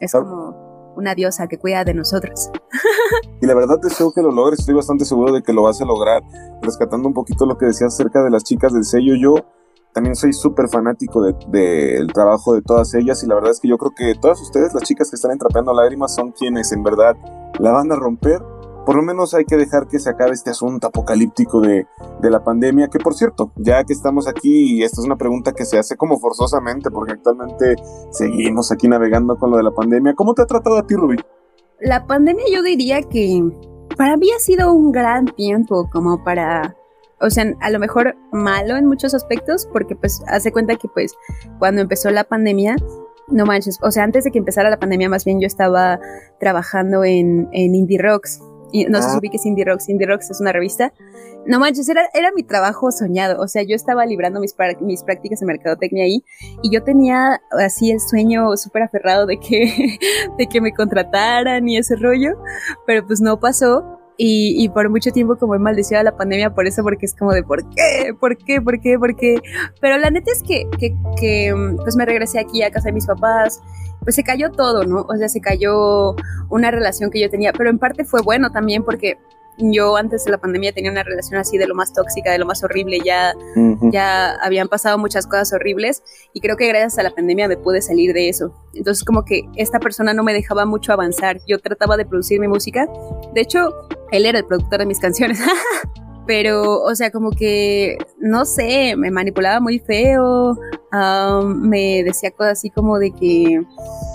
Es 0.00 0.12
como 0.12 0.69
una 0.96 1.14
diosa 1.14 1.46
que 1.46 1.58
cuida 1.58 1.84
de 1.84 1.94
nosotros. 1.94 2.50
Y 3.42 3.46
la 3.46 3.54
verdad 3.54 3.78
deseo 3.80 4.12
que 4.12 4.20
lo 4.20 4.30
logres, 4.30 4.60
estoy 4.60 4.74
bastante 4.74 5.04
seguro 5.04 5.32
de 5.32 5.42
que 5.42 5.52
lo 5.52 5.62
vas 5.62 5.80
a 5.80 5.84
lograr. 5.84 6.22
Rescatando 6.62 7.08
un 7.08 7.14
poquito 7.14 7.46
lo 7.46 7.56
que 7.56 7.66
decías 7.66 7.94
acerca 7.94 8.22
de 8.22 8.30
las 8.30 8.44
chicas 8.44 8.72
del 8.72 8.84
sello, 8.84 9.14
yo 9.14 9.34
también 9.92 10.14
soy 10.14 10.32
súper 10.32 10.68
fanático 10.68 11.22
del 11.22 11.36
de, 11.48 12.06
trabajo 12.12 12.54
de 12.54 12.62
todas 12.62 12.94
ellas 12.94 13.22
y 13.22 13.26
la 13.26 13.34
verdad 13.34 13.50
es 13.50 13.60
que 13.60 13.68
yo 13.68 13.78
creo 13.78 13.92
que 13.96 14.14
todas 14.20 14.40
ustedes, 14.40 14.74
las 14.74 14.84
chicas 14.84 15.10
que 15.10 15.16
están 15.16 15.32
entrapeando 15.32 15.72
lágrimas, 15.72 16.14
son 16.14 16.32
quienes 16.32 16.70
en 16.72 16.82
verdad 16.82 17.16
la 17.58 17.72
van 17.72 17.90
a 17.90 17.96
romper 17.96 18.40
por 18.90 18.96
lo 18.96 19.04
menos 19.04 19.34
hay 19.34 19.44
que 19.44 19.56
dejar 19.56 19.86
que 19.86 20.00
se 20.00 20.10
acabe 20.10 20.32
este 20.32 20.50
asunto 20.50 20.88
apocalíptico 20.88 21.60
de, 21.60 21.86
la 22.22 22.42
pandemia, 22.42 22.88
que 22.88 22.98
por 22.98 23.14
cierto, 23.14 23.52
ya 23.54 23.84
que 23.84 23.92
estamos 23.92 24.26
aquí, 24.26 24.78
y 24.78 24.82
esta 24.82 25.00
es 25.00 25.06
una 25.06 25.14
pregunta 25.14 25.52
que 25.52 25.64
se 25.64 25.78
hace 25.78 25.96
como 25.96 26.18
forzosamente, 26.18 26.90
porque 26.90 27.12
actualmente 27.12 27.76
seguimos 28.10 28.72
aquí 28.72 28.88
navegando 28.88 29.38
con 29.38 29.52
lo 29.52 29.58
de 29.58 29.62
la 29.62 29.70
pandemia, 29.70 30.14
¿cómo 30.14 30.34
te 30.34 30.42
ha 30.42 30.46
tratado 30.46 30.76
a 30.76 30.88
ti, 30.88 30.96
Rubí? 30.96 31.14
La 31.78 32.04
pandemia 32.08 32.42
yo 32.52 32.64
diría 32.64 33.00
que 33.02 33.40
para 33.96 34.16
mí 34.16 34.26
ha 34.36 34.40
sido 34.40 34.72
un 34.72 34.90
gran 34.90 35.26
tiempo 35.26 35.88
como 35.88 36.24
para 36.24 36.74
o 37.20 37.30
sea, 37.30 37.44
a 37.60 37.70
lo 37.70 37.78
mejor 37.78 38.16
malo 38.32 38.76
en 38.76 38.86
muchos 38.86 39.14
aspectos, 39.14 39.68
porque 39.72 39.94
pues 39.94 40.20
hace 40.26 40.50
cuenta 40.50 40.74
que 40.74 40.88
pues 40.88 41.14
cuando 41.60 41.80
empezó 41.80 42.10
la 42.10 42.24
pandemia, 42.24 42.74
no 43.28 43.46
manches, 43.46 43.78
o 43.82 43.92
sea, 43.92 44.02
antes 44.02 44.24
de 44.24 44.32
que 44.32 44.38
empezara 44.38 44.68
la 44.68 44.80
pandemia 44.80 45.08
más 45.08 45.24
bien 45.24 45.38
yo 45.40 45.46
estaba 45.46 46.00
trabajando 46.40 47.04
en, 47.04 47.48
en 47.52 47.76
Indie 47.76 48.02
Rocks, 48.02 48.40
y 48.72 48.86
no 48.86 49.00
sé 49.02 49.10
si 49.10 49.16
ah. 49.16 49.20
que 49.20 49.36
es 49.36 49.46
Indie 49.46 49.64
Rocks. 49.64 49.88
Indie 49.88 50.06
Rocks 50.06 50.30
es 50.30 50.40
una 50.40 50.52
revista. 50.52 50.92
No 51.46 51.58
manches, 51.58 51.88
era, 51.88 52.08
era 52.12 52.30
mi 52.34 52.42
trabajo 52.42 52.90
soñado. 52.90 53.42
O 53.42 53.48
sea, 53.48 53.62
yo 53.62 53.74
estaba 53.74 54.04
librando 54.06 54.40
mis, 54.40 54.54
mis 54.80 55.02
prácticas 55.02 55.40
de 55.40 55.46
mercadotecnia 55.46 56.04
ahí 56.04 56.24
y 56.62 56.72
yo 56.72 56.82
tenía 56.82 57.40
así 57.52 57.90
el 57.90 58.00
sueño 58.00 58.56
súper 58.56 58.82
aferrado 58.82 59.26
de 59.26 59.38
que, 59.38 59.98
de 60.38 60.46
que 60.46 60.60
me 60.60 60.72
contrataran 60.72 61.68
y 61.68 61.78
ese 61.78 61.96
rollo, 61.96 62.36
pero 62.86 63.06
pues 63.06 63.20
no 63.20 63.40
pasó. 63.40 63.99
Y, 64.22 64.68
por 64.68 64.90
mucho 64.90 65.12
tiempo 65.12 65.36
como 65.36 65.54
he 65.54 65.58
maldecido 65.58 65.98
a 65.98 66.02
la 66.02 66.14
pandemia 66.14 66.50
por 66.54 66.66
eso, 66.66 66.82
porque 66.82 67.06
es 67.06 67.14
como 67.14 67.32
de 67.32 67.42
¿por 67.42 67.66
qué? 67.70 68.14
¿Por 68.20 68.36
qué? 68.36 68.60
¿Por 68.60 68.78
qué? 68.78 68.98
¿Por 68.98 69.16
qué? 69.16 69.40
Pero 69.80 69.96
la 69.96 70.10
neta 70.10 70.30
es 70.30 70.42
que, 70.42 70.68
que, 70.78 70.94
que 71.18 71.54
pues 71.82 71.96
me 71.96 72.04
regresé 72.04 72.38
aquí 72.38 72.62
a 72.62 72.70
casa 72.70 72.88
de 72.88 72.92
mis 72.92 73.06
papás 73.06 73.62
pues 74.02 74.16
se 74.16 74.22
cayó 74.22 74.50
todo, 74.50 74.84
¿no? 74.84 75.06
O 75.08 75.16
sea, 75.16 75.28
se 75.28 75.40
cayó 75.40 76.16
una 76.48 76.70
relación 76.70 77.10
que 77.10 77.20
yo 77.20 77.30
tenía, 77.30 77.52
pero 77.52 77.70
en 77.70 77.78
parte 77.78 78.04
fue 78.04 78.22
bueno 78.22 78.50
también 78.50 78.82
porque 78.82 79.18
yo 79.60 79.96
antes 79.96 80.24
de 80.24 80.30
la 80.30 80.38
pandemia 80.38 80.72
tenía 80.72 80.90
una 80.90 81.02
relación 81.02 81.38
así 81.38 81.58
de 81.58 81.66
lo 81.66 81.74
más 81.74 81.92
tóxica, 81.92 82.32
de 82.32 82.38
lo 82.38 82.46
más 82.46 82.62
horrible, 82.64 82.98
ya, 83.04 83.34
ya 83.92 84.34
habían 84.42 84.68
pasado 84.68 84.98
muchas 84.98 85.26
cosas 85.26 85.52
horribles 85.52 86.02
y 86.32 86.40
creo 86.40 86.56
que 86.56 86.68
gracias 86.68 86.98
a 86.98 87.02
la 87.02 87.10
pandemia 87.10 87.48
me 87.48 87.56
pude 87.56 87.82
salir 87.82 88.12
de 88.12 88.28
eso. 88.28 88.54
Entonces 88.74 89.04
como 89.04 89.24
que 89.24 89.42
esta 89.56 89.78
persona 89.80 90.14
no 90.14 90.22
me 90.22 90.32
dejaba 90.32 90.64
mucho 90.64 90.92
avanzar, 90.92 91.40
yo 91.46 91.58
trataba 91.58 91.96
de 91.96 92.06
producir 92.06 92.40
mi 92.40 92.48
música, 92.48 92.86
de 93.34 93.40
hecho 93.40 93.88
él 94.10 94.26
era 94.26 94.38
el 94.38 94.46
productor 94.46 94.80
de 94.80 94.86
mis 94.86 94.98
canciones. 95.00 95.40
Pero, 96.30 96.80
o 96.82 96.94
sea, 96.94 97.10
como 97.10 97.32
que, 97.32 97.98
no 98.20 98.44
sé, 98.44 98.94
me 98.96 99.10
manipulaba 99.10 99.58
muy 99.58 99.80
feo, 99.80 100.56
me 101.44 102.04
decía 102.04 102.30
cosas 102.30 102.52
así 102.52 102.70
como 102.70 103.00
de 103.00 103.10
que, 103.10 103.60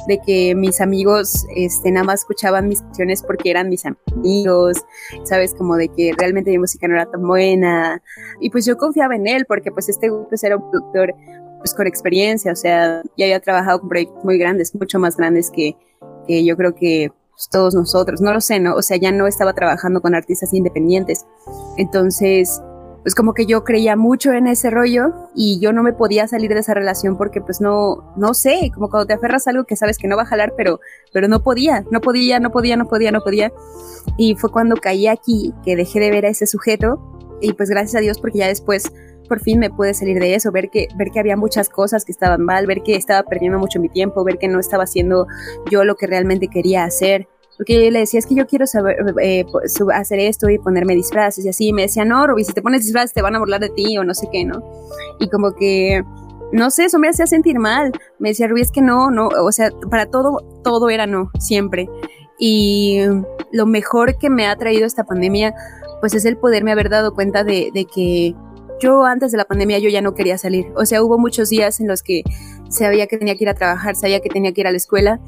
de 0.08 0.22
que 0.26 0.56
mis 0.56 0.80
amigos, 0.80 1.46
este, 1.54 1.92
nada 1.92 2.06
más 2.06 2.22
escuchaban 2.22 2.70
mis 2.70 2.82
canciones 2.84 3.22
porque 3.22 3.50
eran 3.52 3.68
mis 3.68 3.84
amigos, 3.86 4.78
sabes, 5.26 5.54
como 5.56 5.76
de 5.76 5.90
que 5.90 6.14
realmente 6.18 6.52
mi 6.52 6.58
música 6.58 6.88
no 6.88 6.96
era 6.96 7.06
tan 7.06 7.28
buena, 7.28 8.02
y 8.40 8.50
pues 8.50 8.66
yo 8.66 8.78
confiaba 8.78 9.14
en 9.18 9.28
él 9.28 9.44
porque 9.46 9.74
pues 9.74 9.90
este 9.90 10.08
grupo 10.08 10.30
era 10.42 10.56
un 10.56 10.72
productor 10.72 11.14
pues 11.58 11.74
con 11.74 11.86
experiencia, 11.86 12.54
o 12.54 12.56
sea, 12.56 13.04
ya 13.18 13.26
había 13.26 13.42
trabajado 13.42 13.82
con 13.82 13.90
proyectos 13.90 14.24
muy 14.24 14.38
grandes, 14.38 14.74
mucho 14.74 15.00
más 15.00 15.18
grandes 15.18 15.52
que, 15.52 15.76
que 16.26 16.46
yo 16.46 16.56
creo 16.56 16.76
que 16.76 17.12
pues, 17.36 17.50
todos 17.52 17.76
nosotros, 17.76 18.22
no 18.22 18.34
lo 18.34 18.40
sé, 18.40 18.60
¿no? 18.60 18.76
O 18.76 18.82
sea, 18.82 18.98
ya 18.98 19.12
no 19.12 19.28
estaba 19.28 19.54
trabajando 19.54 20.02
con 20.02 20.16
artistas 20.16 20.54
independientes. 20.54 21.26
Entonces, 21.78 22.62
pues 23.04 23.14
como 23.14 23.34
que 23.34 23.46
yo 23.46 23.64
creía 23.64 23.96
mucho 23.96 24.32
en 24.32 24.48
ese 24.48 24.72
rollo 24.72 25.14
y 25.36 25.60
yo 25.60 25.74
no 25.74 25.84
me 25.84 25.94
podía 25.94 26.28
salir 26.28 26.54
de 26.54 26.62
esa 26.62 26.74
relación 26.74 27.18
porque 27.18 27.40
pues 27.40 27.62
no, 27.62 28.14
no 28.18 28.34
sé, 28.34 28.72
como 28.74 28.90
cuando 28.90 29.06
te 29.06 29.14
aferras 29.14 29.46
a 29.46 29.52
algo 29.52 29.66
que 29.66 29.76
sabes 29.76 30.00
que 30.00 30.08
no 30.08 30.16
va 30.16 30.24
a 30.24 30.26
jalar, 30.26 30.54
pero, 30.58 30.80
pero 31.14 31.28
no 31.28 31.44
podía, 31.44 31.86
no 31.92 32.02
podía, 32.02 32.40
no 32.40 32.50
podía, 32.52 32.78
no 32.78 32.88
podía, 32.88 33.12
no 33.12 33.22
podía. 33.22 33.52
Y 34.18 34.36
fue 34.38 34.52
cuando 34.52 34.76
caí 34.78 35.06
aquí 35.06 35.54
que 35.64 35.76
dejé 35.76 36.00
de 36.00 36.10
ver 36.10 36.26
a 36.26 36.30
ese 36.30 36.48
sujeto 36.48 37.15
y 37.42 37.54
pues 37.54 37.70
gracias 37.70 37.96
a 37.96 38.00
Dios 38.00 38.20
porque 38.20 38.40
ya 38.40 38.48
después 38.48 38.92
por 39.28 39.40
fin 39.40 39.60
me 39.60 39.70
pude 39.70 39.94
salir 39.94 40.20
de 40.20 40.36
eso, 40.36 40.52
ver 40.52 40.70
que, 40.70 40.88
ver 40.96 41.10
que 41.12 41.20
había 41.20 41.36
muchas 41.36 41.70
cosas 41.70 42.06
que 42.06 42.12
estaban 42.12 42.42
mal, 42.42 42.68
ver 42.68 42.82
que 42.84 42.96
estaba 42.96 43.24
perdiendo 43.24 43.60
mucho 43.60 43.80
mi 43.80 43.90
tiempo, 43.90 44.24
ver 44.24 44.38
que 44.38 44.48
no 44.48 44.60
estaba 44.60 44.84
haciendo 44.84 45.28
yo 45.70 45.84
lo 45.84 45.96
que 45.96 46.08
realmente 46.08 46.48
quería 46.48 46.84
hacer. 46.84 47.28
Porque 47.58 47.86
yo 47.86 47.92
le 47.92 48.00
decía, 48.00 48.20
es 48.20 48.26
que 48.26 48.36
yo 48.36 48.48
quiero 48.48 48.68
saber, 48.68 48.98
eh, 49.22 49.46
hacer 49.94 50.20
esto 50.20 50.50
y 50.50 50.60
ponerme 50.60 50.94
disfraces 50.94 51.46
y 51.46 51.50
así. 51.50 51.68
Y 51.68 51.74
me 51.74 51.84
decía, 51.84 52.04
no, 52.04 52.28
Ruby, 52.28 52.44
si 52.44 52.52
te 52.52 52.62
pones 52.62 52.84
disfraces 52.84 53.14
te 53.14 53.22
van 53.22 53.36
a 53.36 53.40
burlar 53.40 53.62
de 53.62 53.70
ti 53.70 53.98
o 53.98 54.04
no 54.04 54.14
sé 54.14 54.28
qué, 54.30 54.44
¿no? 54.44 54.62
Y 55.20 55.30
como 55.30 55.54
que, 55.54 56.04
no 56.52 56.70
sé, 56.70 56.86
eso 56.86 57.00
me 57.00 57.08
hacía 57.08 57.28
sentir 57.28 57.58
mal. 57.58 57.94
Me 58.20 58.30
decía, 58.30 58.48
Ruby, 58.48 58.62
es 58.62 58.72
que 58.72 58.82
no, 58.82 59.10
no, 59.10 59.30
o 59.30 59.52
sea, 59.54 59.70
para 59.90 60.08
todo, 60.08 60.62
todo 60.64 60.90
era 60.90 61.08
no, 61.08 61.32
siempre. 61.40 61.88
Y 62.38 63.00
lo 63.54 63.66
mejor 63.66 64.18
que 64.18 64.30
me 64.30 64.48
ha 64.48 64.56
traído 64.58 64.86
esta 64.86 65.06
pandemia, 65.06 65.56
pues 66.06 66.14
es 66.14 66.26
el 66.26 66.38
poderme 66.38 66.72
haber 66.72 66.92
dado 66.92 67.16
cuenta 67.16 67.44
de, 67.44 67.72
de 67.74 67.86
que 67.86 68.36
yo 68.80 69.06
antes 69.06 69.32
de 69.32 69.40
la 69.40 69.46
pandemia 69.46 69.80
yo 69.80 69.90
ya 69.90 70.04
no 70.04 70.14
quería 70.14 70.38
salir. 70.38 70.68
O 70.76 70.86
sea, 70.86 71.02
hubo 71.02 71.18
muchos 71.18 71.50
días 71.50 71.80
en 71.80 71.88
los 71.88 72.04
que 72.04 72.22
sabía 72.70 73.08
que 73.08 73.18
tenía 73.18 73.36
que 73.36 73.46
ir 73.46 73.50
a 73.50 73.56
trabajar, 73.56 73.96
sabía 73.96 74.20
que 74.20 74.30
tenía 74.30 74.54
que 74.54 74.62
ir 74.62 74.68
a 74.68 74.72
la 74.72 74.78
escuela, 74.78 75.20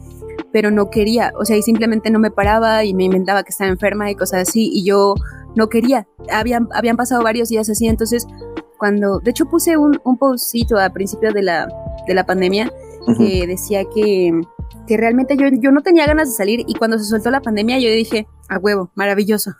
pero 0.54 0.70
no 0.70 0.92
quería. 0.92 1.34
O 1.40 1.46
sea, 1.46 1.58
y 1.58 1.64
simplemente 1.64 2.12
no 2.12 2.20
me 2.20 2.30
paraba 2.30 2.84
y 2.84 2.94
me 2.94 3.06
inventaba 3.06 3.42
que 3.42 3.50
estaba 3.50 3.72
enferma 3.72 4.12
y 4.12 4.16
cosas 4.16 4.48
así. 4.48 4.70
Y 4.72 4.86
yo 4.86 5.16
no 5.56 5.68
quería. 5.68 6.08
Habían, 6.32 6.70
habían 6.76 6.96
pasado 6.96 7.24
varios 7.24 7.50
días 7.50 7.68
así. 7.72 7.88
Entonces, 7.88 8.28
cuando, 8.78 9.20
de 9.20 9.32
hecho 9.32 9.46
puse 9.46 9.78
un, 9.78 10.00
un 10.04 10.20
postcito 10.20 10.78
a 10.78 10.92
principio 10.92 11.32
de 11.34 11.42
la, 11.42 11.68
de 12.06 12.14
la 12.14 12.24
pandemia 12.28 12.72
que 13.18 13.48
decía 13.48 13.84
que, 13.86 14.30
que 14.88 14.98
realmente 14.98 15.38
yo, 15.38 15.48
yo 15.52 15.72
no 15.72 15.82
tenía 15.82 16.06
ganas 16.06 16.30
de 16.30 16.36
salir 16.36 16.64
y 16.68 16.74
cuando 16.76 16.98
se 16.98 17.06
soltó 17.06 17.30
la 17.32 17.42
pandemia 17.42 17.80
yo 17.80 17.90
dije, 17.90 18.28
a 18.50 18.58
huevo, 18.58 18.92
maravilloso. 18.96 19.52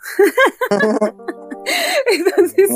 Entonces, 2.12 2.70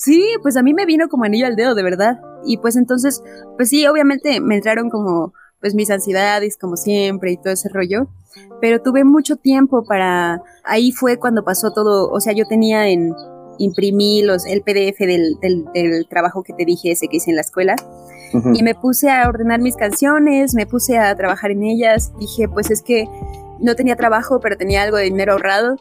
Sí, 0.00 0.24
pues 0.42 0.56
a 0.56 0.62
mí 0.62 0.74
me 0.74 0.86
vino 0.86 1.08
como 1.08 1.24
anillo 1.24 1.48
al 1.48 1.56
dedo, 1.56 1.74
de 1.74 1.82
verdad. 1.82 2.20
Y 2.44 2.58
pues 2.58 2.76
entonces, 2.76 3.20
pues 3.56 3.68
sí, 3.68 3.84
obviamente 3.88 4.40
me 4.40 4.54
entraron 4.54 4.90
como 4.90 5.32
pues 5.60 5.74
mis 5.74 5.90
ansiedades 5.90 6.56
como 6.56 6.76
siempre 6.76 7.32
y 7.32 7.36
todo 7.36 7.52
ese 7.52 7.68
rollo, 7.68 8.08
pero 8.60 8.80
tuve 8.80 9.02
mucho 9.02 9.34
tiempo 9.34 9.82
para, 9.84 10.40
ahí 10.64 10.92
fue 10.92 11.18
cuando 11.18 11.42
pasó 11.44 11.72
todo, 11.72 12.10
o 12.12 12.20
sea, 12.20 12.32
yo 12.32 12.44
tenía 12.48 12.88
en, 12.88 13.12
imprimí 13.58 14.22
los, 14.22 14.46
el 14.46 14.62
PDF 14.62 14.98
del, 14.98 15.38
del, 15.74 16.06
trabajo 16.08 16.42
que 16.42 16.52
te 16.52 16.64
dije 16.64 16.92
ese 16.92 17.08
que 17.08 17.18
hice 17.18 17.30
en 17.30 17.36
la 17.36 17.42
escuela. 17.42 17.76
Y 18.52 18.62
me 18.62 18.74
puse 18.74 19.10
a 19.10 19.26
ordenar 19.26 19.60
mis 19.60 19.74
canciones, 19.74 20.54
me 20.54 20.66
puse 20.66 20.98
a 20.98 21.14
trabajar 21.16 21.50
en 21.50 21.62
ellas, 21.62 22.12
dije, 22.18 22.46
pues 22.46 22.70
es 22.70 22.82
que 22.82 23.08
no 23.58 23.74
tenía 23.74 23.96
trabajo, 23.96 24.38
pero 24.40 24.56
tenía 24.56 24.82
algo 24.82 24.98
de 24.98 25.04
dinero 25.04 25.32
ahorrado, 25.32 25.76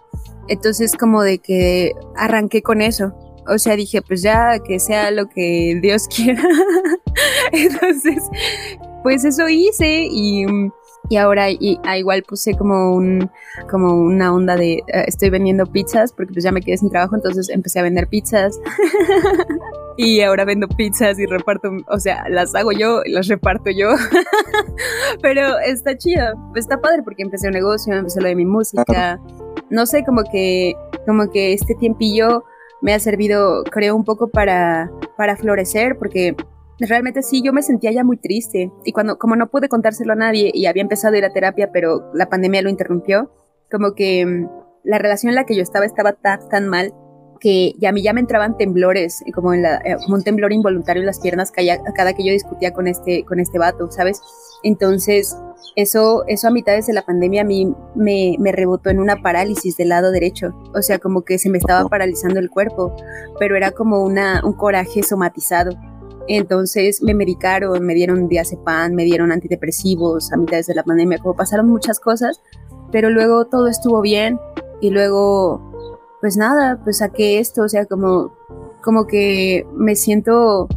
entonces 0.47 0.93
como 0.95 1.23
de 1.23 1.39
que 1.39 1.91
arranqué 2.15 2.61
con 2.61 2.82
eso. 2.82 3.13
O 3.49 3.57
sea, 3.57 3.75
dije, 3.75 4.01
pues 4.01 4.21
ya 4.21 4.59
que 4.59 4.80
sea 4.80 5.11
lo 5.11 5.30
que 5.30 5.80
Dios 5.82 6.07
quiera. 6.15 6.43
Entonces, 7.51 8.23
pues 9.03 9.23
eso 9.23 9.47
hice 9.47 10.07
y, 10.09 10.45
y 11.10 11.18
ahora 11.18 11.49
y, 11.49 11.80
ah, 11.84 11.97
igual 11.97 12.24
puse 12.24 12.55
como 12.55 12.93
un 12.95 13.30
como 13.70 13.93
una 13.93 14.34
onda 14.34 14.55
de 14.55 14.74
eh, 14.88 15.03
estoy 15.08 15.30
vendiendo 15.30 15.66
pizzas 15.66 16.12
porque 16.14 16.34
pues 16.34 16.43
ya 16.43 16.51
me 16.51 16.62
quedé 16.62 16.78
sin 16.78 16.89
trabajo, 16.89 17.16
entonces 17.16 17.49
empecé 17.49 17.80
a 17.80 17.84
vender 17.84 18.08
pizzas. 18.08 18.60
y 19.97 20.22
ahora 20.22 20.45
vendo 20.45 20.68
pizzas 20.68 21.18
y 21.20 21.26
reparto, 21.26 21.72
o 21.88 21.99
sea, 21.99 22.28
las 22.30 22.53
hago 22.55 22.72
yo 22.72 23.01
las 23.05 23.28
reparto 23.28 23.72
yo. 23.72 23.89
Pero 25.22 25.58
está 25.60 25.97
chido, 25.97 26.26
está 26.55 26.80
padre 26.80 27.01
porque 27.03 27.24
empecé 27.24 27.47
un 27.47 27.53
negocio, 27.53 27.93
empecé 27.93 28.22
lo 28.22 28.28
de 28.28 28.36
mi 28.36 28.45
música. 28.45 29.20
No 29.70 29.86
sé, 29.86 30.03
como 30.05 30.24
que 30.32 30.76
como 31.05 31.30
que 31.32 31.53
este 31.53 31.74
tiempillo 31.76 32.43
me 32.82 32.93
ha 32.93 32.99
servido, 32.99 33.64
creo, 33.64 33.95
un 33.95 34.03
poco 34.03 34.30
para, 34.30 34.91
para 35.18 35.36
florecer, 35.36 35.97
porque 35.97 36.36
realmente 36.80 37.23
sí, 37.23 37.41
yo 37.41 37.53
me 37.53 37.63
sentía 37.63 37.91
ya 37.91 38.03
muy 38.03 38.17
triste. 38.17 38.71
Y 38.84 38.91
cuando, 38.91 39.17
como 39.17 39.36
no 39.36 39.49
pude 39.49 39.69
contárselo 39.69 40.13
a 40.13 40.15
nadie 40.15 40.51
y 40.53 40.65
había 40.65 40.84
empezado 40.84 41.15
a 41.15 41.17
ir 41.17 41.25
a 41.25 41.34
terapia, 41.34 41.71
pero 41.71 42.11
la 42.13 42.30
pandemia 42.30 42.61
lo 42.61 42.69
interrumpió, 42.69 43.32
como 43.71 43.93
que 43.93 44.25
mm, 44.25 44.49
la 44.84 44.99
relación 44.99 45.30
en 45.30 45.36
la 45.36 45.45
que 45.45 45.55
yo 45.55 45.63
estaba 45.63 45.86
estaba 45.86 46.13
tan, 46.13 46.47
tan 46.49 46.67
mal 46.67 46.93
que 47.39 47.73
ya 47.78 47.89
a 47.89 47.91
mí 47.91 48.01
ya 48.01 48.13
me 48.13 48.19
entraban 48.19 48.57
temblores, 48.57 49.23
como, 49.34 49.53
en 49.53 49.61
la, 49.61 49.75
eh, 49.78 49.95
como 50.03 50.15
un 50.15 50.23
temblor 50.23 50.51
involuntario 50.53 51.01
en 51.01 51.05
las 51.05 51.19
piernas 51.19 51.51
cada, 51.51 51.78
cada 51.93 52.13
que 52.13 52.25
yo 52.25 52.32
discutía 52.32 52.73
con 52.73 52.88
este, 52.88 53.23
con 53.25 53.39
este 53.39 53.59
vato, 53.59 53.91
¿sabes? 53.91 54.21
Entonces, 54.63 55.38
eso, 55.75 56.23
eso 56.28 56.47
a 56.47 56.51
mitades 56.51 56.88
de 56.88 56.93
la 56.93 57.05
pandemia 57.05 57.41
a 57.41 57.45
mí 57.45 57.71
me, 57.95 58.36
me 58.39 58.51
rebotó 58.51 58.89
en 58.89 58.99
una 58.99 59.21
parálisis 59.21 59.78
del 59.78 59.89
lado 59.89 60.11
derecho. 60.11 60.55
O 60.73 60.82
sea, 60.82 60.99
como 60.99 61.23
que 61.23 61.38
se 61.38 61.49
me 61.49 61.57
estaba 61.57 61.88
paralizando 61.88 62.39
el 62.39 62.49
cuerpo, 62.49 62.95
pero 63.39 63.55
era 63.55 63.71
como 63.71 64.03
una, 64.03 64.41
un 64.43 64.53
coraje 64.53 65.03
somatizado. 65.03 65.71
Entonces 66.28 67.01
me 67.01 67.13
medicaron, 67.13 67.86
me 67.86 67.93
dieron 67.93 68.28
diazepam, 68.28 68.93
me 68.93 69.03
dieron 69.03 69.32
antidepresivos 69.32 70.32
a 70.32 70.38
mitades 70.38 70.67
de 70.67 70.75
la 70.75 70.84
pandemia, 70.84 71.19
como 71.19 71.36
pasaron 71.36 71.69
muchas 71.69 71.99
cosas, 71.99 72.41
pero 72.91 73.09
luego 73.09 73.45
todo 73.45 73.67
estuvo 73.67 74.01
bien 74.01 74.39
y 74.82 74.89
luego, 74.89 75.61
pues 76.21 76.38
nada, 76.38 76.80
pues 76.84 76.97
saqué 76.97 77.39
esto, 77.39 77.63
o 77.63 77.69
sea, 77.69 77.86
como, 77.86 78.34
como 78.82 79.07
que 79.07 79.65
me 79.73 79.95
siento 79.95 80.67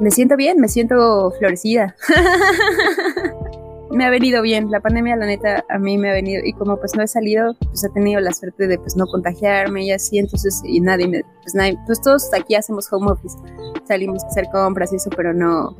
me 0.00 0.10
siento 0.10 0.36
bien, 0.36 0.58
me 0.58 0.68
siento 0.68 1.30
florecida. 1.38 1.94
me 3.90 4.04
ha 4.04 4.10
venido 4.10 4.42
bien, 4.42 4.70
la 4.70 4.80
pandemia 4.80 5.16
la 5.16 5.26
neta 5.26 5.64
a 5.68 5.78
mí 5.78 5.98
me 5.98 6.10
ha 6.10 6.12
venido 6.12 6.42
y 6.44 6.52
como 6.52 6.76
pues 6.76 6.94
no 6.96 7.02
he 7.02 7.08
salido, 7.08 7.54
pues 7.58 7.82
he 7.84 7.88
tenido 7.90 8.20
la 8.20 8.32
suerte 8.32 8.66
de 8.66 8.78
pues 8.78 8.96
no 8.96 9.06
contagiarme 9.06 9.84
y 9.84 9.92
así, 9.92 10.18
entonces 10.18 10.60
y 10.64 10.80
nadie 10.80 11.08
me, 11.08 11.22
pues 11.42 11.54
nadie, 11.54 11.78
pues 11.86 12.00
todos 12.00 12.32
aquí 12.32 12.54
hacemos 12.54 12.92
home 12.92 13.10
office, 13.10 13.36
salimos 13.86 14.22
a 14.24 14.28
hacer 14.28 14.46
compras 14.52 14.92
y 14.92 14.96
eso, 14.96 15.10
pero 15.16 15.34
no, 15.34 15.76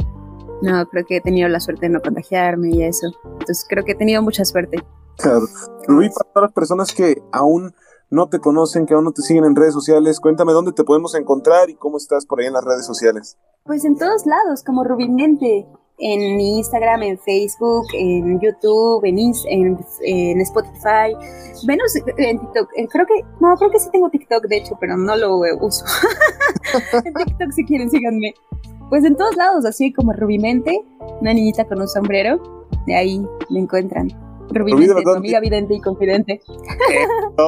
no, 0.63 0.87
creo 0.87 1.05
que 1.07 1.17
he 1.17 1.21
tenido 1.21 1.49
la 1.49 1.61
suerte 1.61 1.87
de 1.87 1.93
no 1.93 2.01
contagiarme 2.01 2.71
y 2.71 2.83
eso, 2.83 3.09
entonces 3.25 3.65
creo 3.69 3.85
que 3.85 3.93
he 3.93 3.97
tenido 3.97 4.23
mucha 4.23 4.45
suerte. 4.45 4.79
Claro. 5.17 5.43
Rubí, 5.87 6.09
para 6.09 6.31
todas 6.33 6.49
las 6.49 6.53
personas 6.53 6.95
que 6.95 7.23
aún 7.33 7.75
no 8.11 8.29
te 8.29 8.41
conocen, 8.41 8.87
que 8.87 8.95
aún 8.95 9.05
no 9.05 9.13
te 9.13 9.23
siguen 9.23 9.45
en 9.45 9.55
redes 9.55 9.75
sociales, 9.75 10.19
cuéntame 10.19 10.53
dónde 10.53 10.73
te 10.73 10.83
podemos 10.83 11.15
encontrar 11.15 11.71
y 11.71 11.77
cómo 11.77 11.97
estás 11.97 12.27
por 12.27 12.41
ahí 12.41 12.47
en 12.47 12.55
las 12.55 12.65
redes 12.65 12.87
sociales. 12.87 13.39
Pues 13.65 13.85
en 13.85 13.97
todos 13.97 14.27
lados, 14.27 14.65
como 14.65 14.83
Rubimente, 14.83 15.67
en 16.01 16.41
Instagram, 16.41 17.03
en 17.03 17.19
Facebook, 17.19 17.87
en 17.95 18.41
YouTube, 18.41 19.05
en, 19.05 19.19
en, 20.05 20.41
Spotify, 20.41 21.15
menos 21.67 21.95
en 21.97 22.39
TikTok. 22.39 22.69
Eh, 22.77 22.89
creo 22.89 23.07
que, 23.07 23.25
no, 23.41 23.55
creo 23.57 23.71
que 23.71 23.79
sí 23.79 23.89
tengo 23.93 24.09
TikTok, 24.09 24.47
de 24.47 24.57
hecho, 24.57 24.77
pero 24.81 24.97
no 24.97 25.17
lo 25.17 25.39
uso. 25.61 25.85
en 27.05 27.15
TikTok 27.15 27.53
si 27.53 27.65
quieren, 27.65 27.91
síganme. 27.91 28.35
Pues 28.89 29.05
en 29.05 29.17
todos 29.17 29.37
lados, 29.37 29.65
así 29.67 29.93
como 29.93 30.13
Rubimente, 30.13 30.83
una 31.21 31.33
niñita 31.33 31.65
con 31.65 31.81
un 31.81 31.89
sombrero, 31.89 32.67
de 32.87 32.97
ahí 32.97 33.23
me 33.51 33.61
encuentran. 33.61 34.09
Rubimente, 34.49 35.03
tu 35.03 35.11
amiga 35.11 35.39
vidente 35.39 35.75
y 35.75 35.81
confidente. 35.81 36.33
Eh, 36.33 37.47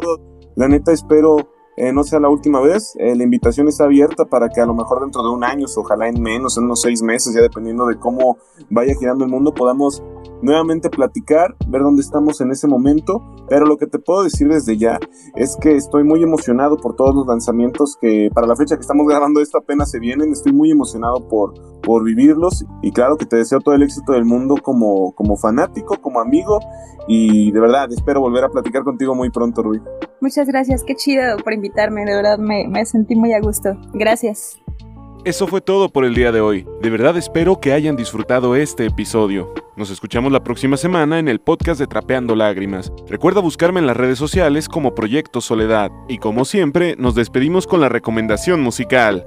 la 0.55 0.69
neta 0.69 0.93
espero 0.93 1.49
eh, 1.77 1.93
no 1.93 2.05
sea 2.05 2.21
la 2.21 2.29
última 2.29 2.61
vez. 2.61 2.95
Eh, 2.99 3.17
la 3.17 3.25
invitación 3.25 3.69
está 3.69 3.85
abierta 3.85 4.25
para 4.27 4.49
que 4.49 4.61
a 4.61 4.67
lo 4.67 4.75
mejor 4.75 5.01
dentro 5.01 5.23
de 5.23 5.31
un 5.31 5.43
año, 5.45 5.67
ojalá 5.77 6.09
en 6.09 6.21
menos, 6.21 6.59
en 6.59 6.65
unos 6.65 6.83
seis 6.83 7.03
meses, 7.03 7.35
ya 7.35 7.41
dependiendo 7.41 7.87
de 7.87 7.99
cómo 7.99 8.39
vaya 8.71 8.95
girando 8.99 9.25
el 9.25 9.31
mundo, 9.31 9.55
podamos 9.55 10.03
nuevamente 10.43 10.91
platicar, 10.91 11.55
ver 11.69 11.83
dónde 11.83 12.03
estamos 12.03 12.41
en 12.41 12.51
ese 12.51 12.67
momento. 12.67 13.23
Pero 13.49 13.67
lo 13.67 13.77
que 13.77 13.87
te 13.87 13.99
puedo 13.99 14.23
decir 14.23 14.49
desde 14.49 14.77
ya 14.77 14.99
es 15.35 15.57
que 15.57 15.77
estoy 15.77 16.05
muy 16.05 16.23
emocionado 16.23 16.77
por 16.77 16.95
todos 16.95 17.15
los 17.15 17.27
lanzamientos 17.27 17.97
que 18.01 18.31
para 18.35 18.47
la 18.47 18.57
fecha 18.57 18.77
que 18.77 18.83
estamos 18.83 19.07
grabando 19.07 19.41
esto 19.41 19.59
apenas 19.59 19.91
se 19.91 19.99
vienen. 19.99 20.33
Estoy 20.33 20.53
muy 20.53 20.71
emocionado 20.71 21.29
por, 21.29 21.55
por 21.83 22.05
vivirlos 22.05 22.65
y 22.83 22.93
claro 22.93 23.17
que 23.17 23.27
te 23.27 23.37
deseo 23.37 23.61
todo 23.61 23.75
el 23.75 23.83
éxito 23.83 24.13
del 24.13 24.25
mundo 24.25 24.57
como, 24.63 25.13
como 25.13 25.37
fanático, 25.37 25.97
como 26.01 26.21
amigo 26.21 26.61
y 27.09 27.51
de 27.51 27.61
verdad 27.61 27.93
espero 27.93 28.21
volver 28.21 28.45
a 28.45 28.49
platicar 28.49 28.85
contigo 28.85 29.15
muy 29.15 29.31
pronto, 29.31 29.63
Rui. 29.63 29.81
Muchas 30.21 30.47
gracias, 30.47 30.85
qué 30.85 30.95
chido 30.95 31.37
por 31.43 31.53
invitarme 31.53 31.72
de 31.75 32.17
verdad 32.17 32.39
me, 32.39 32.67
me 32.69 32.85
sentí 32.85 33.15
muy 33.15 33.33
a 33.33 33.41
gusto. 33.41 33.77
Gracias. 33.93 34.59
Eso 35.25 35.47
fue 35.47 35.61
todo 35.61 35.89
por 35.89 36.05
el 36.05 36.15
día 36.15 36.33
de 36.33 36.41
hoy. 36.41 36.67
De 36.81 36.91
verdad 36.91 37.17
espero 37.17 37.61
que 37.61 37.73
hayan 37.73 37.95
disfrutado 37.95 38.57
este 38.57 38.87
episodio. 38.87 39.55
Nos 39.77 39.89
escuchamos 39.91 40.33
la 40.33 40.43
próxima 40.43 40.77
semana 40.77 41.21
en 41.21 41.29
el 41.29 41.41
podcast 41.41 41.79
de 41.79 41.87
Trapeando 41.87 42.35
Lágrimas. 42.35 42.93
Recuerda 43.09 43.41
buscarme 43.41 43.79
en 43.79 43.87
las 43.87 43.97
redes 43.97 44.19
sociales 44.19 44.69
como 44.69 44.95
Proyecto 44.97 45.41
Soledad. 45.41 45.93
Y 46.09 46.19
como 46.19 46.45
siempre, 46.45 46.97
nos 46.99 47.15
despedimos 47.15 47.69
con 47.69 47.81
la 47.81 47.89
recomendación 47.89 48.61
musical. 48.61 49.25